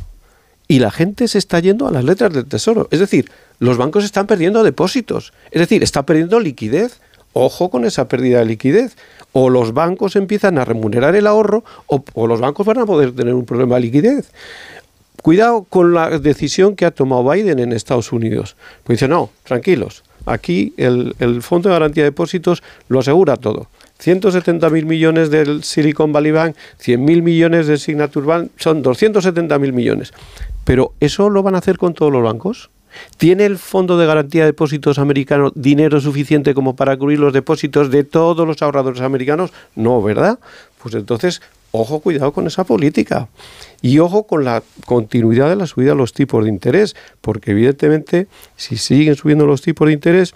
y 0.66 0.78
la 0.78 0.90
gente 0.90 1.28
se 1.28 1.38
está 1.38 1.60
yendo 1.60 1.86
a 1.86 1.90
las 1.90 2.04
letras 2.04 2.32
del 2.32 2.46
tesoro. 2.46 2.88
Es 2.90 3.00
decir, 3.00 3.30
los 3.58 3.76
bancos 3.76 4.04
están 4.04 4.26
perdiendo 4.26 4.62
depósitos, 4.62 5.32
es 5.50 5.60
decir, 5.60 5.82
está 5.82 6.04
perdiendo 6.06 6.40
liquidez. 6.40 7.00
Ojo 7.36 7.68
con 7.68 7.84
esa 7.84 8.06
pérdida 8.06 8.38
de 8.38 8.44
liquidez. 8.44 8.96
O 9.32 9.50
los 9.50 9.74
bancos 9.74 10.14
empiezan 10.14 10.56
a 10.56 10.64
remunerar 10.64 11.16
el 11.16 11.26
ahorro 11.26 11.64
o, 11.86 12.04
o 12.14 12.28
los 12.28 12.40
bancos 12.40 12.64
van 12.64 12.78
a 12.78 12.86
poder 12.86 13.12
tener 13.12 13.34
un 13.34 13.44
problema 13.44 13.74
de 13.74 13.80
liquidez. 13.80 14.30
Cuidado 15.24 15.64
con 15.66 15.94
la 15.94 16.18
decisión 16.18 16.76
que 16.76 16.84
ha 16.84 16.90
tomado 16.90 17.26
Biden 17.30 17.58
en 17.58 17.72
Estados 17.72 18.12
Unidos. 18.12 18.56
Pues 18.84 18.98
dice, 18.98 19.08
no, 19.08 19.30
tranquilos, 19.42 20.04
aquí 20.26 20.74
el, 20.76 21.14
Fondo 21.40 21.70
de 21.70 21.74
Garantía 21.74 22.02
de 22.02 22.10
Depósitos 22.10 22.62
lo 22.88 23.00
asegura 23.00 23.38
todo. 23.38 23.68
170.000 24.02 24.84
millones 24.84 25.30
del 25.30 25.64
Silicon 25.64 26.12
Valley 26.12 26.30
Bank, 26.30 26.56
100.000 26.78 27.22
millones 27.22 27.66
de 27.68 27.78
Signature 27.78 28.26
Bank, 28.26 28.50
son 28.58 28.84
270.000 28.84 29.72
millones. 29.72 30.12
Pero 30.64 30.92
¿eso 31.00 31.30
lo 31.30 31.42
van 31.42 31.54
a 31.54 31.58
hacer 31.58 31.78
con 31.78 31.94
todos 31.94 32.12
los 32.12 32.22
bancos? 32.22 32.68
¿Tiene 33.16 33.46
el 33.46 33.56
Fondo 33.56 33.96
de 33.96 34.04
Garantía 34.04 34.42
de 34.42 34.48
Depósitos 34.48 34.98
americano 34.98 35.52
dinero 35.54 36.02
suficiente 36.02 36.52
como 36.52 36.76
para 36.76 36.98
cubrir 36.98 37.18
los 37.18 37.32
depósitos 37.32 37.90
de 37.90 38.04
todos 38.04 38.46
los 38.46 38.60
ahorradores 38.60 39.00
americanos? 39.00 39.54
No, 39.74 40.02
¿verdad? 40.02 40.38
Pues 40.82 40.94
entonces, 40.94 41.40
ojo, 41.74 41.98
cuidado 41.98 42.32
con 42.32 42.46
esa 42.46 42.64
política. 42.64 43.28
Y 43.82 43.98
ojo 43.98 44.28
con 44.28 44.44
la 44.44 44.62
continuidad 44.86 45.48
de 45.48 45.56
la 45.56 45.66
subida 45.66 45.90
de 45.90 45.96
los 45.96 46.12
tipos 46.12 46.44
de 46.44 46.50
interés, 46.50 46.94
porque 47.20 47.50
evidentemente 47.50 48.28
si 48.56 48.76
siguen 48.76 49.16
subiendo 49.16 49.44
los 49.44 49.60
tipos 49.60 49.88
de 49.88 49.92
interés, 49.92 50.34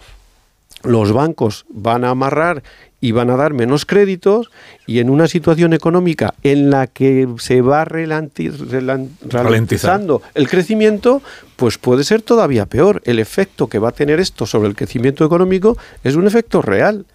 los 0.83 1.13
bancos 1.13 1.65
van 1.69 2.05
a 2.05 2.11
amarrar 2.11 2.65
y 3.01 3.13
van 3.13 3.31
a 3.31 3.37
dar 3.37 3.55
menos 3.55 3.87
créditos 3.87 4.51
y 4.87 4.99
en 4.99 5.11
una 5.11 5.29
situación 5.29 5.73
económica 5.73 6.35
en 6.43 6.71
la 6.71 6.89
que 6.89 7.29
se 7.39 7.61
va 7.61 7.85
ralentizando 7.85 10.23
el 10.35 10.49
crecimiento, 10.49 11.23
pues 11.55 11.79
puede 11.79 12.03
ser 12.03 12.23
todavía 12.23 12.67
peor. 12.67 13.01
El 13.05 13.21
efecto 13.21 13.69
que 13.69 13.79
va 13.79 13.91
a 13.91 13.93
tener 13.93 14.19
esto 14.19 14.45
sobre 14.45 14.69
el 14.69 14.75
crecimiento 14.75 15.25
económico 15.25 15.79
es 16.03 16.17
un 16.17 16.27
efecto 16.27 16.63
real. 16.63 17.07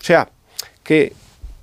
O 0.00 0.04
sea, 0.04 0.30
que 0.82 1.12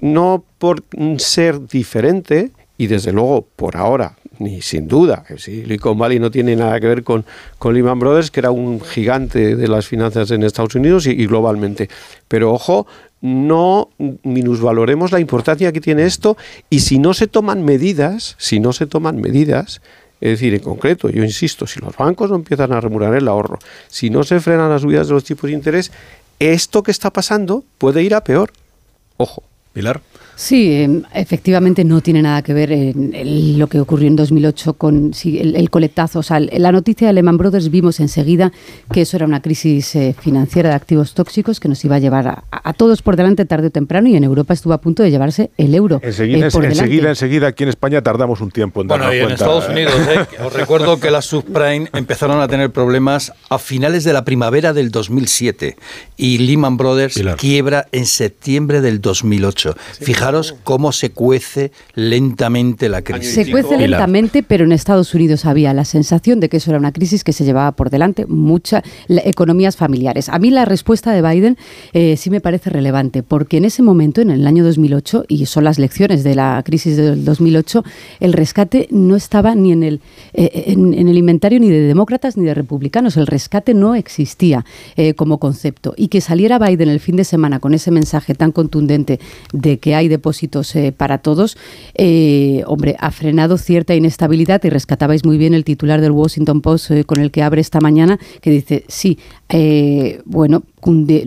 no 0.03 0.43
por 0.57 0.83
ser 1.17 1.65
diferente, 1.65 2.51
y 2.77 2.87
desde 2.87 3.13
luego 3.13 3.47
por 3.55 3.77
ahora, 3.77 4.17
ni 4.37 4.61
sin 4.61 4.85
duda, 4.85 5.23
que 5.25 5.37
Silicon 5.37 5.97
Valley 5.97 6.19
no 6.19 6.29
tiene 6.29 6.57
nada 6.57 6.77
que 6.81 6.87
ver 6.87 7.03
con, 7.03 7.23
con 7.57 7.73
Lehman 7.73 7.99
Brothers, 7.99 8.29
que 8.29 8.41
era 8.41 8.51
un 8.51 8.81
gigante 8.81 9.55
de 9.55 9.67
las 9.69 9.87
finanzas 9.87 10.29
en 10.31 10.43
Estados 10.43 10.75
Unidos 10.75 11.07
y, 11.07 11.25
globalmente. 11.25 11.87
Pero 12.27 12.51
ojo, 12.51 12.85
no 13.21 13.91
minusvaloremos 14.23 15.13
la 15.13 15.21
importancia 15.21 15.71
que 15.71 15.79
tiene 15.79 16.03
esto 16.03 16.35
y 16.69 16.81
si 16.81 16.99
no 16.99 17.13
se 17.13 17.27
toman 17.27 17.63
medidas, 17.63 18.35
si 18.37 18.59
no 18.59 18.73
se 18.73 18.87
toman 18.87 19.21
medidas, 19.21 19.81
es 20.19 20.31
decir, 20.31 20.53
en 20.53 20.59
concreto, 20.59 21.09
yo 21.09 21.23
insisto, 21.23 21.65
si 21.65 21.79
los 21.79 21.95
bancos 21.95 22.29
no 22.29 22.35
empiezan 22.35 22.73
a 22.73 22.81
remunerar 22.81 23.15
el 23.15 23.29
ahorro, 23.29 23.57
si 23.87 24.09
no 24.09 24.23
se 24.23 24.41
frenan 24.41 24.69
las 24.69 24.81
subidas 24.81 25.07
de 25.07 25.13
los 25.13 25.23
tipos 25.23 25.49
de 25.49 25.55
interés, 25.55 25.93
esto 26.39 26.83
que 26.83 26.91
está 26.91 27.09
pasando 27.09 27.63
puede 27.77 28.03
ir 28.03 28.15
a 28.15 28.21
peor. 28.21 28.51
Ojo. 29.15 29.43
Pilar. 29.73 30.01
Sí, 30.35 30.81
em, 30.81 31.03
efectivamente 31.13 31.83
no 31.83 32.01
tiene 32.01 32.21
nada 32.21 32.41
que 32.41 32.53
ver 32.53 32.71
en, 32.71 33.57
lo 33.57 33.67
que 33.67 33.79
ocurrió 33.79 34.07
en 34.07 34.15
2008 34.15 34.73
con 34.73 35.11
el, 35.23 35.69
coletazo. 35.69 36.19
O 36.19 36.23
sea, 36.23 36.39
la 36.39 36.71
noticia 36.71 37.07
de 37.07 37.13
Lehman 37.13 37.37
Brothers 37.37 37.69
vimos 37.69 37.99
enseguida 37.99 38.51
que 38.91 39.01
eso 39.01 39.17
era 39.17 39.25
una 39.25 39.41
crisis 39.41 39.95
eh, 39.95 40.15
financiera 40.19 40.69
de 40.69 40.75
activos 40.75 41.13
tóxicos 41.13 41.59
que 41.59 41.67
nos 41.67 41.83
iba 41.85 41.95
a 41.97 41.99
llevar 41.99 42.43
a, 42.51 42.73
todos 42.73 43.01
por 43.01 43.15
delante 43.15 43.45
tarde 43.45 43.67
o 43.67 43.69
temprano 43.69 44.09
y 44.09 44.15
en 44.15 44.23
Europa 44.23 44.53
estuvo 44.53 44.73
a 44.73 44.79
punto 44.79 45.03
de 45.03 45.11
llevarse 45.11 45.51
el 45.57 45.75
euro. 45.75 45.99
Enseguida, 46.03 46.47
eh, 46.47 46.51
enseguida, 46.53 47.09
enseguida, 47.09 47.47
aquí 47.47 47.63
en 47.63 47.69
España 47.69 48.01
tardamos 48.01 48.41
un 48.41 48.51
tiempo 48.51 48.81
en 48.81 48.87
Bueno, 48.87 49.13
y 49.13 49.19
en 49.19 49.31
Estados 49.31 49.69
Unidos, 49.69 49.93
¿eh? 50.09 50.43
os 50.43 50.53
recuerdo 50.53 50.99
que 50.99 51.11
las 51.11 51.25
subprime 51.25 51.89
empezaron 51.93 52.41
a 52.41 52.47
tener 52.47 52.71
problemas 52.71 53.33
a 53.49 53.59
finales 53.59 54.03
de 54.03 54.13
la 54.13 54.25
primavera 54.25 54.73
del 54.73 54.91
2007 54.91 55.77
y 56.17 56.37
Lehman 56.39 56.77
Brothers 56.77 57.21
quiebra 57.37 57.87
en 57.91 58.05
septiembre 58.05 58.81
del 58.81 59.01
2008. 59.01 59.75
Fijaros 60.23 60.55
cómo 60.63 60.91
se 60.91 61.11
cuece 61.11 61.71
lentamente 61.95 62.87
la 62.87 63.01
crisis. 63.01 63.33
Se 63.33 63.51
cuece 63.51 63.77
lentamente, 63.77 64.41
pero 64.41 64.63
en 64.63 64.71
Estados 64.71 65.13
Unidos 65.13 65.45
había 65.45 65.73
la 65.73 65.83
sensación 65.83 66.39
de 66.39 66.47
que 66.47 66.57
eso 66.57 66.71
era 66.71 66.79
una 66.79 66.93
crisis 66.93 67.23
que 67.23 67.33
se 67.33 67.43
llevaba 67.43 67.73
por 67.73 67.89
delante 67.89 68.25
muchas 68.25 68.83
economías 69.09 69.75
familiares. 69.75 70.29
A 70.29 70.39
mí 70.39 70.49
la 70.49 70.65
respuesta 70.65 71.11
de 71.11 71.21
Biden 71.21 71.57
eh, 71.91 72.15
sí 72.15 72.29
me 72.29 72.39
parece 72.39 72.69
relevante, 72.69 73.21
porque 73.21 73.57
en 73.57 73.65
ese 73.65 73.81
momento, 73.81 74.21
en 74.21 74.31
el 74.31 74.47
año 74.47 74.63
2008, 74.63 75.25
y 75.27 75.45
son 75.45 75.65
las 75.65 75.77
lecciones 75.77 76.23
de 76.23 76.35
la 76.35 76.61
crisis 76.65 76.95
del 76.95 77.25
2008, 77.25 77.83
el 78.21 78.33
rescate 78.33 78.87
no 78.91 79.15
estaba 79.15 79.55
ni 79.55 79.71
en 79.71 79.83
el, 79.83 80.01
eh, 80.33 80.63
en, 80.67 80.93
el 80.93 81.17
inventario 81.17 81.59
ni 81.59 81.69
de 81.69 81.81
demócratas 81.81 82.37
ni 82.37 82.45
de 82.45 82.53
republicanos. 82.53 83.17
El 83.17 83.27
rescate 83.27 83.73
no 83.73 83.93
existía 83.95 84.65
eh, 84.95 85.15
como 85.15 85.37
concepto. 85.37 85.93
Y 85.97 86.07
que 86.07 86.21
saliera 86.21 86.59
Biden 86.59 86.89
el 86.89 86.99
fin 86.99 87.17
de 87.17 87.25
semana 87.25 87.59
con 87.59 87.73
ese 87.73 87.91
mensaje 87.91 88.35
tan 88.35 88.51
contundente 88.51 89.19
de 89.51 89.79
que 89.79 89.95
hay 89.95 90.07
depósitos 90.13 90.75
eh, 90.75 90.93
para 90.95 91.17
todos, 91.17 91.57
eh, 91.95 92.63
hombre, 92.67 92.95
ha 92.99 93.11
frenado 93.11 93.57
cierta 93.57 93.95
inestabilidad 93.95 94.63
y 94.63 94.69
rescatabais 94.69 95.25
muy 95.25 95.37
bien 95.37 95.53
el 95.53 95.63
titular 95.63 96.01
del 96.01 96.11
Washington 96.11 96.61
Post 96.61 96.91
eh, 96.91 97.03
con 97.03 97.19
el 97.19 97.31
que 97.31 97.41
abre 97.41 97.61
esta 97.61 97.79
mañana, 97.79 98.19
que 98.41 98.51
dice, 98.51 98.85
sí, 98.87 99.17
bueno, 100.25 100.63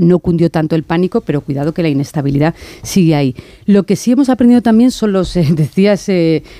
no 0.00 0.18
cundió 0.18 0.50
tanto 0.50 0.74
el 0.74 0.82
pánico, 0.82 1.20
pero 1.20 1.40
cuidado 1.40 1.72
que 1.72 1.82
la 1.82 1.88
inestabilidad 1.88 2.54
sigue 2.82 3.14
ahí. 3.14 3.36
Lo 3.66 3.84
que 3.84 3.94
sí 3.94 4.10
hemos 4.10 4.28
aprendido 4.28 4.62
también 4.62 4.90
son 4.90 5.12
los, 5.12 5.34
decías, 5.34 6.10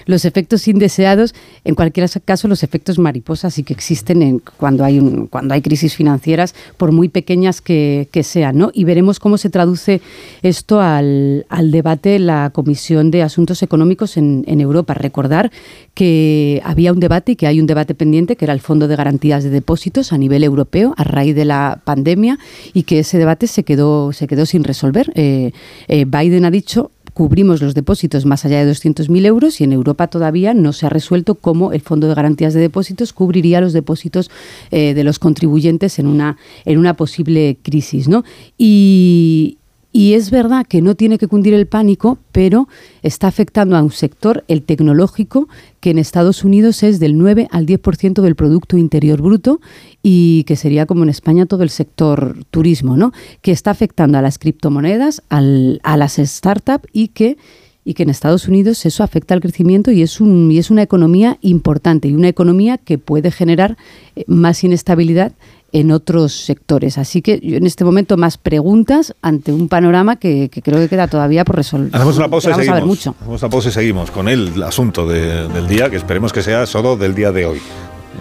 los 0.07 0.25
efectos 0.25 0.69
indeseados, 0.69 1.35
en 1.65 1.75
cualquier 1.75 2.09
caso 2.25 2.47
los 2.47 2.63
efectos 2.63 3.01
mariposas 3.01 3.59
y 3.59 3.65
que 3.65 3.73
existen 3.73 4.23
en, 4.23 4.41
cuando, 4.59 4.85
hay 4.85 5.01
un, 5.01 5.27
cuando 5.27 5.55
hay 5.55 5.61
crisis 5.61 5.97
financieras, 5.97 6.55
por 6.77 6.93
muy 6.93 7.09
pequeñas 7.09 7.61
que, 7.61 8.09
sean, 8.23 8.59
¿no? 8.59 8.71
Y 8.73 8.85
veremos 8.85 9.21
cómo 9.21 9.37
se 9.39 9.51
traduce 9.51 10.01
esto 10.43 10.81
al, 10.81 11.47
al 11.49 11.71
debate 11.71 12.16
la 12.19 12.51
Comisión 12.51 13.11
de 13.11 13.23
Asuntos 13.23 13.63
Económicos 13.63 14.17
en, 14.17 14.45
Europa. 14.61 14.95
Recordar 14.95 15.51
que 15.95 16.61
había 16.65 16.93
un 16.93 17.01
debate 17.01 17.33
y 17.33 17.37
que 17.37 17.47
hay 17.47 17.61
un 17.61 17.67
debate 17.67 17.95
pendiente, 17.95 18.37
que 18.37 18.45
era 18.45 18.55
el 18.55 18.61
Fondo 18.61 18.89
de 18.89 18.97
Garantías 18.97 19.45
de 19.45 19.51
Depósitos 19.51 20.13
a 20.13 20.19
nivel 20.19 20.45
europeo 20.45 20.95
a 20.97 21.05
raíz 21.05 21.35
de 21.35 21.45
la 21.45 21.81
pandemia 21.85 22.39
y 22.73 22.85
que 22.85 23.01
ese 23.01 23.19
debate 23.19 23.47
se 23.47 23.65
quedó, 23.65 24.13
se 24.13 24.27
quedó 24.27 24.47
sin 24.47 24.65
resolver. 24.65 25.13
Eh, 25.15 25.53
eh, 25.89 26.05
Biden 26.07 26.45
ha 26.45 26.51
dicho 26.51 26.91
cubrimos 27.17 27.63
los 27.63 27.73
depósitos 27.73 28.27
más 28.27 28.45
allá 28.45 28.63
de 28.63 28.71
200.000 28.71 29.25
euros 29.25 29.63
y 29.63 29.65
en 29.65 29.73
Europa 29.73 30.09
todavía 30.09 30.53
no 30.53 30.75
se 30.75 30.85
ha 30.85 30.91
resuelto 30.91 31.35
cómo 31.35 31.73
el 31.73 31.81
Fondo 31.81 32.09
de 32.09 32.15
Garantías 32.15 32.53
de 32.53 32.61
Depósitos 32.61 33.15
cubriría 33.15 33.63
los 33.63 33.73
depósitos 33.73 34.31
eh, 34.71 34.93
de 34.93 35.03
los 35.03 35.19
contribuyentes 35.19 35.99
en 35.99 36.09
una, 36.09 36.37
en 36.67 36.77
una 36.77 36.93
posible 36.93 37.57
crisis. 37.63 38.07
¿no? 38.07 38.23
Y, 38.59 39.57
y 39.97 40.13
es 40.13 40.31
verdad 40.31 40.67
que 40.67 40.83
no 40.83 40.95
tiene 40.95 41.17
que 41.17 41.27
cundir 41.27 41.55
el 41.55 41.67
pánico, 41.67 42.19
pero 42.31 42.69
está 43.03 43.29
afectando 43.29 43.79
a 43.79 43.83
un 43.83 43.91
sector, 43.91 44.45
el 44.47 44.63
tecnológico, 44.63 45.49
que 45.81 45.89
en 45.89 45.97
Estados 45.99 46.45
Unidos 46.45 46.83
es 46.83 47.01
del 47.01 47.17
9 47.17 47.49
al 47.51 47.65
10% 47.65 48.21
del 48.21 48.35
Producto 48.35 48.77
Interior 48.77 49.23
Bruto 49.23 49.59
y 50.03 50.45
que 50.45 50.57
sería 50.57 50.85
como 50.85 51.03
en 51.03 51.09
España 51.09 51.47
todo 51.47 51.63
el 51.63 51.71
sector 51.71 52.37
turismo, 52.51 52.99
¿no? 52.99 53.15
que 53.41 53.53
está 53.53 53.71
afectando 53.71 54.19
a 54.19 54.23
las 54.23 54.39
criptomonedas, 54.39 55.23
a 55.31 55.41
las 55.41 56.17
startups 56.17 56.87
y 56.93 57.09
que 57.09 57.39
y 57.87 57.95
que 57.95 58.03
en 58.03 58.11
Estados 58.11 58.49
Unidos 58.49 58.85
eso 58.85 59.05
afecta 59.05 59.33
al 59.33 59.41
crecimiento 59.41 59.93
y 59.93 60.03
es, 60.03 60.21
un, 60.21 60.51
y 60.51 60.59
es 60.59 60.73
una 60.73 60.83
economía 60.83 61.39
importante 61.41 62.09
y 62.09 62.15
una 62.15 62.27
economía 62.27 62.79
que 62.79 62.99
puede 62.99 63.31
generar 63.31 63.77
eh, 64.17 64.25
más 64.27 64.65
inestabilidad 64.65 65.33
en 65.73 65.91
otros 65.91 66.33
sectores. 66.33 66.99
Así 66.99 67.23
que 67.23 67.41
yo 67.41 67.57
en 67.57 67.67
este 67.67 67.85
momento 67.85 68.17
más 68.17 68.39
preguntas 68.39 69.15
ante 69.23 69.53
un 69.53 69.69
panorama 69.69 70.17
que, 70.17 70.51
creo 70.63 70.79
que 70.79 70.89
queda 70.89 71.09
todavía 71.09 71.45
por 71.45 71.57
resolver. 71.57 71.95
Hacemos 71.95 72.17
una 72.17 72.29
pausa 72.29 72.51
y 72.51 72.55
seguimos. 72.55 72.85
mucho. 72.85 73.15
Hacemos 73.21 73.43
una 73.43 73.51
pausa 73.51 73.69
y 73.69 73.73
seguimos 73.73 74.11
con 74.11 74.29
el 74.29 74.63
asunto 74.63 75.07
del 75.07 75.67
día, 75.67 75.91
que 75.91 75.97
esperemos 75.97 76.33
que 76.33 76.43
sea 76.43 76.67
solo 76.67 76.97
del 76.97 77.15
día 77.15 77.33
de 77.33 77.47
hoy. 77.47 77.61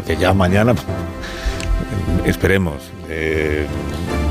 Que 0.05 0.17
ya 0.17 0.33
mañana 0.33 0.75
esperemos. 2.25 2.75
Eh, 3.09 3.65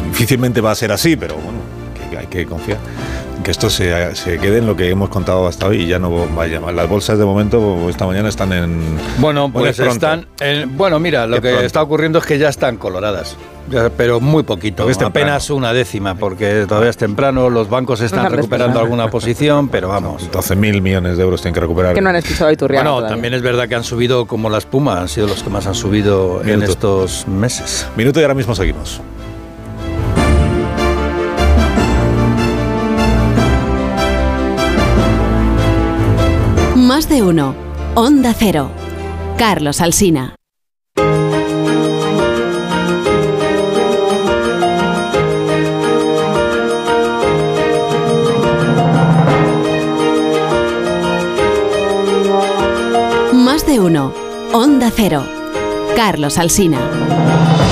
difícilmente 0.09 0.61
va 0.61 0.73
a 0.73 0.75
ser 0.75 0.93
así, 0.93 1.17
pero 1.17 1.35
bueno, 1.37 1.59
hay 2.25 2.45
que 2.45 2.47
confiar 2.47 2.79
que 3.45 3.51
esto 3.51 3.68
se, 3.68 3.87
quede 4.41 4.59
en 4.59 4.66
lo 4.66 4.75
que 4.75 4.89
hemos 4.89 5.11
contado 5.11 5.47
hasta 5.47 5.66
hoy 5.66 5.83
y 5.83 5.87
ya 5.87 5.99
no 5.99 6.27
vaya 6.35 6.61
más. 6.61 6.75
Las 6.75 6.89
bolsas 6.89 7.18
de 7.18 7.25
momento 7.25 7.89
esta 7.91 8.07
mañana 8.07 8.29
están 8.29 8.53
en... 8.53 8.99
Bueno, 9.18 9.51
pues 9.53 9.79
están... 9.79 10.27
En, 10.41 10.77
bueno, 10.77 10.99
mira, 10.99 11.27
lo 11.27 11.41
que 11.41 11.64
está 11.64 11.83
ocurriendo 11.83 12.18
es 12.18 12.27
que 12.27 12.39
ya 12.39 12.49
están 12.49 12.79
coloradas. 12.79 13.37
Pero 13.97 14.20
muy 14.20 14.43
poquito, 14.43 14.89
es 14.91 15.01
apenas 15.01 15.49
una 15.51 15.72
décima, 15.72 16.14
porque 16.16 16.66
todavía 16.66 16.91
es 16.91 16.97
temprano, 16.97 17.49
los 17.49 17.70
bancos 17.70 18.01
están 18.01 18.31
recuperando 18.31 18.81
alguna 18.81 19.09
posición, 19.09 19.68
pero 19.68 19.89
vamos. 19.89 20.31
12.000 20.31 20.81
millones 20.81 21.16
de 21.16 21.22
euros 21.22 21.41
tienen 21.41 21.55
que 21.55 21.61
recuperar. 21.61 21.95
Que 21.95 22.01
no 22.01 22.11
han 22.11 22.16
escuchado 22.16 22.51
Iturriaga 22.51 22.91
Bueno, 22.91 23.09
también 23.09 23.33
es 23.35 23.43
verdad 23.43 23.68
que 23.68 23.75
han 23.75 23.85
subido 23.85 24.27
como 24.27 24.51
la 24.51 24.59
espuma, 24.59 25.01
han 25.01 25.09
sido 25.09 25.27
los 25.29 25.43
que 25.43 25.51
más 25.51 25.66
han 25.66 25.75
subido 25.75 26.43
en 26.45 26.62
estos 26.62 27.27
meses. 27.27 27.87
Minuto 27.97 28.20
y 28.20 28.22
ahora 28.22 28.35
mismo 28.35 28.55
seguimos. 28.55 29.01
Más 36.85 37.09
de 37.09 37.22
uno. 37.22 37.55
Onda 37.95 38.35
Cero. 38.39 38.70
Carlos 39.39 39.80
Alsina. 39.80 40.35
Más 53.32 53.66
de 53.66 53.80
uno. 53.80 54.12
Onda 54.53 54.93
Cero. 54.95 55.24
Carlos 55.97 56.37
Alsina. 56.37 57.64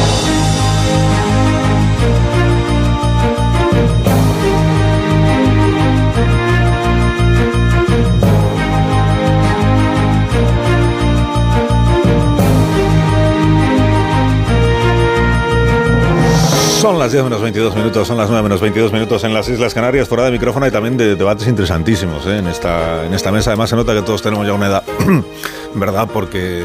Son 16.83 16.99
las 16.99 17.13
10 17.13 17.23
menos 17.23 17.41
22 17.41 17.77
minutos, 17.77 18.09
son 18.09 18.17
las 18.17 18.29
9 18.29 18.43
menos 18.43 18.61
22 18.61 18.93
minutos 18.93 19.23
en 19.23 19.33
las 19.33 19.49
Islas 19.49 19.73
Canarias, 19.73 20.09
fuera 20.09 20.25
de 20.25 20.33
micrófono 20.33 20.67
y 20.67 20.73
también 20.73 20.97
de 20.97 21.15
debates 21.15 21.47
interesantísimos 21.47 22.27
¿eh? 22.27 22.39
en, 22.39 22.49
esta, 22.49 23.07
en 23.07 23.15
esta 23.15 23.31
mesa. 23.31 23.51
Además 23.51 23.71
se 23.71 23.77
nota 23.77 23.95
que 23.95 24.03
todos 24.03 24.21
tenemos 24.21 24.45
ya 24.45 24.53
una 24.53 24.67
edad, 24.67 24.83
¿verdad? 25.77 26.09
Porque, 26.13 26.65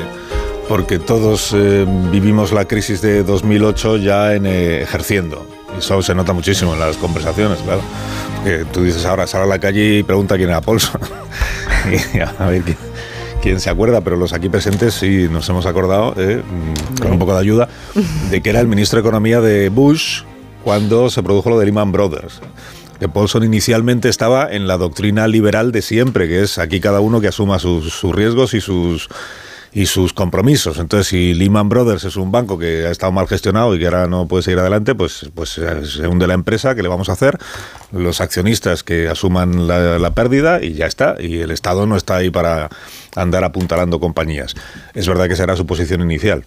porque 0.67 0.97
todos 0.97 1.53
eh, 1.55 1.85
vivimos 2.11 2.51
la 2.51 2.65
crisis 2.65 2.99
de 2.99 3.21
2008 3.21 3.97
ya 3.97 4.33
en, 4.33 4.47
eh, 4.47 4.81
ejerciendo. 4.81 5.45
Eso 5.77 6.01
se 6.01 6.15
nota 6.15 6.33
muchísimo 6.33 6.73
en 6.73 6.79
las 6.79 6.97
conversaciones, 6.97 7.59
claro. 7.59 7.81
Porque 8.37 8.65
tú 8.73 8.81
dices 8.85 9.05
ahora, 9.05 9.27
sal 9.27 9.43
a 9.43 9.45
la 9.45 9.59
calle 9.59 9.99
y 9.99 10.01
pregunta 10.01 10.35
quién 10.35 10.49
era 10.49 10.61
Paulson. 10.61 10.99
y 12.15 12.19
a 12.19 12.47
ver 12.47 12.63
quién 12.63 12.86
quién 13.47 13.61
se 13.61 13.69
acuerda, 13.69 14.01
pero 14.01 14.17
los 14.17 14.33
aquí 14.33 14.49
presentes 14.49 14.93
sí 14.95 15.29
nos 15.31 15.47
hemos 15.47 15.65
acordado, 15.65 16.13
eh, 16.17 16.43
mm, 16.43 17.01
con 17.01 17.13
un 17.13 17.19
poco 17.19 17.33
de 17.33 17.39
ayuda, 17.39 17.69
de 18.29 18.41
que 18.41 18.49
era 18.49 18.59
el 18.59 18.67
ministro 18.67 18.97
de 18.97 19.07
Economía 19.07 19.39
de 19.39 19.69
Bush 19.69 20.23
cuando 20.65 21.09
se 21.09 21.23
produjo 21.23 21.51
lo 21.51 21.57
de 21.57 21.65
Lehman 21.65 21.93
Brothers. 21.93 22.41
Que 22.99 23.07
Paulson 23.07 23.45
inicialmente 23.45 24.09
estaba 24.09 24.51
en 24.51 24.67
la 24.67 24.75
doctrina 24.75 25.29
liberal 25.29 25.71
de 25.71 25.81
siempre, 25.81 26.27
que 26.27 26.43
es 26.43 26.57
aquí 26.57 26.81
cada 26.81 26.99
uno 26.99 27.21
que 27.21 27.29
asuma 27.29 27.57
sus 27.57 28.03
riesgos 28.13 28.53
y 28.53 28.59
sus 28.59 29.07
y 29.77 29.85
sus 29.85 30.11
compromisos. 30.11 30.79
Entonces, 30.79 31.05
si 31.05 31.35
Lehman 31.35 31.69
Brothers 31.69 32.03
es 32.03 32.15
un 32.15 32.31
banco 32.31 32.57
que 32.57 32.87
ha 32.87 32.89
estado 32.89 33.11
mal 33.11 33.27
gestionado 33.27 33.75
y 33.75 33.79
que 33.79 33.85
ahora 33.85 34.07
no 34.07 34.27
puede 34.27 34.41
seguir 34.41 34.57
adelante, 34.57 34.95
pues, 34.95 35.29
pues 35.35 35.49
se 35.51 36.07
hunde 36.07 36.25
la 36.25 36.33
empresa, 36.33 36.73
¿qué 36.73 36.81
le 36.81 36.89
vamos 36.89 37.09
a 37.09 37.11
hacer? 37.11 37.37
Los 37.91 38.19
accionistas 38.19 38.81
que 38.81 39.07
asuman 39.07 39.67
la, 39.67 39.99
la 39.99 40.15
pérdida 40.15 40.63
y 40.63 40.73
ya 40.73 40.87
está. 40.87 41.17
Y 41.19 41.41
el 41.41 41.51
Estado 41.51 41.85
no 41.85 41.95
está 41.95 42.15
ahí 42.15 42.31
para 42.31 42.69
andar 43.15 43.43
apuntalando 43.43 43.99
compañías. 43.99 44.55
Es 44.95 45.07
verdad 45.07 45.27
que 45.27 45.35
será 45.35 45.55
su 45.55 45.67
posición 45.67 46.01
inicial. 46.01 46.43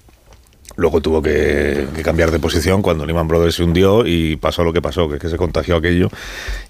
Luego 0.76 1.00
tuvo 1.00 1.20
que, 1.22 1.86
cambiar 2.02 2.30
de 2.30 2.38
posición 2.38 2.82
cuando 2.82 3.04
Lehman 3.04 3.28
Brothers 3.28 3.56
se 3.56 3.62
hundió 3.62 4.06
y 4.06 4.36
pasó 4.36 4.64
lo 4.64 4.72
que 4.72 4.80
pasó, 4.80 5.08
que, 5.08 5.18
que, 5.18 5.28
se 5.28 5.36
contagió 5.36 5.76
aquello 5.76 6.08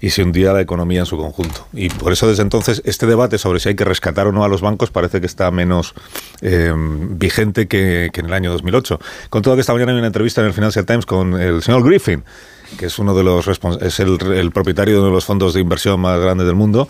y 0.01 0.09
se 0.09 0.23
hundía 0.23 0.53
la 0.53 0.61
economía 0.61 1.01
en 1.01 1.05
su 1.05 1.17
conjunto. 1.17 1.67
Y 1.73 1.89
por 1.89 2.11
eso 2.11 2.27
desde 2.27 2.43
entonces 2.43 2.81
este 2.85 3.05
debate 3.05 3.37
sobre 3.37 3.59
si 3.59 3.69
hay 3.69 3.75
que 3.75 3.85
rescatar 3.85 4.27
o 4.27 4.31
no 4.31 4.43
a 4.43 4.47
los 4.47 4.61
bancos 4.61 4.91
parece 4.91 5.19
que 5.19 5.27
está 5.27 5.49
menos 5.51 5.93
eh, 6.41 6.73
vigente 6.75 7.67
que, 7.67 8.09
en 8.13 8.25
el 8.25 8.33
año 8.33 8.51
2008. 8.51 8.99
Con 9.29 9.41
todo 9.41 9.55
que 9.55 9.61
esta 9.61 9.73
mañana 9.73 9.91
hay 9.91 9.97
una 9.97 10.07
entrevista 10.07 10.41
en 10.41 10.47
el 10.47 10.53
Financial 10.53 10.85
Times 10.85 11.05
con 11.05 11.39
el 11.39 11.61
señor 11.61 11.83
Griffin, 11.83 12.23
que 12.77 12.85
es 12.87 12.99
uno 12.99 13.13
de 13.15 13.23
los 13.23 13.47
es 13.47 13.99
el, 13.99 14.51
propietario 14.51 14.95
de 14.95 14.99
uno 14.99 15.09
de 15.09 15.13
los 15.13 15.25
fondos 15.25 15.53
de 15.53 15.61
inversión 15.61 15.99
más 15.99 16.19
grandes 16.19 16.47
del 16.47 16.55
mundo, 16.55 16.87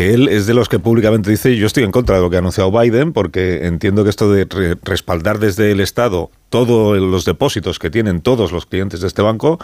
que 0.00 0.14
él 0.14 0.28
es 0.28 0.46
de 0.46 0.54
los 0.54 0.70
que 0.70 0.78
públicamente 0.78 1.28
dice 1.28 1.54
yo 1.56 1.66
estoy 1.66 1.84
en 1.84 1.92
contra 1.92 2.16
de 2.16 2.22
lo 2.22 2.30
que 2.30 2.36
ha 2.36 2.38
anunciado 2.38 2.72
Biden 2.72 3.12
porque 3.12 3.66
entiendo 3.66 4.02
que 4.02 4.08
esto 4.08 4.32
de 4.32 4.46
respaldar 4.82 5.38
desde 5.38 5.72
el 5.72 5.80
Estado 5.80 6.30
todos 6.48 6.98
los 6.98 7.26
depósitos 7.26 7.78
que 7.78 7.90
tienen 7.90 8.22
todos 8.22 8.50
los 8.50 8.64
clientes 8.64 9.02
de 9.02 9.08
este 9.08 9.20
banco 9.20 9.58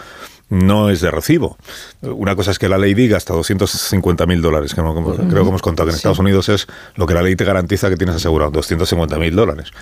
no 0.48 0.90
es 0.90 1.00
de 1.00 1.10
recibo. 1.10 1.56
Una 2.02 2.36
cosa 2.36 2.50
es 2.52 2.58
que 2.58 2.68
la 2.68 2.78
ley 2.78 2.94
diga 2.94 3.16
hasta 3.16 3.32
250 3.32 4.26
mil 4.26 4.42
dólares, 4.42 4.74
que 4.74 4.80
creo 4.80 5.42
que 5.42 5.48
hemos 5.48 5.62
contado 5.62 5.86
que 5.86 5.90
en 5.90 5.96
Estados 5.96 6.20
Unidos 6.20 6.48
es 6.50 6.68
lo 6.94 7.06
que 7.06 7.14
la 7.14 7.22
ley 7.22 7.34
te 7.34 7.44
garantiza 7.44 7.88
que 7.88 7.96
tienes 7.96 8.14
asegurado, 8.14 8.52
250 8.52 9.18
mil 9.18 9.34
dólares. 9.34 9.72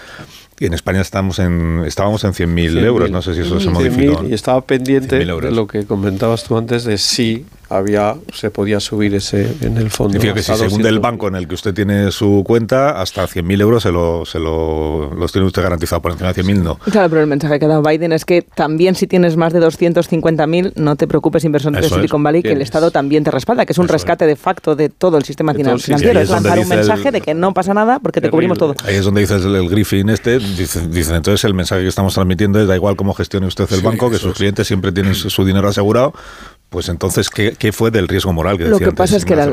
Y 0.58 0.66
en 0.66 0.72
España 0.72 1.00
estamos 1.00 1.40
en, 1.40 1.82
estábamos 1.84 2.24
en 2.24 2.32
100.000 2.32 2.82
euros, 2.84 3.10
no 3.10 3.20
sé 3.20 3.34
si 3.34 3.40
eso 3.40 3.60
se 3.60 3.68
modificó. 3.68 4.24
Y 4.24 4.32
estaba 4.32 4.62
pendiente 4.62 5.18
de 5.18 5.50
lo 5.50 5.66
que 5.66 5.84
comentabas 5.84 6.44
tú 6.44 6.56
antes 6.56 6.84
de 6.84 6.96
si 6.96 7.44
había 7.68 8.16
se 8.32 8.50
podía 8.50 8.80
subir 8.80 9.14
ese 9.14 9.56
en 9.60 9.76
el 9.78 9.90
fondo. 9.90 10.12
Significa 10.12 10.34
que 10.34 10.42
si 10.42 10.54
según 10.54 10.86
el 10.86 10.98
banco 10.98 11.28
en 11.28 11.36
el 11.36 11.48
que 11.48 11.54
usted 11.54 11.74
tiene 11.74 12.10
su 12.10 12.42
cuenta, 12.46 13.00
hasta 13.00 13.24
100.000 13.24 13.60
euros 13.60 13.82
se, 13.82 13.92
lo, 13.92 14.24
se 14.24 14.38
lo, 14.38 15.12
los 15.14 15.32
tiene 15.32 15.46
usted 15.46 15.62
garantizado, 15.62 16.02
por 16.02 16.12
encima 16.12 16.32
de 16.32 16.42
100.000 16.42 16.62
no. 16.62 16.76
Claro, 16.76 17.08
pero 17.08 17.20
el 17.20 17.26
mensaje 17.26 17.58
que 17.58 17.64
ha 17.64 17.68
dado 17.68 17.82
Biden 17.82 18.12
es 18.12 18.24
que 18.24 18.42
también 18.42 18.94
si 18.94 19.06
tienes 19.06 19.36
más 19.36 19.52
de 19.52 19.60
250.000, 19.60 20.72
no 20.76 20.96
te 20.96 21.06
preocupes, 21.06 21.44
inversor 21.44 21.72
de 21.72 21.88
Silicon 21.88 22.22
Valley, 22.22 22.42
que 22.42 22.52
el 22.52 22.62
Estado 22.62 22.90
también 22.90 23.24
te 23.24 23.30
respalda, 23.30 23.66
que 23.66 23.72
es 23.72 23.78
un 23.78 23.88
rescate 23.88 24.26
de 24.26 24.36
facto 24.36 24.76
de 24.76 24.88
todo 24.88 25.16
el 25.16 25.24
sistema 25.24 25.54
financiero. 25.54 26.20
es 26.20 26.30
lanzar 26.30 26.58
un 26.58 26.68
mensaje 26.68 27.10
de 27.10 27.20
que 27.20 27.34
no 27.34 27.54
pasa 27.54 27.74
nada 27.74 27.98
porque 27.98 28.20
te 28.20 28.30
cubrimos 28.30 28.58
todo. 28.58 28.74
Ahí 28.84 28.96
es 28.96 29.04
donde 29.04 29.22
dice 29.22 29.36
el, 29.36 29.68
Griffin 29.68 30.08
este, 30.10 30.38
dice, 30.38 30.86
dice 30.88 31.14
entonces 31.14 31.44
el 31.44 31.54
mensaje 31.54 31.82
que 31.82 31.88
estamos 31.88 32.14
transmitiendo 32.14 32.60
es 32.60 32.68
da 32.68 32.76
igual 32.76 32.96
cómo 32.96 33.14
gestione 33.14 33.46
usted 33.46 33.70
el 33.72 33.80
banco, 33.80 34.10
que 34.10 34.18
sus 34.18 34.34
clientes 34.34 34.66
siempre 34.66 34.92
tienen 34.92 35.14
su 35.14 35.44
dinero 35.44 35.68
asegurado, 35.68 36.14
pues 36.74 36.88
entonces, 36.88 37.30
¿qué, 37.30 37.54
¿qué, 37.56 37.70
fue 37.70 37.92
del 37.92 38.08
riesgo 38.08 38.32
moral 38.32 38.58
que 38.58 38.64
Lo 38.64 38.80
que 38.80 38.90
pasa 38.90 39.16
es 39.16 39.24
que 39.24 39.36
la, 39.36 39.46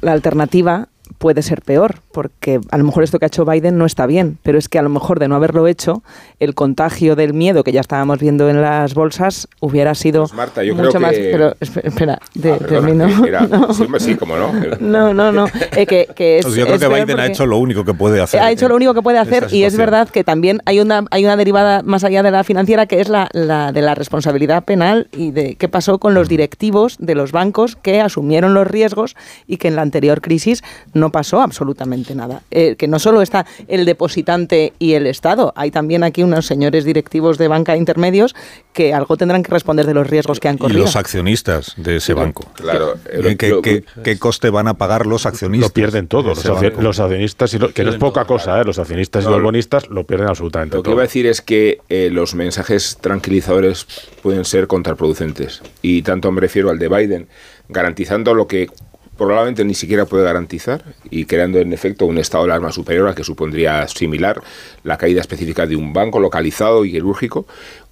la, 0.00 0.12
alternativa 0.12 0.88
puede 1.18 1.42
ser 1.42 1.62
peor, 1.62 1.96
porque 2.12 2.60
a 2.70 2.78
lo 2.78 2.84
mejor 2.84 3.04
esto 3.04 3.18
que 3.18 3.26
ha 3.26 3.28
hecho 3.28 3.44
Biden 3.44 3.78
no 3.78 3.86
está 3.86 4.06
bien, 4.06 4.38
pero 4.42 4.58
es 4.58 4.68
que 4.68 4.78
a 4.78 4.82
lo 4.82 4.88
mejor 4.88 5.18
de 5.18 5.28
no 5.28 5.36
haberlo 5.36 5.66
hecho, 5.66 6.02
el 6.40 6.54
contagio 6.54 7.16
del 7.16 7.34
miedo 7.34 7.64
que 7.64 7.72
ya 7.72 7.80
estábamos 7.80 8.18
viendo 8.18 8.48
en 8.48 8.60
las 8.60 8.94
bolsas 8.94 9.48
hubiera 9.60 9.94
sido 9.94 10.26
pues 10.28 10.74
mucho 10.74 11.00
más. 11.00 11.12
Pero 11.14 11.54
espera, 11.60 12.18
de, 12.34 12.52
ah, 12.52 12.58
termino. 12.58 13.06
no. 13.48 13.98
Sí, 13.98 14.16
como 14.16 14.36
no. 14.36 14.52
no, 14.80 15.14
no, 15.14 15.32
no. 15.32 15.46
Eh, 15.76 15.86
que, 15.86 16.08
que 16.14 16.38
es, 16.38 16.44
pues 16.44 16.56
yo 16.56 16.66
creo 16.66 16.78
que 16.78 16.88
Biden 16.88 17.20
ha 17.20 17.26
hecho 17.26 17.46
lo 17.46 17.58
único 17.58 17.84
que 17.84 17.94
puede 17.94 18.20
hacer. 18.20 18.40
Ha 18.40 18.50
hecho 18.50 18.68
lo 18.68 18.76
único 18.76 18.94
que 18.94 19.02
puede 19.02 19.18
hacer 19.18 19.46
y 19.50 19.64
es 19.64 19.76
verdad 19.76 20.08
que 20.08 20.24
también 20.24 20.60
hay 20.66 20.80
una, 20.80 21.04
hay 21.10 21.24
una 21.24 21.36
derivada 21.36 21.82
más 21.82 22.04
allá 22.04 22.22
de 22.22 22.30
la 22.30 22.44
financiera 22.44 22.86
que 22.86 23.00
es 23.00 23.08
la, 23.08 23.28
la 23.32 23.72
de 23.72 23.82
la 23.82 23.94
responsabilidad 23.94 24.64
penal 24.64 25.08
y 25.12 25.30
de 25.30 25.56
qué 25.56 25.68
pasó 25.68 25.98
con 25.98 26.14
los 26.14 26.28
directivos 26.28 26.96
de 26.98 27.14
los 27.14 27.32
bancos 27.32 27.76
que 27.76 28.00
asumieron 28.00 28.54
los 28.54 28.66
riesgos 28.66 29.16
y 29.46 29.56
que 29.56 29.68
en 29.68 29.76
la 29.76 29.82
anterior 29.82 30.20
crisis 30.20 30.62
no 30.94 31.01
pasó 31.10 31.40
absolutamente 31.40 32.14
nada. 32.14 32.42
Eh, 32.50 32.76
que 32.76 32.88
no 32.88 32.98
solo 32.98 33.22
está 33.22 33.46
el 33.68 33.84
depositante 33.84 34.72
y 34.78 34.94
el 34.94 35.06
Estado, 35.06 35.52
hay 35.56 35.70
también 35.70 36.04
aquí 36.04 36.22
unos 36.22 36.46
señores 36.46 36.84
directivos 36.84 37.38
de 37.38 37.48
banca 37.48 37.76
intermedios 37.76 38.34
que 38.72 38.94
algo 38.94 39.16
tendrán 39.16 39.42
que 39.42 39.50
responder 39.50 39.86
de 39.86 39.94
los 39.94 40.06
riesgos 40.06 40.40
que 40.40 40.48
han 40.48 40.58
corrido. 40.58 40.80
Y 40.80 40.82
los 40.82 40.96
accionistas 40.96 41.74
de 41.76 41.96
ese 41.96 42.14
banco. 42.14 42.46
Claro. 42.54 42.94
¿Qué, 43.38 44.18
coste 44.18 44.50
van 44.50 44.68
a 44.68 44.74
pagar 44.74 45.06
los 45.06 45.26
accionistas? 45.26 45.70
Lo 45.70 45.74
pierden 45.74 46.08
todos. 46.08 46.44
Los, 46.44 47.00
accionistas, 47.00 47.54
y 47.54 47.58
que 47.58 47.84
no 47.84 47.90
es 47.90 47.96
poca 47.96 48.24
cosa, 48.24 48.60
¿eh? 48.60 48.64
los 48.64 48.78
accionistas 48.78 49.24
y 49.24 49.28
los 49.28 49.42
bonistas 49.42 49.88
lo 49.88 50.04
pierden 50.04 50.28
absolutamente 50.28 50.76
Lo 50.76 50.82
que 50.82 50.90
iba 50.90 51.02
a 51.02 51.04
decir 51.04 51.26
es 51.26 51.42
que 51.42 51.80
eh, 51.88 52.08
los 52.10 52.34
mensajes 52.34 52.98
tranquilizadores 53.00 53.86
pueden 54.22 54.44
ser 54.44 54.66
contraproducentes. 54.66 55.62
Y 55.82 56.02
tanto 56.02 56.30
me 56.32 56.40
refiero 56.40 56.70
al 56.70 56.78
de 56.78 56.88
Biden, 56.88 57.28
garantizando 57.68 58.34
lo 58.34 58.46
que 58.46 58.68
probablemente 59.16 59.64
ni 59.64 59.74
siquiera 59.74 60.06
puede 60.06 60.24
garantizar 60.24 60.84
y 61.10 61.24
creando 61.26 61.58
en 61.58 61.72
efecto 61.72 62.06
un 62.06 62.18
estado 62.18 62.44
de 62.44 62.52
alarma 62.52 62.72
superior 62.72 63.08
a 63.08 63.14
que 63.14 63.24
supondría 63.24 63.86
similar 63.88 64.42
la 64.84 64.98
caída 64.98 65.20
específica 65.20 65.66
de 65.66 65.76
un 65.76 65.92
banco 65.92 66.18
localizado 66.18 66.84
y 66.84 66.92
quirúrgico 66.92 67.46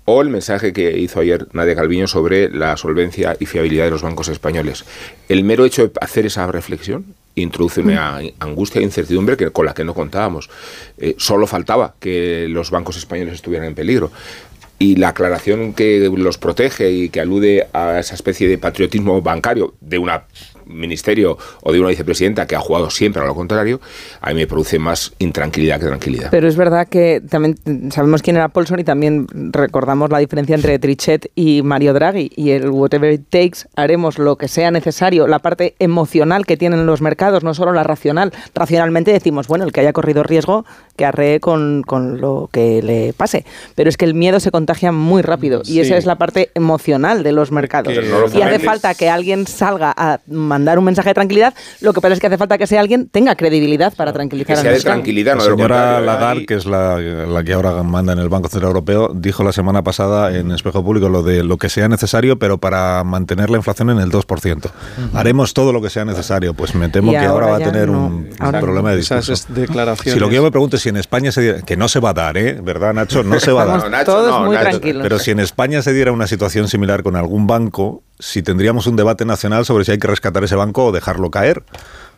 o 0.04 0.22
el 0.22 0.28
mensaje 0.28 0.72
que 0.72 0.98
hizo 0.98 1.20
ayer 1.20 1.46
Nadia 1.52 1.76
Calviño 1.76 2.06
sobre 2.08 2.48
la 2.48 2.76
solvencia 2.76 3.36
y 3.38 3.46
fiabilidad 3.46 3.84
de 3.84 3.90
los 3.90 4.02
bancos 4.02 4.28
españoles. 4.28 4.84
El 5.28 5.44
mero 5.44 5.64
hecho 5.64 5.86
de 5.86 5.92
hacer 6.00 6.26
esa 6.26 6.46
reflexión 6.46 7.14
introduce 7.36 7.80
una 7.80 8.18
angustia 8.40 8.80
e 8.80 8.84
incertidumbre 8.84 9.36
que, 9.36 9.50
con 9.50 9.66
la 9.66 9.74
que 9.74 9.84
no 9.84 9.94
contábamos. 9.94 10.50
Eh, 10.98 11.14
solo 11.16 11.46
faltaba 11.46 11.94
que 12.00 12.46
los 12.48 12.70
bancos 12.70 12.96
españoles 12.96 13.34
estuvieran 13.34 13.68
en 13.68 13.74
peligro 13.74 14.10
y 14.80 14.96
la 14.96 15.10
aclaración 15.10 15.74
que 15.74 16.10
los 16.16 16.38
protege 16.38 16.90
y 16.90 17.08
que 17.10 17.20
alude 17.20 17.68
a 17.72 18.00
esa 18.00 18.14
especie 18.14 18.48
de 18.48 18.56
patriotismo 18.56 19.20
bancario 19.20 19.74
de 19.80 19.98
una 19.98 20.24
ministerio 20.70 21.38
o 21.62 21.72
de 21.72 21.80
una 21.80 21.88
vicepresidenta 21.88 22.46
que 22.46 22.56
ha 22.56 22.60
jugado 22.60 22.90
siempre 22.90 23.22
a 23.22 23.26
lo 23.26 23.34
contrario, 23.34 23.80
a 24.20 24.30
mí 24.30 24.36
me 24.36 24.46
produce 24.46 24.78
más 24.78 25.12
intranquilidad 25.18 25.80
que 25.80 25.86
tranquilidad. 25.86 26.28
Pero 26.30 26.48
es 26.48 26.56
verdad 26.56 26.88
que 26.88 27.22
también 27.28 27.56
sabemos 27.90 28.22
quién 28.22 28.36
era 28.36 28.48
Paulson 28.48 28.80
y 28.80 28.84
también 28.84 29.26
recordamos 29.32 30.10
la 30.10 30.18
diferencia 30.18 30.54
entre 30.54 30.78
Trichet 30.78 31.30
y 31.34 31.62
Mario 31.62 31.92
Draghi 31.92 32.32
y 32.34 32.50
el 32.50 32.70
whatever 32.70 33.12
it 33.12 33.22
takes, 33.28 33.68
haremos 33.76 34.18
lo 34.18 34.36
que 34.36 34.48
sea 34.48 34.70
necesario, 34.70 35.26
la 35.26 35.38
parte 35.38 35.74
emocional 35.78 36.46
que 36.46 36.56
tienen 36.56 36.86
los 36.86 37.00
mercados, 37.00 37.44
no 37.44 37.54
solo 37.54 37.72
la 37.72 37.82
racional. 37.82 38.32
Racionalmente 38.54 39.12
decimos, 39.12 39.48
bueno, 39.48 39.64
el 39.64 39.72
que 39.72 39.80
haya 39.80 39.92
corrido 39.92 40.22
riesgo, 40.22 40.64
que 41.00 41.06
arree 41.06 41.40
con, 41.40 41.82
con 41.82 42.20
lo 42.20 42.50
que 42.52 42.82
le 42.82 43.14
pase. 43.14 43.46
Pero 43.74 43.88
es 43.88 43.96
que 43.96 44.04
el 44.04 44.12
miedo 44.12 44.38
se 44.38 44.50
contagia 44.50 44.92
muy 44.92 45.22
rápido 45.22 45.62
y 45.64 45.80
esa 45.80 45.96
es 45.96 46.04
la 46.04 46.16
parte 46.16 46.50
emocional 46.54 47.22
de 47.22 47.32
los 47.32 47.50
mercados. 47.52 47.94
y 48.34 48.42
hace 48.42 48.58
falta 48.58 48.92
que 48.92 49.08
alguien 49.08 49.46
salga 49.46 49.94
a 49.96 50.20
mandar 50.26 50.78
un 50.78 50.84
mensaje 50.84 51.08
de 51.08 51.14
tranquilidad. 51.14 51.54
Lo 51.80 51.94
que 51.94 52.02
pasa 52.02 52.12
es 52.12 52.20
que 52.20 52.26
hace 52.26 52.36
falta 52.36 52.58
que 52.58 52.64
ese 52.64 52.78
alguien 52.78 53.08
tenga 53.08 53.34
credibilidad 53.34 53.94
para 53.94 54.12
tranquilizar 54.12 54.56
que 54.56 54.60
sea 54.60 54.72
de 54.72 54.80
tranquilidad, 54.80 55.36
La 55.36 55.44
señora 55.44 56.00
Lagarde, 56.02 56.44
que 56.44 56.56
es 56.56 56.66
la, 56.66 56.98
la, 56.98 57.44
que 57.44 57.54
ahora 57.54 57.82
manda 57.82 58.12
en 58.12 58.18
el 58.18 58.28
Banco 58.28 58.50
Central 58.50 58.72
Europeo, 58.72 59.10
dijo 59.14 59.42
la 59.42 59.52
semana 59.52 59.82
pasada 59.82 60.36
en 60.36 60.50
Espejo 60.50 60.84
Público 60.84 61.08
lo 61.08 61.22
de 61.22 61.42
lo 61.42 61.56
que 61.56 61.70
sea 61.70 61.88
necesario, 61.88 62.38
pero 62.38 62.58
para 62.58 63.02
mantener 63.04 63.48
la 63.48 63.56
inflación 63.56 63.88
en 63.88 64.00
el 64.00 64.10
2%. 64.10 64.70
Haremos 65.14 65.54
todo 65.54 65.72
lo 65.72 65.80
que 65.80 65.88
sea 65.88 66.04
necesario. 66.04 66.52
Pues 66.52 66.74
me 66.74 66.90
temo 66.90 67.12
que 67.12 67.18
ahora, 67.18 67.46
va 67.46 67.56
a 67.56 67.60
tener 67.60 67.88
un, 67.88 68.28
problema 68.38 68.90
de 68.90 68.98
discurso. 68.98 69.32
declaraciones. 69.48 70.12
Si 70.12 70.20
lo 70.20 70.28
que 70.28 70.34
yo 70.34 70.42
me 70.42 70.50
pregunto 70.50 70.76
es 70.76 70.82
si 70.82 70.89
en 70.90 70.96
España 70.96 71.32
se 71.32 71.40
diera, 71.40 71.62
que 71.62 71.76
no 71.76 71.88
se 71.88 72.00
va 72.00 72.10
a 72.10 72.14
dar, 72.14 72.36
¿eh? 72.36 72.58
¿Verdad, 72.62 72.92
Nacho? 72.92 73.24
No 73.24 73.40
se 73.40 73.52
va 73.52 73.62
a 73.62 73.66
dar. 73.66 73.90
Nacho, 73.90 74.12
Todos 74.12 74.46
muy 74.46 74.56
tranquilos. 74.56 75.02
Pero 75.02 75.18
si 75.18 75.30
en 75.30 75.40
España 75.40 75.82
se 75.82 75.92
diera 75.92 76.12
una 76.12 76.26
situación 76.26 76.68
similar 76.68 77.02
con 77.02 77.16
algún 77.16 77.46
banco, 77.46 78.02
si 78.18 78.42
tendríamos 78.42 78.86
un 78.86 78.96
debate 78.96 79.24
nacional 79.24 79.64
sobre 79.64 79.84
si 79.84 79.92
hay 79.92 79.98
que 79.98 80.06
rescatar 80.06 80.44
ese 80.44 80.56
banco 80.56 80.86
o 80.86 80.92
dejarlo 80.92 81.30
caer. 81.30 81.62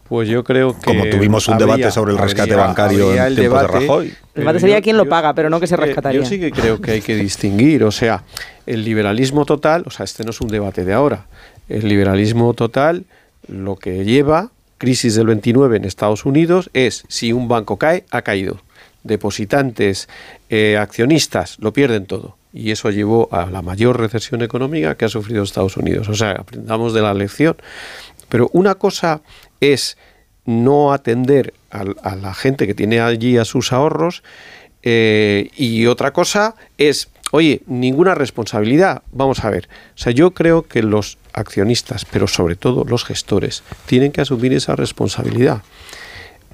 Pues 0.08 0.28
yo 0.28 0.44
creo 0.44 0.78
que. 0.78 0.84
Como 0.84 1.06
tuvimos 1.06 1.48
un 1.48 1.58
debate 1.58 1.90
sobre 1.90 2.12
el 2.12 2.18
rescate 2.18 2.54
bancario 2.54 3.14
en 3.14 3.34
tiempos 3.34 3.62
de 3.62 3.66
Rajoy. 3.68 4.14
El 4.34 4.40
debate 4.42 4.60
sería 4.60 4.82
quién 4.82 4.96
lo 4.96 5.08
paga, 5.08 5.32
pero 5.32 5.48
no 5.48 5.60
que 5.60 5.66
se 5.66 5.76
rescataría. 5.76 6.20
Yo 6.20 6.26
sí 6.26 6.38
que 6.38 6.50
creo 6.50 6.80
que 6.80 6.90
hay 6.90 7.00
que 7.00 7.16
distinguir. 7.16 7.84
O 7.84 7.90
sea, 7.90 8.24
el 8.66 8.84
liberalismo 8.84 9.46
total, 9.46 9.84
o 9.86 9.90
sea, 9.90 10.04
este 10.04 10.24
no 10.24 10.30
es 10.30 10.40
un 10.40 10.48
debate 10.48 10.84
de 10.84 10.92
ahora. 10.92 11.26
El 11.68 11.88
liberalismo 11.88 12.52
total 12.52 13.04
lo 13.48 13.76
que 13.76 14.04
lleva, 14.04 14.50
crisis 14.82 15.14
del 15.14 15.28
29 15.28 15.76
en 15.76 15.84
Estados 15.84 16.24
Unidos, 16.24 16.68
es 16.74 17.04
si 17.06 17.32
un 17.32 17.46
banco 17.46 17.76
cae, 17.76 18.04
ha 18.10 18.22
caído. 18.22 18.60
Depositantes, 19.04 20.08
eh, 20.50 20.76
accionistas, 20.76 21.56
lo 21.60 21.72
pierden 21.72 22.06
todo 22.06 22.36
y 22.52 22.72
eso 22.72 22.90
llevó 22.90 23.28
a 23.30 23.46
la 23.46 23.62
mayor 23.62 24.00
recesión 24.00 24.42
económica 24.42 24.96
que 24.96 25.04
ha 25.04 25.08
sufrido 25.08 25.44
Estados 25.44 25.76
Unidos. 25.76 26.08
O 26.08 26.14
sea, 26.14 26.32
aprendamos 26.32 26.94
de 26.94 27.00
la 27.00 27.14
lección. 27.14 27.56
Pero 28.28 28.50
una 28.52 28.74
cosa 28.74 29.22
es 29.60 29.96
no 30.44 30.92
atender 30.92 31.54
a, 31.70 32.16
la 32.16 32.34
gente 32.34 32.66
que 32.66 32.74
tiene 32.74 33.00
allí 33.00 33.38
a 33.38 33.44
sus 33.44 33.72
ahorros 33.72 34.24
eh, 34.82 35.50
y 35.56 35.86
otra 35.86 36.12
cosa 36.12 36.56
es, 36.76 37.08
oye, 37.30 37.62
ninguna 37.66 38.16
responsabilidad. 38.16 39.02
Vamos 39.12 39.44
a 39.44 39.50
ver. 39.50 39.68
O 39.94 39.98
sea, 39.98 40.12
yo 40.12 40.32
creo 40.32 40.62
que 40.66 40.82
los 40.82 41.18
accionistas, 41.32 42.04
pero 42.04 42.26
sobre 42.26 42.56
todo 42.56 42.84
los 42.84 43.04
gestores, 43.04 43.62
tienen 43.86 44.12
que 44.12 44.20
asumir 44.20 44.52
esa 44.52 44.76
responsabilidad. 44.76 45.62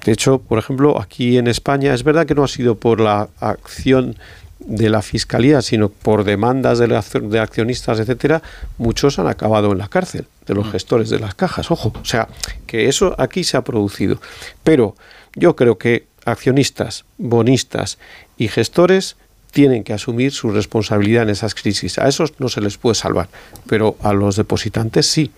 De 0.05 0.13
hecho, 0.13 0.39
por 0.39 0.59
ejemplo, 0.59 0.99
aquí 1.01 1.37
en 1.37 1.47
España 1.47 1.93
es 1.93 2.03
verdad 2.03 2.25
que 2.25 2.35
no 2.35 2.43
ha 2.43 2.47
sido 2.47 2.75
por 2.75 2.99
la 2.99 3.29
acción 3.39 4.15
de 4.59 4.89
la 4.89 5.01
fiscalía, 5.01 5.61
sino 5.61 5.89
por 5.89 6.23
demandas 6.23 6.79
de, 6.79 7.39
accionistas, 7.39 7.99
etcétera, 7.99 8.41
muchos 8.77 9.17
han 9.19 9.27
acabado 9.27 9.71
en 9.71 9.77
la 9.77 9.87
cárcel, 9.87 10.25
de 10.45 10.53
los 10.53 10.67
mm. 10.67 10.71
gestores 10.71 11.09
de 11.09 11.19
las 11.19 11.35
cajas. 11.35 11.71
Ojo, 11.71 11.93
o 12.01 12.05
sea, 12.05 12.27
que 12.67 12.87
eso 12.87 13.15
aquí 13.17 13.43
se 13.43 13.57
ha 13.57 13.63
producido. 13.63 14.21
Pero 14.63 14.95
yo 15.35 15.55
creo 15.55 15.77
que 15.77 16.07
accionistas, 16.25 17.05
bonistas 17.17 17.97
y 18.37 18.47
gestores 18.47 19.15
tienen 19.51 19.83
que 19.83 19.93
asumir 19.93 20.31
su 20.31 20.51
responsabilidad 20.51 21.23
en 21.23 21.29
esas 21.29 21.55
crisis. 21.55 21.97
A 21.97 22.07
esos 22.07 22.33
no 22.39 22.49
se 22.49 22.61
les 22.61 22.77
puede 22.77 22.95
salvar, 22.95 23.29
pero 23.67 23.95
a 24.01 24.13
los 24.13 24.35
depositantes 24.35 25.07
sí. 25.07 25.31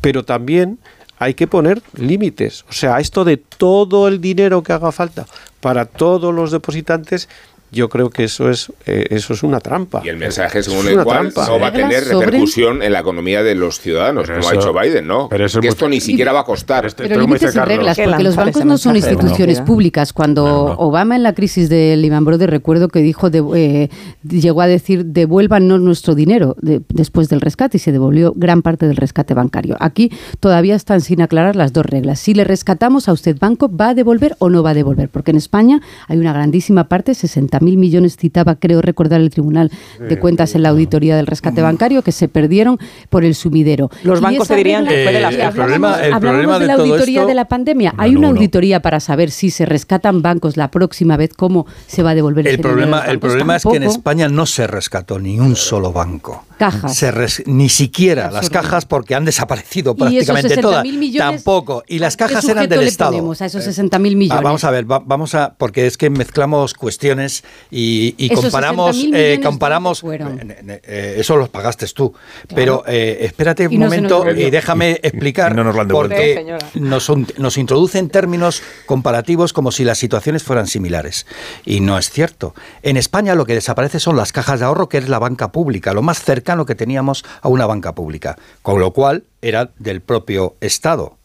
Pero 0.00 0.24
también 0.24 0.78
hay 1.18 1.34
que 1.34 1.46
poner 1.46 1.82
límites. 1.94 2.64
O 2.68 2.72
sea, 2.72 3.00
esto 3.00 3.24
de 3.24 3.36
todo 3.36 4.08
el 4.08 4.20
dinero 4.20 4.62
que 4.62 4.72
haga 4.72 4.92
falta 4.92 5.26
para 5.60 5.86
todos 5.86 6.34
los 6.34 6.52
depositantes 6.52 7.28
yo 7.72 7.88
creo 7.88 8.10
que 8.10 8.24
eso 8.24 8.50
es 8.50 8.72
eh, 8.86 9.06
eso 9.10 9.34
es 9.34 9.42
una 9.42 9.60
trampa. 9.60 10.02
Y 10.04 10.08
el 10.08 10.16
mensaje 10.16 10.62
según 10.62 10.88
el 10.88 11.02
cual 11.02 11.32
no 11.34 11.60
va 11.60 11.68
a 11.68 11.72
tener 11.72 12.04
repercusión 12.04 12.82
en 12.82 12.92
la 12.92 13.00
economía 13.00 13.42
de 13.42 13.54
los 13.54 13.80
ciudadanos, 13.80 14.28
como 14.28 14.48
ha 14.48 14.52
dicho 14.52 14.72
Biden, 14.72 15.06
¿no? 15.06 15.28
Pero 15.28 15.46
que 15.60 15.68
esto 15.68 15.88
ni 15.88 16.00
siquiera 16.00 16.32
va 16.32 16.40
a 16.40 16.44
costar. 16.44 16.86
Pero, 16.96 17.20
límites 17.20 17.54
y 17.54 17.58
reglas, 17.58 17.98
porque 17.98 18.22
los 18.22 18.36
bancos 18.36 18.64
no 18.64 18.78
son 18.78 18.96
instituciones 18.96 19.60
públicas. 19.60 20.12
Cuando 20.12 20.44
Obama 20.78 21.16
en 21.16 21.22
la 21.22 21.34
crisis 21.34 21.68
de 21.68 21.96
Lehman 21.96 22.24
Brothers, 22.24 22.50
recuerdo 22.50 22.88
que 22.88 23.00
dijo, 23.00 23.28
eh, 23.32 23.88
llegó 24.28 24.60
a 24.60 24.66
decir, 24.66 25.06
devuélvanos 25.06 25.80
nuestro 25.80 26.14
dinero 26.14 26.56
después 26.60 27.28
del 27.28 27.40
rescate 27.40 27.76
y 27.78 27.80
se 27.80 27.92
devolvió 27.92 28.32
gran 28.36 28.62
parte 28.62 28.86
del 28.86 28.96
rescate 28.96 29.34
bancario. 29.34 29.76
Aquí 29.80 30.10
todavía 30.40 30.74
están 30.74 31.00
sin 31.00 31.20
aclarar 31.20 31.56
las 31.56 31.72
dos 31.72 31.86
reglas. 31.86 32.20
Si 32.20 32.34
le 32.34 32.44
rescatamos 32.44 33.08
a 33.08 33.12
usted 33.12 33.36
banco, 33.38 33.70
¿va 33.74 33.90
a 33.90 33.94
devolver 33.94 34.36
o 34.38 34.50
no 34.50 34.62
va 34.62 34.70
a 34.70 34.74
devolver? 34.74 35.08
Porque 35.08 35.30
en 35.30 35.36
España 35.36 35.80
hay 36.08 36.18
una 36.18 36.32
grandísima 36.32 36.88
parte, 36.88 37.14
60 37.14 37.55
mil 37.62 37.76
millones 37.76 38.16
citaba, 38.16 38.56
creo 38.56 38.82
recordar, 38.82 39.20
el 39.20 39.30
Tribunal 39.30 39.70
de 39.98 40.18
Cuentas 40.18 40.54
en 40.54 40.62
la 40.62 40.70
auditoría 40.70 41.16
del 41.16 41.26
rescate 41.26 41.62
bancario, 41.62 42.02
que 42.02 42.12
se 42.12 42.28
perdieron 42.28 42.78
por 43.10 43.24
el 43.24 43.34
sumidero. 43.34 43.90
Los 44.02 44.20
bancos 44.20 44.48
te 44.48 44.56
dirían 44.56 44.86
que 44.86 45.04
fue 45.04 45.12
de 45.12 45.20
las 45.20 45.34
el 45.34 45.52
problema, 45.52 45.94
hablamos 46.12 46.60
de, 46.60 46.66
la 46.66 46.74
auditoría 46.74 47.24
de 47.24 47.34
la 47.34 47.46
pandemia. 47.46 47.94
Hay 47.98 48.16
una 48.16 48.28
auditoría 48.28 48.80
para 48.80 49.00
saber 49.00 49.30
si 49.30 49.50
se 49.50 49.66
rescatan 49.66 50.22
bancos 50.22 50.56
la 50.56 50.70
próxima 50.70 51.16
vez, 51.16 51.30
cómo 51.34 51.66
se 51.86 52.02
va 52.02 52.10
a 52.10 52.14
devolver 52.14 52.46
el 52.46 52.58
problema. 52.58 53.00
El 53.00 53.18
problema 53.18 53.56
es 53.56 53.64
que 53.64 53.76
en 53.76 53.84
España 53.84 54.28
no 54.28 54.46
se 54.46 54.66
rescató 54.66 55.18
ni 55.18 55.38
un 55.38 55.56
solo 55.56 55.92
banco. 55.92 56.44
Cajas. 56.58 57.42
ni 57.44 57.68
siquiera 57.68 58.30
las 58.30 58.48
cajas 58.48 58.86
porque 58.86 59.14
han 59.14 59.26
desaparecido 59.26 59.94
prácticamente 59.94 60.56
todas. 60.56 60.86
Tampoco. 61.18 61.84
Y 61.86 61.98
las 61.98 62.16
cajas 62.16 62.48
eran 62.48 62.68
del 62.68 62.82
Estado. 62.82 63.32
a 63.38 63.44
esos 63.44 63.62
60 63.62 63.98
mil 63.98 64.16
millones? 64.16 64.40
Ah, 64.40 64.42
vamos 64.42 64.64
a 64.64 64.70
ver, 64.70 64.84
vamos 64.86 65.34
a 65.34 65.54
porque 65.58 65.86
es 65.86 65.96
que 65.96 66.08
mezclamos 66.10 66.74
cuestiones 66.74 67.44
y, 67.70 68.34
comparamos, 68.34 69.04
eh, 69.12 69.40
comparamos 69.42 70.02
eh, 70.04 70.80
eh, 70.84 71.16
eso 71.18 71.36
los 71.36 71.48
pagaste 71.48 71.86
tú. 71.88 72.14
Pero 72.54 72.84
espérate 72.86 73.68
un 73.68 73.78
momento 73.78 74.30
y 74.30 74.50
déjame 74.50 75.00
explicar 75.02 75.54
porque 75.88 76.56
nos, 76.74 77.10
nos 77.38 77.58
introducen 77.58 78.08
términos 78.08 78.62
comparativos 78.86 79.52
como 79.52 79.72
si 79.72 79.84
las 79.84 79.98
situaciones 79.98 80.42
fueran 80.42 80.66
similares. 80.66 81.26
Y 81.64 81.80
no 81.80 81.98
es 81.98 82.10
cierto. 82.10 82.54
En 82.82 82.96
España 82.96 83.34
lo 83.34 83.46
que 83.46 83.54
desaparece 83.54 84.00
son 84.00 84.16
las 84.16 84.32
cajas 84.32 84.60
de 84.60 84.66
ahorro, 84.66 84.88
que 84.88 84.98
es 84.98 85.08
la 85.08 85.18
banca 85.18 85.52
pública, 85.52 85.92
lo 85.92 86.02
más 86.02 86.22
cercano 86.22 86.66
que 86.66 86.74
teníamos 86.74 87.24
a 87.42 87.48
una 87.48 87.66
banca 87.66 87.94
pública. 87.94 88.36
Con 88.62 88.80
lo 88.80 88.92
cual 88.92 89.24
era 89.42 89.70
del 89.78 90.00
propio 90.00 90.56
Estado 90.60 91.16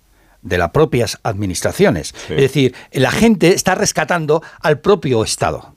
de 0.41 0.57
las 0.57 0.71
propias 0.71 1.19
administraciones. 1.21 2.15
Es 2.27 2.37
decir, 2.37 2.73
la 2.91 3.11
gente 3.11 3.53
está 3.53 3.75
rescatando 3.75 4.41
al 4.59 4.79
propio 4.79 5.23
Estado 5.23 5.75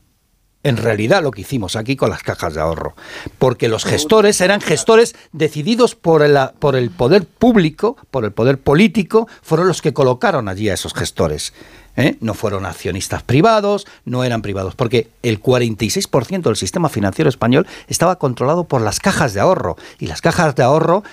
en 0.64 0.78
realidad 0.78 1.22
lo 1.22 1.30
que 1.30 1.42
hicimos 1.42 1.76
aquí 1.76 1.94
con 1.94 2.10
las 2.10 2.22
cajas 2.22 2.54
de 2.54 2.60
ahorro, 2.60 2.96
porque 3.38 3.68
los 3.68 3.84
gestores 3.84 4.40
eran 4.40 4.60
gestores 4.60 5.14
decididos 5.32 5.94
por 5.94 6.22
el, 6.22 6.36
por 6.58 6.74
el 6.74 6.90
poder 6.90 7.26
público, 7.26 7.96
por 8.10 8.24
el 8.24 8.32
poder 8.32 8.58
político, 8.58 9.28
fueron 9.42 9.68
los 9.68 9.82
que 9.82 9.92
colocaron 9.92 10.48
allí 10.48 10.68
a 10.68 10.74
esos 10.74 10.94
gestores. 10.94 11.52
¿eh? 11.96 12.16
No 12.20 12.34
fueron 12.34 12.66
accionistas 12.66 13.22
privados, 13.22 13.86
no 14.04 14.24
eran 14.24 14.42
privados, 14.42 14.74
porque 14.74 15.08
el 15.22 15.40
46% 15.40 16.42
del 16.42 16.56
sistema 16.56 16.88
financiero 16.88 17.28
español 17.28 17.66
estaba 17.86 18.18
controlado 18.18 18.64
por 18.64 18.80
las 18.80 19.00
cajas 19.00 19.34
de 19.34 19.40
ahorro, 19.40 19.76
y 19.98 20.06
las 20.06 20.20
cajas 20.20 20.54
de 20.54 20.62
ahorro 20.62 21.04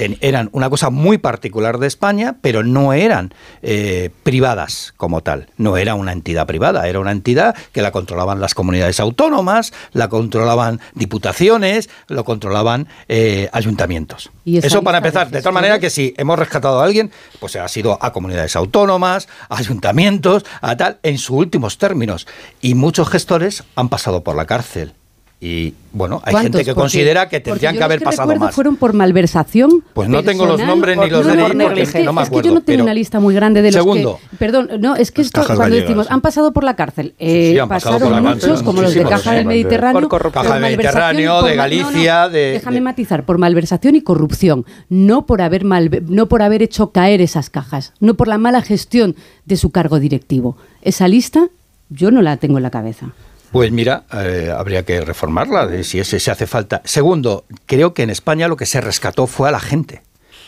ten- 0.00 0.16
eran 0.22 0.48
una 0.52 0.70
cosa 0.70 0.88
muy 0.88 1.18
particular 1.18 1.76
de 1.78 1.86
España, 1.86 2.36
pero 2.40 2.62
no 2.62 2.94
eran 2.94 3.34
eh, 3.60 4.08
privadas 4.22 4.94
como 4.96 5.20
tal. 5.22 5.48
No 5.58 5.76
era 5.76 5.94
una 5.94 6.12
entidad 6.12 6.46
privada, 6.46 6.88
era 6.88 7.00
una 7.00 7.10
entidad 7.12 7.54
que 7.72 7.82
la 7.82 7.92
controlaban 7.92 8.40
las 8.40 8.54
comunidades 8.54 8.98
autónomas, 8.98 9.74
la 9.92 10.08
controlaban 10.08 10.80
diputaciones, 10.94 11.90
lo 12.08 12.24
controlaban 12.24 12.88
eh, 13.08 13.50
ayuntamientos. 13.52 14.30
Y 14.46 14.56
Eso 14.56 14.82
para 14.82 15.00
de 15.02 15.08
empezar, 15.08 15.30
de 15.30 15.42
tal 15.42 15.52
manera 15.52 15.78
que 15.78 15.90
si 15.90 16.14
hemos 16.16 16.38
rescatado 16.38 16.80
a 16.80 16.84
alguien, 16.84 17.10
pues 17.38 17.56
ha 17.56 17.68
sido 17.68 17.98
a 18.00 18.10
comunidades 18.12 18.56
autónomas, 18.56 19.28
a 19.50 19.58
ayuntamientos, 19.58 20.44
a 20.62 20.76
tal, 20.78 20.98
en 21.02 21.18
sus 21.18 21.36
últimos 21.36 21.76
términos. 21.76 22.26
Y 22.62 22.74
muchos 22.74 23.10
gestores 23.10 23.64
han 23.76 23.90
pasado 23.90 24.24
por 24.24 24.34
la 24.34 24.46
cárcel. 24.46 24.94
Y 25.42 25.72
bueno, 25.94 26.20
hay 26.22 26.34
gente 26.36 26.58
que 26.58 26.64
Porque- 26.66 26.74
considera 26.82 27.26
que 27.30 27.40
tendrían 27.40 27.72
yo 27.74 27.78
que 27.78 27.84
haber 27.84 28.02
pasado 28.02 28.28
recuerdo 28.28 28.44
más. 28.44 28.54
fueron 28.54 28.76
por 28.76 28.92
malversación. 28.92 29.82
Pues 29.94 30.06
no 30.06 30.22
tengo 30.22 30.44
los 30.44 30.60
nombres 30.60 30.98
ni 30.98 31.08
los 31.08 31.24
no, 31.24 31.32
de 31.32 31.36
no, 31.38 31.46
es 31.46 31.90
que, 31.92 32.02
no 32.04 32.12
me 32.12 32.22
es 32.22 32.28
que 32.28 32.42
yo 32.42 32.52
no 32.52 32.60
tengo 32.60 32.82
una 32.82 32.92
lista 32.92 33.20
muy 33.20 33.34
grande 33.34 33.62
de 33.62 33.68
los 33.72 33.76
Segundo. 33.76 34.18
que... 34.32 34.36
Perdón, 34.36 34.68
no, 34.80 34.96
es 34.96 35.10
que 35.10 35.22
esto 35.22 35.40
cuando 35.42 35.62
gallegas. 35.64 35.84
decimos 35.88 36.06
han 36.10 36.20
pasado 36.20 36.52
por 36.52 36.62
la 36.62 36.76
cárcel, 36.76 37.14
eh, 37.18 37.52
sí, 37.54 37.58
han 37.58 37.70
pasado 37.70 37.94
pasaron 37.94 38.12
por 38.12 38.22
la 38.22 38.28
muchos, 38.34 38.48
cárcel, 38.50 38.64
como 38.66 38.82
los 38.82 38.92
de 38.92 39.02
Caja 39.04 39.32
del 39.32 39.46
Mediterráneo. 39.46 40.08
por 40.10 40.30
Caja 40.30 40.52
del 40.58 40.62
Mediterráneo, 40.62 41.40
por 41.40 41.48
de 41.48 41.56
Galicia, 41.56 42.28
de- 42.28 42.50
Déjame 42.52 42.74
de- 42.76 42.80
matizar, 42.82 43.24
por 43.24 43.38
malversación 43.38 43.94
y 43.96 44.02
corrupción, 44.02 44.66
no 44.90 45.24
por 45.24 45.40
haber 45.40 45.64
mal, 45.64 46.02
no 46.06 46.26
por 46.28 46.42
haber 46.42 46.62
hecho 46.62 46.90
caer 46.90 47.22
esas 47.22 47.48
cajas, 47.48 47.94
no 47.98 48.12
por 48.12 48.28
la 48.28 48.36
mala 48.36 48.60
gestión 48.60 49.16
de 49.46 49.56
su 49.56 49.70
cargo 49.70 50.00
directivo. 50.00 50.58
Esa 50.82 51.08
lista 51.08 51.48
yo 51.88 52.10
no 52.10 52.20
la 52.20 52.36
tengo 52.36 52.58
en 52.58 52.62
la 52.64 52.70
cabeza. 52.70 53.06
Pues 53.52 53.72
mira, 53.72 54.04
eh, 54.12 54.54
habría 54.56 54.84
que 54.84 55.00
reformarla, 55.00 55.66
de 55.66 55.82
si 55.82 55.98
ese 55.98 56.20
se 56.20 56.30
hace 56.30 56.46
falta. 56.46 56.82
Segundo, 56.84 57.44
creo 57.66 57.94
que 57.94 58.04
en 58.04 58.10
España 58.10 58.46
lo 58.46 58.56
que 58.56 58.66
se 58.66 58.80
rescató 58.80 59.26
fue 59.26 59.48
a 59.48 59.52
la 59.52 59.58
gente, 59.58 60.02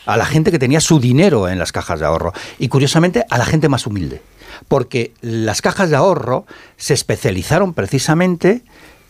a 0.07 0.17
la 0.17 0.25
gente 0.25 0.53
que 0.53 0.61
tenía 0.61 0.81
su 0.81 1.01
dinero 1.01 1.49
en 1.49 1.59
las 1.59 1.73
cajas 1.73 1.99
de 1.99 2.07
ahorro 2.07 2.33
y 2.61 2.69
curiosamente 2.69 3.25
a 3.29 3.39
la 3.39 3.45
gente 3.45 3.69
más 3.69 3.89
humilde, 3.89 4.23
porque 4.69 5.13
las 5.21 5.63
cajas 5.63 5.91
de 5.91 5.97
ahorro 5.97 6.47
se 6.77 6.95
especializaron 6.95 7.75
precisamente 7.75 8.63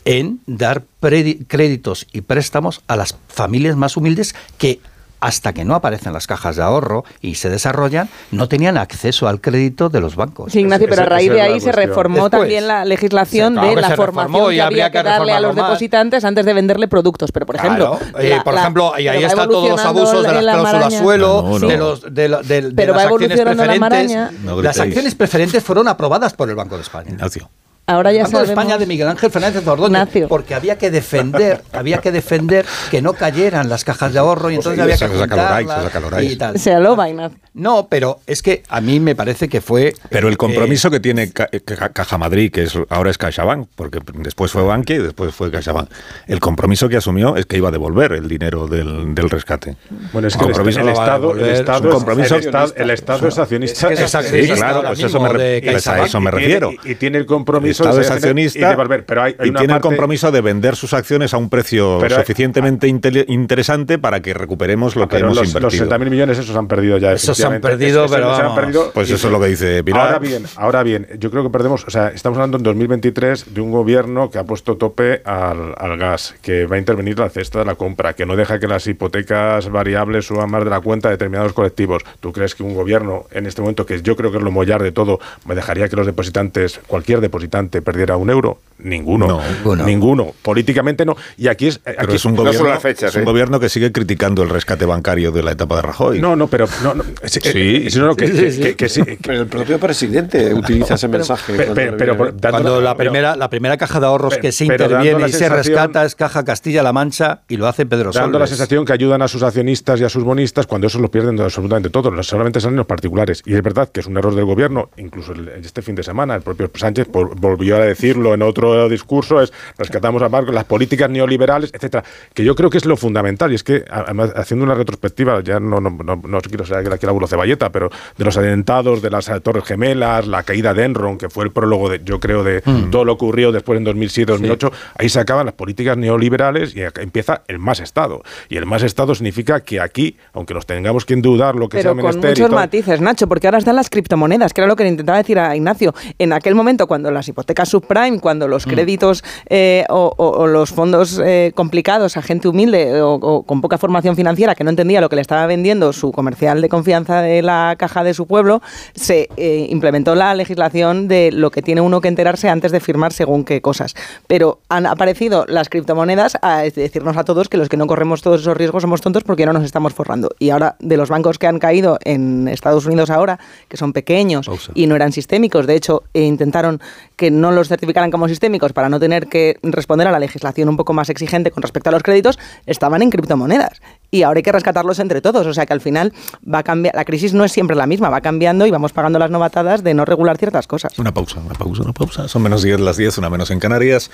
en 0.07 0.41
dar 0.47 0.85
créditos 1.01 2.07
y 2.13 2.23
préstamos 2.23 2.83
a 2.87 2.97
las 2.97 3.17
familias 3.29 3.77
más 3.77 3.97
humildes 3.99 4.35
que 4.57 4.81
hasta 5.23 5.53
que 5.53 5.65
no 5.65 5.75
aparecen 5.77 6.13
las 6.13 6.27
cajas 6.27 6.57
de 6.57 6.63
ahorro 6.63 7.05
y 7.21 7.37
se 7.37 7.49
desarrollan, 7.49 8.09
no 8.33 8.49
tenían 8.49 8.77
acceso 8.77 9.29
al 9.29 9.41
crédito 9.41 9.89
de 9.89 10.01
los 10.01 10.17
bancos. 10.17 10.53
Sí, 10.53 10.59
Ignacio, 10.61 10.89
pero 10.91 11.03
a 11.03 11.07
raíz 11.07 11.31
de 11.31 11.41
ahí 11.41 11.61
se 11.61 11.71
reformó 11.71 12.29
Después, 12.29 12.43
también 12.43 12.67
la 12.67 12.85
legislación 12.85 13.55
claro 13.55 13.69
de 13.69 13.75
que 13.77 13.81
la 13.81 13.89
se 13.89 13.97
formación 13.97 14.33
reformó 14.33 14.51
y 14.53 14.57
que 14.57 14.63
había 14.63 14.91
que 14.91 14.99
que 14.99 15.05
darle 15.05 15.33
a 15.33 15.41
los 15.41 15.55
más. 15.55 15.67
depositantes 15.67 16.25
antes 16.25 16.45
de 16.45 16.53
venderle 16.53 16.89
productos. 16.89 17.31
Pero, 17.31 17.47
por 17.47 17.55
ejemplo, 17.57 17.99
Claro, 18.01 18.19
eh, 18.19 18.31
la- 18.31 18.45
por 18.45 18.55
la- 18.55 18.61
ejemplo, 18.63 18.93
y 18.99 19.07
ahí 19.09 19.23
están 19.25 19.49
todos 19.49 19.71
los 19.71 19.85
abusos 19.85 20.23
de 20.23 20.33
la- 20.33 20.43
las 20.43 20.45
la 20.45 20.53
cláusulas 20.71 20.95
suelo, 21.03 21.43
No, 21.47 21.59
no. 21.61 21.69
de, 21.69 21.77
los, 21.79 22.03
de, 22.03 22.11
de- 22.11 22.63
de 22.63 22.73
Pero 22.75 22.93
las 22.93 23.03
va 23.07 23.09
acciones 23.09 23.39
evolucionando 23.39 23.65
la 23.65 23.89
preferentes. 23.89 24.65
las 24.65 24.79
acciones 24.81 25.15
preferentes 25.15 25.63
fueron 25.63 25.87
aprobadas 25.89 26.33
por 26.35 26.49
el 26.51 26.57
Banco 26.57 26.75
de 26.77 26.83
España. 26.83 27.11
Ignacio. 27.11 27.49
Ahora 27.85 28.13
ya 28.13 28.27
sabemos- 28.27 28.49
España 28.51 28.79
de 28.79 28.87
Miguel 28.87 29.09
Ángel 29.09 29.31
Fernández 29.31 29.67
Ordóñez, 29.67 29.99
Ignacio. 30.03 30.29
porque 30.29 30.55
había 30.55 30.79
que 30.79 30.91
defender, 30.91 31.63
había 31.73 31.99
que 31.99 32.13
defender 32.13 32.65
que 32.91 33.03
no 33.03 33.13
cayeran 33.15 33.69
las 33.69 33.85
cajas 33.85 34.13
de 34.13 34.21
ahorro 34.21 34.51
y 34.51 34.55
entonces 34.55 34.77
sí, 34.77 34.81
había 34.83 34.97
se 34.97 35.09
que 35.09 35.19
juntarlas 35.19 36.23
y 36.23 36.37
tal. 36.37 36.59
Se 36.59 36.73
aloba, 36.73 37.09
Ignacio. 37.09 37.39
No, 37.55 37.89
pero 37.91 38.21
es 38.27 38.41
que 38.41 38.63
a 38.69 38.81
mí 38.81 38.99
me 38.99 39.15
parece 39.15 39.47
que 39.49 39.61
fue 39.61 39.93
Pero 40.09 40.29
el 40.29 40.39
compromiso 40.39 40.89
eh, 40.89 40.91
que 40.93 41.01
tiene 41.01 41.33
Ca- 41.33 41.51
Ca- 41.67 41.91
Caja 41.91 42.17
Madrid, 42.17 42.51
que 42.51 42.63
es, 42.63 42.79
ahora 42.89 43.11
es 43.11 43.19
CaixaBank, 43.19 43.69
porque 43.77 43.99
después 44.21 44.51
fue 44.53 44.63
Bankia 44.63 44.97
y 44.97 44.99
después 45.01 45.35
fue 45.35 45.51
CaixaBank, 45.51 45.91
el 46.29 46.41
compromiso 46.41 46.89
que 46.89 46.97
asumió 46.97 47.37
es 47.37 47.45
que 47.45 47.59
iba 47.59 47.69
a 47.69 47.73
devolver 47.73 48.13
el 48.13 48.27
dinero 48.27 48.69
del, 48.69 49.15
del 49.15 49.29
rescate. 49.29 49.77
Bueno, 50.15 50.29
es 50.29 50.35
El 50.35 50.41
que 50.41 50.47
el, 50.47 50.53
compromiso 50.53 50.81
el 50.81 50.89
Estado, 50.89 51.33
el 51.37 51.49
Estado 51.51 51.79
es 51.79 51.83
un 51.83 51.89
es- 51.89 51.95
compromiso- 51.95 52.35
el 52.37 52.45
Estado, 52.47 52.73
el 52.77 52.91
Estado 52.91 53.29
es 53.29 53.39
accionista. 53.39 53.93
Es 53.93 53.99
que 53.99 54.05
es 54.05 54.11
Sí, 54.11 54.17
accionista 54.17 54.55
claro, 54.55 54.83
pues 54.87 55.01
eso 55.03 55.21
me, 55.21 55.61
pues 55.63 55.87
a 55.89 56.05
eso 56.07 56.21
me 56.21 56.31
Y 56.31 56.33
tiene- 56.33 56.45
refiero. 56.47 56.73
Y, 56.85 56.91
y 56.93 56.95
tiene 56.95 57.19
El 57.19 57.27
compromiso 57.27 57.72
Estado 57.73 58.01
es 58.01 58.11
accionista 58.11 58.59
y 58.59 58.63
devolver. 58.71 59.05
Pero 59.05 59.23
hay, 59.23 59.37
hay 59.39 59.47
y 59.49 59.51
una 59.51 59.59
tiene 59.61 59.75
el 59.75 59.81
compromiso 59.81 60.31
de 60.31 60.41
vender 60.41 60.77
sus 60.77 60.93
acciones 60.95 61.35
a 61.35 61.39
un 61.39 61.49
precio 61.51 61.99
Pero 62.01 62.17
suficientemente 62.17 62.87
inte- 62.89 63.25
interesante 63.29 63.99
para 63.99 64.21
que 64.21 64.35
recuperemos 64.35 64.97
lo 64.97 65.09
que 65.09 65.17
Pero 65.17 65.27
hemos 65.27 65.39
los, 65.39 65.55
los 65.63 65.75
invertido. 65.75 65.99
60.000 65.99 66.11
millones 66.11 66.39
esos 66.39 66.57
han 66.57 66.69
perdido 66.69 66.99
ya. 66.99 67.13
Esos 67.13 67.37
se 67.37 67.47
han 67.47 67.61
perdido, 67.61 68.05
Esos 68.05 68.17
pero 68.17 68.35
se 68.37 68.41
han 68.43 68.49
vamos. 68.49 68.61
perdido. 68.61 68.91
Pues 68.95 69.11
Y- 69.11 69.15
eso 69.15 69.27
es 69.29 69.33
lo 69.33 69.41
que 69.41 69.47
dice 69.49 69.83
Pilar. 69.85 70.07
Ahora 70.07 70.19
bien, 70.19 70.45
ahora 70.57 70.83
bien, 70.83 71.07
yo 71.19 71.31
creo 71.31 71.43
que 71.43 71.51
perdemos, 71.51 71.85
o 71.87 71.91
sea, 71.91 72.09
estamos 72.09 72.37
hablando 72.39 72.57
en 72.59 72.63
2023 72.63 73.55
de 73.55 73.61
un 73.61 73.71
gobierno 73.71 74.31
que 74.31 74.39
ha 74.39 74.45
puesto 74.45 74.77
tope 74.77 75.23
al, 75.25 75.75
al 75.79 75.97
gas, 75.99 76.35
que 76.43 76.67
va 76.67 76.77
a 76.77 76.79
intervenir 76.79 77.19
la 77.19 77.29
cesta 77.31 77.59
de 77.61 77.65
la 77.65 77.75
compra, 77.75 78.15
que 78.15 78.27
no 78.27 78.37
deja 78.37 78.59
que 78.59 78.69
las 78.69 78.87
hipotecas 78.87 79.69
variables 79.71 80.27
suban 80.27 80.51
más 80.51 80.65
de 80.65 80.71
la 80.71 80.81
cuenta 80.81 81.09
de 81.09 81.15
determinados 81.15 81.53
colectivos. 81.53 82.03
¿Tú 82.21 82.33
crees 82.33 82.55
que 82.55 82.63
un 82.63 82.75
gobierno 82.75 83.25
en 83.31 83.47
este 83.47 83.61
momento, 83.63 83.87
que 83.87 84.01
yo 84.03 84.17
creo 84.17 84.31
que 84.31 84.39
es 84.39 84.43
lo 84.43 84.51
mollar 84.51 84.83
de 84.83 84.93
todo, 84.93 85.21
me 85.47 85.55
dejaría 85.55 85.89
que 85.89 85.97
los 85.97 86.07
depositantes, 86.07 86.81
cualquier 86.87 87.21
depositante, 87.21 87.43
perdiera 87.69 88.17
un 88.17 88.31
euro? 88.31 88.59
Ninguno. 88.79 89.29
No. 89.29 89.41
Ninguno. 89.49 89.85
Ninguno. 89.85 90.33
Políticamente 90.43 91.05
no. 91.05 91.17
Y 91.37 91.47
aquí 91.47 91.69
es. 91.69 91.79
Pero 91.79 92.01
Aquí 92.03 92.17
es 92.17 92.25
un 92.25 92.35
no 92.35 92.43
gobierno, 92.43 92.69
las 92.69 92.83
fechas, 92.83 93.11
es 93.11 93.17
un 93.17 93.23
¿eh? 93.23 93.25
gobierno 93.27 93.61
que 93.61 93.69
sigue 93.69 93.93
criticando 93.93 94.43
el 94.43 94.49
rescate 94.49 94.85
bancario 94.87 95.31
de 95.31 95.43
la 95.45 95.53
etapa 95.53 95.77
de 95.77 95.83
Rajoy. 95.83 96.21
No, 96.21 96.35
no, 96.35 96.49
pero. 96.49 96.67
No, 96.83 96.93
no, 96.95 97.05
sí, 97.25 97.39
Sí. 97.41 97.85
eh, 97.87 97.91
sí, 97.91 97.99
no, 98.01 98.07
no, 98.07 98.17
que, 98.17 98.27
Sí, 98.27 98.33
que- 98.33 98.51
sí, 98.51 98.61
que- 98.63 98.75
que 98.77 98.89
sí, 98.89 99.03
Pero 99.25 99.43
el 99.43 99.47
propio 99.47 99.79
presidente 99.79 100.53
utiliza 100.53 100.95
ese 100.95 101.07
mensaje. 101.07 101.53
Pero- 101.57 101.75
cuando 101.75 101.75
pero- 101.75 101.97
pero 101.97 102.17
por- 102.17 102.41
Cuando 102.51 102.81
la 102.81 102.97
pero- 102.97 103.11
primera, 103.13 103.37
la 103.37 103.49
primera 103.49 103.77
caja 103.77 104.01
de 104.01 104.07
ahorros 104.07 104.37
que 104.39 104.51
se 104.51 104.65
interviene 104.65 105.21
la 105.21 105.29
y 105.29 105.33
se 105.33 105.49
rescata 105.49 106.05
es 106.05 106.17
Caja 106.17 106.45
Castilla-La 106.45 106.93
Mancha 106.93 107.43
y 107.49 107.59
lo 107.59 107.69
hace 107.69 107.87
Pedro 107.87 108.11
dando 108.11 108.39
la 108.41 108.47
Solbes. 108.47 108.51
sensación 108.51 108.85
que 108.85 108.93
ayudan 108.95 109.23
a 109.23 109.29
sus 109.29 109.45
accionistas 109.45 110.01
y 110.01 110.05
a 110.05 110.09
sus 110.09 110.25
bonistas 110.25 110.67
cuando 110.67 110.89
eso 110.89 110.99
lo 110.99 111.09
pierden 111.09 111.41
absolutamente 111.41 111.91
todos, 111.91 112.13
no 112.13 112.23
solamente 112.25 112.61
salen 112.61 112.79
los 112.79 112.87
particulares. 112.87 113.43
Y 113.47 113.55
es 113.55 113.63
verdad 113.63 113.89
que 113.91 114.01
es 114.01 114.07
un 114.07 114.17
error 114.17 114.35
del 114.35 114.45
gobierno, 114.45 114.91
incluso 114.97 115.33
el- 115.33 115.49
este 115.51 115.83
fin 115.83 115.95
de 115.95 116.03
semana 116.03 116.35
el 116.35 116.43
propio 116.43 116.69
Sánchez 116.75 117.07
por- 117.07 117.39
volvió 117.57 117.77
a 117.77 117.81
decirlo 117.81 118.35
en 118.35 118.43
otro 118.43 118.89
discurso, 118.89 119.41
es 119.41 119.53
rescatamos 119.79 120.23
a 120.23 120.29
Marcos, 120.29 120.55
las 120.55 120.65
políticas 120.65 121.11
neoliberales, 121.11 121.71
etcétera, 121.73 122.05
que 122.35 122.45
yo 122.45 122.55
creo 122.55 122.71
que 122.71 122.79
es 122.79 122.85
lo 122.87 122.97
fundamental 122.97 123.53
y 123.53 123.55
es 123.57 123.63
que 123.65 123.85
además 123.91 124.33
haciendo 124.37 124.65
una 124.65 124.75
retrospectiva, 124.75 125.43
ya 125.43 125.61
no, 125.61 125.81
no, 125.81 125.91
no, 125.91 126.17
no 126.17 126.41
quiero 126.41 126.65
ser 126.65 126.79
aquí 126.79 127.07
la 127.07 127.13
bulo 127.13 127.27
ceballeta, 127.27 127.71
pero 127.71 127.91
de 128.17 128.25
los 128.25 128.37
atentados, 128.37 129.03
de 129.03 129.11
las 129.11 129.31
Torres 129.43 129.65
Gemelas, 129.65 130.27
la 130.27 130.43
caída 130.43 130.73
de 130.75 130.85
Enron, 130.85 131.19
que 131.19 131.29
fue 131.29 131.45
el 131.45 131.51
prólogo 131.51 131.89
de, 131.89 132.01
yo 132.05 132.21
creo, 132.21 132.43
de 132.45 132.63
todo 132.91 133.05
lo 133.05 133.17
que 133.19 133.25
ocurrió 133.25 133.53
después 133.53 133.79
en 133.79 133.87
2007-2008, 133.87 134.73
ahí 134.99 135.09
se 135.09 135.21
acaban 135.21 135.47
las 135.47 135.55
políticas 135.55 135.97
neoliberales 135.97 136.75
y 136.77 136.81
empieza 137.01 137.43
el 137.49 137.59
más 137.59 137.81
Estado. 137.81 138.23
Y 138.49 138.57
el 138.57 138.67
más 138.67 138.83
Estado 138.83 139.15
significa 139.15 139.61
que 139.61 139.81
aquí, 139.81 140.17
aunque 140.33 140.55
nos 140.55 140.67
tengamos 140.67 141.05
que 141.05 141.15
endeudar 141.15 141.55
lo 141.57 141.69
que 141.69 141.79
Pero 141.79 141.83
sea 141.83 141.91
con 141.91 141.97
menester 142.05 142.25
y 142.25 142.33
muchos 142.33 142.47
todo- 142.51 142.57
matices, 142.61 143.01
Nacho, 143.01 143.27
porque 143.29 143.47
ahora 143.47 143.59
están 143.59 143.77
las 143.77 143.91
criptomonedas, 143.91 144.53
que 144.53 144.61
era 144.61 144.69
lo 144.69 144.77
que 144.77 144.85
le 144.85 144.91
intentaba 144.91 145.19
decir 145.19 145.39
a 145.39 145.55
Ignacio. 145.57 145.95
En 146.19 146.33
aquel 146.33 146.55
momento, 146.55 146.87
cuando 146.87 147.11
las 147.11 147.27
hipotecas 147.29 147.42
subprime, 147.65 148.21
cuando 148.21 148.49
los 148.49 148.67
créditos 148.67 149.23
eh, 149.49 149.85
o, 149.89 150.13
o- 150.17 150.31
o 150.43 150.47
los 150.47 150.71
fondos 150.71 151.21
eh, 151.25 151.53
complicados 151.55 152.17
a 152.17 152.23
gente 152.23 152.49
humilde 152.49 153.01
o, 153.03 153.15
o 153.15 153.43
con 153.45 153.61
poca 153.61 153.79
formación 153.79 154.17
financiera 154.17 154.55
que 154.55 154.65
no 154.65 154.71
entendía 154.71 155.01
lo 155.01 155.09
que 155.09 155.17
le 155.17 155.23
estaba 155.23 155.47
vendiendo 155.47 155.93
su 155.93 156.13
comercial 156.13 156.61
de 156.61 156.69
confianza 156.69 157.21
de 157.23 157.43
la 157.43 157.75
caja 157.79 158.05
de 158.05 158.15
su 158.15 158.27
pueblo, 158.27 158.63
se 158.95 159.29
eh, 159.37 159.67
implementó 159.71 160.15
la 160.15 160.35
legislación 160.35 161.09
de 161.09 161.31
lo 161.33 161.51
que 161.51 161.63
tiene 161.63 161.81
uno 161.81 162.01
que 162.01 162.09
enterarse 162.09 162.49
antes 162.49 162.73
de 162.73 162.81
firmar 162.81 163.13
según 163.13 163.45
qué 163.45 163.61
cosas. 163.61 163.95
Pero 164.27 164.61
han 164.69 164.87
aparecido 164.87 165.45
las 165.49 165.69
criptomonedas 165.69 166.37
a 166.43 166.59
decirnos 166.63 167.17
a 167.17 167.25
todos 167.25 167.49
que 167.49 167.57
los 167.57 167.69
que 167.69 167.77
no 167.77 167.87
corremos 167.87 168.23
todos 168.23 168.41
esos 168.43 168.57
riesgos 168.57 168.83
somos 168.83 169.01
tontos 169.01 169.25
porque 169.25 169.47
no 169.47 169.53
nos 169.53 169.65
estamos 169.65 169.93
forrando. 169.95 170.31
Y 170.39 170.51
ahora, 170.51 170.77
de 170.81 170.97
los 170.97 171.09
bancos 171.09 171.39
que 171.39 171.47
han 171.47 171.59
caído 171.59 171.99
en 172.05 172.49
Estados 172.49 172.87
Unidos 172.87 173.11
ahora, 173.11 173.39
que 173.69 173.77
son 173.77 173.93
pequeños 173.93 174.47
Pausa. 174.47 174.73
y 174.75 174.87
no 174.87 174.95
eran 174.97 175.13
sistémicos, 175.13 175.67
de 175.67 175.75
hecho, 175.77 176.03
eh, 176.15 176.23
intentaron 176.23 176.81
que 177.17 177.31
no 177.41 177.51
los 177.51 177.69
certificaran 177.69 178.11
como 178.11 178.29
sistémicos 178.29 178.73
para 178.73 178.89
no 178.89 179.01
tener 179.01 179.27
que 179.27 179.59
responder 179.63 180.07
a 180.07 180.13
la 180.13 180.19
legislación 180.19 180.69
un 180.69 180.77
poco 180.77 180.93
más 180.93 181.11
exigente 181.11 181.51
con 181.51 181.63
respecto 181.63 181.89
a 181.89 181.93
los 181.93 182.03
créditos, 182.03 182.39
estaban 182.67 183.03
en 183.03 183.11
criptomonedas. 183.11 183.81
Y 184.11 184.23
ahora 184.23 184.39
hay 184.39 184.43
que 184.43 184.53
rescatarlos 184.53 184.99
entre 184.99 185.21
todos. 185.21 185.47
O 185.47 185.55
sea 185.55 185.67
que 185.67 185.73
al 185.73 185.81
final 185.81 186.13
va 186.43 186.59
a 186.59 186.63
cambiar, 186.63 186.95
la 186.95 187.05
crisis 187.05 187.33
no 187.35 187.45
es 187.45 187.53
siempre 187.53 187.75
la 187.75 187.87
misma, 187.87 188.11
va 188.11 188.21
cambiando 188.21 188.67
y 188.67 188.71
vamos 188.71 188.93
pagando 188.93 189.19
las 189.19 189.31
novatadas 189.31 189.83
de 189.83 189.95
no 189.95 190.05
regular 190.05 190.37
ciertas 190.37 190.67
cosas. 190.67 190.99
Una 190.99 191.15
pausa, 191.15 191.41
una 191.41 191.55
pausa, 191.55 191.83
una 191.83 191.93
pausa. 191.93 192.29
Son 192.29 192.43
menos 192.43 192.63
10 192.63 192.81
las 192.81 192.97
10, 192.97 193.19
una 193.19 193.31
menos 193.31 193.51
en 193.51 193.59
Canarias. 193.59 194.11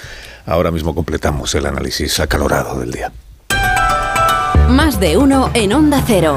Ahora 0.46 0.70
mismo 0.70 0.94
completamos 0.94 1.54
el 1.54 1.66
análisis 1.66 2.20
acalorado 2.20 2.78
del 2.78 2.92
día. 2.92 3.12
Más 4.68 5.00
de 5.00 5.16
uno 5.16 5.50
en 5.54 5.72
Onda 5.72 6.02
Cero. 6.06 6.36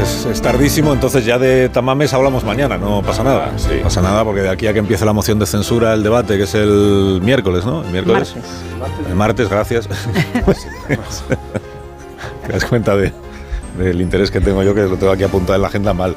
Es, 0.00 0.26
es 0.26 0.42
tardísimo, 0.42 0.92
entonces 0.92 1.24
ya 1.24 1.38
de 1.38 1.68
Tamames 1.68 2.12
hablamos 2.12 2.44
mañana, 2.44 2.76
no 2.78 3.02
pasa 3.02 3.22
nada. 3.22 3.52
No 3.52 3.82
pasa 3.82 4.02
nada 4.02 4.24
porque 4.24 4.40
de 4.42 4.48
aquí 4.48 4.66
a 4.66 4.72
que 4.72 4.78
empiece 4.78 5.04
la 5.04 5.12
moción 5.12 5.38
de 5.38 5.46
censura, 5.46 5.92
el 5.94 6.02
debate, 6.02 6.36
que 6.36 6.44
es 6.44 6.54
el 6.54 7.20
miércoles, 7.22 7.64
¿no? 7.64 7.84
El 7.84 7.90
miércoles. 7.90 8.34
El 9.08 9.14
martes, 9.14 9.48
gracias. 9.48 9.88
Te 12.46 12.52
das 12.52 12.64
cuenta 12.64 12.96
de, 12.96 13.12
del 13.78 14.00
interés 14.00 14.30
que 14.30 14.40
tengo 14.40 14.62
yo, 14.62 14.74
que 14.74 14.82
lo 14.82 14.96
tengo 14.96 15.12
aquí 15.12 15.24
apuntado 15.24 15.56
en 15.56 15.62
la 15.62 15.68
agenda 15.68 15.92
mal. 15.94 16.16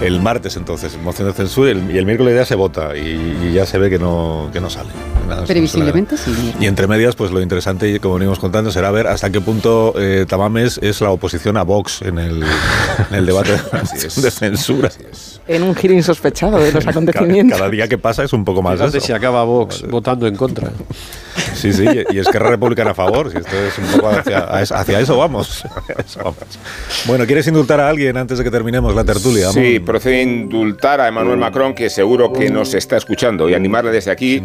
El 0.00 0.20
martes 0.20 0.56
entonces, 0.56 0.96
moción 1.02 1.28
de 1.28 1.34
censura, 1.34 1.68
y 1.68 1.72
el, 1.72 1.90
y 1.94 1.98
el 1.98 2.06
miércoles 2.06 2.34
ya 2.34 2.44
se 2.46 2.54
vota 2.54 2.96
y, 2.96 3.48
y 3.48 3.52
ya 3.52 3.66
se 3.66 3.78
ve 3.78 3.90
que 3.90 3.98
no, 3.98 4.48
que 4.52 4.60
no 4.60 4.70
sale. 4.70 4.88
Nada, 5.28 5.44
Previsiblemente 5.44 6.16
sí. 6.16 6.54
y 6.58 6.66
entre 6.66 6.86
medias, 6.86 7.14
pues 7.14 7.30
lo 7.30 7.40
interesante, 7.40 7.88
y 7.88 7.98
como 8.00 8.14
venimos 8.14 8.38
contando, 8.38 8.72
será 8.72 8.90
ver 8.90 9.06
hasta 9.06 9.30
qué 9.30 9.40
punto 9.40 9.92
eh, 9.96 10.24
Tamames 10.28 10.78
es 10.82 11.00
la 11.02 11.10
oposición 11.10 11.56
a 11.56 11.62
Vox 11.62 12.02
en 12.02 12.18
el, 12.18 12.42
en 12.42 13.14
el 13.16 13.26
debate 13.26 13.52
de 13.52 14.30
censura. 14.30 14.90
En 15.46 15.62
un 15.62 15.74
giro 15.74 15.94
insospechado 15.94 16.58
de 16.58 16.72
los 16.72 16.86
acontecimientos. 16.86 17.58
cada 17.58 17.70
día 17.70 17.86
que 17.86 17.98
pasa 17.98 18.24
es 18.24 18.32
un 18.32 18.44
poco 18.44 18.62
más 18.62 18.78
Fíjate 18.78 18.98
eso. 18.98 19.06
si 19.08 19.12
acaba 19.12 19.44
Vox 19.44 19.82
votando 19.88 20.26
en 20.26 20.36
contra. 20.36 20.70
Sí, 21.54 21.72
sí, 21.72 21.84
y 22.10 22.18
Esquerra 22.18 22.50
Republicana 22.50 22.90
a 22.90 22.94
favor. 22.94 23.30
Si 23.30 23.38
esto 23.38 23.56
es 23.56 23.78
un 23.78 23.84
poco 24.00 24.08
hacia, 24.10 24.38
hacia 24.40 25.00
eso 25.00 25.16
vamos. 25.16 25.64
Hacia 25.76 25.94
eso 26.04 26.18
vamos. 26.18 26.36
Bueno, 27.06 27.26
¿quieres 27.26 27.46
indultar 27.46 27.80
a 27.80 27.88
alguien 27.88 28.16
antes 28.16 28.38
de 28.38 28.44
que 28.44 28.50
terminemos 28.50 28.94
la 28.94 29.04
tertulia? 29.04 29.50
Sí, 29.50 29.78
Vamos. 29.78 29.81
Procede 29.82 30.20
a 30.20 30.22
indultar 30.22 31.00
a 31.00 31.08
Emmanuel 31.08 31.38
Macron, 31.38 31.74
que 31.74 31.90
seguro 31.90 32.32
que 32.32 32.50
nos 32.50 32.74
está 32.74 32.96
escuchando, 32.96 33.48
y 33.48 33.54
animarle 33.54 33.90
desde 33.90 34.10
aquí 34.10 34.42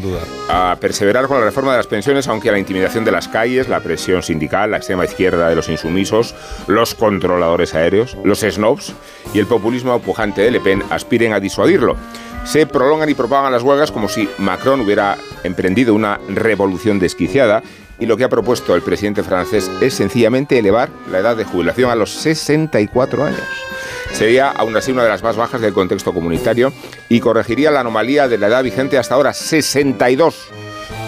a 0.49 0.77
perseverar 0.80 1.27
con 1.27 1.39
la 1.39 1.45
reforma 1.45 1.72
de 1.72 1.77
las 1.77 1.88
pensiones, 1.88 2.27
aunque 2.27 2.51
la 2.51 2.59
intimidación 2.59 3.05
de 3.05 3.11
las 3.11 3.27
calles, 3.27 3.68
la 3.68 3.80
presión 3.80 4.23
sindical, 4.23 4.72
la 4.72 4.77
extrema 4.77 5.05
izquierda 5.05 5.49
de 5.49 5.55
los 5.55 5.69
insumisos, 5.69 6.35
los 6.68 6.95
controladores 6.95 7.73
aéreos, 7.76 8.18
los 8.23 8.41
snobs 8.41 8.93
y 9.34 9.39
el 9.39 9.47
populismo 9.47 9.99
pujante 9.99 10.41
de 10.41 10.51
Le 10.51 10.59
Pen 10.59 10.84
aspiren 10.89 11.34
a 11.34 11.39
disuadirlo. 11.39 11.95
Se 12.45 12.65
prolongan 12.65 13.09
y 13.09 13.14
propagan 13.14 13.51
las 13.51 13.64
huelgas 13.64 13.91
como 13.91 14.07
si 14.07 14.30
Macron 14.38 14.80
hubiera 14.81 15.18
emprendido 15.43 15.93
una 15.93 16.19
revolución 16.30 16.97
desquiciada 16.97 17.61
y 17.99 18.05
lo 18.05 18.15
que 18.15 18.23
ha 18.23 18.30
propuesto 18.30 18.76
el 18.76 18.81
presidente 18.81 19.23
francés 19.23 19.69
es 19.81 19.93
sencillamente 19.93 20.57
elevar 20.57 20.89
la 21.11 21.19
edad 21.19 21.35
de 21.35 21.43
jubilación 21.43 21.89
a 21.89 21.95
los 21.95 22.11
64 22.11 23.23
años. 23.23 23.41
Sería 24.14 24.50
aún 24.50 24.76
así 24.76 24.92
una 24.92 25.04
de 25.04 25.10
las 25.10 25.24
más 25.24 25.36
bajas 25.36 25.62
del 25.62 25.74
contexto 25.74 26.14
comunitario 26.14 26.74
y 27.10 27.20
corregiría 27.20 27.72
la 27.72 27.82
anomalía 27.82 28.28
de 28.28 28.38
la 28.38 28.48
edad 28.48 28.64
vigente 28.64 28.98
hasta 28.98 29.16
ahora 29.16 29.34
62 29.34 30.50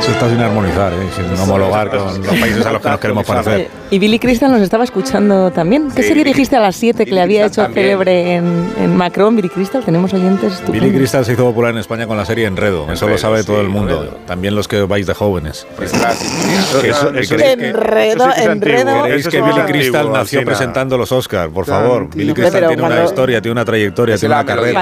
Eso 0.05 0.13
está 0.13 0.29
sin 0.29 0.39
armonizar, 0.39 0.93
¿eh? 0.93 0.97
sin 1.17 1.41
homologar 1.41 1.89
con 1.89 2.21
los 2.23 2.37
países 2.39 2.67
a 2.67 2.73
los 2.73 2.83
que 2.83 2.89
nos 2.91 3.01
queremos 3.01 3.25
parecer. 3.27 3.69
Y 3.91 3.99
Billy 3.99 4.19
Crystal 4.19 4.51
nos 4.51 4.61
estaba 4.61 4.85
escuchando 4.85 5.51
también. 5.51 5.89
¿Qué 5.97 6.03
Sí, 6.03 6.09
serie 6.09 6.25
Billy- 6.25 6.35
dijiste 6.35 6.57
a 6.57 6.61
las 6.61 6.77
7 6.77 7.07
que 7.07 7.13
le 7.13 7.23
había 7.23 7.47
hecho 7.47 7.63
también. 7.63 7.87
célebre 7.87 8.35
en, 8.35 8.71
en 8.79 8.95
Macron? 8.97 9.35
Billy 9.35 9.49
Crystal, 9.49 9.83
tenemos 9.83 10.13
oyentes 10.13 10.53
estupendos. 10.55 10.83
Billy 10.83 10.95
Crystal 10.99 11.25
se 11.25 11.33
hizo 11.33 11.45
popular 11.45 11.71
en 11.73 11.79
España 11.79 12.07
con 12.07 12.19
la 12.19 12.27
serie 12.27 12.47
Enredo. 12.47 12.87
Eso 12.93 13.09
lo 13.09 13.17
sabe 13.17 13.45
todo 13.45 13.63
el 13.63 13.71
mundo. 13.71 14.19
También 14.27 14.55
los 14.55 14.69
que 14.69 14.83
vais 14.83 15.07
de 15.07 15.15
jóvenes. 15.15 15.67
Pues 15.77 15.91
eso- 15.95 17.09
Enredo, 17.15 18.31
enredo. 18.37 19.03
¿Creéis 19.05 19.21
Eso 19.27 19.31
que 19.31 19.41
Billy 19.41 19.61
Crystal 19.67 20.13
nació 20.13 20.45
presentando 20.45 20.99
los 20.99 21.11
Oscars? 21.13 21.51
Por 21.51 21.65
favor. 21.65 22.09
Billy 22.15 22.35
Crystal 22.35 22.67
tiene 22.67 22.83
una 22.83 23.05
historia, 23.05 23.41
tiene 23.41 23.53
una 23.53 23.65
trayectoria, 23.65 24.19
tiene 24.19 24.35
una 24.35 24.45
carrera. 24.45 24.73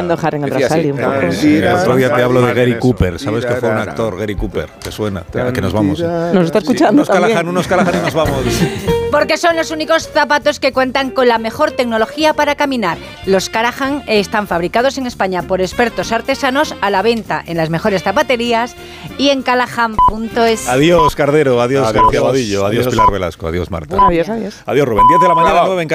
Cuando. 1.01 1.33
Sí, 1.33 1.59
el 1.59 1.69
otro 1.69 1.95
día 1.97 2.13
te 2.13 2.23
hablo 2.23 2.41
de 2.43 2.55
Gary 2.55 2.71
Eso. 2.73 2.81
Cooper. 2.81 3.19
¿Sabes 3.21 3.47
que 3.47 3.53
fue 3.55 3.69
un 3.69 3.79
actor, 3.79 4.19
Gary 4.19 4.35
Cooper? 4.35 4.69
¿Te 4.83 4.91
suena? 4.91 5.12
¿A 5.19 5.53
que 5.53 5.61
nos 5.61 5.73
vamos? 5.73 6.01
Nos 6.01 6.45
está 6.47 6.59
escuchando 6.59 6.95
unos 6.95 7.09
también. 7.09 7.31
Callahan, 7.31 7.49
unos 7.49 7.67
Callahan 7.67 7.95
y 7.95 8.05
nos 8.05 8.15
vamos. 8.15 8.39
Porque 9.13 9.37
son 9.37 9.57
los 9.57 9.71
únicos 9.71 10.09
zapatos 10.09 10.59
que 10.59 10.73
cuentan 10.73 11.11
con 11.11 11.29
la 11.29 11.37
mejor 11.37 11.73
tecnología 11.73 12.33
para 12.33 12.55
caminar. 12.55 12.97
Los 13.27 13.51
Carajan 13.51 14.03
están 14.07 14.47
fabricados 14.47 14.97
en 14.97 15.07
España 15.07 15.43
por 15.43 15.61
expertos 15.61 16.13
artesanos 16.13 16.75
a 16.81 16.89
la 16.89 17.03
venta 17.03 17.43
en 17.47 17.59
las 17.59 17.69
mejores 17.69 18.03
zapaterías 18.03 18.75
y 19.19 19.29
en 19.29 19.43
callahan.es. 19.43 20.67
Adiós, 20.67 21.15
Cardero. 21.15 21.61
Adiós, 21.61 21.89
Adiós. 21.89 22.03
García 22.05 22.21
Vadillo. 22.23 22.65
Adiós, 22.65 22.87
Adiós. 22.87 22.95
Pilar 22.95 23.13
Velasco. 23.13 23.47
Adiós, 23.49 23.71
Marta. 23.71 24.07
Adiós, 24.07 24.31
adiós. 24.31 24.63
Adiós, 24.65 24.89
Rubén. 24.89 25.07
10 25.09 25.21
de 25.21 25.29
la 25.29 25.35
mañana, 25.35 25.53
Bravo. 25.55 25.69
9 25.69 25.83
en 25.83 25.89